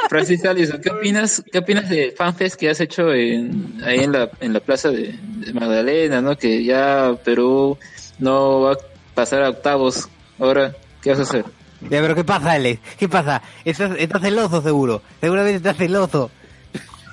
[0.09, 4.31] Francis Allison, ¿qué opinas, qué opinas de FanFest que has hecho en, ahí en la,
[4.41, 6.37] en la plaza de, de Magdalena, ¿no?
[6.37, 7.79] Que ya Perú
[8.19, 8.77] no va a
[9.15, 10.09] pasar a octavos.
[10.39, 11.45] Ahora, ¿qué vas a hacer?
[11.83, 12.81] Ya, pero ¿qué pasa, Alex?
[12.99, 13.43] ¿Qué pasa?
[13.65, 15.03] Estás, estás celoso, seguro.
[15.21, 16.31] Seguramente estás celoso.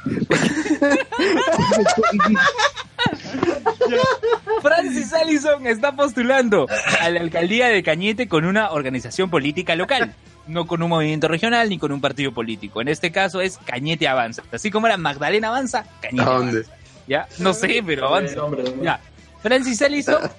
[4.62, 6.68] Francis Allison está postulando
[7.02, 10.14] a la alcaldía de Cañete con una organización política local,
[10.48, 12.82] no con un movimiento regional ni con un partido político.
[12.82, 14.44] En este caso es Cañete Avanza.
[14.52, 16.52] Así como era Magdalena Avanza, Cañete ¿A dónde?
[16.52, 16.72] Avanza.
[17.08, 17.28] ¿Ya?
[17.40, 18.36] No sé, pero avanza.
[18.82, 19.00] Ya.
[19.42, 20.22] Francis Allison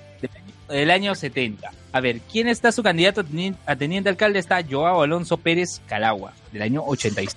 [0.70, 1.70] del año, del año 70.
[1.92, 4.38] A ver, ¿quién está su candidato a teni- a teniente alcalde?
[4.38, 7.36] Está Joao Alonso Pérez Calagua, del año 86.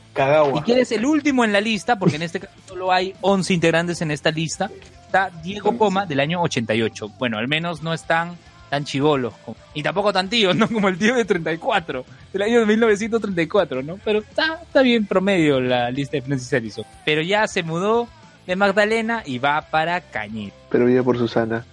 [0.60, 1.98] ¿Y quién es el último en la lista?
[1.98, 4.70] Porque en este caso solo hay 11 integrantes en esta lista.
[5.06, 7.10] Está Diego Poma, del año 88.
[7.20, 8.38] Bueno, al menos no están
[8.70, 9.34] tan chivolos.
[9.76, 10.68] Y tampoco tan tíos, ¿no?
[10.68, 14.00] Como el tío de 34, del año 1934, ¿no?
[14.04, 16.86] Pero está, está bien promedio la lista de Francis Allison.
[17.06, 18.08] Pero ya se mudó
[18.48, 20.54] de Magdalena y va para Cañete.
[20.70, 21.66] Pero vive por Susana.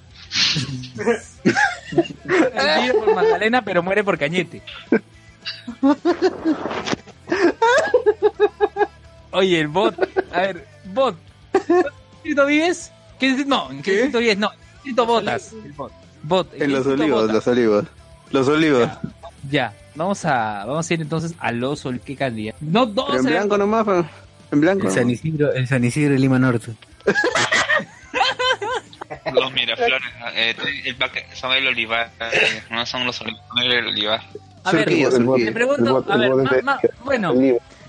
[2.25, 4.63] Vive por Magdalena, pero muere por Cañete.
[9.33, 9.97] Oye, el bot.
[10.33, 11.17] A ver, bot.
[11.55, 11.83] ¿En
[12.15, 12.93] distrito vives?
[13.19, 13.45] ¿Qué?
[13.47, 14.39] No, ¿en qué distrito vives?
[14.39, 15.53] No, ¿en qué distrito votas?
[15.53, 15.93] El bot.
[16.23, 17.85] Bot, ¿en En los olivos, los olivos.
[18.31, 18.89] Los olivos.
[19.51, 22.59] Ya, vamos a, vamos a ir entonces a los ol- ¿qué candidato?
[22.61, 23.07] No, dos.
[23.09, 23.87] Pero en blanco nomás,
[24.53, 24.87] en blanco.
[24.89, 25.09] El San.
[25.11, 26.73] Isidro, el San Isidro de Lima Norte.
[29.33, 33.87] Los Miraflores, eh, el baque- son el olivar, eh, no son los olivos, son el
[33.87, 34.21] olivar.
[34.65, 36.31] A ver, te pregunto, a ver,
[37.05, 37.33] bueno,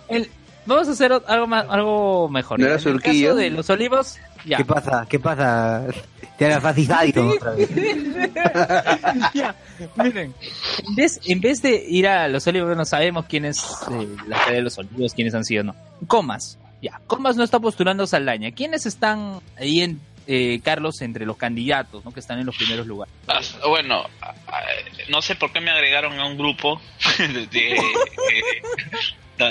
[0.07, 0.29] el
[0.65, 2.59] vamos a hacer algo más, algo mejor.
[2.59, 4.57] ¿No era En el caso de los olivos, ya.
[4.57, 5.05] ¿Qué pasa?
[5.09, 5.83] ¿Qué pasa?
[6.37, 7.69] Te Francis Addison otra vez.
[9.33, 9.55] ya,
[9.95, 10.33] miren,
[10.87, 14.45] en vez, en vez de ir a los olivos, no sabemos quién es eh, la
[14.49, 15.75] de los olivos, quiénes han sido, no.
[16.07, 18.51] Comas, ya, Comas no está postulando Saldaña.
[18.51, 22.13] ¿Quiénes están ahí en eh, Carlos entre los candidatos, ¿no?
[22.13, 23.13] Que están en los primeros lugares.
[23.27, 24.61] Ah, Bueno, ah, ah,
[25.09, 26.81] no sé por qué me agregaron a un grupo
[27.17, 27.81] de, de,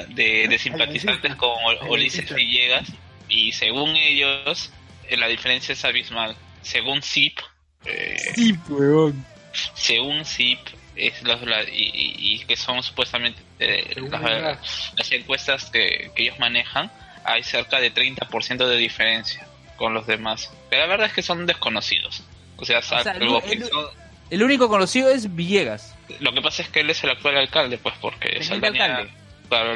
[0.08, 1.50] de- de simpatizantes con
[1.88, 2.88] Ulises Villegas
[3.28, 4.70] y según ellos
[5.08, 6.36] eh, la diferencia es abismal.
[6.62, 7.38] Según ZIP,
[7.86, 8.54] eh, Sí,
[9.74, 10.58] según ZIP,
[10.96, 16.22] es los- la- y, y- y que son supuestamente eh, las, las encuestas que, que
[16.24, 16.90] ellos manejan,
[17.24, 19.46] hay cerca de 30% de diferencia
[19.80, 20.52] con los demás.
[20.68, 22.22] Pero la verdad es que son desconocidos.
[22.58, 23.86] O sea, el- que el- son-
[24.28, 25.96] El único conocido es Villegas.
[26.20, 29.12] lo que pasa es que él es el actual alcalde, pues, porque Saldaña, alcalde.
[29.48, 29.74] claro,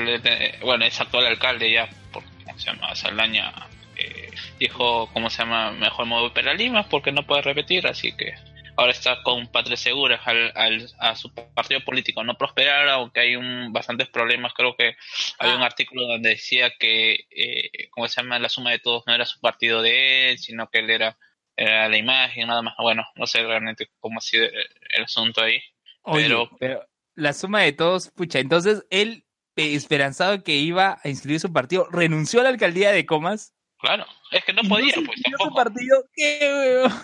[0.63, 2.95] bueno, es actual alcalde ya, porque ¿cómo se llama?
[2.95, 3.53] Saldaña
[3.97, 5.71] eh, dijo, ¿cómo se llama?
[5.73, 8.35] Mejor modo para Lima, porque no puede repetir, así que
[8.77, 13.37] ahora está con Patria Segura, al, al- a su partido político no prosperar, aunque hay
[13.37, 14.97] un, bastantes problemas, creo que
[15.39, 18.39] había un artículo donde decía que, eh, ¿cómo se llama?
[18.39, 21.17] La suma de todos no era su partido de él, sino que él era,
[21.57, 24.53] era la imagen, nada más, bueno, no sé realmente cómo ha sido el,
[24.91, 25.61] el asunto ahí.
[26.03, 26.87] Oye, Pero- pero
[27.17, 29.25] la suma de todos, pucha, entonces él,
[29.57, 33.55] eh, esperanzado que iba a inscribir su partido, renunció a la alcaldía de Comas.
[33.79, 35.55] Claro, es que no podía, pues su tampoco.
[35.55, 36.85] partido, qué.
[36.87, 37.04] Es que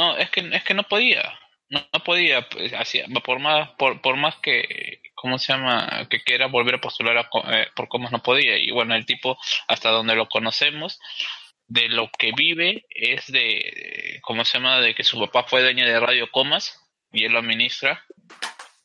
[0.00, 1.38] no, es que es que no podía,
[1.68, 2.72] no, podía, pues,
[3.24, 7.28] por más por, por más que cómo se llama que quiera volver a postular a
[7.52, 9.38] eh, por Comas no podía y bueno el tipo
[9.68, 10.98] hasta donde lo conocemos
[11.68, 15.86] de lo que vive es de cómo se llama de que su papá fue dueño
[15.86, 16.80] de Radio Comas
[17.12, 18.04] y él lo administra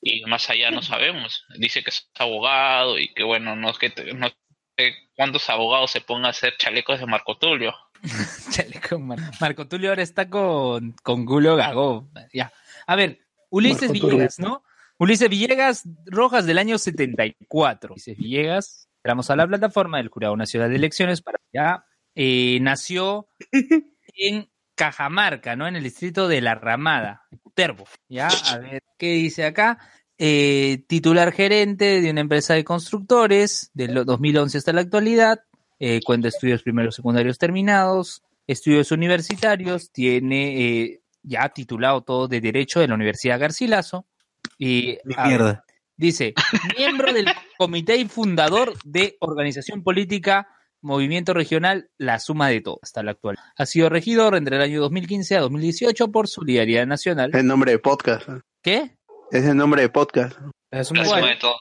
[0.02, 1.46] y más allá no sabemos.
[1.58, 4.30] Dice que es abogado y que bueno no es que no
[4.78, 7.76] sé cuántos abogados se pongan a hacer chalecos de Marco Tulio.
[9.00, 12.10] Mar- Marco Tulio ahora está con, con Julio Gagó.
[12.34, 12.52] Ya.
[12.88, 14.10] A ver, Ulises Marco Tulio.
[14.16, 14.64] Villegas, ¿no?
[14.98, 17.94] Ulises Villegas, Rojas del año 74.
[17.94, 21.86] Ulises Villegas, entramos a la plataforma del Jurado Nacional de Elecciones para ya.
[22.16, 23.28] eh, nació
[24.16, 25.68] en Cajamarca, ¿no?
[25.68, 27.86] En el distrito de La Ramada, Terbo.
[28.10, 29.80] Ya, a ver, ¿qué dice acá?
[30.18, 35.40] Eh, titular gerente de una empresa de constructores, del 2011 hasta la actualidad,
[35.80, 42.80] eh, cuenta estudios primarios secundarios terminados, estudios universitarios, tiene eh, ya titulado todo de Derecho
[42.80, 44.06] de la Universidad Garcilaso.
[44.58, 44.98] Y.
[45.98, 46.34] Dice,
[46.78, 47.26] miembro del
[47.58, 50.50] comité y fundador de organización política
[50.82, 53.38] Movimiento Regional La Suma de Todo hasta la actual.
[53.58, 57.32] Ha sido regidor entre el año 2015 a 2018 por Solidaridad Nacional.
[57.34, 58.28] El nombre de podcast.
[58.62, 58.98] ¿Qué?
[59.32, 60.38] Es el nombre de podcast.
[60.70, 61.56] La La suma suma de- de todo.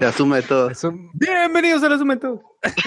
[0.00, 0.70] La suma de todo.
[1.14, 2.40] Bienvenidos a la suma de todo.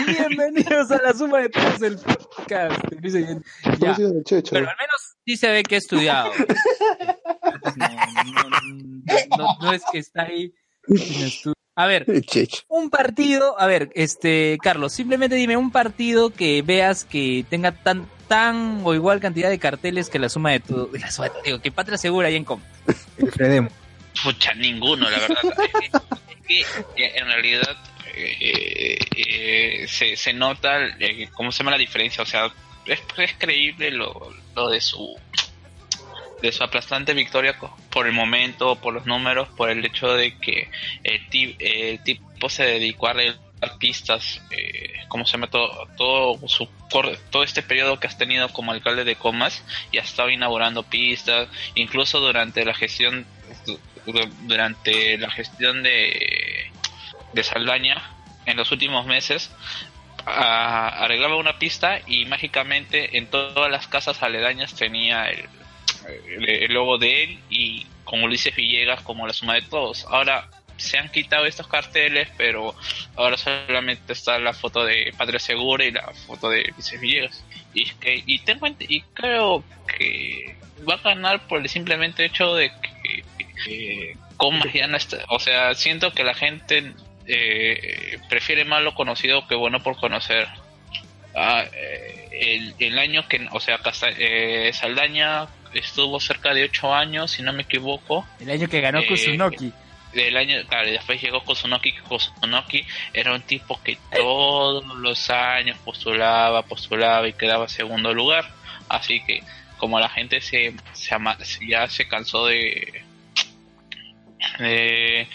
[0.08, 2.82] Bienvenidos a La Suma de Todos, el podcast.
[3.02, 3.26] Dice,
[3.64, 3.78] ya.
[3.80, 4.52] Parecido al Checho.
[4.54, 6.32] Pero al menos sí se ve que ha estudiado.
[7.76, 7.88] No,
[8.26, 10.54] no, no, no- no es que está ahí
[10.88, 11.56] sin estudio.
[11.78, 12.06] A ver,
[12.70, 18.08] un partido, a ver, este, Carlos, simplemente dime un partido que veas que tenga tan,
[18.30, 21.42] tan o igual cantidad de carteles que la suma de todo, la suma de todo,
[21.44, 22.62] digo, que Patria Segura ahí en Com.
[23.34, 23.70] Fredemo.
[24.24, 25.38] Pucha, ninguno, la verdad.
[26.48, 27.76] es que en realidad
[28.16, 32.24] eh, eh, se, se nota eh, cómo se llama la diferencia.
[32.24, 32.52] O sea,
[32.86, 35.18] es, es creíble lo, lo de su
[36.42, 37.58] de su aplastante victoria
[37.90, 40.70] por el momento, por los números, por el hecho de que
[41.04, 43.40] el, el tipo se dedicó a arreglar
[43.80, 46.68] pistas, eh, como se llama todo, todo su
[47.32, 51.48] todo este periodo que has tenido como alcalde de Comas y ha estado inaugurando pistas,
[51.74, 53.26] incluso durante la gestión
[53.66, 53.80] du-
[54.42, 56.45] durante la gestión de
[57.36, 58.02] de Saldaña
[58.46, 59.52] en los últimos meses
[60.26, 65.48] arreglaba una pista y mágicamente en todas las casas aledañas tenía el,
[66.50, 70.06] el, logo de él y con Ulises Villegas como la suma de todos.
[70.06, 72.76] Ahora se han quitado estos carteles, pero
[73.16, 77.46] ahora solamente está la foto de Patria Segura y la foto de Ulises Villegas.
[77.74, 80.58] Y, que, y tengo y creo que
[80.90, 82.72] va a ganar por el simplemente hecho de
[83.04, 83.24] que,
[83.64, 84.18] que
[84.74, 86.94] ya no está, o sea, siento que la gente
[87.28, 90.48] eh, prefiere más lo conocido que bueno por conocer.
[91.36, 96.94] Ah, eh, el, el año que, o sea, Casta- eh, Saldaña estuvo cerca de ocho
[96.94, 98.26] años, si no me equivoco.
[98.40, 99.74] El año que ganó Eh, Kusunoki.
[100.14, 105.78] Del año, claro, después llegó Kusunoki, que Kusunoki era un tipo que todos los años
[105.84, 108.46] postulaba, postulaba y quedaba segundo lugar.
[108.88, 109.44] Así que,
[109.78, 111.38] como la gente se, se ama-
[111.68, 113.04] ya se cansó de,
[114.60, 115.28] de,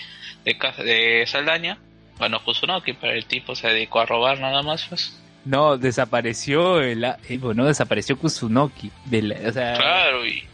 [0.45, 1.79] de, de Saldaña,
[2.19, 5.17] bueno, Kusunoki, pero el tipo se dedicó a robar nada más, pues.
[5.45, 8.91] No, desapareció el, eh, bueno, desapareció Kusunoki.
[9.07, 10.45] de la- o sea, Claro, y,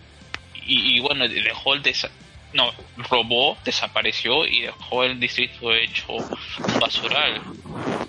[0.65, 2.11] y, y bueno, dejó el desa-
[2.53, 2.73] no,
[3.11, 6.17] robó, desapareció y dejó el distrito hecho
[6.81, 7.43] basural.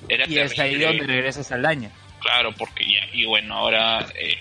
[0.07, 1.89] Era y es ahí donde regresa Saldaña.
[2.21, 4.37] Claro, porque ya, y bueno, ahora eh,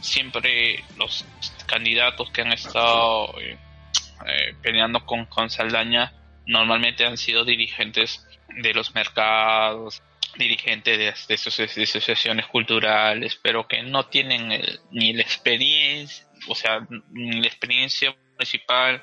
[0.00, 1.24] siempre los
[1.66, 6.12] candidatos que han estado eh, peleando con, con Saldaña
[6.46, 10.02] normalmente han sido dirigentes de los mercados,
[10.36, 14.48] dirigentes de, de asoci- de asociaciones culturales, pero que no tienen
[14.90, 19.02] ni la experiencia, o sea, ni la experiencia municipal,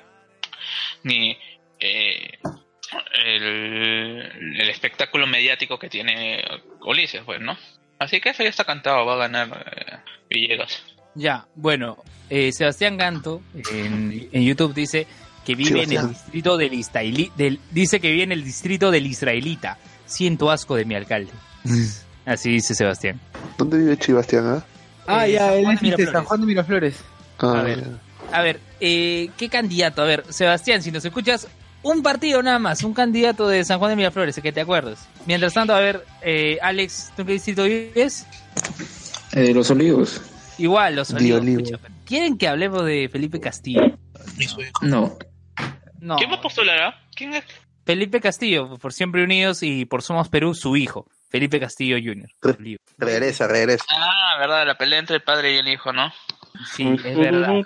[1.02, 1.36] ni
[1.80, 2.38] eh,
[3.24, 6.42] el, espectáculo mediático que tiene
[6.82, 7.56] Ulises, pues, ¿no?
[7.98, 9.96] Así que eso ya está cantado, va a ganar eh,
[10.28, 10.82] Villegas.
[11.14, 15.06] Ya, bueno, eh, Sebastián Ganto en YouTube dice
[15.44, 16.08] que vive en el Sebastián.
[16.12, 19.78] distrito del, Israeli- del dice que vive en el distrito del Israelita.
[20.06, 21.32] Siento asco de mi alcalde.
[22.26, 23.20] Así dice Sebastián.
[23.58, 24.64] ¿Dónde vive Chibastián, ah?
[25.06, 26.12] Ah, Eh, ya, San él dice.
[26.12, 26.96] San Juan de Miraflores.
[27.38, 27.84] Ah, A ver.
[28.32, 30.00] A ver, eh, ¿qué candidato?
[30.02, 31.48] A ver, Sebastián, si nos escuchas,
[31.82, 35.08] un partido nada más, un candidato de San Juan de Miraflores, que te acuerdas.
[35.26, 38.24] Mientras tanto, a ver, eh, Alex, ¿tú en qué distrito vives?
[39.32, 40.20] Eh, los olivos.
[40.58, 41.40] Igual, los olivos.
[41.40, 41.62] Olivo.
[42.04, 43.98] ¿Quieren que hablemos de Felipe Castillo?
[44.82, 45.16] No.
[46.02, 46.16] No.
[46.16, 46.82] ¿Quién va a postular?
[46.82, 47.00] ah?
[47.14, 47.44] ¿Quién es?
[47.84, 52.28] Felipe Castillo, por Siempre Unidos y por Somos Perú, su hijo, Felipe Castillo Jr.
[52.98, 53.84] Regresa, regresa.
[53.88, 56.12] Ah, verdad, la pelea entre el padre y el hijo, ¿no?
[56.74, 57.62] Sí, es verdad.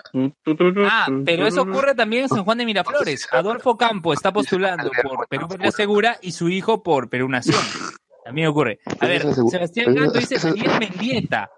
[0.86, 3.26] Ah, pero eso ocurre también en San Juan de Miraflores.
[3.32, 7.62] Adolfo Campo está postulando por Perú Patria Segura y su hijo por Perú Nación.
[8.22, 8.80] También ocurre.
[9.00, 11.50] A ver, Sebastián Ganto dice Daniel Mendieta.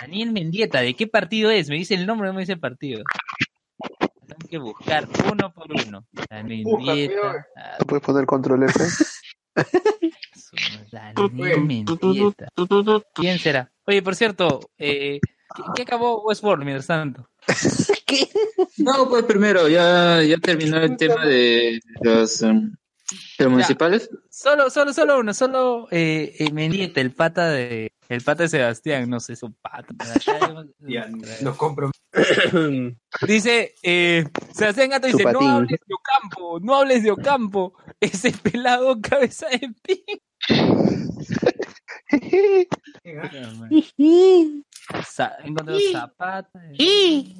[0.00, 1.68] Daniel Mendieta, ¿de qué partido es?
[1.68, 3.02] Me dice el nombre, no me dice el partido.
[4.48, 6.06] Que buscar uno por uno.
[6.30, 7.46] Mendieta.
[7.80, 8.84] ¿No puedes poner control F?
[11.32, 12.48] Mendieta.
[13.14, 13.72] ¿Quién será?
[13.86, 15.20] Oye, por cierto, eh,
[15.54, 17.28] ¿qué, qué acabó Westworld mientras tanto?
[18.76, 22.74] No, pues primero, ya, ya terminó el tema de los, em,
[23.38, 24.10] de los municipales.
[24.30, 29.08] Solo, solo, solo uno, solo eh, eh, Mendieta, el pata de el pata de Sebastián,
[29.08, 29.94] no sé, su pata.
[31.42, 31.90] Los compro.
[33.26, 39.00] Dice, eh, Sebastián Gato dice, no hables de Ocampo, no hables de Ocampo, ese pelado
[39.00, 40.20] cabeza de pin.
[45.04, 46.60] Sa- encontró Zapata.
[46.78, 47.36] Y,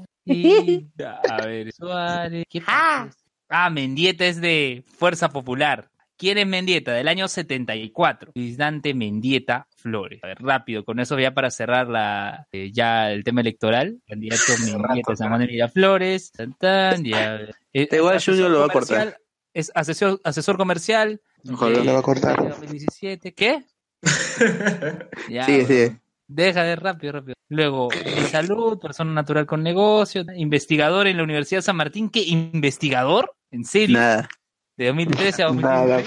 [1.04, 2.44] a ver, Suárez.
[2.48, 3.10] ¿qué pasa?
[3.48, 5.90] Ah, Mendieta es de Fuerza Popular.
[6.22, 6.92] ¿Quién es Mendieta?
[6.92, 8.30] Del año 74.
[8.36, 8.56] Luis
[8.94, 10.20] Mendieta Flores.
[10.22, 13.98] A ver, rápido, con eso ya para cerrar la, eh, ya el tema electoral.
[14.06, 16.30] Candidato Mendieta San Juan de Miraflores.
[16.30, 17.40] Tan, tan, ya.
[17.72, 19.18] Eh, Igual Junior lo va a cortar.
[19.52, 21.20] Es asesor, asesor comercial.
[21.52, 22.36] Ojalá eh, lo va a cortar.
[22.50, 23.34] 2017.
[23.34, 23.64] ¿Qué?
[25.28, 25.66] Ya, bueno.
[25.66, 26.00] sigue.
[26.28, 27.34] Deja de rápido, rápido.
[27.48, 32.10] Luego, de salud, persona natural con negocio, investigador en la Universidad de San Martín.
[32.10, 32.22] ¿Qué?
[32.22, 33.34] ¿Investigador?
[33.50, 33.98] ¿En serio?
[33.98, 34.28] Nada.
[34.76, 36.02] De 2013 a 2015.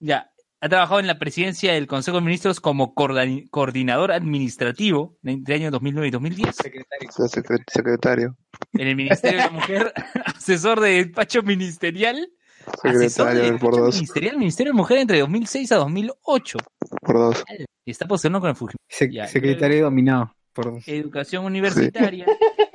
[0.00, 0.30] Ya.
[0.60, 6.08] Ha trabajado en la presidencia del Consejo de Ministros como coordinador administrativo entre años 2009
[6.08, 6.56] y 2010.
[6.56, 7.08] Secretario.
[7.28, 8.36] Secre- Secretario.
[8.72, 9.92] En el Ministerio de la Mujer,
[10.24, 12.28] asesor de despacho ministerial.
[12.66, 13.94] Asesor de Secretario por despacho dos.
[13.94, 16.58] ministerial del Ministerio de la Mujer entre 2006 a 2008.
[17.02, 17.44] Por dos.
[17.84, 19.14] Y está posicionando con el Fujimori.
[19.14, 20.34] Ya, Secretario dominado.
[20.52, 20.88] Por dos.
[20.88, 22.26] Educación Universitaria,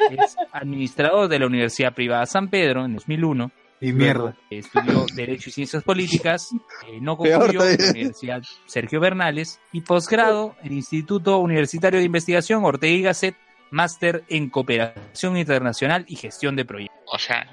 [0.10, 3.52] es administrador de la Universidad Privada San Pedro en 2001.
[3.84, 4.38] Y Luego, mierda.
[4.50, 6.52] Estudió Derecho y Ciencias Políticas,
[6.88, 12.64] eh, no concluyó en la Universidad Sergio Bernales y posgrado en Instituto Universitario de Investigación
[12.64, 13.36] Ortega y Gasset,
[13.72, 16.98] máster en Cooperación Internacional y Gestión de Proyectos.
[17.08, 17.46] O sea,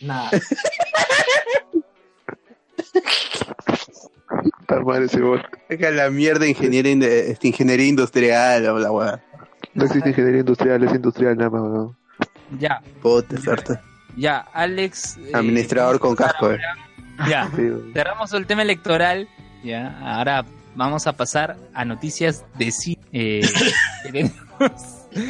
[0.00, 0.30] Nada.
[5.68, 9.22] Deja la mierda ingeniería, este, ingeniería industrial o la weá.
[9.74, 11.62] No existe ingeniería industrial, es industrial nada más.
[11.62, 11.96] weón.
[12.58, 13.78] Ya, Puta, suerte.
[14.16, 15.16] Ya, Alex.
[15.18, 16.58] eh, Administrador con casco, eh.
[17.28, 19.28] Ya, Sí, cerramos el tema electoral.
[19.62, 22.98] Ya, ahora vamos a pasar a noticias de sí.
[23.12, 23.42] Eh,
[24.02, 24.32] tenemos-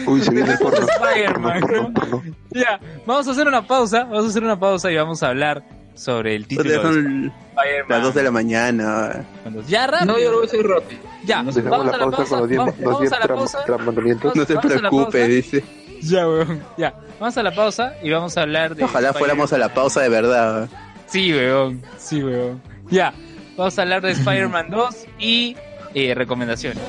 [0.07, 0.86] Uy, se viene el porno.
[0.86, 2.23] Spider-Man, ¿no?
[2.50, 5.65] Ya, vamos a hacer una pausa, vamos a hacer una pausa y vamos a hablar
[5.94, 7.33] sobre el título son
[7.89, 9.25] las 2 de la mañana.
[9.67, 10.12] Ya, rápido.
[10.12, 11.00] No, yo lo voy a hacer rápido.
[11.25, 12.31] Ya, Dejamos vamos la a la pausa pausa.
[12.31, 13.65] con los 10 Vamos, los vamos 10 a la tram- pausa.
[13.65, 14.36] tramandamientos.
[14.36, 15.26] No se Vamos a la preocupe, pausa.
[15.26, 15.65] dice.
[16.02, 16.62] Ya, weón.
[16.76, 18.84] Ya, vamos a la pausa y vamos a hablar de.
[18.84, 20.68] Ojalá fuéramos a la pausa de verdad.
[21.06, 21.82] Sí, weón.
[21.98, 22.60] Sí, weón.
[22.90, 23.12] Ya,
[23.56, 25.56] vamos a hablar de Spider-Man 2 y
[25.94, 26.82] eh, recomendaciones.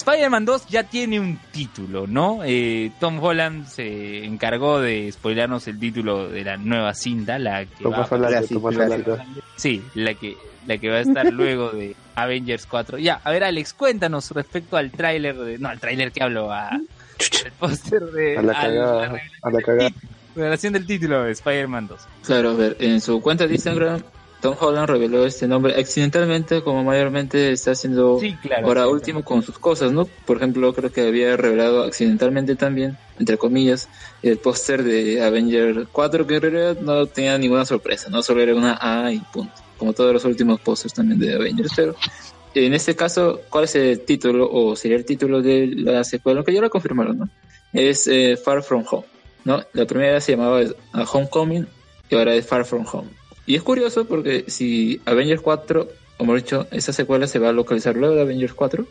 [0.00, 2.40] Spider-Man 2 ya tiene un título, ¿no?
[2.44, 7.84] Eh, Tom Holland se encargó de spoilarnos el título de la nueva cinta, la que
[7.90, 7.98] va-
[9.06, 9.24] Solano.
[9.56, 12.98] Sí, la que, la que va a estar luego de Avengers 4.
[12.98, 15.58] Ya, a ver Alex, cuéntanos respecto al tráiler de...
[15.58, 16.82] No, al tráiler que hablo, a, al
[17.58, 18.38] póster de...
[18.38, 19.90] A la al- cagada, a la cagada.
[20.34, 22.00] revelación del título de Spider-Man 2.
[22.26, 24.02] Claro, a ver, en su cuenta de Instagram,
[24.40, 28.66] Tom Holland reveló este nombre accidentalmente, como mayormente está haciendo Sí, claro.
[28.66, 30.06] ahora sí, último con sus cosas, ¿no?
[30.26, 33.88] Por ejemplo, creo que había revelado accidentalmente también, entre comillas,
[34.22, 38.22] el póster de Avenger 4, que en realidad no tenía ninguna sorpresa, ¿no?
[38.22, 41.94] Solo era una A y punto, como todos los últimos pósters también de Avengers, pero
[42.54, 46.42] en este caso, ¿cuál es el título o sería el título de la secuela?
[46.42, 47.28] Que ya lo confirmaron, ¿no?
[47.72, 49.06] Es eh, Far From Home,
[49.44, 49.62] ¿no?
[49.72, 50.72] La primera se llamaba eh,
[51.12, 51.66] Homecoming
[52.08, 53.19] y ahora es Far From Home.
[53.46, 55.88] Y es curioso porque si Avengers 4,
[56.18, 58.86] como he dicho, esa secuela se va a localizar luego de Avengers 4,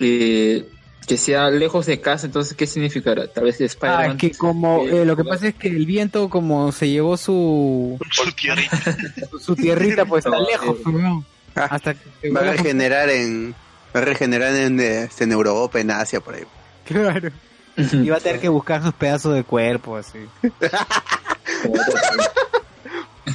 [0.00, 0.68] eh,
[1.06, 3.26] que sea lejos de casa, entonces, ¿qué significará?
[3.28, 4.10] Tal vez de Ah, Spider-Man.
[4.12, 7.98] es que como eh, lo que pasa es que el viento como se llevó su
[8.10, 8.78] Su tierrita.
[9.40, 11.24] su tierrita pues está No, lejos, eh, ¿no?
[11.54, 13.54] hasta que Va a regenerar en.
[13.94, 16.42] Va a regenerar en, eh, en Europa, en Asia, por ahí.
[16.84, 17.30] claro.
[17.76, 20.18] Y va a tener que buscar sus pedazos de cuerpo así.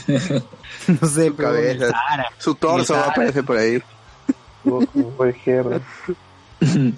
[1.02, 1.92] no sé, Su pero cabeza.
[2.38, 3.12] Su torso va a Sahara.
[3.12, 3.82] aparecer por ahí.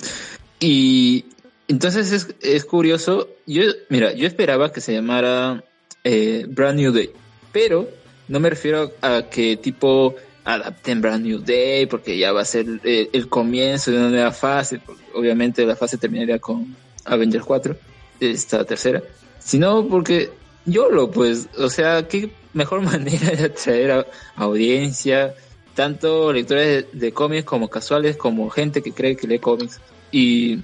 [0.64, 1.26] Y
[1.68, 3.30] entonces es, es curioso.
[3.48, 5.64] Yo, mira, yo esperaba que se llamara
[6.04, 7.10] eh, Brand New Day,
[7.52, 7.88] pero
[8.28, 12.66] no me refiero a que tipo adapten Brand New Day porque ya va a ser
[12.84, 14.80] eh, el comienzo de una nueva fase.
[14.86, 16.76] porque obviamente la fase terminaría con
[17.06, 17.76] Avengers 4,
[18.20, 19.02] esta tercera,
[19.40, 20.30] sino porque
[20.66, 24.06] yo lo pues, o sea, qué mejor manera de atraer a,
[24.36, 25.34] audiencia,
[25.76, 29.80] tanto lectores de, de cómics como casuales, como gente que cree que lee cómics
[30.12, 30.60] y,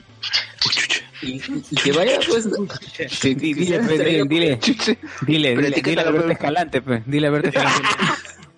[1.21, 1.41] y,
[1.71, 2.47] y que vaya pues
[2.95, 4.59] que, que Dile, sea pues, dile, dile,
[5.25, 6.31] dile, dile, dile, a la Berta.
[6.33, 7.89] Escalante, pues, dile a Berta Escalante.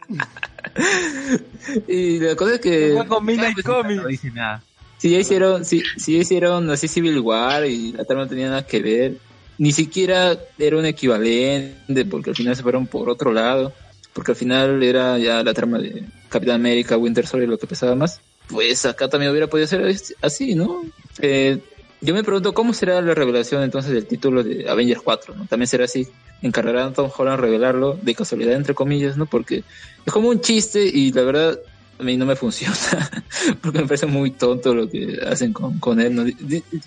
[1.87, 4.63] y la cosa es que No dice nada.
[4.97, 8.49] si ya hicieron si, si ya hicieron así Civil War y la trama no tenía
[8.49, 9.17] nada que ver
[9.59, 13.73] ni siquiera era un equivalente porque al final se fueron por otro lado
[14.13, 17.93] porque al final era ya la trama de Capitán América Winter Soldier lo que pesaba
[17.93, 20.81] más pues acá también hubiera podido ser así no
[21.21, 21.59] Eh,
[22.01, 25.67] yo me pregunto cómo será la revelación entonces del título de Avengers 4 no también
[25.67, 26.07] será así
[26.41, 29.63] encargará a Tom Holland revelarlo de casualidad entre comillas no porque
[30.05, 31.59] es como un chiste y la verdad
[31.99, 32.75] a mí no me funciona
[33.61, 36.15] porque me parece muy tonto lo que hacen con, con él.
[36.15, 36.23] ¿no?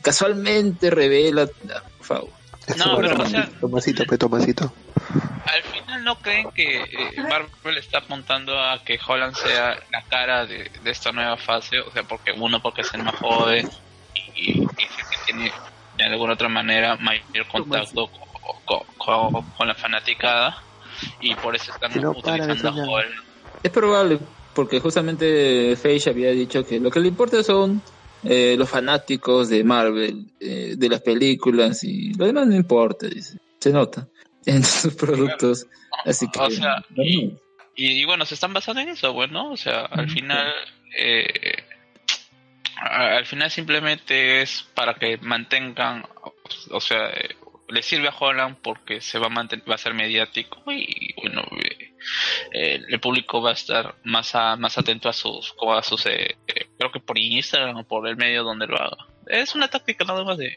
[0.00, 1.46] Casualmente revela,
[1.98, 2.41] por favor.
[2.76, 4.72] No, pero o sea, Tomasito, pe, Tomasito.
[5.46, 6.86] al final no creen que eh,
[7.28, 11.90] Marvel está apuntando a que Holland sea la cara de, de esta nueva fase, o
[11.90, 13.68] sea, porque uno porque es el más joven
[14.36, 14.86] y, y que
[15.26, 15.52] tiene
[15.98, 20.62] de alguna otra manera mayor contacto con, con- con- con la fanaticada
[21.20, 22.86] y por eso están Si no utilizando a.
[22.86, 23.14] Holland.
[23.62, 24.18] Es probable,
[24.54, 27.82] porque justamente Feige había dicho que lo que le importa son
[28.24, 33.38] eh, los fanáticos de Marvel, eh, de las películas y lo demás no importa, dice.
[33.58, 34.08] Se nota
[34.46, 35.66] en sus productos.
[36.04, 36.40] Así que.
[36.40, 36.84] O sea,
[37.74, 40.52] y, bueno, se están basando en eso, bueno, o sea, al final,
[40.96, 41.64] eh,
[42.76, 46.04] al final simplemente es para que mantengan,
[46.70, 47.34] o sea, eh,
[47.68, 51.42] le sirve a Holland porque se va a mantener, va a ser mediático y bueno,
[51.64, 51.91] eh,
[52.52, 56.36] eh, el público va a estar más a, más atento a sus, a sus, eh,
[56.46, 58.96] eh, creo que por Instagram o por el medio donde lo haga.
[59.26, 60.52] Es una táctica nada más de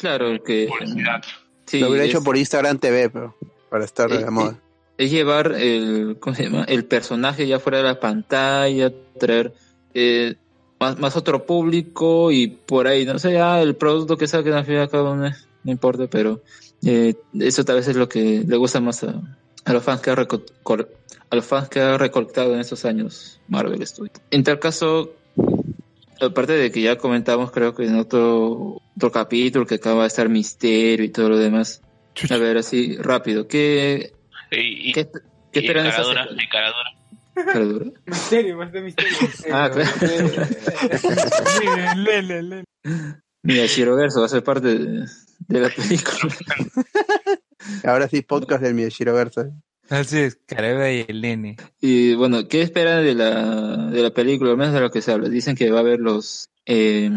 [0.00, 0.66] Claro, que.
[0.68, 1.22] publicidad.
[1.66, 3.36] Sí, Lo hubiera es- hecho por Instagram TV, pero
[3.70, 4.58] para estar de Eh, la moda.
[4.98, 6.64] es llevar el, ¿cómo se llama?
[6.68, 9.52] el personaje ya fuera de la pantalla, traer
[9.94, 10.36] eh,
[10.80, 14.64] más, más otro público y por ahí, no sé, ya el producto que saquen al
[14.64, 16.42] final cada uno es- no importa, pero
[16.84, 19.14] eh, eso tal vez es lo que le gusta más a,
[19.64, 23.86] a los fans que ha a los fans que ha recolectado en esos años Marvel
[23.86, 24.20] Studios.
[24.30, 25.14] En tal caso,
[26.20, 30.28] aparte de que ya comentamos, creo que en otro, otro capítulo que acaba de estar
[30.28, 31.82] Misterio y todo lo demás.
[32.30, 34.12] A ver, así rápido, ¿qué,
[34.50, 35.08] Y, y, ¿Qué,
[35.50, 36.90] qué y esperan caradura, y caradura.
[37.34, 37.86] ¿Caradura?
[38.06, 39.16] Misterio, más de misterio.
[39.50, 39.90] Ah, claro.
[43.42, 45.06] Mira, Shiroverso va a ser parte de,
[45.48, 46.34] de la película.
[47.84, 49.44] Ahora sí, podcast del Miyashiro Verso.
[49.88, 51.56] Así es, Careva y el nene.
[51.80, 54.52] Y bueno, ¿qué esperan de la, de la película?
[54.52, 55.28] Al menos de lo que se habla.
[55.28, 57.10] Dicen que va a haber los eh,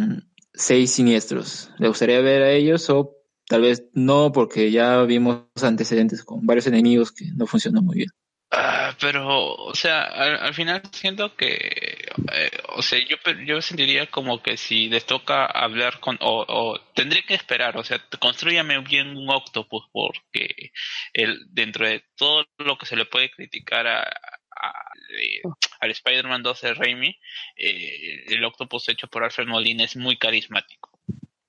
[0.54, 1.70] seis siniestros.
[1.78, 3.16] ¿Le gustaría ver a ellos o
[3.48, 4.32] tal vez no?
[4.32, 8.10] Porque ya vimos antecedentes con varios enemigos que no funcionó muy bien.
[8.52, 11.95] Ah, pero, o sea, al, al final siento que,
[12.34, 16.80] eh, o sea, yo, yo sentiría como que si les toca hablar con, o, o
[16.94, 20.72] tendría que esperar, o sea, construyame bien un octopus, porque
[21.14, 25.42] el, dentro de todo lo que se le puede criticar a, a- eh,
[25.80, 27.16] al Spider-Man 2 de Raimi,
[27.58, 31.00] eh, el octopus hecho por Alfred Molina es muy carismático.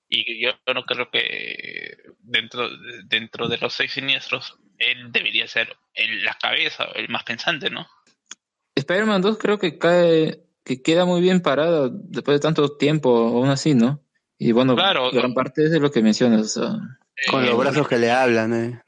[0.09, 2.69] Y yo no creo que dentro,
[3.05, 7.87] dentro de los seis siniestros, él debería ser el, la cabeza, el más pensante, ¿no?
[8.75, 13.47] Spider-Man 2 creo que cae, que queda muy bien parada después de tanto tiempo, aún
[13.49, 14.03] así, ¿no?
[14.37, 15.09] Y bueno, Claro.
[15.11, 16.57] gran parte es de lo que mencionas.
[16.57, 16.71] o sea,
[17.31, 18.81] Con los Eh, brazos que le hablan, eh.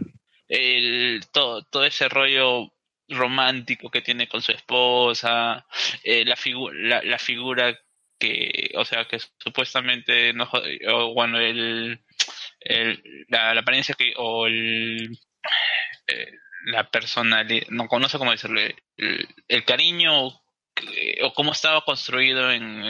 [0.50, 2.72] el, todo, todo ese rollo
[3.08, 5.66] romántico que tiene con su esposa,
[6.04, 7.76] eh, la, figu- la, la figura
[8.20, 10.48] que, o sea, que supuestamente, no,
[10.94, 12.00] o bueno, el,
[12.60, 15.18] el- la, la apariencia que, o el,
[16.08, 16.32] eh,
[16.66, 20.32] la personalidad, no conozco cómo decirle, el, el cariño
[21.24, 22.84] o cómo estaba construido en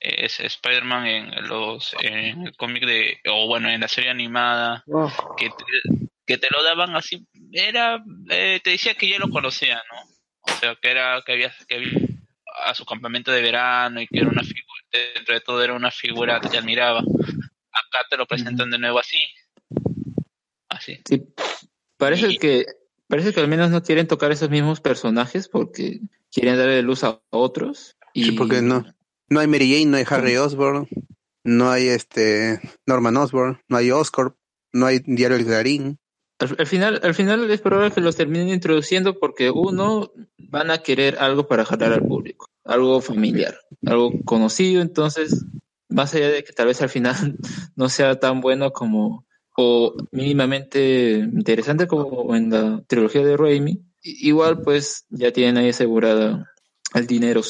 [0.00, 4.84] eh, Spider-Man en los en el cómic de o bueno en la serie animada
[5.36, 9.82] que te, que te lo daban así era eh, te decía que ya lo conocía
[9.90, 11.92] no o sea que era que había que había
[12.64, 14.72] a su campamento de verano y que era una figura
[15.14, 17.00] dentro de todo era una figura que te admiraba.
[17.00, 19.18] Acá te lo presentan de nuevo así.
[20.68, 21.00] Así.
[21.08, 21.22] Sí,
[21.96, 22.66] parece que
[23.06, 26.00] parece que al menos no quieren tocar esos mismos personajes porque
[26.32, 27.96] quieren darle luz a otros.
[28.14, 28.84] Y Sí, porque no,
[29.28, 30.88] no hay Mary Jane, no hay Harry Osborn,
[31.44, 34.36] no hay este Norman Osborn, no hay Oscorp,
[34.72, 35.98] no hay Diario El Clarín.
[36.38, 40.78] Al, al final, al final es probable que los terminen introduciendo porque uno van a
[40.78, 45.44] querer algo para jalar al público, algo familiar, algo conocido, entonces
[45.88, 47.36] más allá de que tal vez al final
[47.76, 54.60] no sea tan bueno como o mínimamente interesante como en la trilogía de Raimi, igual
[54.62, 56.50] pues ya tienen ahí asegurada
[56.94, 57.42] el dinero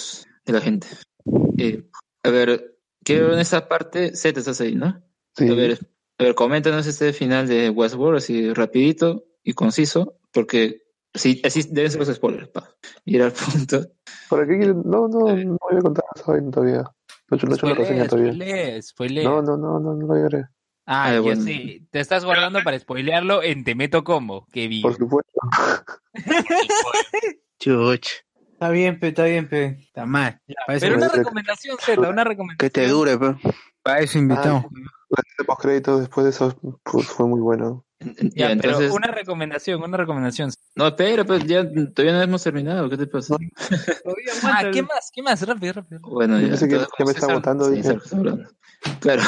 [0.44, 0.86] de la gente.
[1.58, 1.84] Eh,
[2.22, 4.86] a ver, quiero en esa parte, Z estás ahí, ¿no?
[4.86, 5.78] A ver,
[6.18, 10.82] a ver, coméntanos este final de Westworld así rapidito y conciso, porque
[11.12, 12.76] así, así deben ser los spoilers, pa.
[13.04, 13.88] Ir al punto.
[14.28, 14.82] ¿Para qué quieren?
[14.84, 16.82] No, no, no voy a contar esa vaina todavía.
[17.28, 18.32] No he hecho, no he hecho la reseña todavía.
[19.24, 20.44] No, no, no, no, no lo haré.
[20.86, 21.42] Ah, Ah, yo bueno.
[21.42, 21.82] sé.
[21.90, 24.46] Te estás guardando para spoilearlo en Te Meto Combo.
[24.52, 24.82] Qué bien.
[24.82, 25.40] Por supuesto.
[27.60, 28.08] Chuch.
[28.52, 29.78] Está bien, pe, está bien, pe.
[29.80, 30.40] Está mal.
[30.80, 32.58] Pero una recomendación, Z, una recomendación.
[32.58, 33.36] Que te dure, pues.
[33.82, 34.66] para eso invitamos.
[35.10, 37.84] La de postcréditos después de eso pues, fue muy bueno.
[38.00, 40.50] Ya, Ya, pero entonces, una recomendación, una recomendación.
[40.74, 43.36] no, espera, pues ya todavía no hemos terminado, ¿qué te pasa?
[44.44, 45.10] Ah, ¿qué más?
[45.12, 45.46] ¿Qué más?
[45.46, 46.00] Rápido, rápido.
[46.02, 48.48] Bueno, Yo ya, pensé que entonces, ya me votando, sí, está hablando.
[49.00, 49.22] Claro.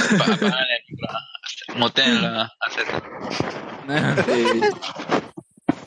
[2.61, 3.03] Hacer-
[4.29, 4.61] Eh,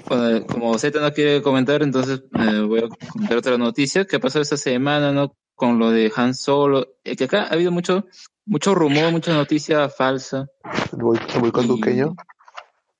[0.07, 4.39] bueno, como Z no quiere comentar, entonces eh, voy a comentar otra noticia que pasó
[4.39, 5.35] esta semana, ¿no?
[5.55, 8.05] Con lo de Han Solo, eh, que acá ha habido mucho,
[8.45, 10.47] mucho rumor, mucha noticia falsa.
[10.93, 12.15] El boy- el boicot Y duqueño.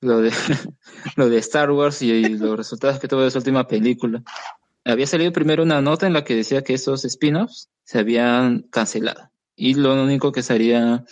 [0.02, 0.32] Lo de,
[1.16, 4.22] lo de Star Wars y, y los resultados que tuvo de su última película.
[4.84, 9.30] Había salido primero una nota en la que decía que esos spin-offs se habían cancelado.
[9.56, 11.04] Y lo único que estaría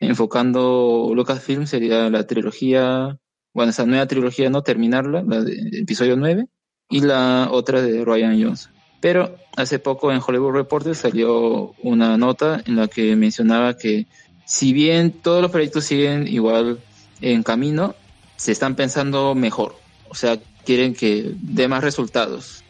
[0.00, 3.18] enfocando Lucasfilm sería la trilogía,
[3.54, 6.46] bueno, esa nueva trilogía, no terminarla, la de episodio 9,
[6.88, 8.72] y la otra de Ryan Johnson.
[9.00, 14.06] Pero hace poco en Hollywood Reporter salió una nota en la que mencionaba que
[14.44, 16.78] si bien todos los proyectos siguen igual
[17.20, 17.94] en camino,
[18.36, 19.76] se están pensando mejor.
[20.08, 22.62] O sea, quieren que dé más resultados.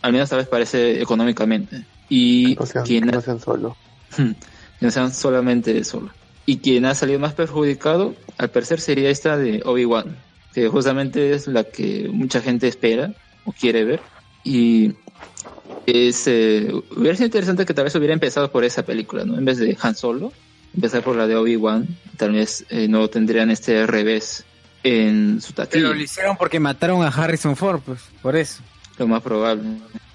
[0.00, 1.84] Al menos tal vez parece económicamente.
[2.08, 3.76] Y No sean, quien no sean solo.
[4.16, 6.10] que no sean solamente solo.
[6.46, 10.16] Y quien ha salido más perjudicado, al parecer, sería esta de Obi-Wan,
[10.52, 13.14] que justamente es la que mucha gente espera
[13.44, 14.00] o quiere ver.
[14.44, 14.92] Y
[15.86, 19.38] es, eh, hubiera sido interesante que tal vez hubiera empezado por esa película, ¿no?
[19.38, 20.32] En vez de Han Solo,
[20.74, 24.44] empezar por la de Obi-Wan, tal vez eh, no tendrían este revés
[24.82, 25.84] en su taquilla.
[25.84, 28.62] Pero lo hicieron porque mataron a Harrison Ford, pues, por eso.
[28.98, 29.62] Lo más probable.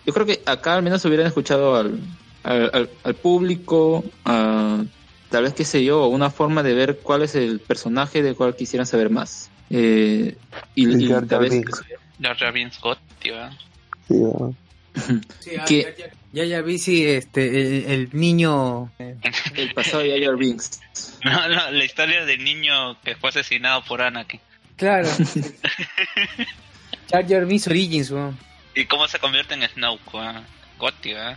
[0.05, 1.99] Yo creo que acá al menos hubieran escuchado al,
[2.43, 4.83] al, al- al público, a,
[5.29, 8.55] tal vez, qué sé yo, una forma de ver cuál es el personaje del cual
[8.55, 9.49] quisieran saber más.
[9.69, 10.37] Eh,
[10.75, 13.35] y, y Jar tal vez Binks Scott, tío.
[15.39, 15.65] Sí, ah.
[15.65, 18.89] que Ya, ya vi si este, el, el niño.
[18.97, 19.15] eh,
[19.55, 20.81] el pasado de Jar Binks.
[21.23, 24.39] No, no, la historia del niño que fue asesinado por Anakin.
[24.75, 25.09] Claro.
[27.11, 28.37] Jar Jar Binks Origins, weón.
[28.75, 30.43] Y cómo se convierte en Snoke, weón.
[30.77, 31.35] Gotti, weón.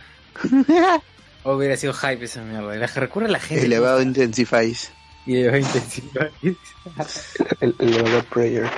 [1.43, 2.75] Hubiera sido hype esa mierda.
[2.75, 3.65] La que recurre a la gente.
[3.65, 4.91] Elevado Intensifies.
[5.25, 6.29] Y elevado intensiva.
[6.41, 8.69] El, el elevador prayer.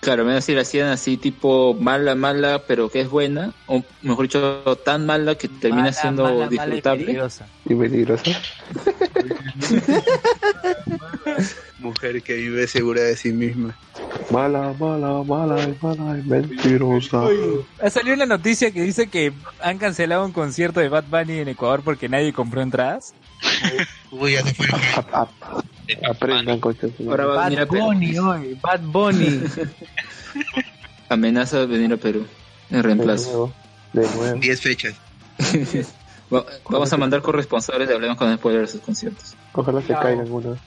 [0.00, 4.26] Claro, me decir, la hacían así tipo mala, mala, pero que es buena, o mejor
[4.26, 7.04] dicho, tan mala que termina Mala, siendo mala, mala y disfrutable.
[7.04, 7.46] peligrosa.
[7.66, 8.24] Y peligrosa.
[11.80, 13.76] Mujer que vive segura de sí misma.
[14.30, 17.22] Mala, mala, mala, mala y mentirosa.
[17.82, 19.32] Ha salido una noticia que dice que
[19.62, 23.14] han cancelado un concierto de Bad Bunny en Ecuador porque nadie compró entradas.
[24.10, 24.66] Uy, ya se fue.
[26.10, 26.92] Aprendan, coches.
[27.08, 27.84] Ahora va a Bad venir a Perú.
[27.84, 29.40] Bunny, oye, Bad Bunny.
[31.08, 32.26] Amenaza de venir a Perú
[32.70, 33.28] en De reemplazo.
[33.30, 33.52] nuevo.
[33.94, 34.38] De nuevo.
[34.40, 34.94] 10 fechas.
[36.32, 39.34] Va- Vamos a mandar corresponsables de Hablemos con Spoiler a sus conciertos.
[39.54, 40.58] Ojalá se caigan uno.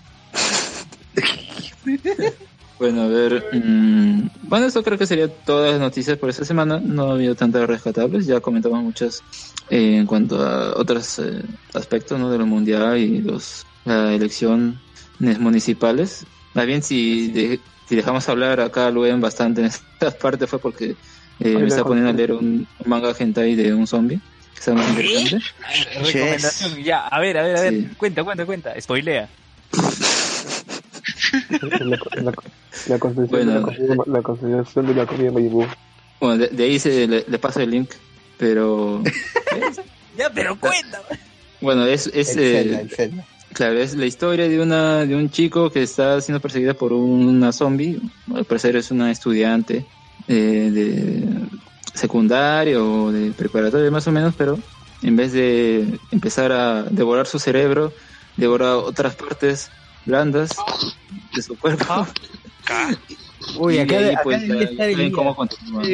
[2.81, 3.45] Bueno, a ver.
[3.53, 6.81] mm, bueno, eso creo que sería todas las noticias por esta semana.
[6.83, 8.25] No ha habido tantas rescatables.
[8.25, 9.21] Ya comentamos muchas
[9.69, 11.43] eh, en cuanto a otros eh,
[11.75, 12.31] aspectos ¿no?
[12.31, 14.79] de lo mundial y los la elecciones
[15.19, 16.25] municipales.
[16.55, 19.67] Más bien, si, de- si dejamos hablar acá a Luen bastante en
[19.99, 20.95] esta parte fue porque
[21.39, 24.19] eh, me está poniendo a leer un, un manga hentai de un zombie.
[24.55, 25.37] Que está muy interesante.
[26.03, 27.87] Recomendación, ya, a ver, a ver, a ver, Sí.
[27.95, 29.29] cuenta, cuenta, cuenta, spoilea.
[31.61, 32.33] La, la,
[32.87, 33.61] la concesión Bueno.
[33.67, 35.65] de la concesión de la comida Mayimbu.
[36.19, 37.89] Bueno, de, de ahí se, le, le paso el link,
[38.37, 39.01] pero
[40.17, 41.01] Ya, pero cuenta.
[41.61, 43.23] bueno, es, es El eh, el.
[43.53, 47.51] Claro, es la historia de una de un chico que está siendo perseguida por una
[47.51, 47.99] zombie.
[48.33, 49.85] Al parecer es una estudiante
[50.27, 51.25] eh, de
[51.93, 54.57] secundaria o de preparatoria más o menos, pero
[55.03, 57.91] en vez de empezar a devorar su cerebro,
[58.37, 59.69] devora otras partes
[60.05, 60.51] blandas
[61.35, 62.07] de su cuerpo.
[63.57, 65.11] Uy, Y acá, ahí, acá pues, ya- estar Elías.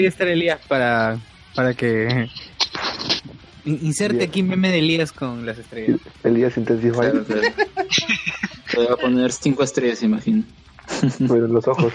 [0.06, 1.18] estar Elías para,
[1.56, 2.30] para que...
[3.66, 6.00] In- Inserte aquí meme de Elías con las estrellas.
[6.24, 7.00] Elías Intensify.
[7.12, 7.42] Claro, claro.
[8.74, 10.44] Le voy a poner cinco estrellas, imagino.
[11.20, 11.92] En los ojos.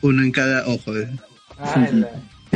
[0.00, 0.96] Uno en cada ojo.
[0.96, 1.08] eh.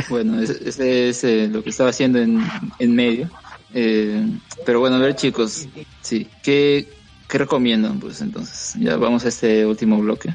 [0.09, 2.39] Bueno, ese ese es eh, lo que estaba haciendo en,
[2.77, 3.29] en medio.
[3.73, 4.23] Eh,
[4.63, 5.67] pero bueno, a ver chicos,
[6.01, 6.87] sí, ¿qué,
[7.27, 7.99] ¿qué recomiendan?
[7.99, 10.33] Pues entonces, ya vamos a este último bloque.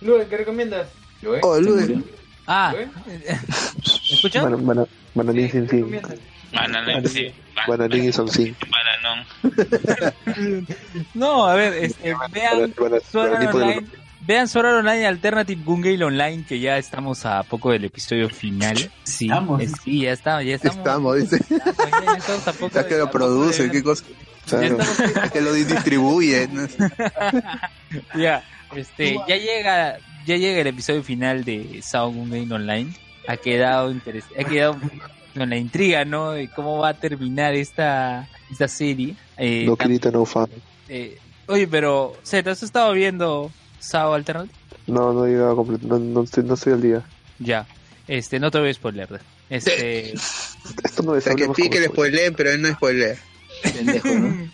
[0.00, 0.88] Luis, ¿qué recomiendas?
[1.42, 1.90] Oh, Luis.
[2.46, 2.74] Ah,
[4.10, 4.42] ¿escucha?
[4.42, 5.90] Bana- bana- Bananín sin sin.
[6.52, 7.32] Bananón, sí.
[7.92, 8.54] Y son sin.
[8.70, 9.26] Bananón.
[11.14, 12.74] No, a ver, este, vean
[13.10, 13.86] Sword Art Online,
[14.26, 18.28] vean Sword Art Online Alternative Gun Gale Online, que ya estamos a poco del episodio
[18.30, 18.76] final.
[19.04, 19.62] Sí, Estamos.
[19.62, 20.76] es- sí, ya estamos, ya estamos.
[20.78, 21.36] Estamos, dice.
[21.36, 24.04] Estamos, ya- estamos a poco Ya de- que lo produce, de- qué cosa.
[24.46, 24.78] ya Claro.
[24.80, 26.48] estamos- Que lo distribuye.
[28.16, 28.42] ya,
[28.74, 32.92] este, ya llega, ya llega el episodio final de Sao Gun Gale Online.
[33.26, 34.78] Ha quedado interes- ha quedado
[35.34, 36.32] con la intriga, ¿no?
[36.32, 39.14] De cómo va a terminar esta, esta serie.
[39.36, 40.46] Eh, No Kirita, no fan.
[40.88, 43.50] eh, oye, pero, Z, ¿has estado viendo
[43.84, 44.54] Sao Alternative?
[44.86, 45.86] No, no he llegado completo.
[45.86, 47.02] No, no, estoy, no estoy al día.
[47.38, 47.66] Ya,
[48.08, 49.20] este, no te voy a spoiler.
[49.50, 50.12] Este,
[50.84, 53.16] Esto no O es sea, que sí que le spoileen, pero él no spoilea.
[53.62, 54.48] Pendejo, ¿no?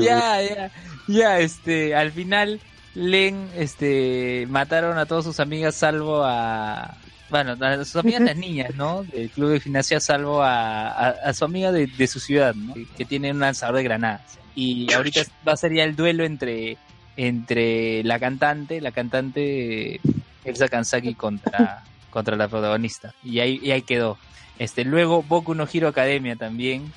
[0.00, 0.70] ya, ya,
[1.08, 2.60] ya, este, al final,
[2.94, 6.96] Len, este, mataron a todas sus amigas salvo a,
[7.30, 9.04] bueno, a sus amigas las niñas, ¿no?
[9.04, 12.74] Del club de gimnasia salvo a, a, a su amiga de, de su ciudad, ¿no?
[12.96, 14.38] Que tiene un lanzador de granadas.
[14.54, 16.76] Y ahorita va a ser ya el duelo entre,
[17.16, 20.00] entre la cantante, la cantante
[20.44, 23.14] Elsa Kansaki contra, contra la protagonista.
[23.22, 24.18] Y ahí, y ahí quedó.
[24.58, 26.92] Este, luego Boku no Hero Academia también.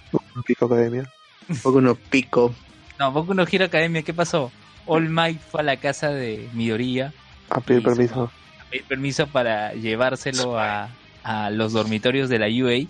[0.45, 1.09] Pico Academia.
[1.63, 2.53] Poco uno pico.
[2.99, 4.51] No, Boku no Hero Academia, ¿qué pasó?
[4.85, 7.13] All Might fue a la casa de Midoriya
[7.49, 8.31] A pedir permiso.
[8.59, 10.89] a pedir permiso para llevárselo a,
[11.23, 12.71] a los dormitorios de la UA.
[12.71, 12.89] Ay,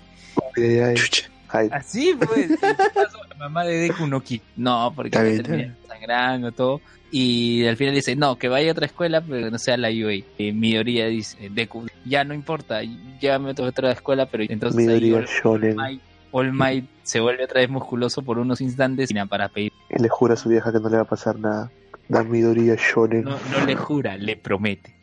[0.57, 0.95] ay,
[1.49, 1.69] ay.
[1.71, 3.17] Así pues, ¿qué pasó?
[3.29, 4.21] La mamá de Deku no.
[4.57, 5.17] No, porque
[5.97, 6.81] sangrando todo.
[7.09, 9.87] Y al final dice, no, que vaya a otra escuela, pero que no sea la
[9.89, 10.25] UA.
[10.37, 15.17] Y Midoriya dice, Deku, ya no importa, llévame a otra escuela, pero entonces ahí Midoriya
[15.19, 15.75] All, Shonen.
[15.77, 16.01] Might,
[16.31, 19.71] All Might se vuelve otra vez musculoso por unos instantes y nada, para pedir.
[19.89, 21.71] Y le jura a su vieja que no le va a pasar nada.
[22.09, 23.23] Da Midoriya Shonen.
[23.23, 24.93] No, no le jura, le promete.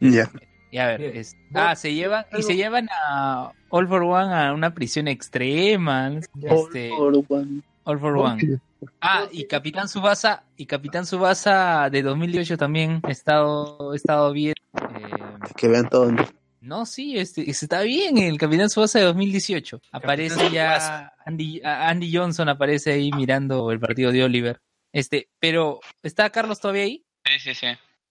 [0.00, 0.30] Ya.
[0.70, 4.52] Y a ver, es- ah, se llevan, y se llevan a All for One a
[4.52, 6.12] una prisión extrema.
[6.42, 8.60] Este, All for One.
[9.00, 14.54] Ah, y Capitán Subasa, y Capitán Subasa de 2018 también ha estado, estado bien.
[14.74, 15.08] Eh,
[15.56, 16.10] Que vean todo.
[16.12, 16.26] ¿no?
[16.60, 19.80] no, sí, este, está bien el Capitán Subasa de 2018.
[19.92, 24.60] Aparece ya Andy, Andy Johnson aparece ahí mirando el partido de Oliver.
[24.92, 27.04] Este, pero ¿está Carlos todavía ahí?
[27.24, 27.66] Sí, sí, sí.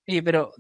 [0.08, 0.52] Sí, pero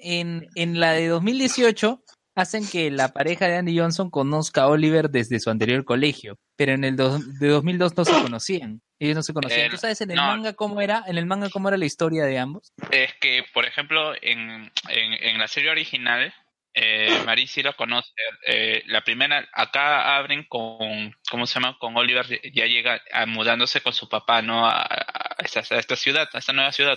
[0.00, 2.02] en, en la de 2018
[2.34, 6.72] hacen que la pareja de Andy Johnson conozca a Oliver desde su anterior colegio, pero
[6.72, 8.80] en el dos- de 2002 no se conocían.
[9.00, 9.66] Ellos no se conocían.
[9.66, 10.26] Eh, ¿Tú sabes en el no.
[10.26, 11.02] manga cómo era?
[11.08, 12.72] En el manga cómo era la historia de ambos?
[12.92, 16.32] Es que, por ejemplo, en, en, en la serie original,
[16.72, 18.12] Eh, Marí sí lo conoce.
[18.46, 21.76] Eh, la primera, acá abren con, ¿cómo se llama?
[21.80, 24.64] Con Oliver ya llega a- mudándose con su papá, ¿no?
[24.68, 26.96] A, a esta, a esta ciudad, a esta nueva ciudad.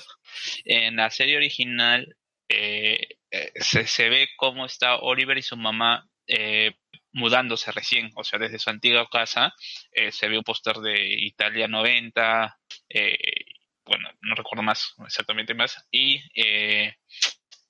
[0.65, 2.15] En la serie original
[2.49, 2.99] eh,
[3.31, 6.07] eh, se, se ve cómo está Oliver y su mamá
[7.13, 9.53] mudándose recién, o sea, desde su antigua casa.
[9.91, 12.59] eh, se ve un póster de Italia 90,
[12.89, 13.17] eh,
[13.85, 16.95] bueno, no recuerdo más exactamente más, y eh,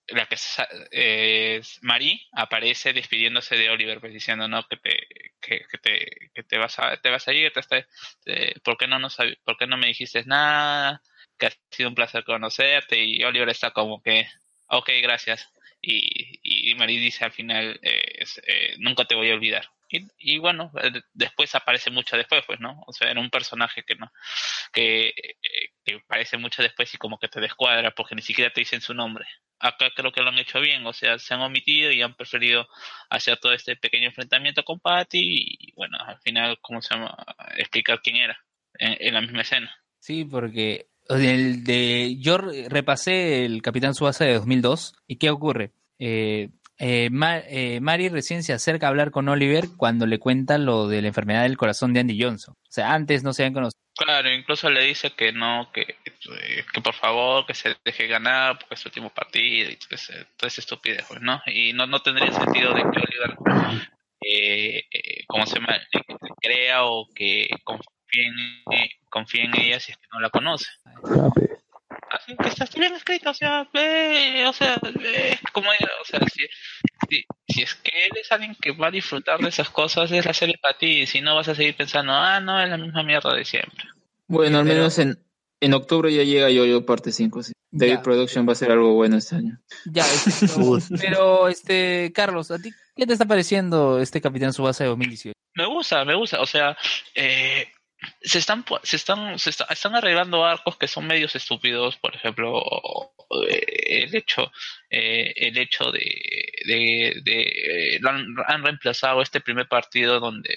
[0.08, 5.08] la que sa- eh, es Marie aparece despidiéndose de Oliver, pues diciendo no que te
[5.42, 7.88] que, que te que te vas a te vas a ir, te está-
[8.24, 11.02] te- ¿por qué no nos por qué no me dijiste nada?
[11.38, 14.28] Que ha sido un placer conocerte y Oliver está como que
[14.68, 15.50] ok, gracias.
[15.82, 16.40] Y,
[16.72, 19.68] y Marie dice al final eh, eh, nunca te voy a olvidar.
[20.18, 22.84] Y, bueno, eh, después aparece mucho después, pues, ¿no?
[22.88, 24.12] O sea, era un personaje que no,
[24.72, 25.14] que,
[26.04, 29.26] aparece mucho después y como que te descuadra porque ni siquiera te dicen su nombre.
[29.60, 32.68] Acá creo que lo han hecho bien, o sea, se han omitido y han preferido
[33.10, 37.16] hacer todo este pequeño enfrentamiento con Patty y bueno, al final, ¿cómo se llama?
[37.58, 38.38] Explicar quién era
[38.80, 39.74] en, la misma escena.
[40.00, 45.72] Sí, porque el de, yo re- repasé el Capitán Subasa de 2002 y ¿qué ocurre?
[46.00, 46.50] Eh,
[46.80, 50.88] eh, Ma- eh, Mary recién se acerca a hablar con Oliver cuando le cuenta lo
[50.88, 52.56] de la enfermedad del corazón de Andy Johnson.
[52.58, 53.80] O sea, antes no se habían conocido.
[53.96, 58.58] Claro, incluso le dice que no, que, eh, que por favor, que se deje ganar
[58.58, 61.40] porque es su último partido y todo ese, toda esa estupidez, pues, ¿no?
[61.46, 63.38] Y no, no tendría sentido de que Oliver,
[64.22, 65.78] eh, eh, ¿cómo se llama?
[65.92, 66.02] Le
[66.42, 70.66] crea o que confíe en, eh, confíe en ella si es que no la conoce.
[72.14, 76.46] Así que está bien escrito, o sea, ve, o sea, ve, como o sea, si,
[77.10, 80.24] si, si es que él es alguien que va a disfrutar de esas cosas, es
[80.24, 82.78] la serie para ti, y si no vas a seguir pensando, ah, no, es la
[82.78, 83.86] misma mierda de siempre.
[84.28, 85.18] Bueno, al menos en,
[85.60, 87.44] en octubre ya llega Yo-Yo parte 5.
[87.44, 87.54] Sí.
[87.72, 88.02] David Ya.
[88.04, 89.60] Production va a hacer algo bueno este año.
[89.86, 94.84] Ya, este, pero, pero, este, Carlos, ¿a ti qué te está pareciendo este Capitán Subasa
[94.84, 95.34] de 2018?
[95.56, 96.78] Me gusta, me gusta, o sea,
[97.16, 97.68] eh,
[98.22, 102.64] se están, se están, se está- están arreglando arcos que son medios estúpidos, por ejemplo,
[103.50, 104.52] eh, el hecho,
[104.90, 106.02] eh, el hecho de,
[106.66, 110.56] de, han, han reemplazado este primer partido donde,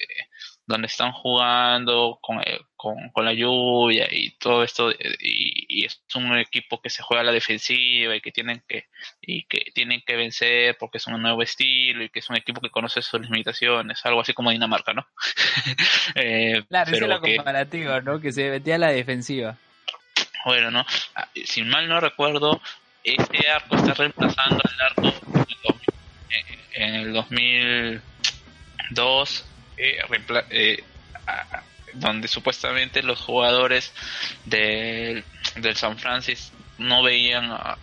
[0.67, 6.03] donde están jugando con, eh, con, con la lluvia y todo esto, y, y es
[6.15, 8.87] un equipo que se juega a la defensiva y que tienen que,
[9.21, 12.61] y que tienen que vencer porque es un nuevo estilo y que es un equipo
[12.61, 15.07] que conoce sus limitaciones, algo así como Dinamarca, ¿no?
[16.15, 18.21] Eh, Claro, esa es pero la comparativa, ¿no?
[18.21, 19.59] Que se metía a la defensiva.
[20.45, 20.85] bueno, ¿no?
[21.15, 22.61] Ah, Si mal no recuerdo,
[23.05, 26.43] este arco está reemplazando el arco en el 2000
[26.79, 29.45] en el 2002,
[29.77, 30.83] eh, reempla- eh,
[31.27, 31.63] a-
[31.95, 33.93] donde supuestamente los jugadores
[34.45, 35.25] del,
[35.57, 37.79] del San Francisco no veían a,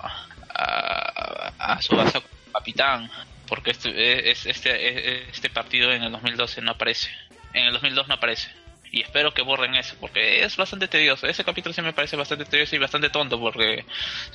[0.50, 3.10] a, a su base capitán,
[3.48, 7.10] porque este, es- este, este partido en el 2012 no aparece.
[7.54, 8.50] En el 2002 no aparece.
[8.92, 11.26] Y espero que borren eso, porque es bastante tedioso.
[11.26, 13.84] Ese capítulo sí me parece bastante tedioso y bastante tonto, porque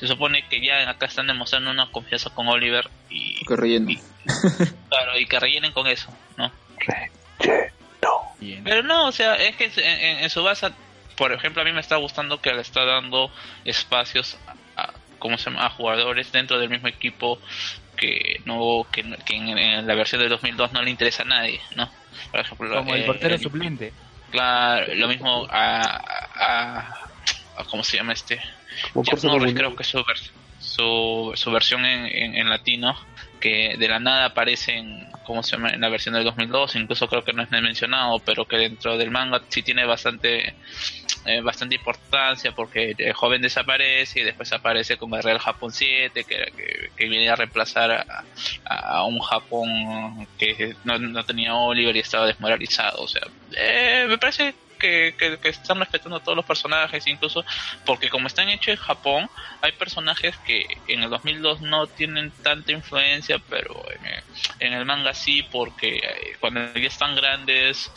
[0.00, 3.88] se supone que ya acá están demostrando una confianza con Oliver y, Que relleno.
[4.88, 6.50] claro, y que rellenen con eso, ¿no?
[8.64, 10.68] Pero no, o sea, es que en, en- en su base,
[11.16, 13.30] por ejemplo, a mí me está gustando que le está dando
[13.64, 14.36] espacios
[14.76, 15.66] a, a- ¿cómo se llama?
[15.66, 17.40] a jugadores dentro del mismo equipo
[17.96, 21.60] que no que, que en, en la versión de 2002 no le interesa a nadie,
[21.74, 21.90] ¿no?
[22.30, 23.92] Por ejemplo, Como el eh, portero el- suplente.
[24.30, 25.80] Claro, lo mismo a,
[26.34, 27.08] a,
[27.56, 28.36] a- ¿cómo se llama este?
[28.92, 30.04] Como Jack Porzo Norris, creo que es su,
[30.60, 32.94] su, su versión en, en, en latino,
[33.38, 35.70] que de la nada aparece en, ¿cómo se llama?
[35.70, 39.10] en la versión del 2002, incluso creo que no es mencionado, pero que dentro del
[39.10, 40.54] manga sí tiene bastante
[41.24, 46.24] eh, bastante importancia porque el joven desaparece y después aparece como el Real Japón 7
[46.24, 48.24] que, que, que viene a reemplazar a,
[48.64, 53.02] a un Japón que no, no tenía Oliver y estaba desmoralizado.
[53.02, 53.22] O sea,
[53.56, 57.44] eh, me parece que, que, que están respetando a todos los personajes, incluso
[57.84, 62.72] porque como están hechos en Japón, hay personajes que en el 2002 no tienen tanta
[62.72, 63.84] influencia, pero
[64.60, 67.90] en, el manga sí, porque eh, cuando ya están grandes,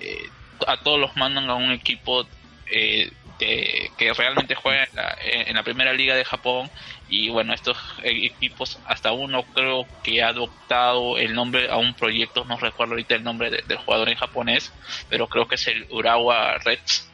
[0.00, 0.28] eh,
[0.66, 2.26] a todos los mandan a un equipo
[2.66, 6.70] eh, que realmente juega en la, en la primera liga de Japón
[7.08, 11.94] y bueno estos eh, equipos hasta uno creo que ha adoptado el nombre a un
[11.94, 14.72] proyecto no recuerdo ahorita el nombre de- del jugador en japonés
[15.08, 17.10] pero creo que es el Urawa Reds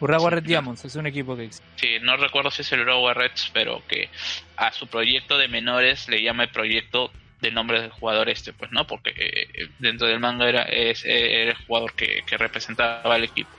[0.00, 1.66] Urawa Red Diamonds es un equipo que existe.
[1.76, 4.10] Sí, no recuerdo si es el Urawa Reds, pero que
[4.56, 8.70] a su proyecto de menores le llama el proyecto del nombre del jugador este, pues
[8.70, 13.24] no, porque eh, dentro del manga era, es, era el jugador que, que representaba al
[13.24, 13.57] equipo.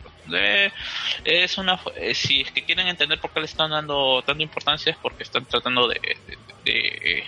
[1.23, 4.91] Es una eh, si es que quieren entender por qué le están dando tanta importancia
[4.91, 5.99] es porque están tratando de,
[6.65, 7.23] de, de-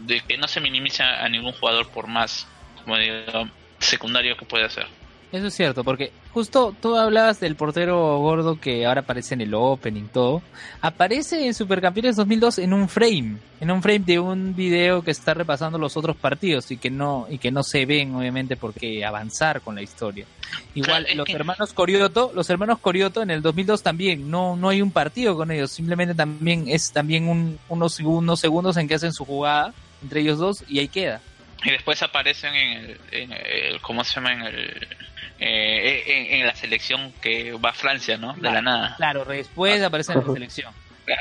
[0.00, 2.46] de que no se minimice a ningún jugador por más
[2.84, 3.44] como digo,
[3.80, 4.86] secundario que pueda ser.
[5.30, 9.54] Eso es cierto, porque justo tú hablabas del portero gordo que ahora aparece en el
[9.54, 10.40] opening todo.
[10.80, 15.34] Aparece en Supercampeones 2002 en un frame, en un frame de un video que está
[15.34, 19.60] repasando los otros partidos y que no y que no se ven obviamente porque avanzar
[19.62, 20.26] con la historia.
[20.74, 24.68] Igual Claro, los que- hermanos Corioto, los hermanos Corioto en el 2002 también no no
[24.68, 28.94] hay un partido con ellos, simplemente también es también un, unos segundos segundos en que
[28.94, 31.20] hacen su jugada entre ellos dos y ahí queda.
[31.64, 34.32] Y después aparecen en el, en el ¿cómo se llama?
[34.34, 34.86] En el
[35.40, 38.34] eh, en, en la selección que va a Francia, ¿no?
[38.34, 38.94] De la nada.
[38.96, 40.72] Claro, después aparece en la selección.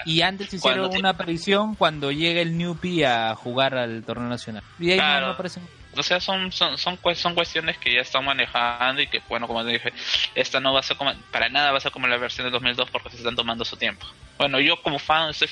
[0.06, 4.28] Y antes hicieron Cuando te- una aparición cuando llega el Newpie a jugar al torneo
[4.28, 4.62] nacional.
[4.80, 5.26] Y ahí no- Claro.
[5.28, 5.64] no, aparecen.
[5.98, 9.48] O sea, son, son, son, cue- son cuestiones que ya están manejando y que, bueno,
[9.48, 9.94] como te dije,
[10.36, 12.52] esta no va a ser como, para nada va a ser como la versión de
[12.52, 14.06] 2002 porque se están tomando su tiempo.
[14.38, 15.50] Bueno, yo como fan estoy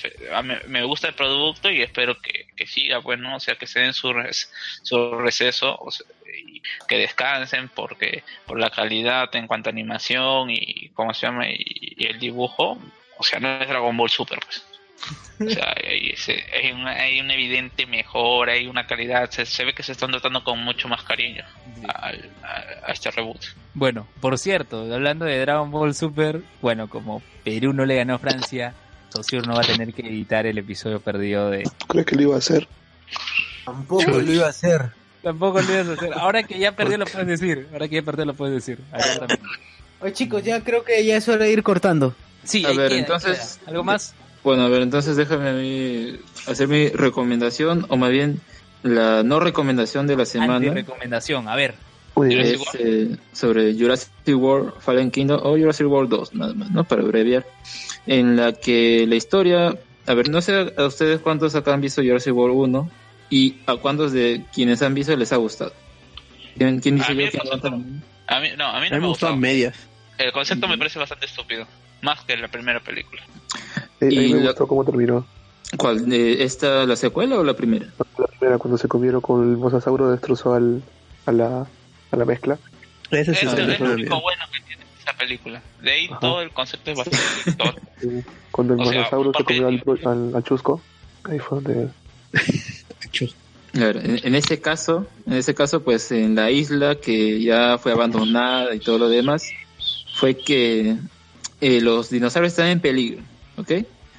[0.67, 4.13] me gusta el producto y espero que, siga, bueno, o sea, que se den su,
[4.13, 4.51] res-
[4.83, 5.79] su receso
[6.43, 11.49] y que descansen porque por la calidad en cuanto a animación y, ¿cómo se llama?
[11.49, 11.55] Y,
[11.97, 12.77] y el dibujo,
[13.17, 14.63] o sea, no es Dragon Ball Super, pues.
[15.39, 16.13] O sea, hay,
[16.63, 20.11] hay una, hay una evidente mejora, hay una calidad, se, se ve que se están
[20.11, 21.43] tratando con mucho más cariño
[21.93, 23.41] al- a, a este reboot.
[23.73, 28.19] Bueno, por cierto, hablando de Dragon Ball Super, bueno, como Perú no le ganó a
[28.19, 28.73] Francia,
[29.09, 31.63] Saussure no va a tener que editar el episodio perdido de...
[31.87, 32.67] ¿Crees que lo iba a hacer?
[33.65, 34.91] Tampoco lo iba a hacer.
[35.21, 36.13] Tampoco lo ibas a hacer.
[36.13, 37.67] Ahora que ya perdió lo puedes decir.
[37.73, 38.77] Ahora que ya perdió lo puedes decir.
[40.01, 42.15] Oye chicos, ya creo que ya es hora de ir cortando.
[42.43, 43.71] Sí, A ver, queda, entonces- queda.
[43.71, 44.13] ¿Algo más?
[44.45, 48.39] Bueno, a ver, entonces déjame a mí hacer mi recomendación, o más bien
[48.83, 50.71] la no recomendación de la semana.
[50.71, 51.73] recomendación, a ver.
[52.29, 56.83] es eh, sobre Jurassic World Fallen Kingdom o Jurassic World 2, nada más, ¿no?
[56.83, 57.43] Para abreviar.
[58.05, 59.79] En la que la historia.
[60.05, 62.91] A ver, no sé a ustedes cuántos acá han visto Jurassic World 1
[63.31, 65.73] y a cuántos de quienes han visto les ha gustado.
[66.55, 67.39] ¿Quién, quién dice A mí yo me que?
[68.27, 69.41] A mí, no, a mí no A mí me gustó a gustó.
[69.41, 69.75] medias.
[70.19, 71.65] El concepto me parece bastante estúpido,
[72.03, 73.23] más que la primera película.
[74.01, 75.25] Eh, a mí Y me la- gustó cómo terminó.
[75.77, 76.07] ¿Cuál?
[76.07, 77.87] ¿De ¿Esta la secuela o la primera?
[78.17, 80.81] La primera, cuando se comieron con el mosasauro, destrozó al,
[81.25, 81.65] a, la,
[82.11, 82.57] a la mezcla.
[83.11, 85.61] Ese Eso es lo único bueno que tiene esa película.
[85.81, 87.81] De ahí todo el concepto es bastante tonto.
[88.51, 90.81] Cuando el O sea, mosasauro se comió al, al, al chusco,
[91.25, 91.89] ahí fue donde...
[93.75, 97.77] A ver, en, en ese caso, en ese caso, pues en la isla que ya
[97.77, 99.51] fue abandonada y todo lo demás,
[100.13, 100.95] fue que
[101.59, 103.21] eh, los dinosaurios están en peligro,
[103.57, 103.71] ¿ok?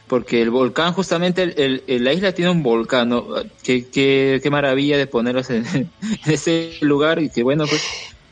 [0.08, 3.26] Porque el volcán, justamente, el, el- la isla tiene un volcán, ¿no?
[3.62, 5.90] Qué, qué, qué maravilla de ponerlos en, en
[6.26, 7.82] ese lugar y que, bueno, pues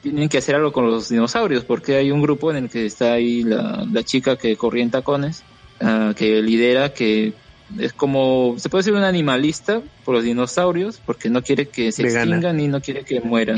[0.02, 3.14] tienen que hacer algo con los dinosaurios, porque hay un grupo en el que está
[3.14, 5.42] ahí la, la chica que corría en tacones,
[5.80, 7.32] ah, que lidera, que
[7.78, 12.02] es como, se puede decir un animalista por los dinosaurios, porque no quiere que se
[12.02, 12.36] Vegana.
[12.36, 13.56] extingan y no quiere que mueran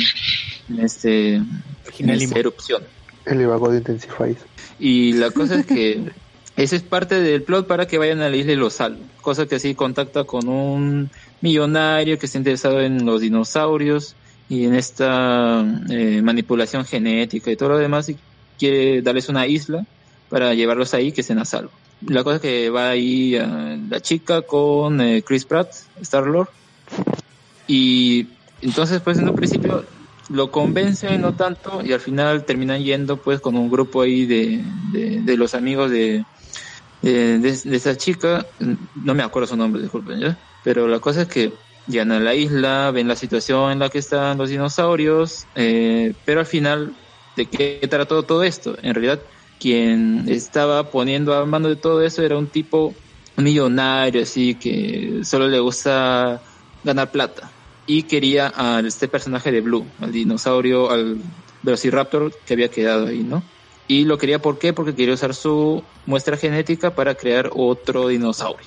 [0.70, 2.82] en, este, en esta erupción.
[3.26, 4.38] El de Intensifies.
[4.78, 6.00] Y la cosa es que
[6.56, 9.02] ese es parte del plot para que vayan a la isla y lo salven.
[9.20, 11.10] Cosa que así contacta con un
[11.42, 14.16] millonario que está interesado en los dinosaurios
[14.48, 18.16] y en esta eh, manipulación genética y todo lo demás y
[18.58, 19.84] quiere darles una isla
[20.30, 21.72] para llevarlos ahí que estén a salvo.
[22.06, 26.48] La cosa que va ahí eh, la chica con eh, Chris Pratt, Star-Lord,
[27.68, 28.28] y
[28.62, 29.84] entonces pues en un principio
[30.30, 34.62] lo convencen no tanto y al final terminan yendo pues con un grupo ahí de,
[34.92, 36.24] de los amigos de,
[37.00, 38.46] de- de esa chica,
[38.94, 40.40] no me acuerdo su nombre, disculpen, ¿ya?
[40.62, 43.98] Pero la cosa es que llegan a la isla, ven la situación en la que
[43.98, 46.96] están los dinosaurios, eh, pero al final,
[47.34, 48.76] ¿de qué trató todo esto?
[48.82, 49.22] En realidad,
[49.58, 53.02] quien estaba poniendo a mano de todo eso era un tipo
[53.36, 56.42] millonario, así que solo le gusta
[56.82, 57.52] ganar plata.
[57.84, 61.22] Y quería a este personaje de Blue, al dinosaurio, al
[61.62, 63.55] Velociraptor que había quedado ahí, ¿no?
[63.88, 64.72] Y lo quería, ¿por qué?
[64.72, 68.66] Porque quería usar su muestra genética para crear otro dinosaurio.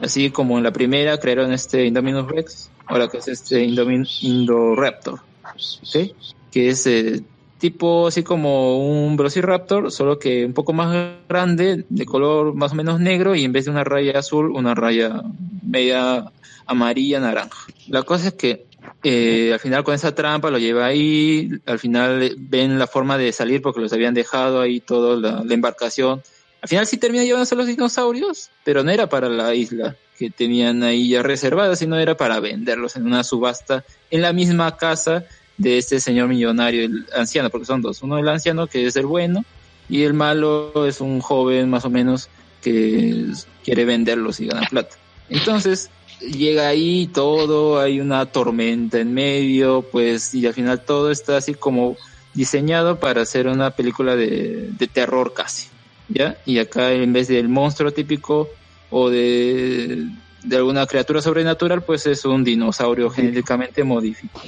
[0.00, 5.20] Así como en la primera crearon este Indominus Rex, ahora que es este Indomin Indoraptor,
[5.44, 6.14] ¿ok?
[6.52, 7.22] Que es eh,
[7.58, 12.74] tipo así como un Velociraptor, solo que un poco más grande, de color más o
[12.76, 15.22] menos negro, y en vez de una raya azul, una raya
[15.62, 16.30] media
[16.66, 17.66] amarilla, naranja.
[17.88, 18.67] La cosa es que
[19.02, 23.18] eh, al final con esa trampa lo lleva ahí, al final eh, ven la forma
[23.18, 26.22] de salir porque los habían dejado ahí toda la, la embarcación.
[26.60, 30.30] Al final sí termina llevándose a los dinosaurios, pero no era para la isla que
[30.30, 35.24] tenían ahí ya reservada, sino era para venderlos en una subasta en la misma casa
[35.56, 38.02] de este señor millonario, el anciano, porque son dos.
[38.02, 39.44] Uno el anciano que es el bueno
[39.88, 42.28] y el malo es un joven más o menos
[42.62, 43.26] que
[43.64, 44.96] quiere venderlos y ganar plata.
[45.28, 45.90] Entonces
[46.20, 51.54] llega ahí todo, hay una tormenta en medio, pues y al final todo está así
[51.54, 51.96] como
[52.34, 55.68] diseñado para hacer una película de, de terror casi,
[56.08, 56.38] ¿ya?
[56.46, 58.48] Y acá en vez del monstruo típico
[58.90, 60.06] o de,
[60.42, 64.44] de alguna criatura sobrenatural, pues es un dinosaurio genéticamente modificado.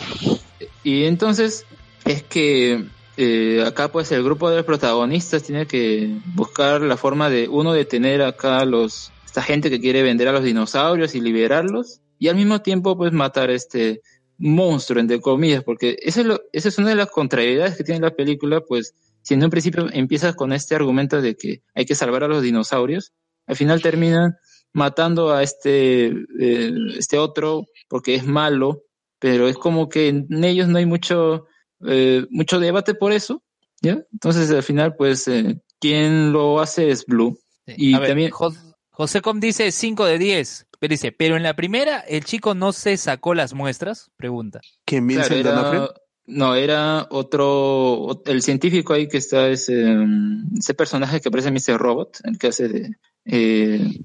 [0.83, 1.67] Y entonces
[2.05, 2.85] es que
[3.17, 8.23] eh, acá pues el grupo de protagonistas tiene que buscar la forma de uno detener
[8.23, 12.63] acá los esta gente que quiere vender a los dinosaurios y liberarlos y al mismo
[12.63, 14.03] tiempo pues matar a este
[14.39, 18.01] monstruo entre comillas porque eso es lo, esa es una de las contrariedades que tiene
[18.01, 21.95] la película pues si en un principio empiezas con este argumento de que hay que
[21.95, 23.13] salvar a los dinosaurios
[23.47, 24.37] al final terminan
[24.73, 26.07] matando a este
[26.39, 28.83] eh, este otro porque es malo
[29.19, 31.47] pero es como que en ellos no hay mucho
[31.87, 33.43] eh, mucho debate por eso,
[33.81, 34.03] ¿ya?
[34.13, 37.39] Entonces al final, pues, eh, quien lo hace es Blue.
[37.67, 38.31] Y A también,
[39.01, 40.67] José Com dice 5 de 10.
[40.79, 44.11] Pero dice, pero en la primera, ¿el chico no se sacó las muestras?
[44.17, 44.61] Pregunta.
[44.85, 45.89] ¿Quién claro, era-
[46.27, 51.49] no, era otro, ot- el científico ahí que está, ese, mm, ese personaje que aparece
[51.49, 51.79] en Mr.
[51.79, 52.91] Robot, el que hace de,
[53.25, 54.01] eh,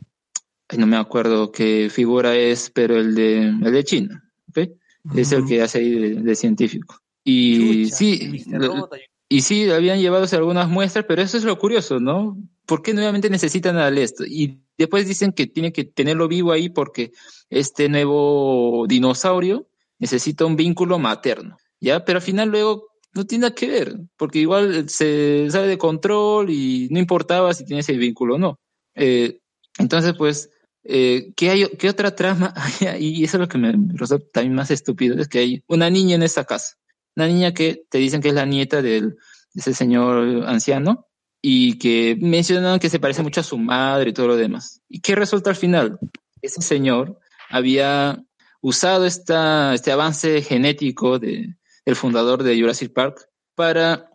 [0.78, 4.70] no me acuerdo qué figura es, pero el de, el de China, ¿ok?
[5.16, 7.02] Es el que hace ahí de, de científico.
[7.24, 8.90] Y sí, lo-
[9.28, 12.38] y sí, habían llevado algunas muestras, pero eso es lo curioso, ¿no?
[12.66, 14.24] ¿Por qué nuevamente necesitan a esto?
[14.26, 17.12] Y después dicen que tiene que tenerlo vivo ahí porque
[17.50, 22.06] este nuevo dinosaurio necesita un vínculo materno, ¿ya?
[22.06, 26.50] Pero al final luego no tiene nada que ver, porque igual se sale de control
[26.50, 28.60] y no importaba si tiene ese vínculo o no.
[28.94, 29.40] Eh,
[29.80, 30.52] entonces, pues,
[30.84, 33.08] eh, ¿qué, hay, ¿qué otra trama hay?
[33.08, 36.16] Y eso es lo que me resulta también más estúpido, es que hay una niña
[36.16, 36.78] en esa casa
[37.16, 39.12] una niña que te dicen que es la nieta del,
[39.54, 41.08] de ese señor anciano
[41.42, 44.82] y que mencionan que se parece mucho a su madre y todo lo demás.
[44.90, 46.00] ¿Y qué resulta al final?
[46.42, 47.20] Ese señor
[47.50, 48.22] había
[48.62, 54.10] usado esta, este avance genético de, del fundador de Jurassic Park para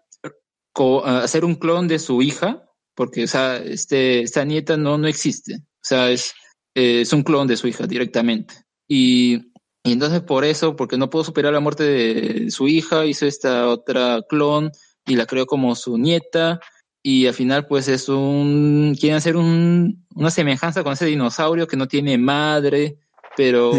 [1.04, 2.64] hacer un clon de su hija,
[2.94, 5.54] porque o sea, este, esta nieta no, no existe.
[5.54, 6.34] O sea, es,
[6.74, 8.54] es un clon de su hija directamente.
[8.88, 9.49] Y
[9.84, 13.66] y entonces por eso, porque no pudo superar la muerte de su hija, hizo esta
[13.68, 14.70] otra clon
[15.06, 16.60] y la creó como su nieta.
[17.02, 18.94] Y al final pues es un...
[19.00, 22.98] Quieren hacer un, una semejanza con ese dinosaurio que no tiene madre,
[23.38, 23.70] pero...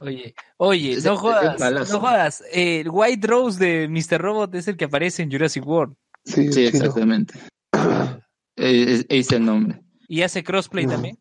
[0.00, 1.58] Oye, oye, Es- no jodas,
[1.90, 2.44] no jodas.
[2.52, 4.20] El White Rose de Mr.
[4.20, 5.96] Robot es el que aparece en Jurassic World.
[6.24, 7.34] Sí, Sí, exactamente.
[8.54, 9.80] Eh, es- es el nombre.
[10.08, 11.18] ¿Y hace crossplay también?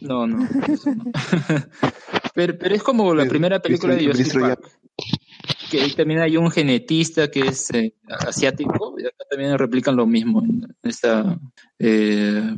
[0.00, 0.48] No, no.
[0.68, 1.04] eso no.
[2.34, 4.70] Pero, pero es como la primera película de Jurassic Park.
[5.70, 10.04] Que ahí también hay un genetista que es eh, asiático, y acá también replican lo
[10.04, 11.38] mismo en esta
[11.78, 12.54] eh,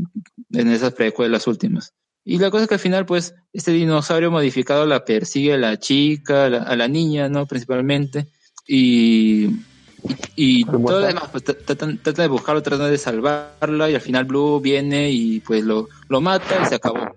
[0.52, 1.92] en esas precuelas últimas.
[2.24, 5.78] Y la cosa es que al final, pues, este dinosaurio modificado la persigue a la
[5.78, 7.46] chica, a la, a la niña, ¿no?
[7.46, 8.28] Principalmente.
[8.66, 9.48] Y,
[10.36, 14.00] y, todo lo demás, pues, tra- tratan, tratan de buscarlo, tratan de salvarla, y al
[14.00, 17.12] final Blue viene y pues lo, lo mata y se acabó.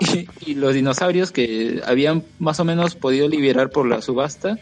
[0.00, 4.58] Y, y los dinosaurios que habían más o menos podido liberar por la subasta,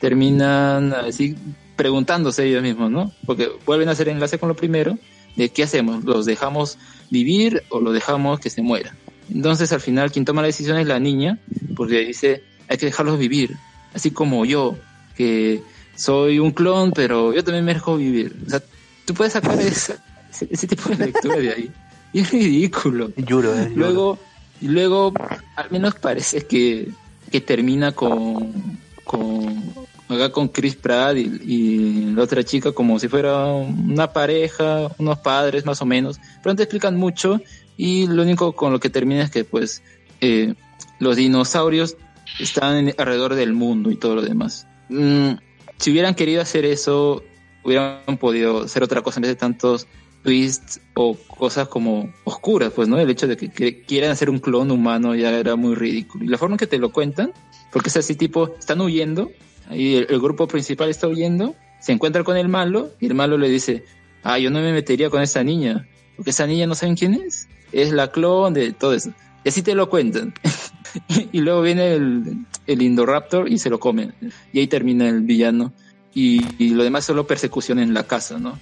[0.00, 1.34] terminan así
[1.76, 3.12] preguntándose ellos mismos, ¿no?
[3.26, 4.98] Porque vuelven a hacer enlace con lo primero,
[5.36, 6.78] de qué hacemos, los dejamos
[7.10, 8.94] vivir o los dejamos que se muera.
[9.32, 11.38] Entonces al final quien toma la decisión es la niña,
[11.74, 13.56] porque dice, hay que dejarlos vivir,
[13.94, 14.76] así como yo,
[15.16, 15.62] que
[15.96, 18.36] soy un clon, pero yo también merezco vivir.
[18.46, 18.62] O sea,
[19.04, 19.96] tú puedes sacar esa-
[20.30, 21.70] ese, ese tipo de lectura de ahí.
[22.12, 23.10] Y es ridículo.
[23.74, 24.18] Luego,
[24.60, 25.12] y luego,
[25.56, 26.88] al menos parece que,
[27.30, 28.52] que termina con,
[29.04, 29.72] con,
[30.08, 35.66] acá con Chris Pratt y, la otra chica como si fuera una pareja, unos padres
[35.66, 36.18] más o menos.
[36.42, 37.40] Pero no te explican mucho
[37.76, 39.82] y lo único con lo que termina es que pues
[40.20, 40.54] eh,
[40.98, 41.96] los dinosaurios
[42.38, 44.66] están alrededor del mundo y todo lo demás.
[44.88, 45.32] Mm,
[45.78, 47.22] si hubieran querido hacer eso,
[47.64, 49.86] hubieran podido hacer otra cosa en vez de tantos
[50.26, 52.98] twists o cosas como oscuras, pues, ¿no?
[52.98, 56.24] El hecho de que, quieran hacer un clon humano ya era muy ridículo.
[56.24, 57.32] Y la forma en que te lo cuentan,
[57.72, 59.30] porque es así tipo, están huyendo,
[59.70, 63.38] y el, el grupo principal está huyendo, se encuentra con el malo, y el malo
[63.38, 63.84] le dice,
[64.24, 67.46] ah, yo no me metería con esa niña, porque esa niña no saben quién es,
[67.70, 69.12] es la clon de todo eso.
[69.44, 70.34] Y así te lo cuentan.
[71.32, 74.10] y luego viene el, el Indoraptor y se lo come.
[74.52, 75.72] Y ahí termina el villano.
[76.12, 78.58] Y, y lo demás solo persecución en la casa, ¿no?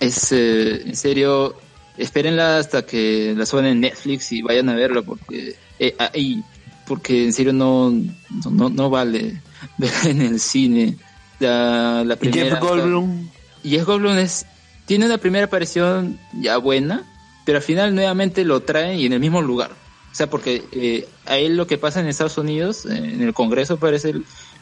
[0.00, 1.56] Es, eh, en serio,
[1.96, 6.42] espérenla hasta que la suban en Netflix y vayan a verla porque, eh, ahí,
[6.86, 7.90] porque en serio no,
[8.50, 9.40] no, no vale
[9.78, 10.96] verla en el cine.
[11.38, 13.28] La, la ¿Y Jeff primera, Goldblum?
[13.62, 14.46] Jeff Goldblum es,
[14.86, 17.04] tiene una primera aparición ya buena,
[17.44, 19.70] pero al final nuevamente lo traen y en el mismo lugar.
[19.70, 23.34] O sea, porque eh, a él lo que pasa en Estados Unidos, eh, en el
[23.34, 24.14] Congreso parece,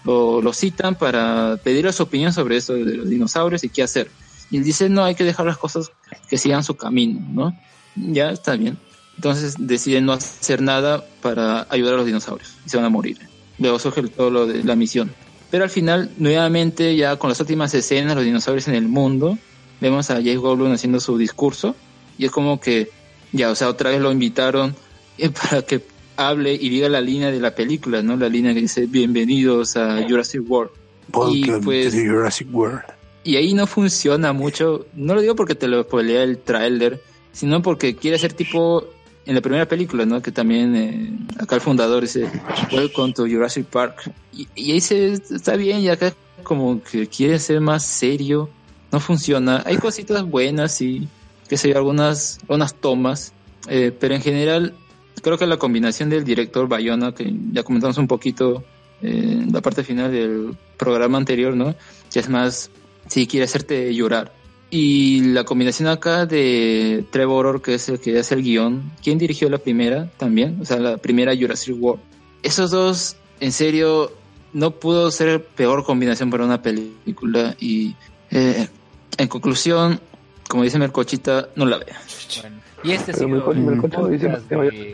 [0.05, 4.11] lo, lo citan para pedirle su opinión sobre eso de los dinosaurios y qué hacer.
[4.51, 5.91] Y él dice, no, hay que dejar las cosas
[6.29, 7.59] que sigan su camino, ¿no?
[7.97, 8.79] Ya está bien.
[9.17, 13.19] Entonces deciden no hacer nada para ayudar a los dinosaurios y se van a morir.
[13.59, 15.13] Luego surge todo lo de la misión.
[15.51, 19.39] Pero al final, nuevamente, ya con las últimas escenas, los dinosaurios en el mundo,
[19.81, 21.77] vemos a Jake Goldblum haciendo su discurso
[22.19, 22.91] y es como que,
[23.33, 24.75] ya, o sea, otra vez lo invitaron
[25.19, 25.83] eh, para que
[26.17, 28.17] hable y diga la línea de la película, ¿no?
[28.17, 30.73] La línea que dice, bienvenidos a Jurassic World.
[31.13, 32.83] Y Welcome pues, to Jurassic World.
[33.25, 34.87] Y ahí no funciona mucho.
[34.95, 38.85] No lo digo porque te lo spoilea el tráiler, sino porque quiere ser tipo
[39.27, 40.21] en la primera película, ¿no?
[40.21, 42.31] Que también eh, acá el fundador dice
[42.73, 44.13] Welcome to Jurassic Park.
[44.33, 46.13] Y, ahí se está bien, y acá
[46.43, 48.51] como que quiere ser más serio.
[48.93, 49.63] No funciona.
[49.65, 51.09] Hay cositas buenas y
[51.49, 53.33] que sé yo, algunas, algunas tomas.
[53.69, 54.75] eh, pero en general,
[55.23, 58.63] creo que la combinación del director Bayona, que ya comentamos un poquito
[59.03, 61.75] eh, en la parte final del programa anterior, ¿no?
[62.13, 62.71] Que es más,
[63.09, 64.33] si quiere hacerte llorar.
[64.71, 69.19] Y la combinación acá de Trevor Orr, que es el que hace el guion, ¿quién
[69.19, 70.59] dirigió la primera también?
[70.61, 72.03] O sea, la primera Jurassic World.
[72.43, 74.11] Esos dos, en serio,
[74.53, 77.55] no pudo ser peor combinación para una película.
[77.61, 77.95] Y
[78.31, 78.69] eh,
[79.17, 80.01] en conclusión,
[80.49, 82.01] como dice Mercochita, no la vea.
[82.41, 84.93] Bueno, y este ha sido el podcast de,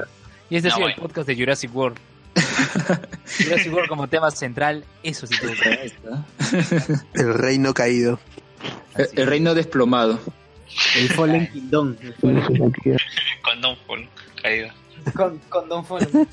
[0.51, 1.99] y este ha sido el podcast de Jurassic World.
[3.39, 5.93] Jurassic World como tema central, eso sí tuvo que ver.
[7.15, 8.19] El reino caído.
[8.97, 10.19] El, el reino desplomado.
[10.97, 11.97] El Fallen Kingdom.
[12.01, 12.73] El Fallen
[14.43, 14.69] caído.
[15.15, 16.29] Con, con Don Fallen.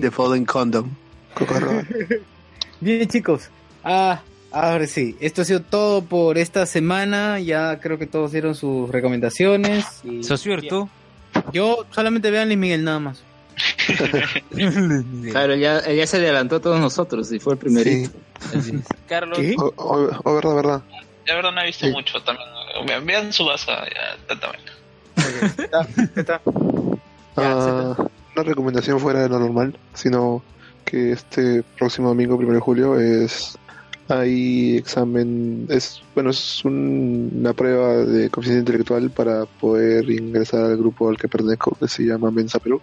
[0.00, 0.90] The Fallen Condom.
[2.80, 3.50] Bien, chicos.
[3.84, 5.16] Ah, ahora sí.
[5.20, 7.40] Esto ha sido todo por esta semana.
[7.40, 9.86] Ya creo que todos dieron sus recomendaciones.
[10.04, 10.22] Y...
[10.24, 10.88] Socio, ¿tú?
[11.52, 13.22] Yo solamente vean Luis Miguel nada más.
[15.32, 18.10] Claro, ya, ya se adelantó a todos nosotros y fue el primerito.
[19.08, 19.38] Carlos.
[19.58, 20.82] O, o- o verdad, verdad.
[21.26, 22.48] De verdad no he visto mucho también.
[22.86, 24.62] Vean- Vean su basa, ya, también.
[27.36, 27.94] Ah,
[28.34, 30.42] una recomendación fuera de lo normal, sino
[30.84, 33.56] que este próximo domingo, 1 de julio, es
[34.08, 40.76] hay examen, es bueno, es un- una prueba de coeficiente intelectual para poder ingresar al
[40.76, 42.80] grupo al que pertenezco, que se llama Mensa Perú.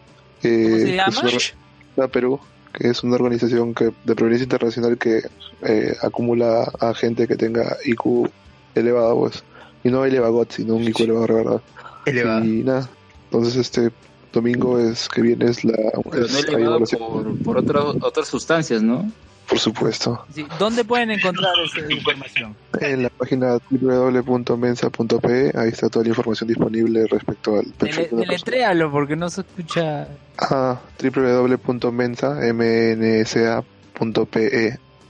[0.48, 1.54] Eh, ¿Cómo se que es
[1.98, 2.08] llama?
[2.12, 2.40] Perú,
[2.74, 5.22] que es una organización que de proveniencia internacional que
[5.64, 8.30] eh, acumula a gente que tenga IQ
[8.76, 9.44] elevado, pues,
[9.84, 11.62] y no elevagot, sino un IQ elevado, verdad.
[12.06, 12.46] Elevado.
[12.46, 12.90] Y nada,
[13.26, 13.92] entonces este
[14.34, 15.74] domingo es que viene es la
[16.12, 19.10] Pero es- no elevado por, por otras otras sustancias, ¿no?
[19.48, 20.26] Por supuesto.
[20.34, 22.56] Sí, ¿Dónde pueden encontrar esa información?
[22.82, 28.08] En la página www.mensa.pe, ahí está toda la información disponible respecto al perfil.
[28.12, 30.08] Deletréalo porque no se escucha.
[30.38, 33.66] Ah, www.mensa, mnsa.pe,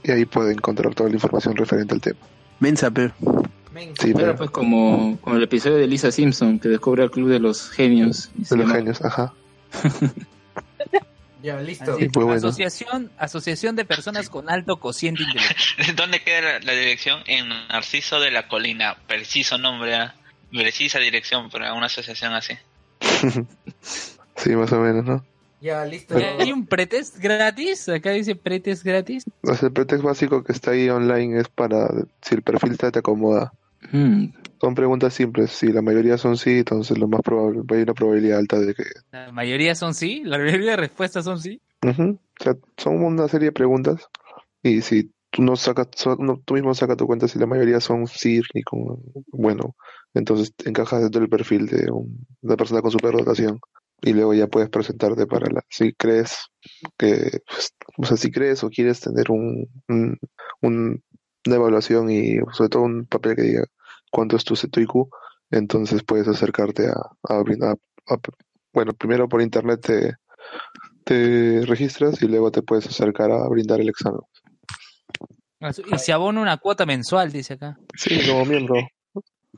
[0.04, 2.18] y ahí puede encontrar toda la información referente al tema.
[2.60, 3.12] Mensa, pero.
[4.00, 7.38] Sí, Claro, pues como, como el episodio de Lisa Simpson que descubre el club de
[7.38, 8.28] los genios.
[8.34, 9.32] de los llama- genios, ajá.
[11.42, 11.92] Ya, listo.
[11.92, 12.38] Así pues bueno.
[12.38, 15.56] asociación, asociación de personas con alto cociente intelectual.
[15.96, 17.22] ¿Dónde queda la, la dirección?
[17.26, 18.96] En Narciso de la Colina.
[19.06, 20.14] Preciso nombre, ¿ah?
[20.50, 22.54] precisa dirección para una asociación así.
[24.38, 25.24] Sí, más o menos, ¿no?
[25.60, 26.14] Ya, listo.
[26.16, 27.88] ¿Hay un pretest gratis?
[27.88, 29.24] Acá dice pretest gratis.
[29.42, 31.88] O sea, el pretexto básico que está ahí online es para
[32.22, 33.52] si el perfil te, te acomoda.
[33.90, 34.26] Mm,
[34.60, 35.50] Son preguntas simples.
[35.52, 38.84] Si la mayoría son sí, entonces lo más probable, hay una probabilidad alta de que
[39.12, 41.60] La mayoría son sí, la mayoría de respuestas son sí.
[41.82, 44.08] O sea, son una serie de preguntas
[44.62, 45.88] y si tú no sacas,
[46.18, 49.76] no- tú mismo sacas tu cuenta si la mayoría son sí y con, bueno,
[50.14, 53.60] entonces encajas dentro del perfil de un- una persona con superdotación
[54.02, 56.36] y luego ya puedes presentarte para la, si crees
[56.96, 60.18] que, pues, o sea, si crees o quieres tener un, un-
[60.62, 61.02] un-
[61.46, 63.64] una evaluación y sobre todo un papel que diga
[64.10, 65.08] cuánto es tu, tu IQ,
[65.50, 66.94] entonces puedes acercarte a,
[67.34, 67.78] a, brindar-
[68.08, 68.16] a-
[68.72, 70.14] bueno, primero por internet te,
[71.04, 74.20] te registras y luego te puedes acercar a brindar el examen.
[75.92, 77.76] Y se abona una cuota mensual, dice acá.
[77.94, 78.76] Sí, como miembro.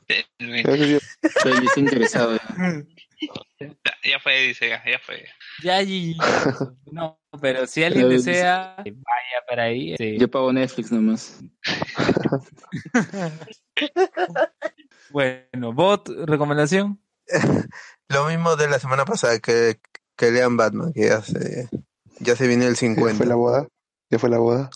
[0.08, 2.38] Estoy estoy interesado.
[3.20, 3.30] Ya,
[4.04, 5.24] ya fue, dice, ya, ya fue.
[5.62, 6.16] Ya, y-
[6.92, 9.92] No, pero si alguien Pero- desea, vaya para ahí.
[9.92, 11.40] este, Yo pago Netflix nomás.
[15.10, 17.02] Bueno, bot, recomendación.
[18.08, 19.80] Lo mismo de la semana pasada que,
[20.16, 21.68] que lean Batman, que ya se,
[22.20, 23.16] ya se viene el ¿Ya 50.
[23.16, 23.66] fue la boda?
[24.10, 24.70] ¿Ya fue la boda?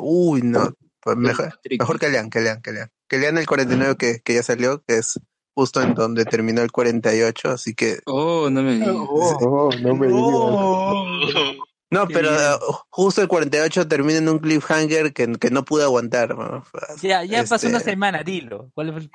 [0.00, 0.72] Uy, no.
[1.00, 2.90] pues mejor, mejor que lean, que lean, que lean.
[3.08, 5.20] Que lean el 49 que, que ya salió, que es
[5.58, 7.98] justo en donde terminó el 48, así que...
[8.06, 8.94] Oh, no me digas.
[8.94, 11.56] Oh, no me digas.
[11.90, 12.58] No, pero eh,
[12.90, 16.36] justo el 48 termina en un cliffhanger que, que no pude aguantar.
[16.36, 16.62] ¿no?
[17.02, 18.70] Ya, ya pasó Este, una semana, dilo.
[18.72, 19.10] ¿Cuál fue el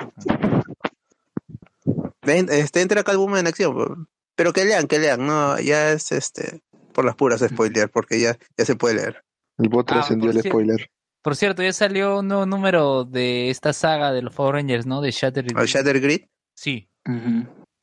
[2.26, 6.62] Ven, Este, entra Catwoman en acción, pero que lean, que lean, no, ya es este
[6.94, 9.24] por las puras spoiler, porque ya, ya se puede leer.
[9.60, 10.90] El bot Ah, trascendió por el spoiler.
[11.22, 15.00] Por cierto, ya salió un nuevo número de esta saga de los Power Rangers, ¿no?
[15.00, 15.46] De Shatter.
[15.56, 16.24] ¿Al Shatter Grid?
[16.56, 16.90] Sí.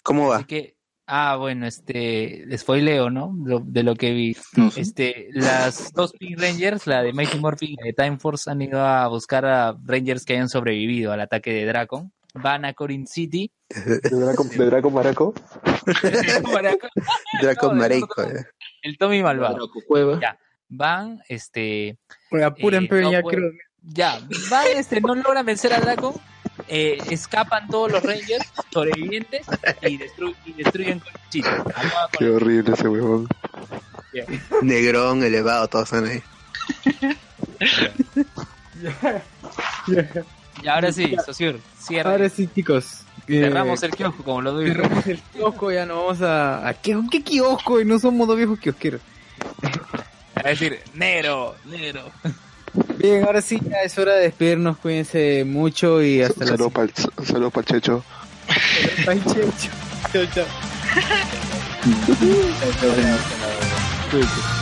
[0.02, 0.36] ¿Cómo va?
[0.36, 0.76] Así que,
[1.07, 3.34] ah, bueno, este, spoileo, ¿no?
[3.44, 4.36] Lo- de lo que vi.
[4.76, 8.62] Este, las dos Pink Rangers, la de Mighty Morphin y la de Time Force, han
[8.62, 12.12] ido a buscar a Rangers que hayan sobrevivido al ataque de Dracon.
[12.34, 13.50] Van a Corin City.
[13.68, 15.34] ¿De Draco, de Draco Maraco?
[17.42, 18.23] Draco No, Mareico.
[18.23, 18.44] eh.
[18.82, 19.68] El Tommy Malvado.
[19.86, 20.20] Cueva.
[20.20, 20.39] Ya.
[20.68, 21.99] Van, este.
[22.31, 23.52] Oye, apuren, eh, pero no ya pueden- creo.
[23.82, 26.12] Ya, van, este, no logran vencer a Dracon.
[26.68, 29.47] Eh, escapan todos los Rangers sobrevivientes
[29.82, 31.12] y, destru- y destruyen con-
[32.18, 33.28] Qué horrible ese huevón.
[34.62, 36.22] Negrón, elevado, todos están ahí.
[40.62, 42.10] Y ahora sí, Sosur, cierra.
[42.10, 43.02] Ahora sí, chicos.
[43.28, 44.66] eh, Cerramos el kiosco, como lo doy.
[44.68, 46.66] Cerramos el kiosco, ya no vamos a...
[46.68, 47.80] ¿a qué, ¿Qué kiosco?
[47.80, 49.00] Y no somos dos viejos kiosqueros.
[50.34, 52.10] A decir, negro, negro.
[52.99, 54.78] Bien, ahora sí, ya es hora de despedirnos.
[54.78, 58.05] Cuídense mucho y hasta la Saludos para el, saludos Checho.
[59.07, 59.70] Bye, Checho.
[60.12, 60.47] Chao, chao.
[64.10, 64.59] Cuídense.